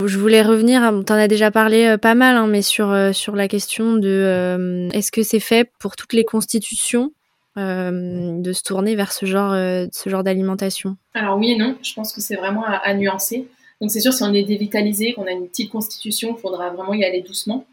Je 0.04 0.18
voulais 0.18 0.42
revenir, 0.42 0.82
t'en 1.06 1.14
as 1.14 1.28
déjà 1.28 1.50
parlé 1.50 1.84
euh, 1.84 1.98
pas 1.98 2.14
mal, 2.14 2.36
hein, 2.36 2.46
mais 2.46 2.62
sur 2.62 2.94
sur 3.14 3.36
la 3.36 3.48
question 3.48 3.94
de 3.94 4.88
est-ce 4.92 5.12
que 5.12 5.22
c'est 5.22 5.40
fait 5.40 5.70
pour 5.78 5.96
toutes 5.96 6.12
les 6.12 6.24
constitutions 6.24 7.12
euh, 7.56 8.40
de 8.40 8.52
se 8.52 8.64
tourner 8.64 8.96
vers 8.96 9.12
ce 9.12 9.26
genre, 9.26 9.52
euh, 9.52 9.86
ce 9.92 10.08
genre 10.08 10.24
d'alimentation? 10.24 10.96
Alors 11.14 11.38
oui 11.38 11.52
et 11.52 11.56
non, 11.56 11.78
je 11.82 11.94
pense 11.94 12.12
que 12.12 12.20
c'est 12.20 12.34
vraiment 12.34 12.64
à, 12.64 12.92
nuancer. 12.94 13.46
Donc 13.80 13.92
c'est 13.92 14.00
sûr, 14.00 14.12
si 14.12 14.24
on 14.24 14.34
est 14.34 14.42
dévitalisé, 14.42 15.12
qu'on 15.12 15.26
a 15.26 15.30
une 15.30 15.46
petite 15.46 15.70
constitution, 15.70 16.34
il 16.36 16.40
faudra 16.40 16.70
vraiment 16.70 16.94
y 16.94 17.04
aller 17.04 17.22
doucement. 17.22 17.64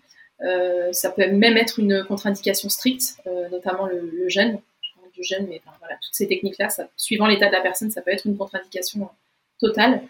Euh, 0.41 0.93
ça 0.93 1.09
peut 1.09 1.25
même 1.31 1.57
être 1.57 1.79
une 1.79 2.03
contre-indication 2.03 2.69
stricte, 2.69 3.17
notamment 3.51 3.87
le, 3.87 4.29
jeûne. 4.29 4.59
Du 5.15 5.23
jeûne, 5.23 5.47
mais 5.49 5.61
voilà, 5.79 5.95
toutes 5.95 6.13
ces 6.13 6.27
techniques-là, 6.27 6.69
suivant 6.95 7.25
l'état 7.25 7.47
de 7.47 7.53
la 7.53 7.61
personne, 7.61 7.89
ça 7.91 8.01
peut 8.01 8.11
être 8.11 8.27
une 8.27 8.37
contre-indication 8.37 9.09
totale. 9.59 10.03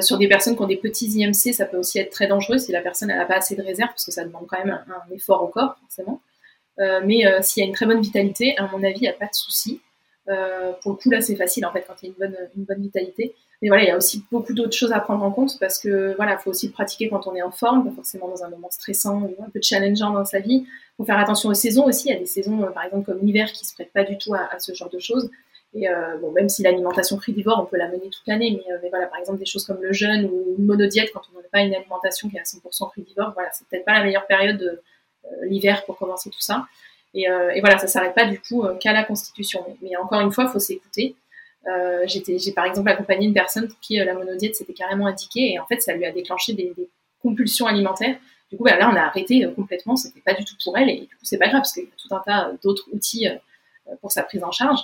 Sur 0.00 0.18
des 0.18 0.28
personnes 0.28 0.56
qui 0.56 0.62
ont 0.62 0.66
des 0.66 0.76
petits 0.76 1.06
IMC, 1.06 1.54
ça 1.54 1.64
peut 1.64 1.76
aussi 1.76 1.98
être 1.98 2.10
très 2.10 2.26
dangereux 2.26 2.58
si 2.58 2.72
la 2.72 2.80
personne 2.80 3.08
n'a 3.08 3.24
pas 3.24 3.36
assez 3.36 3.54
de 3.54 3.62
réserve, 3.62 3.90
parce 3.90 4.04
que 4.04 4.10
ça 4.10 4.24
demande 4.24 4.46
quand 4.48 4.58
même 4.58 4.78
un 4.88 5.14
effort 5.14 5.42
au 5.42 5.46
corps, 5.48 5.76
forcément. 5.80 6.20
Euh, 6.80 7.00
mais 7.04 7.26
euh, 7.26 7.40
s'il 7.42 7.62
y 7.62 7.64
a 7.64 7.68
une 7.68 7.74
très 7.74 7.86
bonne 7.86 8.00
vitalité, 8.00 8.56
à 8.56 8.68
mon 8.68 8.82
avis, 8.82 8.98
il 8.98 9.02
n'y 9.02 9.08
a 9.08 9.12
pas 9.12 9.26
de 9.26 9.34
souci. 9.34 9.80
Euh, 10.28 10.72
pour 10.82 10.92
le 10.92 10.96
coup, 10.98 11.10
là, 11.10 11.20
c'est 11.20 11.36
facile 11.36 11.64
en 11.66 11.72
fait 11.72 11.84
quand 11.86 11.94
il 12.02 12.06
y 12.06 12.12
a 12.22 12.26
une 12.56 12.64
bonne, 12.64 12.80
vitalité. 12.82 13.34
Mais 13.60 13.68
voilà, 13.68 13.82
il 13.82 13.88
y 13.88 13.90
a 13.90 13.96
aussi 13.96 14.24
beaucoup 14.30 14.54
d'autres 14.54 14.76
choses 14.76 14.92
à 14.92 15.00
prendre 15.00 15.24
en 15.24 15.32
compte 15.32 15.58
parce 15.58 15.80
que 15.80 16.14
voilà, 16.16 16.38
faut 16.38 16.50
aussi 16.50 16.68
le 16.68 16.72
pratiquer 16.72 17.08
quand 17.08 17.26
on 17.26 17.34
est 17.34 17.42
en 17.42 17.50
forme, 17.50 17.88
pas 17.88 17.94
forcément 17.94 18.28
dans 18.28 18.44
un 18.44 18.50
moment 18.50 18.70
stressant 18.70 19.22
ou 19.22 19.34
un 19.42 19.50
peu 19.50 19.58
challengeant 19.60 20.12
dans 20.12 20.24
sa 20.24 20.38
vie. 20.38 20.64
Faut 20.96 21.04
faire 21.04 21.18
attention 21.18 21.48
aux 21.48 21.54
saisons 21.54 21.86
aussi. 21.86 22.08
Il 22.08 22.12
y 22.12 22.16
a 22.16 22.20
des 22.20 22.26
saisons, 22.26 22.70
par 22.72 22.84
exemple 22.84 23.06
comme 23.06 23.24
l'hiver, 23.24 23.50
qui 23.50 23.64
se 23.64 23.74
prêtent 23.74 23.92
pas 23.92 24.04
du 24.04 24.16
tout 24.16 24.34
à, 24.34 24.58
ce 24.60 24.74
genre 24.74 24.90
de 24.90 25.00
choses. 25.00 25.30
Et 25.74 25.88
euh, 25.88 26.16
bon, 26.18 26.32
même 26.32 26.48
si 26.48 26.62
l'alimentation 26.62 27.18
frugivore, 27.18 27.60
on 27.60 27.66
peut 27.66 27.76
la 27.76 27.88
mener 27.88 28.08
toute 28.10 28.26
l'année, 28.26 28.62
mais, 28.66 28.74
mais, 28.82 28.88
voilà, 28.88 29.06
par 29.06 29.18
exemple 29.18 29.38
des 29.38 29.46
choses 29.46 29.64
comme 29.64 29.82
le 29.82 29.92
jeûne 29.92 30.24
ou 30.24 30.54
une 30.58 30.64
monodiète 30.64 31.10
quand 31.12 31.20
on 31.34 31.36
n'a 31.36 31.48
pas 31.52 31.60
une 31.60 31.74
alimentation 31.74 32.28
qui 32.28 32.36
est 32.36 32.40
à 32.40 32.44
100% 32.44 32.90
frugivore, 32.90 33.32
voilà, 33.34 33.50
c'est 33.52 33.66
peut-être 33.68 33.84
pas 33.84 33.98
la 33.98 34.04
meilleure 34.04 34.26
période 34.26 34.56
de, 34.56 34.80
euh, 35.24 35.46
l'hiver 35.46 35.84
pour 35.84 35.96
commencer 35.96 36.30
tout 36.30 36.40
ça. 36.40 36.66
Et, 37.14 37.28
euh, 37.30 37.50
et 37.50 37.60
voilà, 37.60 37.78
ça 37.78 37.86
s'arrête 37.86 38.14
pas 38.14 38.26
du 38.26 38.40
coup 38.40 38.64
euh, 38.64 38.76
qu'à 38.76 38.92
la 38.92 39.04
constitution. 39.04 39.64
Mais, 39.82 39.96
encore 39.96 40.20
une 40.20 40.32
fois, 40.32 40.44
il 40.44 40.50
faut 40.50 40.58
s'écouter. 40.58 41.16
j'ai 42.06 42.52
par 42.52 42.64
exemple 42.64 42.88
accompagné 42.88 43.26
une 43.26 43.34
personne 43.34 43.68
pour 43.68 43.78
qui 43.80 43.96
la 43.96 44.14
monodiète 44.14 44.54
s'était 44.54 44.72
carrément 44.72 45.06
indiquée 45.06 45.52
et 45.52 45.58
en 45.58 45.66
fait 45.66 45.80
ça 45.82 45.92
lui 45.94 46.06
a 46.06 46.12
déclenché 46.12 46.54
des, 46.54 46.72
compulsions 47.20 47.66
alimentaires. 47.66 48.16
Du 48.50 48.56
coup, 48.56 48.62
bah, 48.62 48.76
là, 48.78 48.88
on 48.90 48.96
a 48.96 49.00
arrêté 49.00 49.44
complètement. 49.56 49.96
C'était 49.96 50.20
pas 50.20 50.34
du 50.34 50.44
tout 50.44 50.54
pour 50.62 50.78
elle 50.78 50.88
et 50.88 51.00
du 51.00 51.16
coup, 51.16 51.24
c'est 51.24 51.36
pas 51.36 51.48
grave 51.48 51.62
parce 51.62 51.72
qu'il 51.72 51.82
y 51.82 51.86
a 51.86 51.90
tout 51.96 52.14
un 52.14 52.22
tas 52.24 52.52
d'autres 52.62 52.86
outils 52.92 53.26
pour 54.00 54.12
sa 54.12 54.22
prise 54.22 54.44
en 54.44 54.52
charge. 54.52 54.78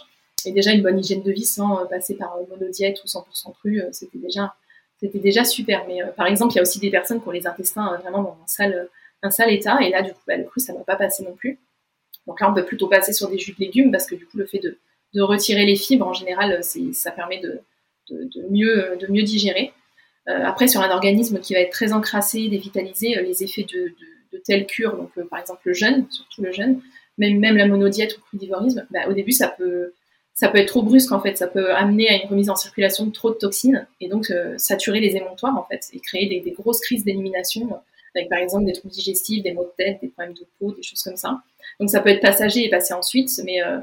Et 0.47 0.53
déjà, 0.53 0.73
une 0.73 0.83
bonne 0.83 0.99
hygiène 0.99 1.23
de 1.23 1.33
vie 1.33 1.45
sans 1.45 1.87
passer 1.87 2.15
par 2.15 2.37
monodiète 2.51 3.03
ou 3.05 3.07
100% 3.07 3.53
cru, 3.55 3.83
c'était 3.93 4.19
déjà, 4.19 4.55
c'était 5.01 5.19
déjà 5.19 5.45
super. 5.45 5.85
Mais 5.89 6.01
par 6.17 6.27
exemple, 6.27 6.53
il 6.53 6.57
y 6.57 6.59
a 6.59 6.63
aussi 6.63 6.81
des 6.81 6.91
personnes 6.91 7.21
qui 7.21 7.29
ont 7.29 7.33
les 7.33 7.47
intestins 7.47 7.99
vraiment 8.03 8.23
dans 8.23 8.37
un 8.43 9.31
sale, 9.31 9.51
état. 9.53 9.81
Et 9.83 9.91
là, 9.91 10.03
du 10.03 10.13
coup, 10.13 10.21
bah, 10.27 10.37
le 10.37 10.45
cru, 10.45 10.61
ça 10.61 10.73
ne 10.73 10.79
va 10.79 10.85
pas 10.85 10.97
passer 10.97 11.25
non 11.25 11.35
plus. 11.35 11.59
Donc 12.27 12.41
là, 12.41 12.51
on 12.51 12.55
peut 12.55 12.65
plutôt 12.65 12.89
passer 12.89 13.13
sur 13.13 13.29
des 13.29 13.39
jus 13.39 13.53
de 13.53 13.61
légumes 13.61 13.91
parce 13.91 14.07
que 14.07 14.15
du 14.15 14.27
coup, 14.27 14.39
le 14.39 14.47
fait 14.47 14.61
de, 14.61 14.79
retirer 15.17 15.65
les 15.65 15.77
fibres, 15.77 16.07
en 16.07 16.13
général, 16.13 16.61
ça 16.93 17.13
permet 17.13 17.41
de, 17.41 17.61
mieux, 18.51 18.97
de 19.01 19.07
mieux 19.07 19.23
digérer. 19.23 19.73
Euh, 20.29 20.43
après, 20.45 20.69
sur 20.69 20.81
un 20.81 20.91
organisme 20.91 21.39
qui 21.39 21.55
va 21.55 21.61
être 21.61 21.71
très 21.71 21.93
encrassé, 21.93 22.49
dévitalisé, 22.49 23.19
euh, 23.19 23.23
les 23.23 23.45
effets 23.45 23.65
de, 23.65 23.95
telle 24.45 24.67
cure, 24.67 24.97
donc 24.97 25.11
euh, 25.17 25.25
par 25.31 25.39
exemple 25.39 25.61
le 25.65 25.75
jeûne, 25.75 26.07
surtout 26.11 26.43
le 26.43 26.51
jeûne, 26.51 26.81
même, 27.19 27.39
même 27.39 27.57
la 27.57 27.69
monodiète 27.69 28.15
ou 28.15 28.17
le 28.17 28.23
crudivorisme, 28.23 28.85
bah, 28.91 29.07
au 29.09 29.13
début, 29.13 29.31
ça 29.31 29.47
peut, 29.47 29.93
ça 30.35 30.49
peut 30.49 30.59
être 30.59 30.69
trop 30.69 30.83
brusque 30.83 31.13
en 31.13 31.21
fait, 31.21 31.39
ça 31.39 31.47
peut 31.47 31.73
amener 31.75 32.09
à 32.09 32.23
une 32.23 32.29
remise 32.29 32.51
en 32.51 32.57
circulation 32.57 33.07
de 33.07 33.13
trop 33.13 33.31
de 33.31 33.37
toxines 33.37 33.87
et 34.01 34.09
donc 34.09 34.33
saturer 34.57 35.01
les 35.01 35.17
émontoires 35.17 35.57
en 35.57 35.65
fait 35.65 35.89
et 35.93 36.01
créer 36.01 36.27
des, 36.27 36.51
grosses 36.51 36.81
crises 36.81 37.05
d'élimination 37.05 37.81
avec 38.15 38.29
par 38.29 38.39
exemple 38.39 38.65
des 38.65 38.73
troubles 38.73 38.95
digestifs, 38.95 39.43
des 39.43 39.53
maux 39.53 39.65
de 39.65 39.73
tête, 39.77 39.99
des 40.01 40.09
problèmes 40.09 40.35
de 40.35 40.47
peau, 40.59 40.73
des 40.73 40.83
choses 40.83 41.03
comme 41.03 41.17
ça. 41.17 41.41
Donc 41.81 41.91
ça 41.91 42.01
peut 42.01 42.11
être 42.11 42.21
passager 42.21 42.65
et 42.65 42.71
passer 42.71 42.95
ensuite, 42.95 43.31
mais 43.45 43.63
euh, 43.63 43.79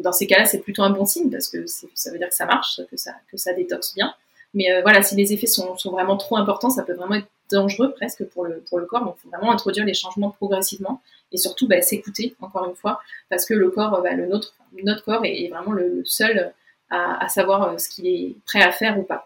dans 0.00 0.12
ces 0.12 0.26
cas-là, 0.26 0.46
c'est 0.46 0.60
plutôt 0.60 0.82
un 0.82 0.90
bon 0.90 1.04
signe 1.04 1.30
parce 1.30 1.48
que 1.48 1.64
ça 1.94 2.10
veut 2.10 2.18
dire 2.18 2.28
que 2.28 2.34
ça 2.34 2.46
marche, 2.46 2.80
que 2.90 2.96
ça, 2.96 3.12
que 3.30 3.36
ça 3.36 3.52
détoxe 3.52 3.94
bien. 3.94 4.14
Mais 4.54 4.70
euh, 4.70 4.82
voilà, 4.82 5.02
si 5.02 5.14
les 5.16 5.32
effets 5.32 5.46
sont, 5.46 5.76
sont, 5.76 5.90
vraiment 5.90 6.16
trop 6.16 6.36
importants, 6.36 6.70
ça 6.70 6.82
peut 6.82 6.94
vraiment 6.94 7.16
être 7.16 7.26
dangereux 7.50 7.92
presque 7.92 8.24
pour 8.24 8.44
le, 8.44 8.60
pour 8.68 8.78
le 8.78 8.86
corps. 8.86 9.04
Donc 9.04 9.16
il 9.18 9.22
faut 9.22 9.36
vraiment 9.36 9.52
introduire 9.52 9.84
les 9.84 9.94
changements 9.94 10.30
progressivement 10.30 11.00
et 11.32 11.36
surtout 11.36 11.68
bah, 11.68 11.82
s'écouter, 11.82 12.34
encore 12.40 12.68
une 12.68 12.76
fois, 12.76 13.00
parce 13.28 13.44
que 13.44 13.54
le 13.54 13.70
corps, 13.70 14.00
bah, 14.02 14.12
le 14.12 14.26
nôtre, 14.26 14.54
notre 14.82 15.04
corps 15.04 15.24
est, 15.24 15.48
vraiment 15.48 15.72
le, 15.72 16.02
seul 16.04 16.52
à, 16.90 17.28
savoir 17.28 17.62
euh, 17.62 17.78
ce 17.78 17.88
qu'il 17.88 18.06
est 18.06 18.36
prêt 18.46 18.62
à 18.62 18.70
faire 18.70 18.98
ou 18.98 19.02
pas. 19.02 19.24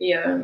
Et, 0.00 0.16
euh, 0.16 0.38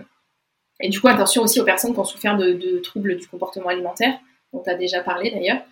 et 0.81 0.89
du 0.89 1.01
coup, 1.01 1.09
attention 1.09 1.43
aussi 1.43 1.61
aux 1.61 1.65
personnes 1.65 1.93
qui 1.93 1.99
ont 1.99 2.05
souffert 2.05 2.37
de, 2.37 2.79
troubles 2.79 3.17
du 3.17 3.29
comportement 3.29 3.69
alimentaire, 3.69 4.19
dont 4.53 4.63
tu 4.63 4.71
as 4.71 4.75
déjà 4.75 5.03
parlé 5.03 5.31
d'ailleurs. 5.31 5.63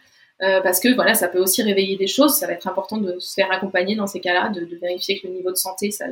Euh, 0.41 0.61
parce 0.61 0.79
que 0.79 0.95
voilà, 0.95 1.14
ça 1.14 1.26
peut 1.26 1.41
aussi 1.41 1.62
réveiller 1.62 1.97
des 1.97 2.07
choses. 2.07 2.37
Ça 2.37 2.47
va 2.47 2.53
être 2.53 2.68
important 2.68 2.99
de 2.99 3.18
se 3.18 3.35
faire 3.35 3.51
accompagner 3.51 3.97
dans 3.97 4.07
ces 4.07 4.20
cas-là, 4.20 4.51
de, 4.51 4.64
vérifier 4.81 5.18
que 5.18 5.26
le 5.26 5.33
niveau 5.33 5.51
de 5.51 5.57
santé 5.57 5.91
ça, 5.91 6.07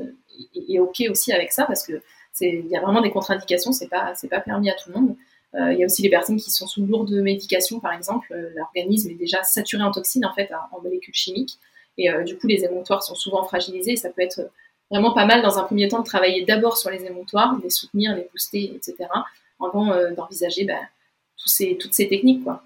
est, 0.69 0.79
ok 0.81 1.05
aussi 1.11 1.33
avec 1.33 1.53
ça, 1.53 1.65
parce 1.65 1.87
que 1.87 2.01
il 2.41 2.67
y 2.67 2.77
a 2.77 2.81
vraiment 2.81 3.01
des 3.01 3.11
contre-indications. 3.11 3.73
C'est 3.73 3.89
pas 3.89 4.15
c'est 4.15 4.29
pas 4.29 4.41
permis 4.41 4.71
à 4.71 4.75
tout 4.75 4.91
le 4.91 5.01
monde. 5.01 5.17
Euh, 5.55 5.73
il 5.73 5.79
y 5.79 5.83
a 5.83 5.87
aussi 5.87 6.03
les 6.03 6.11
personnes 6.11 6.37
qui 6.37 6.51
sont 6.51 6.67
sous 6.67 6.85
lourde 6.85 7.11
médication, 7.13 7.81
par 7.81 7.93
exemple. 7.93 8.33
Euh, 8.33 8.51
l'organisme 8.55 9.11
est 9.11 9.15
déjà 9.15 9.43
saturé 9.43 9.83
en 9.83 9.91
toxines 9.91 10.27
en 10.27 10.35
fait, 10.35 10.51
en 10.73 10.81
molécules 10.83 11.15
chimiques, 11.15 11.59
et 11.99 12.09
du 12.25 12.37
coup 12.37 12.47
les 12.47 12.63
émonctoires 12.65 13.03
sont 13.03 13.15
souvent 13.15 13.45
fragilisés. 13.45 13.97
ça 13.97 14.11
peut 14.11 14.21
être 14.21 14.51
vraiment 14.91 15.13
pas 15.13 15.27
mal 15.27 15.43
dans 15.43 15.59
un 15.59 15.65
premier 15.65 15.89
temps 15.89 16.01
de 16.01 16.05
travailler 16.05 16.45
d'abord 16.45 16.77
sur 16.77 16.91
les 16.91 17.05
émontoires, 17.05 17.57
les 17.63 17.71
soutenir, 17.71 18.15
les 18.15 18.29
booster, 18.33 18.73
etc. 18.75 19.09
Avant 19.61 19.93
euh, 19.93 20.13
d'envisager 20.13 20.65
bah, 20.65 20.75
toutes 21.37 21.95
ces 21.95 22.09
techniques. 22.09 22.45
Quoi. 22.45 22.63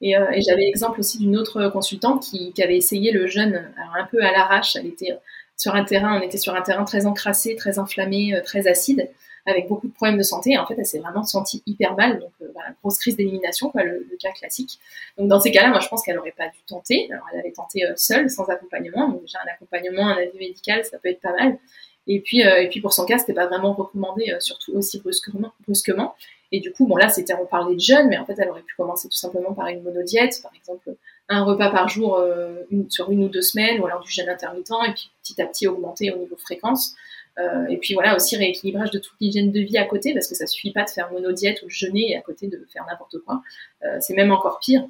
Et, 0.00 0.16
euh, 0.16 0.30
et 0.32 0.40
j'avais 0.42 0.62
l'exemple 0.62 1.00
aussi 1.00 1.18
d'une 1.18 1.36
autre 1.36 1.68
consultante 1.68 2.22
qui, 2.22 2.52
qui, 2.52 2.62
avait 2.62 2.76
essayé 2.76 3.12
le 3.12 3.26
jeûne 3.26 3.72
un 3.94 4.04
peu 4.04 4.22
à 4.22 4.32
l'arrache. 4.32 4.76
Elle 4.76 4.86
était 4.86 5.16
sur 5.62 5.74
un 5.74 5.84
terrain, 5.84 6.18
on 6.18 6.22
était 6.22 6.38
sur 6.38 6.54
un 6.54 6.62
terrain 6.62 6.84
très 6.84 7.06
encrassé, 7.06 7.56
très 7.56 7.78
inflammé, 7.78 8.40
très 8.44 8.66
acide 8.66 9.08
avec 9.46 9.68
beaucoup 9.68 9.88
de 9.88 9.92
problèmes 9.92 10.18
de 10.18 10.22
santé. 10.22 10.56
En 10.58 10.66
fait, 10.66 10.74
elle 10.78 10.86
s'est 10.86 11.00
vraiment 11.00 11.24
sentie 11.24 11.62
hyper 11.66 11.94
mal. 11.96 12.20
Donc, 12.20 12.30
euh, 12.40 12.46
voilà, 12.52 12.70
grosse 12.82 12.98
crise 12.98 13.16
d'élimination, 13.16 13.72
le, 13.74 14.06
cas 14.20 14.30
classique. 14.32 14.78
Donc, 15.18 15.28
dans 15.28 15.40
ces 15.40 15.50
cas-là, 15.50 15.68
moi, 15.68 15.80
je 15.80 15.88
pense 15.88 16.02
qu'elle 16.02 16.16
n'aurait 16.16 16.34
pas 16.36 16.48
dû 16.48 16.58
tenter. 16.66 17.08
Alors, 17.10 17.26
elle 17.32 17.40
avait 17.40 17.52
tenté 17.52 17.84
euh, 17.84 17.92
seule, 17.96 18.30
sans 18.30 18.44
accompagnement. 18.44 19.08
Donc, 19.08 19.22
déjà, 19.22 19.38
un 19.44 19.52
accompagnement, 19.52 20.08
un 20.08 20.16
avis 20.16 20.38
médical, 20.38 20.84
ça 20.84 20.98
peut 20.98 21.08
être 21.08 21.20
pas 21.20 21.32
mal. 21.32 21.58
Et 22.06 22.20
puis, 22.20 22.44
euh, 22.44 22.68
pour 22.80 22.92
son 22.92 23.04
cas, 23.04 23.18
c'était 23.18 23.34
pas 23.34 23.46
vraiment 23.46 23.72
recommandé, 23.72 24.34
surtout 24.40 24.72
aussi 24.74 25.00
brusquement. 25.00 25.52
Et 26.52 26.60
du 26.60 26.72
coup, 26.72 26.86
bon 26.86 26.96
là, 26.96 27.08
c'était 27.08 27.34
on 27.34 27.46
parlait 27.46 27.74
de 27.74 27.80
jeûne, 27.80 28.08
mais 28.08 28.18
en 28.18 28.24
fait, 28.24 28.34
elle 28.38 28.50
aurait 28.50 28.62
pu 28.62 28.74
commencer 28.76 29.08
tout 29.08 29.16
simplement 29.16 29.52
par 29.54 29.68
une 29.68 29.82
monodiète, 29.82 30.40
par 30.42 30.52
exemple 30.54 30.90
un 31.28 31.44
repas 31.44 31.70
par 31.70 31.88
jour 31.88 32.22
sur 32.90 33.10
une 33.10 33.24
ou 33.24 33.28
deux 33.28 33.40
semaines, 33.40 33.80
ou 33.80 33.86
alors 33.86 34.00
du 34.00 34.10
jeûne 34.10 34.28
intermittent, 34.28 34.70
et 34.86 34.92
puis 34.92 35.10
petit 35.22 35.40
à 35.40 35.46
petit 35.46 35.66
augmenter 35.66 36.10
au 36.10 36.18
niveau 36.18 36.36
fréquence. 36.36 36.94
Euh, 37.38 37.66
et 37.68 37.78
puis 37.78 37.94
voilà, 37.94 38.14
aussi 38.14 38.36
rééquilibrage 38.36 38.90
de 38.90 38.98
toute 38.98 39.14
l'hygiène 39.20 39.50
de 39.50 39.60
vie 39.60 39.78
à 39.78 39.84
côté, 39.84 40.12
parce 40.12 40.28
que 40.28 40.34
ça 40.34 40.46
suffit 40.46 40.72
pas 40.72 40.84
de 40.84 40.90
faire 40.90 41.10
monodiète 41.12 41.62
ou 41.62 41.70
jeûner 41.70 42.16
à 42.16 42.20
côté 42.20 42.48
de 42.48 42.66
faire 42.72 42.84
n'importe 42.86 43.18
quoi. 43.20 43.42
Euh, 43.84 43.96
c'est 44.00 44.14
même 44.14 44.32
encore 44.32 44.58
pire. 44.60 44.86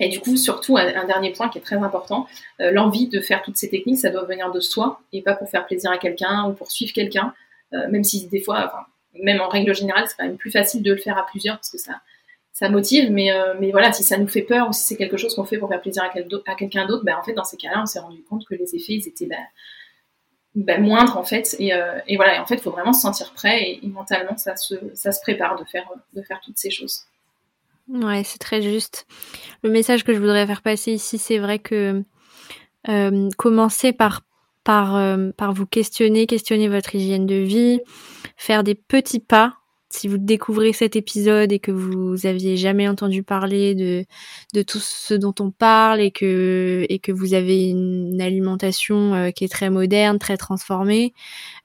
Et 0.00 0.08
du 0.08 0.20
coup, 0.20 0.36
surtout, 0.36 0.76
un, 0.76 1.06
dernier 1.06 1.32
point 1.32 1.48
qui 1.48 1.58
est 1.58 1.62
très 1.62 1.76
important, 1.76 2.26
euh, 2.60 2.70
l'envie 2.70 3.08
de 3.08 3.20
faire 3.20 3.42
toutes 3.42 3.56
ces 3.56 3.70
techniques, 3.70 3.98
ça 3.98 4.10
doit 4.10 4.24
venir 4.24 4.50
de 4.50 4.60
soi 4.60 5.00
et 5.12 5.22
pas 5.22 5.34
pour 5.34 5.48
faire 5.48 5.66
plaisir 5.66 5.90
à 5.90 5.98
quelqu'un 5.98 6.48
ou 6.48 6.52
pour 6.52 6.70
suivre 6.70 6.92
quelqu'un, 6.92 7.34
même 7.88 8.04
si 8.04 8.26
des 8.26 8.42
fois, 8.42 8.66
enfin, 8.66 8.84
même 9.20 9.40
en 9.40 9.48
règle 9.48 9.74
générale, 9.74 10.04
c'est 10.08 10.16
quand 10.16 10.24
même 10.24 10.36
plus 10.36 10.50
facile 10.50 10.82
de 10.82 10.92
le 10.92 10.98
faire 10.98 11.18
à 11.18 11.26
plusieurs 11.26 11.56
parce 11.56 11.70
que 11.70 11.78
ça, 11.78 12.00
ça 12.52 12.68
motive, 12.68 13.10
mais, 13.10 13.30
mais 13.60 13.70
voilà, 13.70 13.92
si 13.92 14.02
ça 14.02 14.18
nous 14.18 14.28
fait 14.28 14.42
peur 14.42 14.68
ou 14.68 14.72
si 14.72 14.82
c'est 14.82 14.96
quelque 14.96 15.16
chose 15.16 15.34
qu'on 15.34 15.44
fait 15.44 15.58
pour 15.58 15.68
faire 15.68 15.80
plaisir 15.80 16.02
à, 16.02 16.54
quelqu'un 16.54 16.86
d'autre, 16.86 17.04
ben, 17.04 17.16
en 17.16 17.22
fait, 17.22 17.32
dans 17.32 17.44
ces 17.44 17.56
cas-là, 17.56 17.80
on 17.82 17.86
s'est 17.86 18.00
rendu 18.00 18.22
compte 18.22 18.46
que 18.46 18.54
les 18.54 18.74
effets, 18.74 18.94
ils 18.94 19.08
étaient 19.08 19.26
ben, 19.26 19.44
bah, 20.54 20.78
moindre 20.78 21.16
en 21.16 21.24
fait. 21.24 21.56
Et, 21.58 21.72
euh, 21.72 21.98
voilà, 22.16 22.42
en 22.42 22.46
fait, 22.46 22.56
il 22.56 22.60
faut 22.60 22.70
vraiment 22.70 22.92
se 22.92 23.00
sentir 23.00 23.32
prêt 23.32 23.78
et, 23.82 23.86
mentalement, 23.86 24.36
ça 24.36 24.56
se, 24.56 24.74
prépare 25.22 25.58
de 25.58 25.64
faire, 25.64 25.90
de 26.12 26.22
faire 26.22 26.40
toutes 26.44 26.58
ces 26.58 26.70
choses. 26.70 27.04
Ouais, 27.88 28.22
c'est 28.24 28.38
très 28.38 28.62
juste. 28.62 29.06
Le 29.62 29.70
message 29.70 30.04
que 30.04 30.14
je 30.14 30.18
voudrais 30.18 30.46
faire 30.46 30.62
passer 30.62 30.92
ici, 30.92 31.18
c'est 31.18 31.38
vrai 31.38 31.58
que 31.58 32.04
euh, 32.88 33.28
commencer 33.38 33.92
par 33.92 34.22
par, 34.64 34.96
euh, 34.96 35.30
par 35.36 35.52
vous 35.52 35.66
questionner, 35.66 36.26
questionner 36.26 36.68
votre 36.68 36.94
hygiène 36.94 37.26
de 37.26 37.36
vie, 37.36 37.80
faire 38.36 38.64
des 38.64 38.74
petits 38.74 39.20
pas 39.20 39.61
si 39.94 40.08
vous 40.08 40.18
découvrez 40.18 40.72
cet 40.72 40.96
épisode 40.96 41.52
et 41.52 41.58
que 41.58 41.70
vous 41.70 42.26
aviez 42.26 42.56
jamais 42.56 42.88
entendu 42.88 43.22
parler 43.22 43.74
de, 43.74 44.04
de 44.54 44.62
tout 44.62 44.80
ce 44.80 45.14
dont 45.14 45.34
on 45.40 45.50
parle 45.50 46.00
et 46.00 46.10
que, 46.10 46.86
et 46.88 46.98
que 46.98 47.12
vous 47.12 47.34
avez 47.34 47.68
une 47.68 48.20
alimentation 48.20 49.14
euh, 49.14 49.30
qui 49.30 49.44
est 49.44 49.52
très 49.52 49.70
moderne, 49.70 50.18
très 50.18 50.36
transformée, 50.36 51.12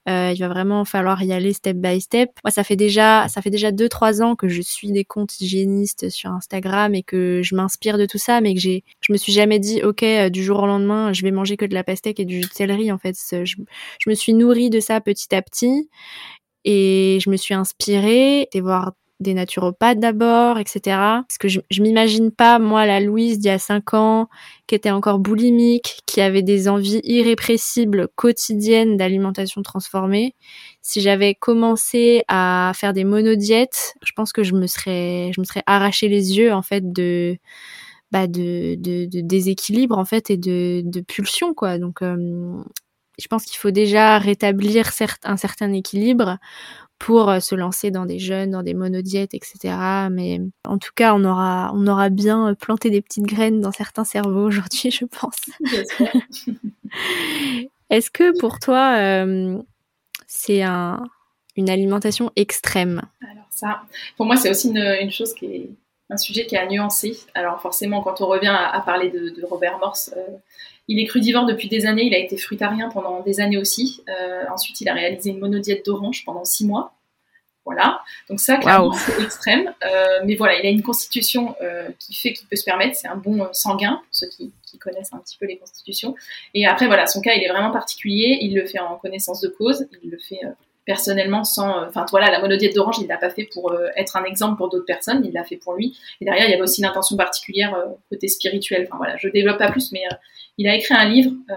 euh, 0.08 0.32
il 0.34 0.38
va 0.40 0.48
vraiment 0.48 0.84
falloir 0.84 1.22
y 1.22 1.32
aller 1.32 1.52
step 1.52 1.76
by 1.76 2.00
step. 2.00 2.30
Moi, 2.44 2.50
ça 2.50 2.64
fait 2.64 2.76
déjà, 2.76 3.28
ça 3.28 3.42
fait 3.42 3.50
déjà 3.50 3.72
deux, 3.72 3.88
trois 3.88 4.22
ans 4.22 4.36
que 4.36 4.48
je 4.48 4.62
suis 4.62 4.92
des 4.92 5.04
comptes 5.04 5.40
hygiénistes 5.40 6.10
sur 6.10 6.30
Instagram 6.30 6.94
et 6.94 7.02
que 7.02 7.40
je 7.42 7.54
m'inspire 7.54 7.98
de 7.98 8.06
tout 8.06 8.18
ça, 8.18 8.40
mais 8.40 8.54
que 8.54 8.60
j'ai, 8.60 8.84
je 9.00 9.12
me 9.12 9.18
suis 9.18 9.32
jamais 9.32 9.58
dit, 9.58 9.82
ok, 9.82 10.02
euh, 10.02 10.28
du 10.28 10.44
jour 10.44 10.62
au 10.62 10.66
lendemain, 10.66 11.12
je 11.12 11.22
vais 11.22 11.30
manger 11.30 11.56
que 11.56 11.64
de 11.64 11.74
la 11.74 11.84
pastèque 11.84 12.20
et 12.20 12.24
du 12.24 12.42
jus 12.42 12.48
de 12.48 12.54
céleri. 12.54 12.92
En 12.92 12.98
fait, 12.98 13.16
je, 13.30 13.44
je 13.98 14.10
me 14.10 14.14
suis 14.14 14.34
nourrie 14.34 14.70
de 14.70 14.80
ça 14.80 15.00
petit 15.00 15.34
à 15.34 15.42
petit 15.42 15.88
et 16.70 17.18
je 17.22 17.30
me 17.30 17.36
suis 17.36 17.54
inspirée, 17.54 18.46
et 18.52 18.60
voir 18.60 18.92
des 19.20 19.32
naturopathes 19.32 19.98
d'abord, 19.98 20.58
etc. 20.58 20.80
Parce 20.86 21.38
que 21.40 21.48
je, 21.48 21.60
m'imagine 21.80 22.30
pas, 22.30 22.58
moi, 22.58 22.84
la 22.84 23.00
Louise 23.00 23.38
d'il 23.38 23.48
y 23.48 23.50
a 23.50 23.58
5 23.58 23.94
ans, 23.94 24.28
qui 24.66 24.74
était 24.74 24.90
encore 24.90 25.18
boulimique, 25.18 26.02
qui 26.04 26.20
avait 26.20 26.42
des 26.42 26.68
envies 26.68 27.00
irrépressibles 27.04 28.08
quotidiennes 28.16 28.98
d'alimentation 28.98 29.62
transformée. 29.62 30.34
Si 30.82 31.00
j'avais 31.00 31.34
commencé 31.34 32.22
à 32.28 32.72
faire 32.74 32.92
des 32.92 33.04
monodiètes, 33.04 33.94
je 34.04 34.12
pense 34.14 34.32
que 34.32 34.42
je 34.42 34.52
me 34.52 34.66
serais, 34.66 35.32
je 35.34 35.40
me 35.40 35.46
serais 35.46 35.62
arraché 35.64 36.08
les 36.08 36.36
yeux, 36.36 36.52
en 36.52 36.62
fait, 36.62 36.92
de, 36.92 37.38
bah, 38.12 38.26
déséquilibre, 38.28 39.96
en 39.96 40.04
fait, 40.04 40.28
et 40.28 40.36
de, 40.36 40.82
de 40.84 41.00
pulsion, 41.00 41.54
quoi. 41.54 41.78
Donc, 41.78 42.02
euh, 42.02 42.62
je 43.18 43.26
pense 43.28 43.44
qu'il 43.44 43.58
faut 43.58 43.70
déjà 43.70 44.18
rétablir 44.18 44.90
un 45.24 45.36
certain 45.36 45.72
équilibre 45.72 46.38
pour 46.98 47.30
euh, 47.30 47.40
se 47.40 47.54
lancer 47.54 47.90
dans 47.90 48.06
des 48.06 48.18
jeûnes, 48.18 48.50
dans 48.50 48.62
des 48.62 48.74
monodiètes, 48.74 49.34
etc. 49.34 49.74
Mais 50.10 50.40
en 50.64 50.78
tout 50.78 50.90
cas, 50.94 51.14
on 51.14 51.24
aura, 51.24 51.70
on 51.74 51.86
aura 51.86 52.08
bien 52.08 52.54
planté 52.54 52.90
des 52.90 53.02
petites 53.02 53.26
graines 53.26 53.60
dans 53.60 53.72
certains 53.72 54.04
cerveaux 54.04 54.46
aujourd'hui, 54.46 54.90
je 54.90 55.04
pense. 55.04 55.36
Est-ce 57.90 58.10
que 58.10 58.38
pour 58.38 58.58
toi, 58.58 58.96
euh, 58.98 59.62
c'est 60.26 60.62
un, 60.62 61.02
une 61.56 61.70
alimentation 61.70 62.30
extrême? 62.36 63.02
Alors 63.22 63.46
ça, 63.50 63.82
pour 64.16 64.26
moi, 64.26 64.36
c'est 64.36 64.50
aussi 64.50 64.68
une, 64.68 65.10
chose 65.10 65.34
qui 65.34 65.46
est 65.46 65.70
un 66.10 66.16
sujet 66.16 66.46
qui 66.46 66.54
est 66.54 66.58
à 66.58 66.66
nuancer. 66.66 67.18
Alors 67.34 67.60
forcément, 67.60 68.02
quand 68.02 68.20
on 68.20 68.26
revient 68.26 68.54
à, 68.56 68.80
parler 68.80 69.10
de, 69.10 69.44
Robert 69.44 69.78
Morse, 69.78 70.12
euh, 70.16 70.36
il 70.88 70.98
est 70.98 71.06
crudivore 71.06 71.44
depuis 71.44 71.68
des 71.68 71.86
années, 71.86 72.04
il 72.04 72.14
a 72.14 72.18
été 72.18 72.36
fruitarien 72.36 72.88
pendant 72.88 73.20
des 73.20 73.40
années 73.40 73.58
aussi. 73.58 74.02
Euh, 74.08 74.44
ensuite, 74.50 74.80
il 74.80 74.88
a 74.88 74.94
réalisé 74.94 75.30
une 75.30 75.38
monodiète 75.38 75.84
d'orange 75.84 76.24
pendant 76.24 76.44
six 76.44 76.66
mois. 76.66 76.94
Voilà, 77.66 78.00
donc 78.30 78.40
ça, 78.40 78.56
clairement, 78.56 78.92
c'est 78.92 79.22
extrême. 79.22 79.74
Euh, 79.84 80.20
mais 80.24 80.36
voilà, 80.36 80.58
il 80.58 80.64
a 80.64 80.70
une 80.70 80.82
constitution 80.82 81.54
qui 81.98 82.14
fait 82.14 82.32
qu'il 82.32 82.46
peut 82.48 82.56
se 82.56 82.64
permettre, 82.64 82.96
c'est 82.96 83.08
un 83.08 83.16
bon 83.16 83.46
sanguin, 83.52 83.96
pour 83.96 84.06
ceux 84.10 84.28
qui, 84.28 84.52
connaissent 84.80 85.12
un 85.12 85.18
petit 85.18 85.36
peu 85.36 85.44
les 85.44 85.58
constitutions. 85.58 86.14
Et 86.54 86.64
après, 86.64 86.86
voilà, 86.86 87.06
son 87.06 87.20
cas, 87.20 87.34
il 87.34 87.42
est 87.42 87.48
vraiment 87.48 87.72
particulier, 87.72 88.38
il 88.40 88.54
le 88.54 88.64
fait 88.64 88.78
en 88.78 88.96
connaissance 88.96 89.40
de 89.40 89.48
cause, 89.48 89.86
il 90.02 90.10
le 90.10 90.18
fait 90.18 90.40
personnellement 90.88 91.44
sans. 91.44 91.86
Enfin, 91.86 92.04
voilà, 92.10 92.32
la 92.32 92.40
monodiète 92.40 92.74
d'orange, 92.74 92.96
il 93.00 93.06
l'a 93.06 93.18
pas 93.18 93.30
fait 93.30 93.48
pour 93.52 93.72
être 93.94 94.16
un 94.16 94.24
exemple 94.24 94.56
pour 94.56 94.68
d'autres 94.70 94.86
personnes, 94.86 95.22
il 95.24 95.32
l'a 95.32 95.44
fait 95.44 95.58
pour 95.58 95.74
lui. 95.74 95.96
Et 96.20 96.24
derrière, 96.24 96.46
il 96.48 96.50
y 96.50 96.54
avait 96.54 96.62
aussi 96.62 96.80
une 96.80 96.86
intention 96.86 97.16
particulière 97.16 97.76
côté 98.10 98.26
spirituel. 98.26 98.88
Enfin 98.88 98.96
voilà, 98.96 99.16
je 99.18 99.28
développe 99.28 99.58
pas 99.58 99.70
plus, 99.70 99.92
mais 99.92 100.02
il 100.58 100.68
a 100.68 100.74
écrit 100.74 100.94
un 100.94 101.08
livre, 101.08 101.32
euh, 101.50 101.54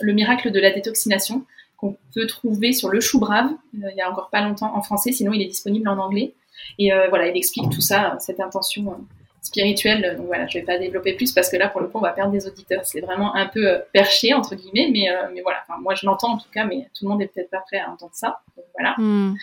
Le 0.00 0.12
miracle 0.12 0.50
de 0.50 0.58
la 0.58 0.72
détoxination, 0.72 1.44
qu'on 1.76 1.96
peut 2.14 2.26
trouver 2.26 2.72
sur 2.72 2.88
Le 2.88 3.00
Chou 3.00 3.20
Brave, 3.20 3.50
euh, 3.50 3.88
il 3.92 3.96
y 3.96 4.00
a 4.00 4.10
encore 4.10 4.30
pas 4.30 4.40
longtemps 4.40 4.74
en 4.74 4.82
français, 4.82 5.12
sinon 5.12 5.32
il 5.32 5.42
est 5.42 5.46
disponible 5.46 5.88
en 5.88 5.98
anglais. 5.98 6.34
Et 6.78 6.92
euh, 6.92 7.08
voilà, 7.10 7.28
il 7.28 7.36
explique 7.36 7.70
tout 7.70 7.82
ça, 7.82 8.16
cette 8.18 8.40
intention 8.40 9.06
spirituelle. 9.44 10.16
Donc 10.16 10.26
voilà, 10.26 10.48
je 10.48 10.58
vais 10.58 10.64
pas 10.64 10.78
développer 10.78 11.12
plus 11.12 11.32
parce 11.32 11.48
que 11.48 11.56
là, 11.56 11.68
pour 11.68 11.80
le 11.80 11.86
coup, 11.86 11.98
on 11.98 12.02
va 12.02 12.12
perdre 12.12 12.32
des 12.32 12.46
auditeurs. 12.48 12.84
C'est 12.84 13.00
vraiment 13.00 13.34
un 13.36 13.46
peu 13.46 13.78
perché, 13.92 14.34
entre 14.34 14.56
guillemets, 14.56 14.90
mais, 14.92 15.08
mais 15.32 15.42
voilà, 15.42 15.64
moi 15.80 15.94
je 15.94 16.04
l'entends 16.06 16.32
en 16.32 16.38
tout 16.38 16.50
cas, 16.52 16.64
mais 16.64 16.88
tout 16.98 17.04
le 17.04 17.10
monde 17.10 17.22
est 17.22 17.28
peut-être 17.28 17.50
pas 17.50 17.60
prêt 17.60 17.78
à 17.78 17.90
entendre 17.90 18.14
ça. 18.14 18.40
Donc 18.56 18.66
voilà. 18.74 18.94
Hmm. 18.98 19.36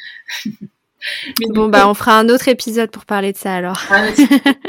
bon, 1.49 1.67
bah, 1.69 1.87
on 1.87 1.93
fera 1.93 2.19
un 2.19 2.29
autre 2.29 2.47
épisode 2.47 2.91
pour 2.91 3.05
parler 3.05 3.31
de 3.31 3.37
ça 3.37 3.53
alors. 3.53 3.81
Ah, 3.89 4.07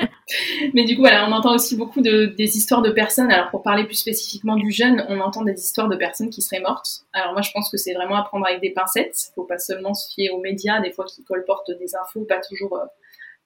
mais 0.74 0.84
du 0.84 0.94
coup, 0.94 1.02
voilà, 1.02 1.28
on 1.28 1.32
entend 1.32 1.54
aussi 1.54 1.76
beaucoup 1.76 2.00
de, 2.00 2.26
des 2.26 2.56
histoires 2.56 2.82
de 2.82 2.90
personnes. 2.90 3.30
Alors, 3.30 3.50
pour 3.50 3.62
parler 3.62 3.84
plus 3.84 3.96
spécifiquement 3.96 4.56
du 4.56 4.70
jeûne, 4.70 5.04
on 5.08 5.20
entend 5.20 5.42
des 5.42 5.54
histoires 5.54 5.88
de 5.88 5.96
personnes 5.96 6.30
qui 6.30 6.42
seraient 6.42 6.60
mortes. 6.60 7.04
Alors, 7.12 7.32
moi, 7.32 7.42
je 7.42 7.50
pense 7.52 7.70
que 7.70 7.76
c'est 7.76 7.94
vraiment 7.94 8.16
à 8.16 8.22
prendre 8.22 8.46
avec 8.46 8.60
des 8.60 8.70
pincettes. 8.70 9.28
Il 9.30 9.34
faut 9.34 9.44
pas 9.44 9.58
seulement 9.58 9.94
se 9.94 10.12
fier 10.12 10.30
aux 10.30 10.40
médias, 10.40 10.80
des 10.80 10.92
fois 10.92 11.04
qui 11.04 11.22
colportent 11.24 11.70
des 11.70 11.94
infos 11.96 12.24
pas 12.24 12.40
toujours 12.40 12.76
euh, 12.76 12.84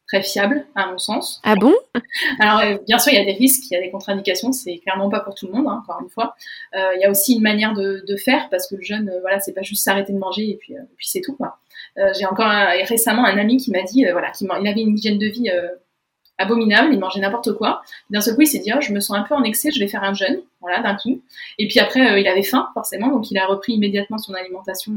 très 0.06 0.22
fiables, 0.22 0.66
à 0.74 0.86
mon 0.86 0.98
sens. 0.98 1.40
Ah 1.44 1.56
bon? 1.56 1.74
Alors, 2.40 2.60
euh, 2.60 2.78
bien 2.86 2.98
sûr, 2.98 3.12
il 3.12 3.16
y 3.16 3.22
a 3.22 3.24
des 3.24 3.32
risques, 3.32 3.64
il 3.70 3.74
y 3.74 3.76
a 3.76 3.80
des 3.80 3.90
contre-indications. 3.90 4.52
C'est 4.52 4.78
clairement 4.78 5.08
pas 5.08 5.20
pour 5.20 5.34
tout 5.34 5.46
le 5.46 5.52
monde, 5.52 5.66
hein, 5.68 5.82
encore 5.82 6.00
une 6.02 6.10
fois. 6.10 6.34
Euh, 6.74 6.92
il 6.96 7.00
y 7.00 7.04
a 7.04 7.10
aussi 7.10 7.34
une 7.34 7.42
manière 7.42 7.74
de, 7.74 8.04
de 8.06 8.16
faire 8.16 8.48
parce 8.50 8.68
que 8.68 8.76
le 8.76 8.82
jeûne, 8.82 9.12
voilà, 9.20 9.40
c'est 9.40 9.52
pas 9.52 9.62
juste 9.62 9.82
s'arrêter 9.82 10.12
de 10.12 10.18
manger 10.18 10.48
et 10.48 10.56
puis, 10.56 10.74
et 10.74 10.96
puis 10.96 11.08
c'est 11.08 11.20
tout, 11.20 11.34
quoi. 11.34 11.58
Euh, 11.98 12.12
j'ai 12.18 12.26
encore 12.26 12.50
récemment 12.88 13.24
un 13.24 13.38
ami 13.38 13.56
qui 13.56 13.70
m'a 13.70 13.82
dit, 13.82 14.06
euh, 14.06 14.12
voilà, 14.12 14.30
qu'il 14.30 14.48
il 14.60 14.68
avait 14.68 14.80
une 14.80 14.96
hygiène 14.96 15.18
de 15.18 15.26
vie 15.26 15.50
euh, 15.50 15.68
abominable, 16.38 16.92
il 16.92 17.00
mangeait 17.00 17.20
n'importe 17.20 17.54
quoi. 17.54 17.82
D'un 18.10 18.20
seul 18.20 18.34
coup, 18.34 18.42
il 18.42 18.46
s'est 18.46 18.58
dit, 18.58 18.70
oh, 18.74 18.80
je 18.80 18.92
me 18.92 19.00
sens 19.00 19.16
un 19.16 19.22
peu 19.22 19.34
en 19.34 19.42
excès, 19.42 19.70
je 19.70 19.80
vais 19.80 19.88
faire 19.88 20.04
un 20.04 20.12
jeûne, 20.12 20.40
voilà, 20.60 20.82
d'un 20.82 20.94
coup. 20.94 21.22
Et 21.58 21.68
puis 21.68 21.80
après, 21.80 22.20
il 22.20 22.28
avait 22.28 22.42
faim, 22.42 22.68
forcément, 22.74 23.08
donc 23.08 23.30
il 23.30 23.38
a 23.38 23.46
repris 23.46 23.74
immédiatement 23.74 24.18
son 24.18 24.34
alimentation 24.34 24.96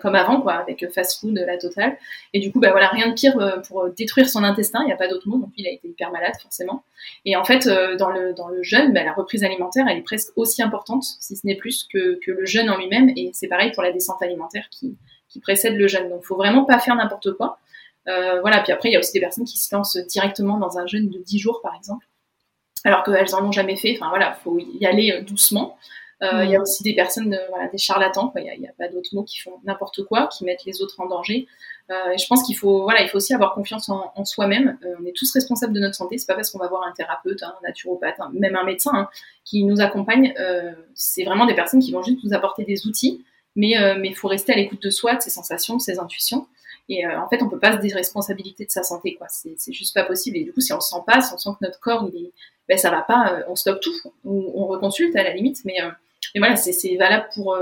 comme 0.00 0.14
avant, 0.14 0.40
quoi, 0.40 0.54
avec 0.54 0.86
fast-food, 0.92 1.34
la 1.46 1.58
totale. 1.58 1.98
Et 2.32 2.40
du 2.40 2.52
coup, 2.52 2.60
bah 2.60 2.70
voilà, 2.70 2.88
rien 2.88 3.08
de 3.08 3.14
pire 3.14 3.34
pour 3.66 3.88
détruire 3.90 4.28
son 4.28 4.44
intestin, 4.44 4.80
il 4.82 4.86
n'y 4.86 4.92
a 4.92 4.96
pas 4.96 5.08
d'autre 5.08 5.28
mot, 5.28 5.38
donc 5.38 5.50
il 5.56 5.66
a 5.66 5.70
été 5.70 5.88
hyper 5.88 6.12
malade, 6.12 6.34
forcément. 6.40 6.84
Et 7.24 7.34
en 7.34 7.44
fait, 7.44 7.66
dans, 7.98 8.10
le, 8.10 8.34
dans 8.34 8.48
le 8.48 8.62
jeûne, 8.62 8.92
bah, 8.92 9.02
la 9.02 9.12
reprise 9.12 9.42
alimentaire, 9.42 9.86
elle 9.88 9.98
est 9.98 10.02
presque 10.02 10.32
aussi 10.36 10.62
importante, 10.62 11.02
si 11.02 11.34
ce 11.34 11.46
n'est 11.46 11.56
plus, 11.56 11.88
que, 11.92 12.20
que 12.24 12.30
le 12.30 12.46
jeûne 12.46 12.70
en 12.70 12.76
lui-même. 12.76 13.10
Et 13.16 13.30
c'est 13.32 13.48
pareil 13.48 13.72
pour 13.72 13.82
la 13.82 13.90
descente 13.90 14.22
alimentaire 14.22 14.68
qui, 14.70 14.96
qui 15.28 15.40
précède 15.40 15.74
le 15.74 15.88
jeûne. 15.88 16.08
Donc, 16.08 16.20
il 16.22 16.26
faut 16.26 16.36
vraiment 16.36 16.64
pas 16.64 16.78
faire 16.78 16.94
n'importe 16.94 17.32
quoi. 17.32 17.58
Euh, 18.08 18.40
voilà. 18.40 18.62
Puis 18.62 18.72
après, 18.72 18.88
il 18.88 18.92
y 18.92 18.96
a 18.96 18.98
aussi 18.98 19.12
des 19.12 19.20
personnes 19.20 19.44
qui 19.44 19.58
se 19.58 19.74
lancent 19.74 19.96
directement 20.08 20.58
dans 20.58 20.78
un 20.78 20.86
jeûne 20.86 21.10
de 21.10 21.18
10 21.18 21.38
jours, 21.38 21.60
par 21.62 21.74
exemple, 21.74 22.06
alors 22.84 23.02
qu'elles 23.02 23.34
en 23.34 23.44
ont 23.44 23.52
jamais 23.52 23.76
fait. 23.76 23.96
Enfin 23.96 24.08
voilà, 24.10 24.34
faut 24.44 24.58
y 24.58 24.86
aller 24.86 25.12
euh, 25.12 25.22
doucement. 25.22 25.76
Euh, 26.22 26.44
il 26.44 26.50
y 26.50 26.56
a 26.56 26.60
aussi 26.60 26.82
des 26.82 26.94
personnes, 26.94 27.38
voilà, 27.50 27.68
des 27.68 27.78
charlatans, 27.78 28.32
il 28.36 28.60
n'y 28.60 28.68
a, 28.68 28.72
pas 28.78 28.88
d'autres 28.88 29.10
mots 29.14 29.24
qui 29.24 29.40
font 29.40 29.60
n'importe 29.64 30.04
quoi, 30.04 30.28
qui 30.28 30.44
mettent 30.44 30.64
les 30.64 30.80
autres 30.80 31.00
en 31.00 31.06
danger. 31.06 31.46
Euh, 31.90 32.16
je 32.16 32.26
pense 32.26 32.42
qu'il 32.44 32.56
faut, 32.56 32.82
voilà, 32.82 33.02
il 33.02 33.08
faut 33.08 33.18
aussi 33.18 33.34
avoir 33.34 33.54
confiance 33.54 33.90
en, 33.90 34.24
soi-même. 34.24 34.78
Euh, 34.84 34.94
on 35.00 35.04
est 35.04 35.14
tous 35.14 35.30
responsables 35.32 35.74
de 35.74 35.80
notre 35.80 35.94
santé. 35.94 36.16
C'est 36.16 36.26
pas 36.26 36.34
parce 36.34 36.50
qu'on 36.50 36.58
va 36.58 36.68
voir 36.68 36.82
un 36.82 36.92
thérapeute, 36.92 37.42
un 37.42 37.54
naturopathe, 37.62 38.16
même 38.32 38.56
un 38.56 38.64
médecin 38.64 38.92
hein, 38.94 39.08
qui 39.44 39.64
nous 39.64 39.80
accompagne. 39.80 40.34
Euh, 40.38 40.72
c'est 40.94 41.24
vraiment 41.24 41.46
des 41.46 41.54
personnes 41.54 41.80
qui 41.80 41.92
vont 41.92 42.02
juste 42.02 42.24
nous 42.24 42.32
apporter 42.32 42.64
des 42.64 42.86
outils, 42.86 43.24
mais 43.54 43.74
mais 43.98 44.08
il 44.08 44.16
faut 44.16 44.28
rester 44.28 44.52
à 44.52 44.56
l'écoute 44.56 44.82
de 44.82 44.90
soi, 44.90 45.14
de 45.14 45.22
ses 45.22 45.30
sensations, 45.30 45.76
de 45.76 45.82
ses 45.82 45.98
intuitions. 45.98 46.46
Et 46.88 47.06
en 47.06 47.28
fait, 47.28 47.42
on 47.42 47.48
peut 47.48 47.58
pas 47.58 47.76
se 47.76 47.78
déresponsabiliser 47.80 48.66
de 48.66 48.70
sa 48.70 48.82
santé, 48.82 49.14
quoi. 49.14 49.26
C'est 49.28 49.72
juste 49.72 49.94
pas 49.94 50.04
possible. 50.04 50.36
Et 50.36 50.44
du 50.44 50.52
coup, 50.52 50.60
si 50.60 50.72
on 50.72 50.80
se 50.80 50.90
sent 50.90 51.02
pas, 51.06 51.20
si 51.20 51.32
on 51.32 51.38
sent 51.38 51.50
que 51.58 51.64
notre 51.64 51.80
corps, 51.80 52.08
il 52.12 52.26
est, 52.26 52.32
ben 52.68 52.78
ça 52.78 52.90
va 52.90 53.02
pas, 53.02 53.42
on 53.48 53.56
stoppe 53.56 53.80
tout, 53.80 53.94
ou 54.24 54.52
on 54.54 54.66
reconsulte 54.66 55.14
à 55.16 55.22
la 55.22 55.34
limite. 55.34 55.58
Mais 55.64 55.76
mais 56.34 56.40
voilà, 56.40 56.56
c'est 56.56 56.96
valable 56.96 57.28
pour 57.34 57.56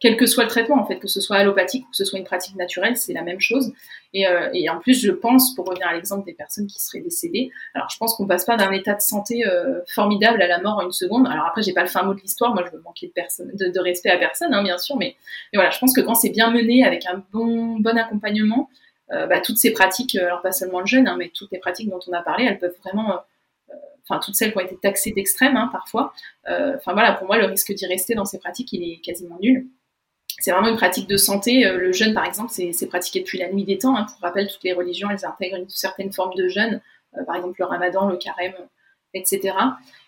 quel 0.00 0.16
que 0.16 0.24
soit 0.24 0.44
le 0.44 0.48
traitement, 0.48 0.80
en 0.80 0.86
fait, 0.86 0.98
que 0.98 1.08
ce 1.08 1.20
soit 1.20 1.36
allopathique 1.36 1.84
ou 1.86 1.90
que 1.90 1.96
ce 1.96 2.06
soit 2.06 2.18
une 2.18 2.24
pratique 2.24 2.56
naturelle, 2.56 2.96
c'est 2.96 3.12
la 3.12 3.22
même 3.22 3.38
chose. 3.38 3.72
Et, 4.14 4.26
euh, 4.26 4.48
et, 4.54 4.68
en 4.70 4.80
plus, 4.80 4.98
je 4.98 5.12
pense, 5.12 5.54
pour 5.54 5.66
revenir 5.66 5.86
à 5.86 5.94
l'exemple 5.94 6.24
des 6.24 6.32
personnes 6.32 6.66
qui 6.66 6.82
seraient 6.82 7.02
décédées, 7.02 7.50
alors 7.74 7.88
je 7.90 7.98
pense 7.98 8.14
qu'on 8.14 8.26
passe 8.26 8.46
pas 8.46 8.56
d'un 8.56 8.72
état 8.72 8.94
de 8.94 9.02
santé 9.02 9.46
euh, 9.46 9.80
formidable 9.86 10.40
à 10.40 10.48
la 10.48 10.58
mort 10.58 10.78
en 10.78 10.82
une 10.86 10.92
seconde. 10.92 11.26
Alors 11.26 11.44
après, 11.46 11.62
j'ai 11.62 11.74
pas 11.74 11.82
le 11.82 11.88
fin 11.88 12.02
mot 12.02 12.14
de 12.14 12.20
l'histoire, 12.20 12.54
moi 12.54 12.64
je 12.66 12.74
veux 12.74 12.82
manquer 12.82 13.08
de, 13.08 13.12
personne, 13.12 13.50
de, 13.52 13.68
de 13.68 13.80
respect 13.80 14.08
à 14.08 14.16
personne, 14.16 14.54
hein, 14.54 14.62
bien 14.62 14.78
sûr, 14.78 14.96
mais, 14.96 15.16
mais, 15.52 15.58
voilà, 15.58 15.70
je 15.70 15.78
pense 15.78 15.92
que 15.92 16.00
quand 16.00 16.14
c'est 16.14 16.30
bien 16.30 16.50
mené, 16.50 16.82
avec 16.82 17.04
un 17.04 17.22
bon, 17.32 17.78
bon 17.78 17.98
accompagnement, 17.98 18.70
euh, 19.12 19.26
bah, 19.26 19.40
toutes 19.40 19.58
ces 19.58 19.72
pratiques, 19.72 20.16
euh, 20.16 20.26
alors 20.26 20.40
pas 20.40 20.52
seulement 20.52 20.80
le 20.80 20.86
jeûne, 20.86 21.08
hein, 21.08 21.16
mais 21.18 21.30
toutes 21.34 21.50
les 21.50 21.58
pratiques 21.58 21.90
dont 21.90 22.00
on 22.08 22.12
a 22.12 22.22
parlé, 22.22 22.44
elles 22.44 22.58
peuvent 22.58 22.76
vraiment 22.84 23.12
euh, 23.12 23.16
enfin 24.08 24.20
toutes 24.24 24.34
celles 24.34 24.52
qui 24.52 24.58
ont 24.58 24.62
été 24.62 24.76
taxées 24.76 25.12
d'extrême 25.12 25.56
hein, 25.56 25.68
parfois. 25.72 26.12
Enfin 26.46 26.92
voilà, 26.92 27.12
pour 27.12 27.26
moi 27.26 27.38
le 27.38 27.46
risque 27.46 27.72
d'y 27.72 27.86
rester 27.86 28.14
dans 28.14 28.24
ces 28.24 28.38
pratiques 28.38 28.72
il 28.72 28.82
est 28.82 29.00
quasiment 29.00 29.38
nul 29.40 29.68
c'est 30.40 30.52
vraiment 30.52 30.68
une 30.68 30.76
pratique 30.76 31.08
de 31.08 31.16
santé. 31.16 31.66
Euh, 31.66 31.76
le 31.76 31.92
jeûne, 31.92 32.14
par 32.14 32.24
exemple, 32.24 32.50
c'est 32.50 32.86
pratiqué 32.86 33.20
depuis 33.20 33.38
la 33.38 33.52
nuit 33.52 33.64
des 33.64 33.78
temps. 33.78 33.96
Hein. 33.96 34.06
Pour 34.10 34.20
rappel, 34.20 34.48
toutes 34.48 34.64
les 34.64 34.72
religions, 34.72 35.08
elles 35.10 35.24
intègrent 35.24 35.56
une 35.56 35.68
certaine 35.68 36.12
forme 36.12 36.34
de 36.34 36.48
jeûne, 36.48 36.80
euh, 37.16 37.24
par 37.24 37.36
exemple 37.36 37.56
le 37.58 37.66
ramadan, 37.66 38.08
le 38.08 38.16
carême, 38.16 38.54
etc. 39.14 39.54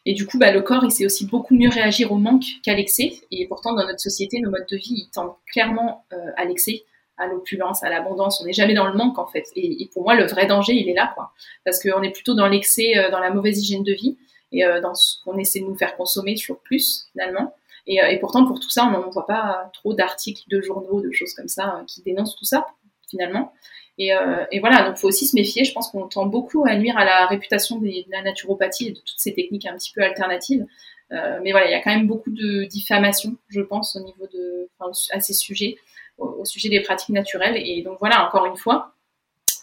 Et 0.06 0.14
du 0.14 0.26
coup, 0.26 0.38
bah, 0.38 0.52
le 0.52 0.62
corps, 0.62 0.84
il 0.84 0.90
sait 0.90 1.04
aussi 1.04 1.26
beaucoup 1.26 1.54
mieux 1.54 1.68
réagir 1.68 2.12
au 2.12 2.16
manque 2.16 2.44
qu'à 2.62 2.74
l'excès. 2.74 3.12
Et 3.30 3.46
pourtant, 3.46 3.74
dans 3.74 3.86
notre 3.86 4.00
société, 4.00 4.40
nos 4.40 4.50
modes 4.50 4.66
de 4.70 4.76
vie, 4.76 5.04
ils 5.06 5.10
tendent 5.12 5.34
clairement 5.46 6.04
euh, 6.12 6.30
à 6.36 6.44
l'excès, 6.44 6.84
à 7.18 7.26
l'opulence, 7.26 7.82
à 7.82 7.90
l'abondance. 7.90 8.40
On 8.40 8.46
n'est 8.46 8.52
jamais 8.52 8.74
dans 8.74 8.86
le 8.86 8.94
manque, 8.94 9.18
en 9.18 9.26
fait. 9.26 9.44
Et, 9.56 9.88
pour 9.92 10.02
moi, 10.02 10.14
le 10.14 10.26
vrai 10.26 10.46
danger, 10.46 10.74
il 10.74 10.88
est 10.88 10.94
là, 10.94 11.12
quoi. 11.14 11.32
Parce 11.64 11.82
qu'on 11.82 12.02
est 12.02 12.10
plutôt 12.10 12.34
dans 12.34 12.48
l'excès, 12.48 13.10
dans 13.10 13.20
la 13.20 13.30
mauvaise 13.30 13.58
hygiène 13.58 13.82
de 13.82 13.92
vie 13.92 14.16
et 14.50 14.64
dans 14.82 14.94
ce 14.94 15.22
qu'on 15.24 15.38
essaie 15.38 15.60
de 15.60 15.66
nous 15.66 15.76
faire 15.76 15.96
consommer 15.96 16.34
toujours 16.34 16.58
plus, 16.60 17.06
finalement. 17.12 17.54
Euh, 17.88 18.06
et, 18.10 18.18
pourtant, 18.18 18.46
pour 18.46 18.60
tout 18.60 18.70
ça, 18.70 18.84
on 18.86 18.90
n'en 18.90 19.10
voit 19.10 19.26
pas 19.26 19.70
trop 19.72 19.94
d'articles, 19.94 20.42
de 20.48 20.60
journaux, 20.60 21.00
de 21.00 21.10
choses 21.12 21.34
comme 21.34 21.48
ça 21.48 21.76
euh, 21.76 21.84
qui 21.84 22.02
dénoncent 22.02 22.36
tout 22.36 22.44
ça, 22.44 22.66
finalement. 23.08 23.52
Et, 23.98 24.14
euh, 24.14 24.44
voilà, 24.60 24.84
donc 24.84 24.96
faut 24.96 25.08
aussi 25.08 25.26
se 25.26 25.36
méfier. 25.36 25.64
Je 25.64 25.72
pense 25.72 25.90
qu'on 25.90 26.06
tend 26.08 26.26
beaucoup 26.26 26.64
à 26.66 26.76
nuire 26.76 26.96
à 26.96 27.04
la 27.04 27.26
réputation 27.26 27.78
de 27.78 27.88
la 28.10 28.22
naturopathie 28.22 28.88
et 28.88 28.92
de 28.92 28.98
toutes 28.98 29.18
ces 29.18 29.34
techniques 29.34 29.66
un 29.66 29.76
petit 29.76 29.92
peu 29.92 30.02
alternatives. 30.02 30.64
mais 31.10 31.50
voilà, 31.50 31.66
il 31.66 31.72
y 31.72 31.74
a 31.74 31.82
quand 31.82 31.94
même 31.94 32.06
beaucoup 32.06 32.30
de 32.30 32.64
diffamation, 32.64 33.36
je 33.48 33.60
pense, 33.60 33.96
au 33.96 34.00
niveau 34.00 34.26
de, 34.32 34.70
à 35.12 35.20
ces 35.20 35.34
sujets, 35.34 35.76
au, 36.22 36.44
sujet 36.44 36.68
des 36.68 36.80
pratiques 36.80 37.10
naturelles. 37.10 37.56
Et 37.56 37.82
donc 37.82 37.98
voilà, 38.00 38.26
encore 38.26 38.46
une 38.46 38.56
fois, 38.56 38.94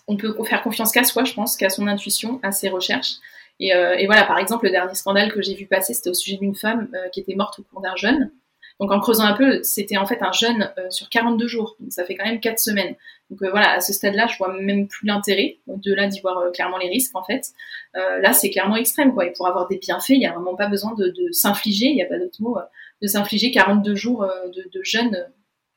on 0.08 0.18
peut 0.18 0.36
faire 0.44 0.64
confiance 0.64 0.92
qu'à 0.92 1.04
soi, 1.04 1.24
je 1.24 1.34
pense, 1.34 1.56
qu'à 1.56 1.70
son 1.70 1.88
intuition, 1.88 2.40
à 2.44 2.52
ses 2.52 2.70
recherches. 2.70 3.18
Euh, 3.62 3.94
et, 3.94 4.06
voilà, 4.06 4.24
par 4.24 4.38
exemple, 4.38 4.66
le 4.66 4.72
dernier 4.72 4.96
scandale 4.96 5.32
que 5.32 5.42
j'ai 5.42 5.54
vu 5.54 5.66
passer, 5.66 5.94
c'était 5.94 6.10
au 6.10 6.14
sujet 6.14 6.38
d'une 6.38 6.56
femme 6.56 6.90
euh, 6.94 7.10
qui 7.10 7.20
était 7.20 7.36
morte 7.36 7.60
au 7.60 7.64
cours 7.64 7.82
d'un 7.82 7.96
jeûne. 7.96 8.32
Donc 8.80 8.94
en 8.94 9.00
creusant 9.02 9.26
un 9.26 9.34
peu, 9.34 9.62
c'était 9.62 9.98
en 9.98 10.06
fait 10.06 10.20
un 10.22 10.32
jeûne 10.32 10.72
euh, 10.78 10.90
sur 10.90 11.10
42 11.10 11.48
jours, 11.48 11.76
donc 11.82 11.92
ça 11.92 12.06
fait 12.06 12.16
quand 12.16 12.24
même 12.24 12.40
4 12.40 12.58
semaines. 12.58 12.96
Donc 13.30 13.44
voilà, 13.52 13.74
à 13.74 13.82
ce 13.82 13.92
stade-là, 13.92 14.28
je 14.28 14.38
vois 14.38 14.54
même 14.54 14.88
plus 14.88 15.06
l'intérêt 15.06 15.58
de 15.68 15.94
là 15.94 16.08
d'y 16.08 16.22
voir 16.22 16.50
clairement 16.54 16.78
les 16.78 16.88
risques 16.88 17.14
en 17.14 17.24
fait. 17.24 17.50
là, 17.94 18.32
c'est 18.32 18.50
clairement 18.50 18.78
extrême 18.78 19.14
quoi. 19.14 19.26
Et 19.26 19.34
pour 19.34 19.48
avoir 19.48 19.68
des 19.68 19.78
bienfaits, 19.78 20.12
il 20.12 20.20
n'y 20.20 20.26
a 20.26 20.32
vraiment 20.32 20.56
pas 20.56 20.68
besoin 20.68 20.96
de, 20.96 21.14
s'infliger, 21.34 21.88
il 21.88 21.96
n'y 21.96 22.04
a 22.04 22.06
pas 22.06 22.18
d'autre 22.18 22.42
mot, 22.42 22.58
de 23.02 23.08
s'infliger 23.08 23.52
42 23.52 23.96
jours 23.96 24.26
de 24.56 24.82
jeûne, 24.82 25.28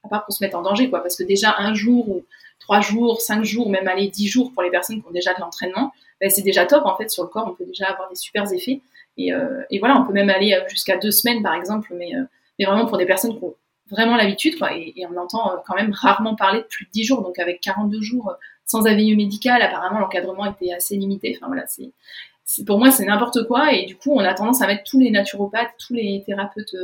à 0.04 0.08
part 0.08 0.24
pour 0.24 0.34
se 0.34 0.42
mettre 0.42 0.56
en 0.56 0.62
danger 0.62 0.90
quoi. 0.90 1.00
Parce 1.00 1.16
que 1.16 1.22
déjà 1.22 1.54
un 1.58 1.74
jour 1.74 2.08
ou 2.08 2.24
trois 2.62 2.80
jours, 2.80 3.20
cinq 3.20 3.44
jours, 3.44 3.68
même 3.68 3.88
aller 3.88 4.08
10 4.08 4.28
jours 4.28 4.52
pour 4.52 4.62
les 4.62 4.70
personnes 4.70 5.02
qui 5.02 5.06
ont 5.06 5.12
déjà 5.12 5.34
de 5.34 5.40
l'entraînement, 5.40 5.92
ben, 6.20 6.30
c'est 6.30 6.42
déjà 6.42 6.64
top 6.64 6.86
en 6.86 6.96
fait 6.96 7.10
sur 7.10 7.24
le 7.24 7.28
corps, 7.28 7.46
on 7.48 7.54
peut 7.54 7.66
déjà 7.66 7.86
avoir 7.86 8.08
des 8.08 8.14
super 8.14 8.50
effets. 8.52 8.80
Et, 9.18 9.32
euh, 9.32 9.62
et 9.70 9.78
voilà, 9.78 10.00
on 10.00 10.06
peut 10.06 10.12
même 10.12 10.30
aller 10.30 10.54
euh, 10.54 10.66
jusqu'à 10.68 10.96
deux 10.96 11.10
semaines 11.10 11.42
par 11.42 11.54
exemple, 11.54 11.92
mais, 11.96 12.14
euh, 12.14 12.22
mais 12.58 12.64
vraiment 12.64 12.86
pour 12.86 12.96
des 12.96 13.04
personnes 13.04 13.36
qui 13.36 13.44
ont 13.44 13.54
vraiment 13.90 14.16
l'habitude, 14.16 14.58
quoi. 14.58 14.74
Et, 14.74 14.94
on 15.10 15.16
entend 15.18 15.56
quand 15.66 15.74
même 15.74 15.92
rarement 15.92 16.34
parler 16.34 16.60
de 16.60 16.66
plus 16.66 16.86
de 16.86 16.90
10 16.92 17.04
jours, 17.04 17.22
donc 17.22 17.38
avec 17.38 17.60
42 17.60 18.00
jours 18.00 18.32
sans 18.64 18.86
avis 18.86 19.14
médical, 19.16 19.60
apparemment 19.60 19.98
l'encadrement 19.98 20.46
était 20.46 20.72
assez 20.72 20.96
limité. 20.96 21.36
Enfin 21.36 21.48
voilà, 21.48 21.64
c'est 21.66 22.64
pour 22.64 22.78
moi 22.78 22.90
c'est 22.90 23.04
n'importe 23.04 23.46
quoi 23.46 23.72
et 23.72 23.86
du 23.86 23.96
coup 23.96 24.12
on 24.12 24.20
a 24.20 24.34
tendance 24.34 24.62
à 24.62 24.66
mettre 24.66 24.84
tous 24.84 25.00
les 25.00 25.10
naturopathes, 25.10 25.72
tous 25.78 25.94
les 25.94 26.22
thérapeutes 26.24 26.74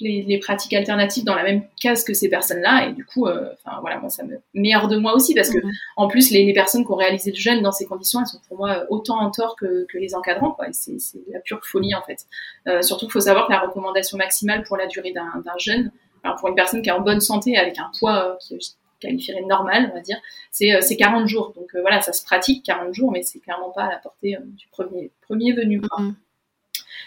les, 0.00 0.38
pratiques 0.38 0.74
alternatives 0.74 1.24
dans 1.24 1.34
la 1.34 1.42
même 1.42 1.62
case 1.80 2.04
que 2.04 2.12
ces 2.12 2.28
personnes-là. 2.28 2.88
Et 2.88 2.92
du 2.92 3.04
coup, 3.04 3.26
euh, 3.26 3.52
enfin 3.54 3.78
voilà, 3.80 3.98
moi 3.98 4.10
ça 4.10 4.24
me 4.24 4.38
met 4.54 4.74
hors 4.76 4.88
de 4.88 4.96
moi 4.96 5.14
aussi 5.14 5.34
parce 5.34 5.50
que 5.50 5.58
en 5.96 6.08
plus 6.08 6.30
les, 6.30 6.52
personnes 6.52 6.84
qui 6.84 6.92
ont 6.92 6.96
réalisé 6.96 7.30
le 7.30 7.36
jeûne 7.36 7.62
dans 7.62 7.72
ces 7.72 7.86
conditions, 7.86 8.20
elles 8.20 8.26
sont 8.26 8.40
pour 8.46 8.58
moi 8.58 8.84
autant 8.90 9.18
en 9.18 9.30
tort 9.30 9.56
que, 9.56 9.86
les 9.94 10.14
encadrants. 10.14 10.52
Quoi. 10.52 10.68
Et 10.68 10.72
c'est, 10.72 10.98
la 11.32 11.40
pure 11.40 11.64
folie 11.64 11.94
en 11.94 12.02
fait. 12.02 12.26
Euh, 12.66 12.82
surtout 12.82 13.06
qu'il 13.06 13.12
faut 13.12 13.20
savoir 13.20 13.46
que 13.46 13.52
la 13.52 13.60
recommandation 13.60 14.18
maximale 14.18 14.62
pour 14.64 14.76
la 14.76 14.86
durée 14.86 15.12
d'un, 15.12 15.42
jeûne, 15.58 15.90
alors 16.22 16.36
pour 16.36 16.48
une 16.48 16.54
personne 16.54 16.82
qui 16.82 16.90
est 16.90 16.92
en 16.92 17.00
bonne 17.00 17.20
santé 17.20 17.56
avec 17.56 17.78
un 17.78 17.90
poids 17.98 18.36
euh, 18.50 18.56
qui 18.58 18.58
qualifierait 19.00 19.42
de 19.42 19.46
normal, 19.46 19.88
on 19.90 19.94
va 19.94 20.00
dire, 20.00 20.18
c'est, 20.50 20.80
c'est 20.82 20.96
40 20.96 21.26
jours. 21.26 21.52
Donc 21.54 21.70
voilà, 21.80 22.00
ça 22.02 22.12
se 22.12 22.24
pratique 22.24 22.64
40 22.64 22.94
jours, 22.94 23.12
mais 23.12 23.22
c'est 23.22 23.40
clairement 23.40 23.70
pas 23.70 23.84
à 23.84 23.90
la 23.90 23.98
portée 23.98 24.36
du 24.42 24.68
premier, 24.68 25.10
premier 25.22 25.52
venu. 25.52 25.82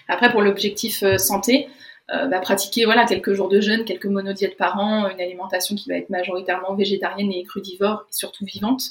Après, 0.07 0.31
pour 0.31 0.41
l'objectif 0.41 1.03
santé, 1.17 1.67
euh, 2.13 2.27
bah, 2.27 2.39
pratiquer 2.39 2.85
voilà 2.85 3.05
quelques 3.05 3.33
jours 3.33 3.49
de 3.49 3.61
jeûne, 3.61 3.85
quelques 3.85 4.05
monodiètes 4.05 4.57
par 4.57 4.79
an, 4.79 5.09
une 5.09 5.21
alimentation 5.21 5.75
qui 5.75 5.89
va 5.89 5.95
être 5.95 6.09
majoritairement 6.09 6.73
végétarienne 6.73 7.31
et 7.31 7.43
crudivore 7.43 8.05
et 8.09 8.13
surtout 8.13 8.45
vivante, 8.45 8.81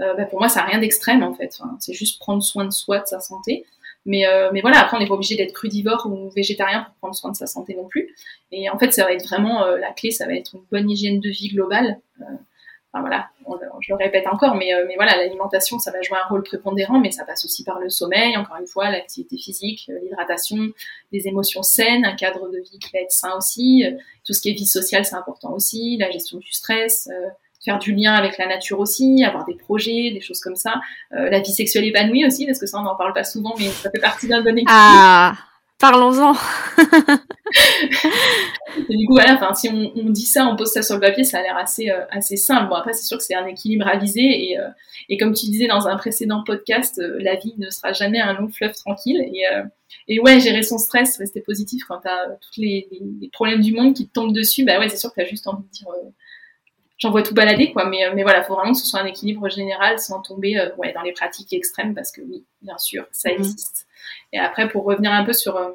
euh, 0.00 0.14
bah, 0.14 0.24
pour 0.24 0.38
moi 0.38 0.48
ça 0.48 0.60
n'a 0.60 0.66
rien 0.66 0.78
d'extrême 0.78 1.22
en 1.22 1.34
fait. 1.34 1.60
c'est 1.80 1.94
juste 1.94 2.20
prendre 2.20 2.42
soin 2.42 2.64
de 2.64 2.70
soi, 2.70 3.00
de 3.00 3.06
sa 3.06 3.18
santé. 3.20 3.64
Mais, 4.06 4.26
euh, 4.26 4.50
mais 4.52 4.60
voilà, 4.60 4.80
après 4.80 4.96
on 4.96 5.00
n'est 5.00 5.06
pas 5.06 5.14
obligé 5.14 5.36
d'être 5.36 5.52
crudivore 5.52 6.06
ou 6.06 6.30
végétarien 6.30 6.84
pour 6.84 6.94
prendre 6.94 7.14
soin 7.14 7.32
de 7.32 7.36
sa 7.36 7.46
santé 7.46 7.74
non 7.74 7.86
plus. 7.86 8.14
Et 8.52 8.70
en 8.70 8.78
fait 8.78 8.92
ça 8.92 9.04
va 9.04 9.12
être 9.12 9.26
vraiment 9.26 9.64
la 9.66 9.90
clé, 9.92 10.10
ça 10.10 10.26
va 10.26 10.34
être 10.34 10.54
une 10.54 10.62
bonne 10.70 10.88
hygiène 10.88 11.18
de 11.18 11.28
vie 11.28 11.48
globale. 11.48 11.98
Enfin 12.92 13.02
voilà, 13.02 13.28
je 13.80 13.92
le 13.92 13.96
répète 13.96 14.26
encore, 14.26 14.56
mais, 14.56 14.74
euh, 14.74 14.84
mais 14.88 14.96
voilà, 14.96 15.16
l'alimentation, 15.16 15.78
ça 15.78 15.92
va 15.92 16.02
jouer 16.02 16.18
un 16.24 16.28
rôle 16.28 16.42
prépondérant, 16.42 16.98
mais 16.98 17.12
ça 17.12 17.24
passe 17.24 17.44
aussi 17.44 17.62
par 17.62 17.78
le 17.78 17.88
sommeil, 17.88 18.36
encore 18.36 18.56
une 18.58 18.66
fois, 18.66 18.90
l'activité 18.90 19.36
physique, 19.36 19.88
euh, 19.90 19.98
l'hydratation, 20.02 20.58
des 21.12 21.28
émotions 21.28 21.62
saines, 21.62 22.04
un 22.04 22.16
cadre 22.16 22.48
de 22.50 22.58
vie 22.58 22.80
qui 22.80 22.90
va 22.92 22.98
être 23.00 23.12
sain 23.12 23.36
aussi, 23.36 23.84
euh, 23.84 23.96
tout 24.24 24.32
ce 24.32 24.40
qui 24.40 24.50
est 24.50 24.54
vie 24.54 24.66
sociale, 24.66 25.04
c'est 25.04 25.14
important 25.14 25.52
aussi, 25.52 25.98
la 25.98 26.10
gestion 26.10 26.38
du 26.38 26.52
stress, 26.52 27.08
faire 27.64 27.78
du 27.78 27.94
lien 27.94 28.14
avec 28.14 28.38
la 28.38 28.46
nature 28.46 28.80
aussi, 28.80 29.22
avoir 29.24 29.44
des 29.44 29.54
projets, 29.54 30.10
des 30.12 30.20
choses 30.20 30.40
comme 30.40 30.56
ça, 30.56 30.74
la 31.10 31.40
vie 31.40 31.52
sexuelle 31.52 31.84
épanouie 31.84 32.24
aussi, 32.24 32.46
parce 32.46 32.58
que 32.58 32.66
ça, 32.66 32.78
on 32.78 32.82
n'en 32.82 32.96
parle 32.96 33.12
pas 33.12 33.24
souvent, 33.24 33.54
mais 33.58 33.68
ça 33.68 33.90
fait 33.90 34.00
partie 34.00 34.28
d'un 34.28 34.42
bon 34.42 34.50
équilibre. 34.50 34.70
Ah 34.72 35.34
Parlons-en. 35.80 36.34
du 38.90 39.06
coup, 39.06 39.14
voilà, 39.14 39.34
enfin, 39.34 39.54
si 39.54 39.70
on, 39.70 40.10
dit 40.10 40.26
ça, 40.26 40.46
on 40.46 40.54
pose 40.54 40.70
ça 40.70 40.82
sur 40.82 40.96
le 40.96 41.00
papier, 41.00 41.24
ça 41.24 41.38
a 41.38 41.42
l'air 41.42 41.56
assez, 41.56 41.88
euh, 41.88 42.04
assez 42.10 42.36
simple. 42.36 42.68
Bon, 42.68 42.74
après, 42.74 42.92
c'est 42.92 43.06
sûr 43.06 43.16
que 43.16 43.24
c'est 43.24 43.34
un 43.34 43.46
équilibre 43.46 43.88
à 43.88 43.96
viser. 43.96 44.20
Et, 44.20 44.58
euh, 44.58 44.68
et, 45.08 45.16
comme 45.16 45.32
tu 45.32 45.46
disais 45.46 45.68
dans 45.68 45.88
un 45.88 45.96
précédent 45.96 46.44
podcast, 46.44 46.98
euh, 46.98 47.16
la 47.20 47.36
vie 47.36 47.54
ne 47.56 47.70
sera 47.70 47.94
jamais 47.94 48.20
un 48.20 48.34
long 48.34 48.50
fleuve 48.50 48.74
tranquille. 48.74 49.22
Et, 49.32 49.42
et 50.06 50.20
ouais, 50.20 50.38
gérer 50.38 50.62
son 50.62 50.76
stress, 50.76 51.16
rester 51.16 51.40
positif 51.40 51.82
quand 51.88 52.00
tu 52.00 52.08
as 52.08 52.26
tous 52.42 52.60
les, 52.60 52.86
problèmes 53.32 53.62
du 53.62 53.72
monde 53.72 53.94
qui 53.94 54.06
te 54.06 54.12
tombent 54.12 54.34
dessus, 54.34 54.64
bah 54.66 54.78
ouais, 54.78 54.90
c'est 54.90 54.98
sûr 54.98 55.08
que 55.08 55.14
tu 55.14 55.22
as 55.22 55.30
juste 55.30 55.46
envie 55.46 55.64
de 55.64 55.70
dire 55.70 55.88
j'en 56.98 57.10
vois 57.10 57.22
tout 57.22 57.32
balader, 57.32 57.72
quoi. 57.72 57.88
Mais, 57.88 58.14
mais 58.14 58.22
voilà, 58.22 58.42
faut 58.42 58.54
vraiment 58.54 58.72
que 58.72 58.78
ce 58.78 58.84
soit 58.84 59.00
un 59.00 59.06
équilibre 59.06 59.48
général 59.48 59.98
sans 59.98 60.20
tomber 60.20 60.62
ouais, 60.76 60.92
dans 60.92 61.00
les 61.00 61.12
pratiques 61.12 61.54
extrêmes 61.54 61.94
parce 61.94 62.12
que 62.12 62.20
oui, 62.20 62.44
bien 62.60 62.76
sûr, 62.76 63.06
ça 63.12 63.30
mmh. 63.30 63.32
existe. 63.32 63.86
Et 64.32 64.38
après, 64.38 64.68
pour 64.68 64.84
revenir 64.84 65.12
un 65.12 65.24
peu 65.24 65.32
sur 65.32 65.56
euh, 65.56 65.70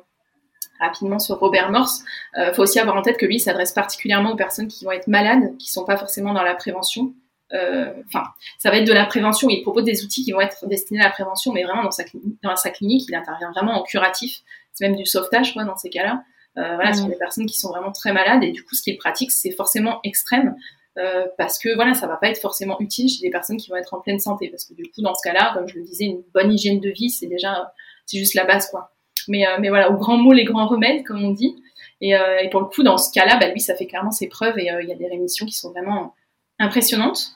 rapidement 0.79 1.19
sur 1.19 1.37
Robert 1.39 1.71
Morse, 1.71 2.03
il 2.35 2.41
euh, 2.41 2.53
faut 2.53 2.63
aussi 2.63 2.79
avoir 2.79 2.95
en 2.95 3.01
tête 3.01 3.17
que 3.17 3.25
lui 3.25 3.39
s'adresse 3.39 3.73
particulièrement 3.73 4.31
aux 4.31 4.35
personnes 4.35 4.67
qui 4.67 4.85
vont 4.85 4.91
être 4.91 5.07
malades, 5.07 5.57
qui 5.57 5.71
sont 5.71 5.85
pas 5.85 5.97
forcément 5.97 6.33
dans 6.33 6.43
la 6.43 6.55
prévention. 6.55 7.13
Euh, 7.53 7.93
enfin, 8.07 8.23
ça 8.57 8.71
va 8.71 8.77
être 8.77 8.87
de 8.87 8.93
la 8.93 9.05
prévention. 9.05 9.49
Il 9.49 9.61
propose 9.61 9.83
des 9.83 10.03
outils 10.03 10.23
qui 10.23 10.31
vont 10.31 10.41
être 10.41 10.67
destinés 10.67 11.01
à 11.01 11.05
la 11.05 11.11
prévention, 11.11 11.53
mais 11.53 11.63
vraiment 11.63 11.83
dans 11.83 11.91
sa, 11.91 12.03
dans 12.43 12.55
sa 12.55 12.69
clinique, 12.69 13.05
il 13.07 13.15
intervient 13.15 13.51
vraiment 13.51 13.79
en 13.79 13.83
curatif. 13.83 14.41
C'est 14.73 14.87
même 14.87 14.97
du 14.97 15.05
sauvetage, 15.05 15.53
quoi, 15.53 15.63
dans 15.63 15.77
ces 15.77 15.89
cas-là. 15.89 16.23
Euh, 16.57 16.75
voilà, 16.75 16.93
ce 16.93 17.01
sont 17.01 17.07
mmh. 17.07 17.11
des 17.11 17.17
personnes 17.17 17.45
qui 17.45 17.59
sont 17.59 17.69
vraiment 17.69 17.91
très 17.91 18.13
malades 18.13 18.43
et 18.43 18.51
du 18.51 18.63
coup, 18.63 18.75
ce 18.75 18.81
qu'il 18.81 18.97
pratique, 18.97 19.31
c'est 19.31 19.51
forcément 19.51 19.99
extrême. 20.03 20.55
Euh, 20.97 21.25
parce 21.37 21.59
que 21.59 21.75
voilà, 21.75 21.93
ça 21.93 22.07
va 22.07 22.15
pas 22.15 22.29
être 22.29 22.39
forcément 22.39 22.79
utile 22.79 23.09
chez 23.09 23.19
des 23.21 23.29
personnes 23.29 23.57
qui 23.57 23.69
vont 23.69 23.75
être 23.75 23.93
en 23.93 23.99
pleine 23.99 24.19
santé, 24.19 24.47
parce 24.49 24.63
que 24.63 24.73
du 24.73 24.83
coup, 24.83 25.01
dans 25.01 25.13
ce 25.13 25.27
cas-là, 25.27 25.51
comme 25.53 25.67
je 25.67 25.75
le 25.75 25.83
disais, 25.83 26.05
une 26.05 26.23
bonne 26.33 26.53
hygiène 26.53 26.79
de 26.79 26.89
vie, 26.89 27.09
c'est 27.09 27.27
déjà 27.27 27.73
c'est 28.05 28.17
juste 28.17 28.35
la 28.35 28.45
base, 28.45 28.69
quoi. 28.69 28.91
Mais, 29.27 29.47
euh, 29.47 29.57
mais 29.59 29.69
voilà, 29.69 29.91
au 29.91 29.97
grand 29.97 30.17
mot, 30.17 30.33
les 30.33 30.43
grands 30.43 30.67
remèdes, 30.67 31.03
comme 31.03 31.23
on 31.23 31.31
dit. 31.31 31.55
Et, 32.01 32.15
euh, 32.15 32.39
et 32.39 32.49
pour 32.49 32.61
le 32.61 32.67
coup, 32.67 32.83
dans 32.83 32.97
ce 32.97 33.11
cas-là, 33.11 33.37
bah, 33.37 33.49
lui, 33.49 33.59
ça 33.59 33.75
fait 33.75 33.87
clairement 33.87 34.11
ses 34.11 34.27
preuves 34.27 34.57
et 34.59 34.71
euh, 34.71 34.81
il 34.83 34.89
y 34.89 34.91
a 34.91 34.95
des 34.95 35.07
rémissions 35.07 35.45
qui 35.45 35.53
sont 35.53 35.71
vraiment 35.71 36.13
impressionnantes. 36.59 37.31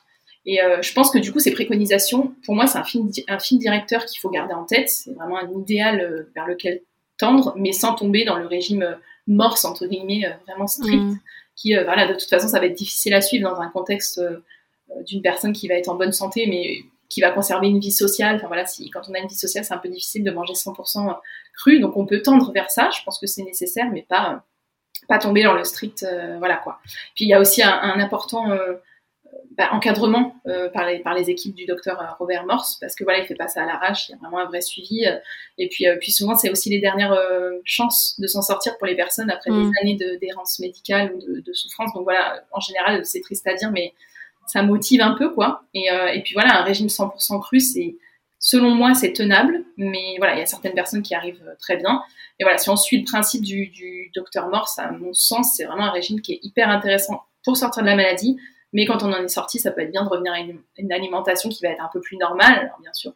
Et 0.46 0.60
je 0.82 0.94
pense 0.94 1.12
que 1.12 1.20
du 1.20 1.32
coup, 1.32 1.40
ces 1.40 1.52
préconisations, 1.52 2.34
pour 2.44 2.56
moi, 2.56 2.66
c'est 2.66 2.80
un 2.80 2.84
film, 2.84 3.12
un 3.28 3.38
film 3.38 3.60
directeur 3.60 4.06
qu'il 4.06 4.20
faut 4.20 4.30
garder 4.30 4.54
en 4.54 4.64
tête. 4.64 4.90
C'est 4.90 5.14
vraiment 5.14 5.38
un 5.38 5.52
idéal 5.52 6.26
vers 6.34 6.48
lequel 6.48 6.82
tendre, 7.20 7.54
mais 7.56 7.72
sans 7.72 7.94
tomber 7.94 8.24
dans 8.24 8.38
le 8.38 8.48
régime 8.48 8.98
morse, 9.28 9.64
entre 9.64 9.86
guillemets, 9.86 10.24
vraiment 10.48 10.66
strict, 10.66 11.04
mm. 11.04 11.20
qui, 11.56 11.76
voilà, 11.76 12.08
de 12.08 12.14
toute 12.14 12.30
façon, 12.30 12.48
ça 12.48 12.60
va 12.60 12.66
être 12.66 12.78
difficile 12.78 13.14
à 13.14 13.22
suivre 13.22 13.48
dans 13.48 13.60
un 13.60 13.70
contexte 13.70 14.20
d'une 15.06 15.22
personne 15.22 15.54
qui 15.54 15.68
va 15.68 15.76
être 15.76 15.90
en 15.90 15.96
bonne 15.96 16.14
santé, 16.14 16.48
mais 16.48 16.80
qui 17.10 17.22
va 17.22 17.32
conserver 17.32 17.68
une 17.68 17.80
vie 17.80 17.92
sociale. 17.92 18.36
Enfin 18.36 18.48
voilà, 18.48 18.66
si 18.66 18.90
quand 18.92 19.02
on 19.10 19.14
a 19.14 19.20
une 19.20 19.28
vie 19.28 19.36
sociale, 19.36 19.66
c'est 19.66 19.74
un 19.74 19.80
peu 19.80 19.90
difficile 19.90 20.24
de 20.24 20.32
manger 20.32 20.54
100% 20.54 21.18
cru, 21.56 21.80
donc 21.80 21.98
on 21.98 22.06
peut 22.06 22.22
tendre 22.22 22.52
vers 22.54 22.70
ça. 22.70 22.90
Je 22.96 23.04
pense 23.04 23.20
que 23.20 23.28
c'est 23.28 23.44
nécessaire, 23.44 23.90
mais 23.92 24.04
pas 24.08 24.46
pas 25.08 25.18
tomber 25.18 25.44
dans 25.44 25.54
le 25.54 25.64
strict, 25.64 26.04
euh, 26.04 26.38
voilà 26.38 26.58
quoi. 26.58 26.80
Puis 27.16 27.26
il 27.26 27.30
y 27.30 27.34
a 27.34 27.40
aussi 27.40 27.64
un, 27.64 28.00
important 28.00 28.52
euh, 28.52 28.76
bah, 29.58 29.70
encadrement 29.72 30.36
euh, 30.48 30.70
par 30.70 30.86
les 30.86 31.00
par 31.00 31.14
les 31.14 31.30
équipes 31.30 31.56
du 31.56 31.66
docteur 31.66 32.16
Robert 32.20 32.46
Morse, 32.46 32.78
parce 32.80 32.96
que 32.96 33.04
voilà, 33.04 33.20
il 33.20 33.26
fait 33.26 33.36
pas 33.36 33.48
ça 33.48 33.64
à 33.64 33.66
l'arrache, 33.66 34.10
il 34.10 34.12
y 34.12 34.16
a 34.16 34.18
vraiment 34.18 34.40
un 34.40 34.46
vrai 34.46 34.62
suivi. 34.62 35.06
et 35.58 35.70
puis 35.70 35.86
puis 36.00 36.12
souvent 36.12 36.36
c'est 36.36 36.52
aussi 36.52 36.70
les 36.70 36.80
dernières 36.80 37.18
chances 37.64 38.20
de 38.20 38.28
s'en 38.28 38.42
sortir 38.42 38.78
pour 38.78 38.88
les 38.88 38.96
personnes 38.96 39.32
après 39.32 39.52
des 39.52 39.58
mm. 39.58 39.74
années 39.82 39.98
d'errance 40.22 40.60
médicale 40.60 41.14
ou 41.16 41.20
de, 41.20 41.40
de 41.40 41.54
souffrance. 41.54 41.94
Donc 41.94 42.04
voilà, 42.04 42.44
en 42.52 42.60
général 42.60 43.06
c'est 43.06 43.22
triste 43.22 43.48
à 43.48 43.56
dire, 43.56 43.72
mais 43.72 43.94
ça 44.50 44.64
motive 44.64 45.02
un 45.02 45.12
peu, 45.12 45.30
quoi. 45.30 45.64
Et, 45.74 45.92
euh, 45.92 46.08
et 46.08 46.22
puis 46.22 46.34
voilà, 46.34 46.60
un 46.60 46.64
régime 46.64 46.88
100% 46.88 47.40
cru, 47.40 47.60
c'est, 47.60 47.98
selon 48.40 48.72
moi, 48.72 48.94
c'est 48.96 49.14
tenable, 49.14 49.64
mais 49.78 50.16
voilà, 50.18 50.36
il 50.36 50.40
y 50.40 50.42
a 50.42 50.46
certaines 50.46 50.74
personnes 50.74 51.02
qui 51.02 51.14
arrivent 51.14 51.44
euh, 51.48 51.56
très 51.60 51.78
bien. 51.78 52.02
Et 52.40 52.44
voilà, 52.44 52.58
si 52.58 52.70
on 52.70 52.76
suit 52.76 53.00
le 53.00 53.06
principe 53.06 53.44
du, 53.44 53.68
du 53.68 54.12
docteur 54.16 54.50
Morse, 54.50 54.80
à 54.80 54.92
mon 54.92 55.14
sens, 55.14 55.54
c'est 55.56 55.66
vraiment 55.66 55.86
un 55.86 55.92
régime 55.92 56.22
qui 56.22 56.34
est 56.34 56.40
hyper 56.42 56.70
intéressant 56.70 57.22
pour 57.44 57.58
sortir 57.58 57.84
de 57.84 57.88
la 57.88 57.96
maladie. 57.96 58.38
Mais 58.74 58.86
quand 58.86 59.04
on 59.04 59.12
en 59.12 59.24
est 59.24 59.28
sorti, 59.28 59.60
ça 59.60 59.72
peut 59.72 59.82
être 59.82 59.92
bien 59.92 60.04
de 60.04 60.10
revenir 60.10 60.34
à 60.34 60.40
une, 60.40 60.92
alimentation 60.92 61.50
qui 61.50 61.64
va 61.64 61.70
être 61.70 61.84
un 61.84 61.90
peu 61.92 62.02
plus 62.02 62.18
normale. 62.18 62.60
Alors, 62.60 62.80
bien 62.82 62.94
sûr, 62.94 63.14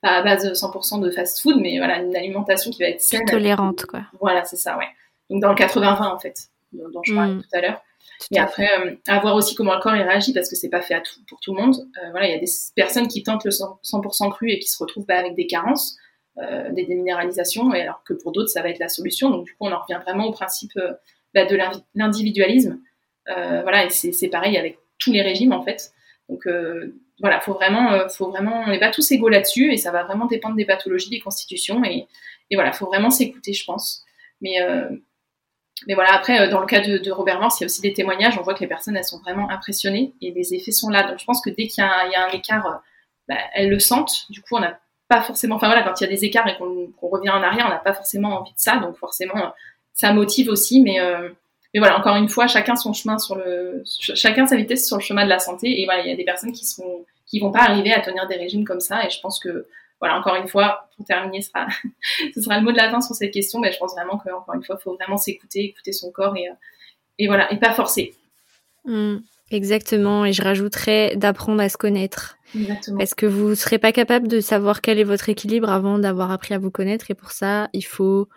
pas 0.00 0.10
à 0.10 0.22
base 0.22 0.48
de 0.48 0.54
100% 0.54 1.00
de 1.00 1.10
fast-food, 1.10 1.56
mais 1.60 1.78
voilà, 1.78 1.98
une 1.98 2.14
alimentation 2.16 2.70
qui 2.70 2.82
va 2.82 2.88
être 2.88 3.00
saine. 3.00 3.24
Tolérante, 3.26 3.84
quoi. 3.86 4.02
Voilà, 4.20 4.44
c'est 4.44 4.56
ça, 4.56 4.76
ouais. 4.78 4.88
Donc, 5.28 5.42
dans 5.42 5.50
le 5.50 5.54
80-20, 5.54 6.02
en 6.02 6.18
fait, 6.18 6.48
dont 6.72 7.02
je 7.04 7.14
parlais 7.14 7.34
mm. 7.34 7.42
tout 7.42 7.48
à 7.56 7.60
l'heure. 7.60 7.82
Et 8.30 8.38
après, 8.38 8.68
euh, 8.78 8.94
à 9.06 9.20
voir 9.20 9.34
aussi 9.34 9.54
comment 9.54 9.74
le 9.74 9.80
corps 9.80 9.96
il 9.96 10.02
réagit 10.02 10.32
parce 10.32 10.48
que 10.48 10.56
c'est 10.56 10.68
pas 10.68 10.82
fait 10.82 10.94
à 10.94 11.00
tout, 11.00 11.20
pour 11.28 11.40
tout 11.40 11.54
le 11.54 11.62
monde. 11.62 11.74
Euh, 12.02 12.10
voilà, 12.10 12.26
il 12.28 12.32
y 12.32 12.34
a 12.34 12.38
des 12.38 12.50
personnes 12.74 13.08
qui 13.08 13.22
tentent 13.22 13.44
le 13.44 13.50
100% 13.50 14.30
cru 14.30 14.50
et 14.50 14.58
qui 14.58 14.68
se 14.68 14.82
retrouvent 14.82 15.06
bah, 15.06 15.18
avec 15.18 15.34
des 15.34 15.46
carences, 15.46 15.96
euh, 16.38 16.70
des 16.70 16.84
déminéralisations, 16.84 17.74
et 17.74 17.82
alors 17.82 18.02
que 18.04 18.14
pour 18.14 18.32
d'autres 18.32 18.48
ça 18.48 18.62
va 18.62 18.68
être 18.68 18.78
la 18.78 18.88
solution. 18.88 19.30
Donc 19.30 19.46
du 19.46 19.52
coup, 19.52 19.66
on 19.66 19.72
en 19.72 19.80
revient 19.80 20.00
vraiment 20.02 20.26
au 20.26 20.32
principe 20.32 20.72
bah, 21.34 21.44
de 21.44 21.58
l'individualisme. 21.94 22.78
voilà, 23.26 23.86
et 23.86 23.90
c'est 23.90 24.28
pareil 24.28 24.56
avec 24.56 24.78
tous 24.98 25.12
les 25.12 25.22
régimes 25.22 25.52
en 25.52 25.62
fait. 25.62 25.92
Donc 26.28 26.46
voilà, 27.20 27.40
faut 27.40 27.54
vraiment, 27.54 28.08
faut 28.08 28.28
vraiment, 28.30 28.64
on 28.66 28.70
n'est 28.70 28.80
pas 28.80 28.90
tous 28.90 29.10
égaux 29.12 29.28
là-dessus 29.28 29.72
et 29.72 29.76
ça 29.76 29.90
va 29.92 30.04
vraiment 30.04 30.26
dépendre 30.26 30.56
des 30.56 30.64
pathologies, 30.64 31.10
des 31.10 31.20
constitutions 31.20 31.84
et, 31.84 32.06
et 32.50 32.54
voilà, 32.54 32.72
faut 32.72 32.86
vraiment 32.86 33.10
s'écouter, 33.10 33.52
je 33.52 33.64
pense. 33.64 34.04
Mais 34.40 34.56
mais 35.86 35.94
voilà, 35.94 36.14
après, 36.14 36.40
euh, 36.40 36.50
dans 36.50 36.60
le 36.60 36.66
cas 36.66 36.80
de, 36.80 37.10
Robert 37.10 37.40
Morse, 37.40 37.60
il 37.60 37.62
y 37.62 37.64
a 37.64 37.66
aussi 37.66 37.80
des 37.80 37.92
témoignages. 37.92 38.38
On 38.38 38.42
voit 38.42 38.54
que 38.54 38.60
les 38.60 38.66
personnes, 38.66 38.96
elles 38.96 39.04
sont 39.04 39.20
vraiment 39.20 39.50
impressionnées 39.50 40.14
et 40.20 40.30
les 40.30 40.54
effets 40.54 40.70
sont 40.70 40.88
là. 40.88 41.04
Donc, 41.04 41.18
je 41.18 41.24
pense 41.24 41.40
que 41.40 41.50
dès 41.50 41.66
qu'il 41.66 41.82
y, 41.82 41.86
a 41.86 42.26
un 42.26 42.30
écart, 42.30 42.66
euh, 42.66 42.74
bah, 43.28 43.36
elles 43.54 43.70
le 43.70 43.78
sentent. 43.78 44.30
Du 44.30 44.40
coup, 44.40 44.56
on 44.56 44.60
n'a 44.60 44.78
pas 45.08 45.22
forcément. 45.22 45.56
Enfin, 45.56 45.66
voilà, 45.66 45.82
quand 45.82 46.00
il 46.00 46.04
y 46.04 46.06
a 46.06 46.10
des 46.10 46.24
écarts 46.24 46.46
et 46.48 46.56
qu'on 46.56 47.08
revient 47.08 47.30
en 47.30 47.42
arrière, 47.42 47.66
on 47.66 47.70
n'a 47.70 47.78
pas 47.78 47.94
forcément 47.94 48.40
envie 48.40 48.52
de 48.52 48.58
ça. 48.58 48.76
Donc, 48.76 48.96
forcément, 48.96 49.52
ça 49.94 50.12
motive 50.12 50.48
aussi. 50.48 50.80
Mais, 50.80 51.00
euh, 51.00 51.28
mais 51.74 51.80
voilà, 51.80 51.98
encore 51.98 52.16
une 52.16 52.28
fois, 52.28 52.46
chacun 52.46 52.76
son 52.76 52.92
chemin 52.92 53.18
sur 53.18 53.36
le. 53.36 53.82
Chacun 53.84 54.46
sa 54.46 54.56
vitesse 54.56 54.86
sur 54.86 54.96
le 54.96 55.02
chemin 55.02 55.24
de 55.24 55.30
la 55.30 55.38
santé. 55.38 55.80
Et 55.80 55.84
voilà, 55.84 56.02
il 56.02 56.08
y 56.08 56.12
a 56.12 56.16
des 56.16 56.24
personnes 56.24 56.52
qui 56.52 56.66
sont 56.66 57.04
qui 57.26 57.40
vont 57.40 57.50
pas 57.50 57.62
arriver 57.62 57.92
à 57.92 58.00
tenir 58.00 58.26
des 58.26 58.36
régimes 58.36 58.64
comme 58.64 58.80
ça. 58.80 59.04
Et 59.06 59.10
je 59.10 59.18
pense 59.20 59.40
que 59.40 59.66
voilà, 60.02 60.18
encore 60.18 60.34
une 60.34 60.48
fois, 60.48 60.88
pour 60.96 61.06
terminer, 61.06 61.42
ce 61.42 61.50
sera, 61.50 61.68
ce 62.34 62.42
sera 62.42 62.58
le 62.58 62.64
mot 62.64 62.72
de 62.72 62.76
la 62.76 62.90
fin 62.90 63.00
sur 63.00 63.14
cette 63.14 63.32
question. 63.32 63.60
Mais 63.60 63.70
je 63.70 63.78
pense 63.78 63.92
vraiment 63.92 64.18
qu'encore 64.18 64.54
une 64.54 64.64
fois, 64.64 64.76
il 64.76 64.82
faut 64.82 64.96
vraiment 64.96 65.16
s'écouter, 65.16 65.66
écouter 65.66 65.92
son 65.92 66.10
corps 66.10 66.36
et, 66.36 66.48
euh, 66.48 66.54
et 67.20 67.28
voilà, 67.28 67.52
et 67.52 67.56
pas 67.56 67.72
forcer. 67.72 68.12
Mmh, 68.84 69.18
exactement. 69.52 70.24
Et 70.24 70.32
je 70.32 70.42
rajouterais 70.42 71.14
d'apprendre 71.14 71.62
à 71.62 71.68
se 71.68 71.76
connaître. 71.76 72.36
Exactement. 72.52 72.98
Parce 72.98 73.14
que 73.14 73.26
vous 73.26 73.50
ne 73.50 73.54
serez 73.54 73.78
pas 73.78 73.92
capable 73.92 74.26
de 74.26 74.40
savoir 74.40 74.80
quel 74.80 74.98
est 74.98 75.04
votre 75.04 75.28
équilibre 75.28 75.70
avant 75.70 76.00
d'avoir 76.00 76.32
appris 76.32 76.54
à 76.54 76.58
vous 76.58 76.72
connaître. 76.72 77.12
Et 77.12 77.14
pour 77.14 77.30
ça, 77.30 77.68
il 77.72 77.84
faut 77.84 78.28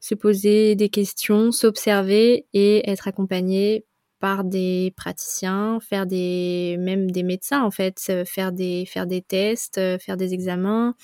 se 0.00 0.16
poser 0.16 0.74
des 0.74 0.88
questions, 0.88 1.52
s'observer 1.52 2.46
et 2.52 2.90
être 2.90 3.06
accompagné 3.06 3.84
par 4.22 4.44
des 4.44 4.94
praticiens, 4.96 5.80
faire 5.80 6.06
des 6.06 6.76
même 6.80 7.10
des 7.10 7.24
médecins 7.24 7.62
en 7.64 7.72
fait, 7.72 8.00
euh, 8.10 8.24
faire 8.24 8.52
des 8.52 8.86
faire 8.86 9.06
des 9.08 9.20
tests, 9.20 9.78
euh, 9.78 9.98
faire 9.98 10.16
des 10.16 10.32
examens, 10.34 10.94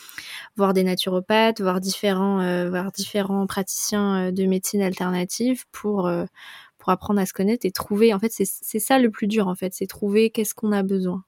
voir 0.57 0.75
des 0.75 0.85
naturopathes, 0.85 1.61
voir 1.61 1.81
différents 1.81 2.41
euh, 2.43 2.71
voir 2.71 2.93
différents 2.93 3.47
praticiens 3.49 4.33
de 4.33 4.45
médecine 4.47 4.83
alternative 4.83 5.65
pour 5.73 6.11
pour 6.79 6.91
apprendre 6.93 7.21
à 7.21 7.27
se 7.27 7.33
connaître 7.35 7.67
et 7.67 7.73
trouver 7.73 8.15
en 8.15 8.21
fait 8.21 8.33
c'est 8.33 8.47
c'est 8.47 8.81
ça 8.81 8.99
le 9.01 9.11
plus 9.11 9.29
dur 9.29 9.49
en 9.49 9.55
fait, 9.57 9.75
c'est 9.75 9.87
trouver 9.89 10.31
qu'est-ce 10.31 10.55
qu'on 10.55 10.73
a 10.73 10.83
besoin. 10.85 11.25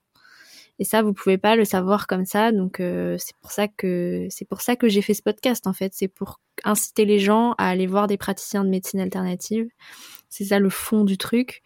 Et 0.81 0.83
ça, 0.83 1.03
vous 1.03 1.13
pouvez 1.13 1.37
pas 1.37 1.55
le 1.55 1.63
savoir 1.63 2.07
comme 2.07 2.25
ça. 2.25 2.51
Donc 2.51 2.77
c'est 2.79 3.35
pour 3.39 3.51
ça 3.51 3.67
que 3.67 4.27
c'est 4.29 4.47
pour 4.47 4.61
ça 4.61 4.75
que 4.75 4.89
j'ai 4.89 5.01
fait 5.01 5.13
ce 5.13 5.21
podcast 5.21 5.67
en 5.67 5.73
fait. 5.73 5.93
C'est 5.95 6.07
pour 6.07 6.39
inciter 6.63 7.05
les 7.05 7.19
gens 7.19 7.53
à 7.59 7.69
aller 7.69 7.87
voir 7.87 8.07
des 8.07 8.17
praticiens 8.17 8.63
de 8.65 8.69
médecine 8.69 8.99
alternative 8.99 9.69
c'est 10.31 10.45
ça 10.45 10.59
le 10.59 10.69
fond 10.69 11.03
du 11.03 11.17
truc. 11.17 11.61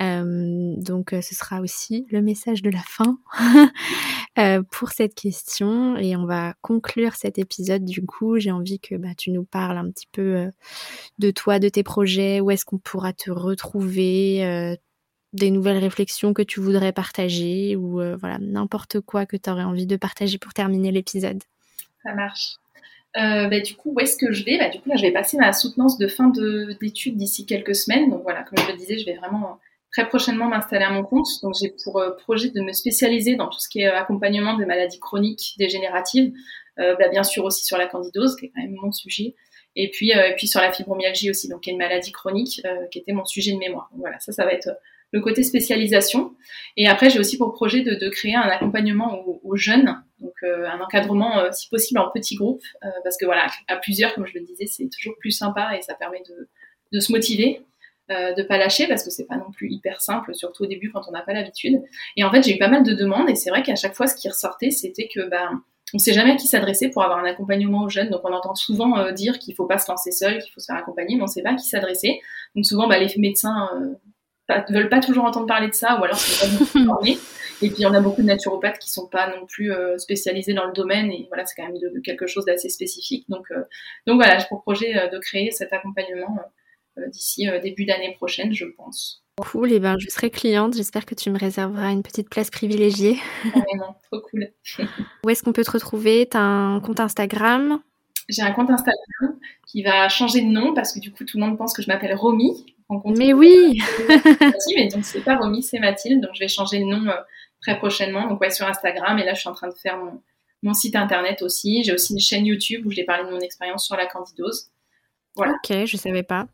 Euh, 0.00 0.74
donc 0.78 1.12
euh, 1.12 1.20
ce 1.20 1.34
sera 1.34 1.60
aussi 1.60 2.06
le 2.10 2.22
message 2.22 2.62
de 2.62 2.70
la 2.70 2.82
fin 2.86 3.18
euh, 4.38 4.62
pour 4.70 4.90
cette 4.90 5.16
question. 5.16 5.96
Et 5.96 6.16
on 6.16 6.24
va 6.24 6.54
conclure 6.62 7.16
cet 7.16 7.38
épisode 7.40 7.84
du 7.84 8.06
coup. 8.06 8.38
J'ai 8.38 8.52
envie 8.52 8.78
que 8.78 8.94
bah, 8.94 9.16
tu 9.18 9.32
nous 9.32 9.44
parles 9.44 9.76
un 9.76 9.90
petit 9.90 10.06
peu 10.12 10.48
de 11.18 11.30
toi, 11.32 11.58
de 11.58 11.68
tes 11.68 11.82
projets, 11.82 12.40
où 12.40 12.52
est-ce 12.52 12.64
qu'on 12.64 12.78
pourra 12.78 13.12
te 13.12 13.32
retrouver, 13.32 14.76
des 15.34 15.50
nouvelles 15.50 15.78
réflexions 15.78 16.32
que 16.32 16.42
tu 16.42 16.60
voudrais 16.60 16.92
partager 16.92 17.76
ou 17.76 18.00
voilà, 18.18 18.38
n'importe 18.40 19.00
quoi 19.00 19.26
que 19.26 19.36
tu 19.36 19.50
aurais 19.50 19.64
envie 19.64 19.86
de 19.86 19.96
partager 19.96 20.38
pour 20.38 20.54
terminer 20.54 20.92
l'épisode. 20.92 21.42
Ça 22.02 22.14
marche. 22.14 22.56
Euh, 23.16 23.48
bah, 23.48 23.60
du 23.60 23.76
coup, 23.76 23.92
où 23.94 24.00
est-ce 24.00 24.16
que 24.16 24.32
je 24.32 24.44
vais? 24.44 24.58
Bah, 24.58 24.68
Du 24.68 24.80
coup, 24.80 24.88
là, 24.88 24.96
je 24.96 25.02
vais 25.02 25.12
passer 25.12 25.36
ma 25.36 25.52
soutenance 25.52 25.98
de 25.98 26.08
fin 26.08 26.32
d'études 26.80 27.16
d'ici 27.16 27.46
quelques 27.46 27.74
semaines. 27.74 28.10
Donc 28.10 28.22
voilà, 28.22 28.42
comme 28.42 28.58
je 28.64 28.72
le 28.72 28.76
disais, 28.76 28.98
je 28.98 29.06
vais 29.06 29.16
vraiment 29.16 29.60
très 29.92 30.08
prochainement 30.08 30.48
m'installer 30.48 30.84
à 30.84 30.90
mon 30.90 31.04
compte. 31.04 31.28
Donc 31.42 31.54
j'ai 31.60 31.72
pour 31.84 31.98
euh, 31.98 32.10
projet 32.10 32.50
de 32.50 32.60
me 32.60 32.72
spécialiser 32.72 33.36
dans 33.36 33.48
tout 33.48 33.60
ce 33.60 33.68
qui 33.68 33.80
est 33.80 33.88
euh, 33.88 33.96
accompagnement 33.96 34.56
des 34.56 34.66
maladies 34.66 34.98
chroniques 34.98 35.54
dégénératives, 35.58 36.32
euh, 36.80 36.96
bah, 36.96 37.08
bien 37.08 37.22
sûr 37.22 37.44
aussi 37.44 37.64
sur 37.64 37.78
la 37.78 37.86
candidose, 37.86 38.34
qui 38.36 38.46
est 38.46 38.52
quand 38.54 38.62
même 38.62 38.74
mon 38.82 38.90
sujet, 38.90 39.36
et 39.76 39.90
puis, 39.90 40.10
et 40.10 40.34
puis 40.36 40.46
sur 40.46 40.60
la 40.60 40.72
fibromyalgie 40.72 41.30
aussi, 41.30 41.48
donc 41.48 41.62
qui 41.62 41.70
est 41.70 41.72
une 41.72 41.78
maladie 41.78 42.12
chronique, 42.12 42.62
qui 42.92 42.98
était 42.98 43.12
mon 43.12 43.24
sujet 43.24 43.52
de 43.52 43.58
mémoire. 43.58 43.88
Donc 43.90 44.00
voilà, 44.00 44.20
ça, 44.20 44.30
ça 44.30 44.44
va 44.44 44.52
être 44.52 44.68
le 45.14 45.20
côté 45.20 45.44
spécialisation. 45.44 46.34
Et 46.76 46.88
après, 46.88 47.08
j'ai 47.08 47.20
aussi 47.20 47.38
pour 47.38 47.52
projet 47.52 47.82
de, 47.82 48.08
créer 48.08 48.34
un 48.34 48.48
accompagnement 48.48 49.24
aux, 49.44 49.56
jeunes 49.56 50.02
donc 50.18 50.32
euh, 50.42 50.66
un 50.66 50.80
encadrement 50.80 51.38
euh, 51.38 51.50
si 51.52 51.68
possible 51.68 52.00
en 52.00 52.10
petits 52.10 52.34
groupes, 52.34 52.64
euh, 52.82 52.88
parce 53.04 53.16
que 53.16 53.24
voilà, 53.24 53.46
à 53.68 53.76
plusieurs, 53.76 54.12
comme 54.14 54.26
je 54.26 54.34
le 54.34 54.40
disais, 54.40 54.66
c'est 54.66 54.88
toujours 54.88 55.14
plus 55.18 55.30
sympa 55.30 55.76
et 55.76 55.82
ça 55.82 55.94
permet 55.94 56.22
de, 56.92 57.00
se 57.00 57.12
motiver. 57.12 57.62
De 58.10 58.42
pas 58.42 58.58
lâcher 58.58 58.86
parce 58.86 59.02
que 59.02 59.10
c'est 59.10 59.24
pas 59.24 59.38
non 59.38 59.50
plus 59.50 59.70
hyper 59.70 60.02
simple, 60.02 60.34
surtout 60.34 60.64
au 60.64 60.66
début 60.66 60.92
quand 60.92 61.00
on 61.08 61.12
n'a 61.12 61.22
pas 61.22 61.32
l'habitude. 61.32 61.80
Et 62.18 62.22
en 62.22 62.30
fait, 62.30 62.42
j'ai 62.42 62.54
eu 62.54 62.58
pas 62.58 62.68
mal 62.68 62.82
de 62.82 62.92
demandes 62.92 63.30
et 63.30 63.34
c'est 63.34 63.48
vrai 63.48 63.62
qu'à 63.62 63.76
chaque 63.76 63.94
fois, 63.94 64.06
ce 64.06 64.14
qui 64.14 64.28
ressortait, 64.28 64.70
c'était 64.70 65.08
que 65.08 65.26
bah, 65.26 65.48
on 65.94 65.98
sait 65.98 66.12
jamais 66.12 66.32
à 66.32 66.36
qui 66.36 66.46
s'adresser 66.46 66.90
pour 66.90 67.02
avoir 67.02 67.18
un 67.18 67.24
accompagnement 67.24 67.84
aux 67.84 67.88
jeunes. 67.88 68.10
Donc 68.10 68.20
on 68.24 68.32
entend 68.32 68.54
souvent 68.54 69.10
dire 69.12 69.38
qu'il 69.38 69.54
faut 69.54 69.64
pas 69.64 69.78
se 69.78 69.90
lancer 69.90 70.10
seul, 70.10 70.38
qu'il 70.42 70.52
faut 70.52 70.60
se 70.60 70.66
faire 70.66 70.76
accompagner, 70.76 71.16
mais 71.16 71.22
on 71.22 71.26
sait 71.26 71.42
pas 71.42 71.52
à 71.52 71.54
qui 71.54 71.66
s'adresser. 71.66 72.20
Donc 72.54 72.66
souvent, 72.66 72.88
bah, 72.88 72.98
les 72.98 73.08
médecins 73.16 73.70
pas, 74.46 74.64
veulent 74.68 74.88
pas 74.88 75.00
toujours 75.00 75.24
entendre 75.24 75.46
parler 75.46 75.68
de 75.68 75.74
ça 75.74 75.98
ou 76.00 76.04
alors 76.04 76.16
c'est 76.16 76.46
pas 76.46 76.64
formés. 76.84 77.18
Et 77.62 77.70
puis, 77.70 77.86
on 77.86 77.94
a 77.94 78.00
beaucoup 78.00 78.22
de 78.22 78.26
naturopathes 78.26 78.78
qui 78.78 78.90
sont 78.90 79.08
pas 79.08 79.28
non 79.28 79.46
plus 79.46 79.72
euh, 79.72 79.96
spécialisés 79.98 80.54
dans 80.54 80.66
le 80.66 80.72
domaine. 80.72 81.10
Et 81.10 81.26
voilà, 81.28 81.46
c'est 81.46 81.54
quand 81.56 81.66
même 81.66 81.78
de, 81.78 82.00
quelque 82.00 82.26
chose 82.26 82.44
d'assez 82.44 82.68
spécifique. 82.68 83.24
Donc, 83.28 83.50
euh, 83.50 83.62
donc 84.06 84.16
voilà, 84.16 84.38
j'ai 84.38 84.46
pour 84.48 84.62
projet 84.62 84.98
euh, 84.98 85.08
de 85.08 85.18
créer 85.18 85.50
cet 85.50 85.72
accompagnement 85.72 86.38
d'ici 87.08 87.48
début 87.60 87.86
d'année 87.86 88.14
prochaine, 88.14 88.52
je 88.52 88.66
pense. 88.66 89.24
Cool, 89.40 89.72
et 89.72 89.80
ben 89.80 89.96
je 89.98 90.08
serai 90.08 90.30
cliente, 90.30 90.76
j'espère 90.76 91.04
que 91.04 91.16
tu 91.16 91.28
me 91.28 91.36
réserveras 91.36 91.90
une 91.90 92.04
petite 92.04 92.30
place 92.30 92.50
privilégiée. 92.50 93.18
Vraiment, 93.42 93.98
trop 94.04 94.20
cool. 94.20 94.52
Où 95.24 95.28
est-ce 95.28 95.42
qu'on 95.42 95.52
peut 95.52 95.64
te 95.64 95.72
retrouver? 95.72 96.28
Tu 96.30 96.36
as 96.36 96.40
un 96.40 96.78
compte 96.78 97.00
Instagram? 97.00 97.80
J'ai 98.28 98.42
un 98.42 98.52
compte 98.52 98.70
Instagram 98.70 99.38
qui 99.66 99.82
va 99.82 100.08
changer 100.08 100.40
de 100.40 100.48
nom 100.48 100.74
parce 100.74 100.92
que 100.92 101.00
du 101.00 101.12
coup 101.12 101.24
tout 101.24 101.38
le 101.38 101.44
monde 101.44 101.58
pense 101.58 101.72
que 101.72 101.82
je 101.82 101.88
m'appelle 101.88 102.14
Romy. 102.14 102.66
Mais 103.16 103.32
oui 103.32 103.80
Mais 104.76 104.88
donc 104.88 105.04
c'est 105.04 105.22
pas 105.22 105.36
Romy, 105.36 105.62
c'est 105.62 105.78
Mathilde, 105.78 106.20
donc 106.22 106.30
je 106.34 106.40
vais 106.40 106.48
changer 106.48 106.78
le 106.78 106.84
nom 106.84 107.10
très 107.64 107.78
prochainement. 107.78 108.28
Donc 108.28 108.40
ouais, 108.40 108.50
sur 108.50 108.66
Instagram. 108.66 109.18
Et 109.18 109.24
là, 109.24 109.34
je 109.34 109.40
suis 109.40 109.48
en 109.48 109.54
train 109.54 109.68
de 109.68 109.74
faire 109.74 109.98
mon, 110.62 110.74
site 110.74 110.96
internet 110.96 111.42
aussi. 111.42 111.82
J'ai 111.84 111.92
aussi 111.92 112.12
une 112.12 112.20
chaîne 112.20 112.46
YouTube 112.46 112.86
où 112.86 112.90
je 112.90 112.96
vais 112.96 113.04
parler 113.04 113.24
de 113.24 113.30
mon 113.30 113.40
expérience 113.40 113.86
sur 113.86 113.96
la 113.96 114.06
candidose. 114.06 114.70
Voilà. 115.36 115.52
Ok, 115.52 115.84
je 115.84 115.96
savais 115.96 116.22
pas. 116.22 116.46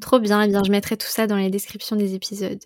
Trop 0.00 0.18
bien. 0.18 0.42
Et 0.42 0.46
eh 0.46 0.48
bien, 0.48 0.62
je 0.64 0.70
mettrai 0.70 0.96
tout 0.96 1.06
ça 1.06 1.26
dans 1.26 1.36
les 1.36 1.50
descriptions 1.50 1.96
des 1.96 2.14
épisodes. 2.14 2.62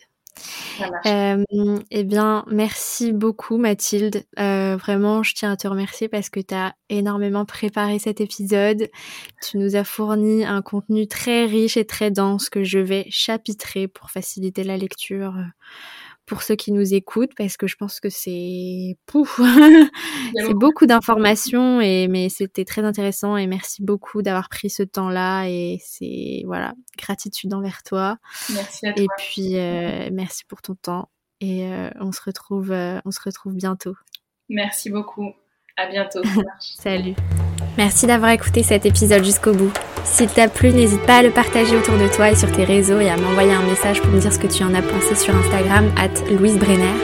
Euh, 1.07 1.45
eh 1.91 2.05
bien, 2.05 2.45
merci 2.49 3.13
beaucoup 3.13 3.59
Mathilde. 3.59 4.25
Euh, 4.39 4.77
vraiment, 4.77 5.23
je 5.23 5.35
tiens 5.35 5.53
à 5.53 5.57
te 5.57 5.69
remercier 5.69 6.09
parce 6.09 6.31
que 6.31 6.41
tu 6.41 6.55
as 6.55 6.75
énormément 6.89 7.45
préparé 7.45 7.99
cet 7.99 8.21
épisode. 8.21 8.89
Tu 9.43 9.59
nous 9.59 9.77
as 9.77 9.85
fourni 9.85 10.45
un 10.45 10.63
contenu 10.63 11.07
très 11.07 11.45
riche 11.47 11.77
et 11.77 11.85
très 11.85 12.11
dense 12.11 12.49
que 12.49 12.65
je 12.65 12.79
vais 12.79 13.07
chapitrer 13.11 13.89
pour 13.89 14.11
faciliter 14.11 14.65
la 14.65 14.77
lecture 14.77 15.37
euh, 15.37 15.45
pour 16.31 16.43
ceux 16.43 16.55
qui 16.55 16.71
nous 16.71 16.95
écoutent 16.95 17.35
parce 17.37 17.57
que 17.57 17.67
je 17.67 17.75
pense 17.75 17.99
que 17.99 18.09
c'est 18.09 18.97
pouf 19.05 19.41
c'est 20.37 20.55
beaucoup 20.55 20.87
d'informations 20.87 21.81
et 21.81 22.07
mais 22.07 22.29
c'était 22.29 22.65
très 22.65 22.85
intéressant 22.85 23.37
et 23.37 23.49
merci 23.49 23.83
beaucoup 23.83 24.23
d'avoir 24.23 24.49
pris 24.49 24.71
ce 24.71 24.85
temps-là 24.85 25.47
et 25.49 25.81
c'est 25.83 26.45
voilà 26.47 26.75
gratitude 26.97 27.53
envers 27.53 27.83
toi. 27.83 28.17
Merci 28.55 28.87
à 28.87 28.93
toi. 28.93 29.03
Et 29.03 29.09
puis 29.19 29.59
euh, 29.59 30.09
merci 30.13 30.45
pour 30.45 30.63
ton 30.63 30.77
temps 30.77 31.11
et 31.41 31.67
euh, 31.67 31.91
on 31.99 32.13
se 32.13 32.21
retrouve 32.25 32.71
euh, 32.71 33.01
on 33.05 33.11
se 33.11 33.21
retrouve 33.25 33.55
bientôt. 33.55 33.97
Merci 34.49 34.89
beaucoup. 34.89 35.33
À 35.77 35.89
bientôt. 35.89 36.23
Salut. 36.61 37.17
Merci 37.79 38.07
d'avoir 38.07 38.31
écouté 38.31 38.63
cet 38.63 38.87
épisode 38.87 39.25
jusqu'au 39.25 39.53
bout. 39.53 39.73
S'il 40.05 40.29
t'a 40.29 40.49
plu, 40.49 40.71
n'hésite 40.71 41.03
pas 41.03 41.19
à 41.19 41.23
le 41.23 41.31
partager 41.31 41.77
autour 41.77 41.97
de 41.97 42.09
toi 42.09 42.31
et 42.31 42.37
sur 42.37 42.51
tes 42.51 42.65
réseaux 42.65 43.01
et 43.01 43.11
à 43.11 43.17
m'envoyer 43.17 43.53
un 43.53 43.63
message 43.63 44.01
pour 44.01 44.11
me 44.11 44.21
dire 44.21 44.33
ce 44.33 44.39
que 44.39 44.47
tu 44.47 44.63
en 44.65 44.75
as 44.75 44.83
pensé 44.83 45.15
sur 45.15 45.35
Instagram, 45.35 45.91
at 45.97 46.33
Louise 46.33 46.59
Brenner. 46.59 46.95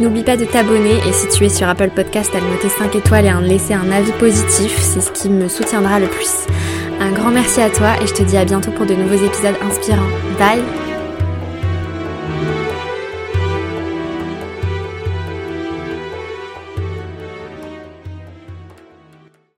N'oublie 0.00 0.24
pas 0.24 0.36
de 0.36 0.44
t'abonner 0.44 0.98
et 1.08 1.12
si 1.12 1.28
tu 1.28 1.44
es 1.44 1.48
sur 1.48 1.68
Apple 1.68 1.90
Podcast, 1.94 2.34
à 2.34 2.40
le 2.40 2.46
noter 2.48 2.68
5 2.68 2.94
étoiles 2.96 3.24
et 3.24 3.30
à 3.30 3.40
laisser 3.40 3.72
un 3.72 3.90
avis 3.90 4.12
positif, 4.12 4.78
c'est 4.78 5.00
ce 5.00 5.10
qui 5.10 5.30
me 5.30 5.48
soutiendra 5.48 5.98
le 6.00 6.06
plus. 6.06 6.46
Un 7.00 7.12
grand 7.12 7.30
merci 7.30 7.60
à 7.60 7.70
toi 7.70 7.94
et 8.02 8.06
je 8.06 8.12
te 8.12 8.22
dis 8.22 8.36
à 8.36 8.44
bientôt 8.44 8.70
pour 8.72 8.86
de 8.86 8.94
nouveaux 8.94 9.24
épisodes 9.24 9.56
inspirants. 9.62 10.10
Bye 10.38 10.95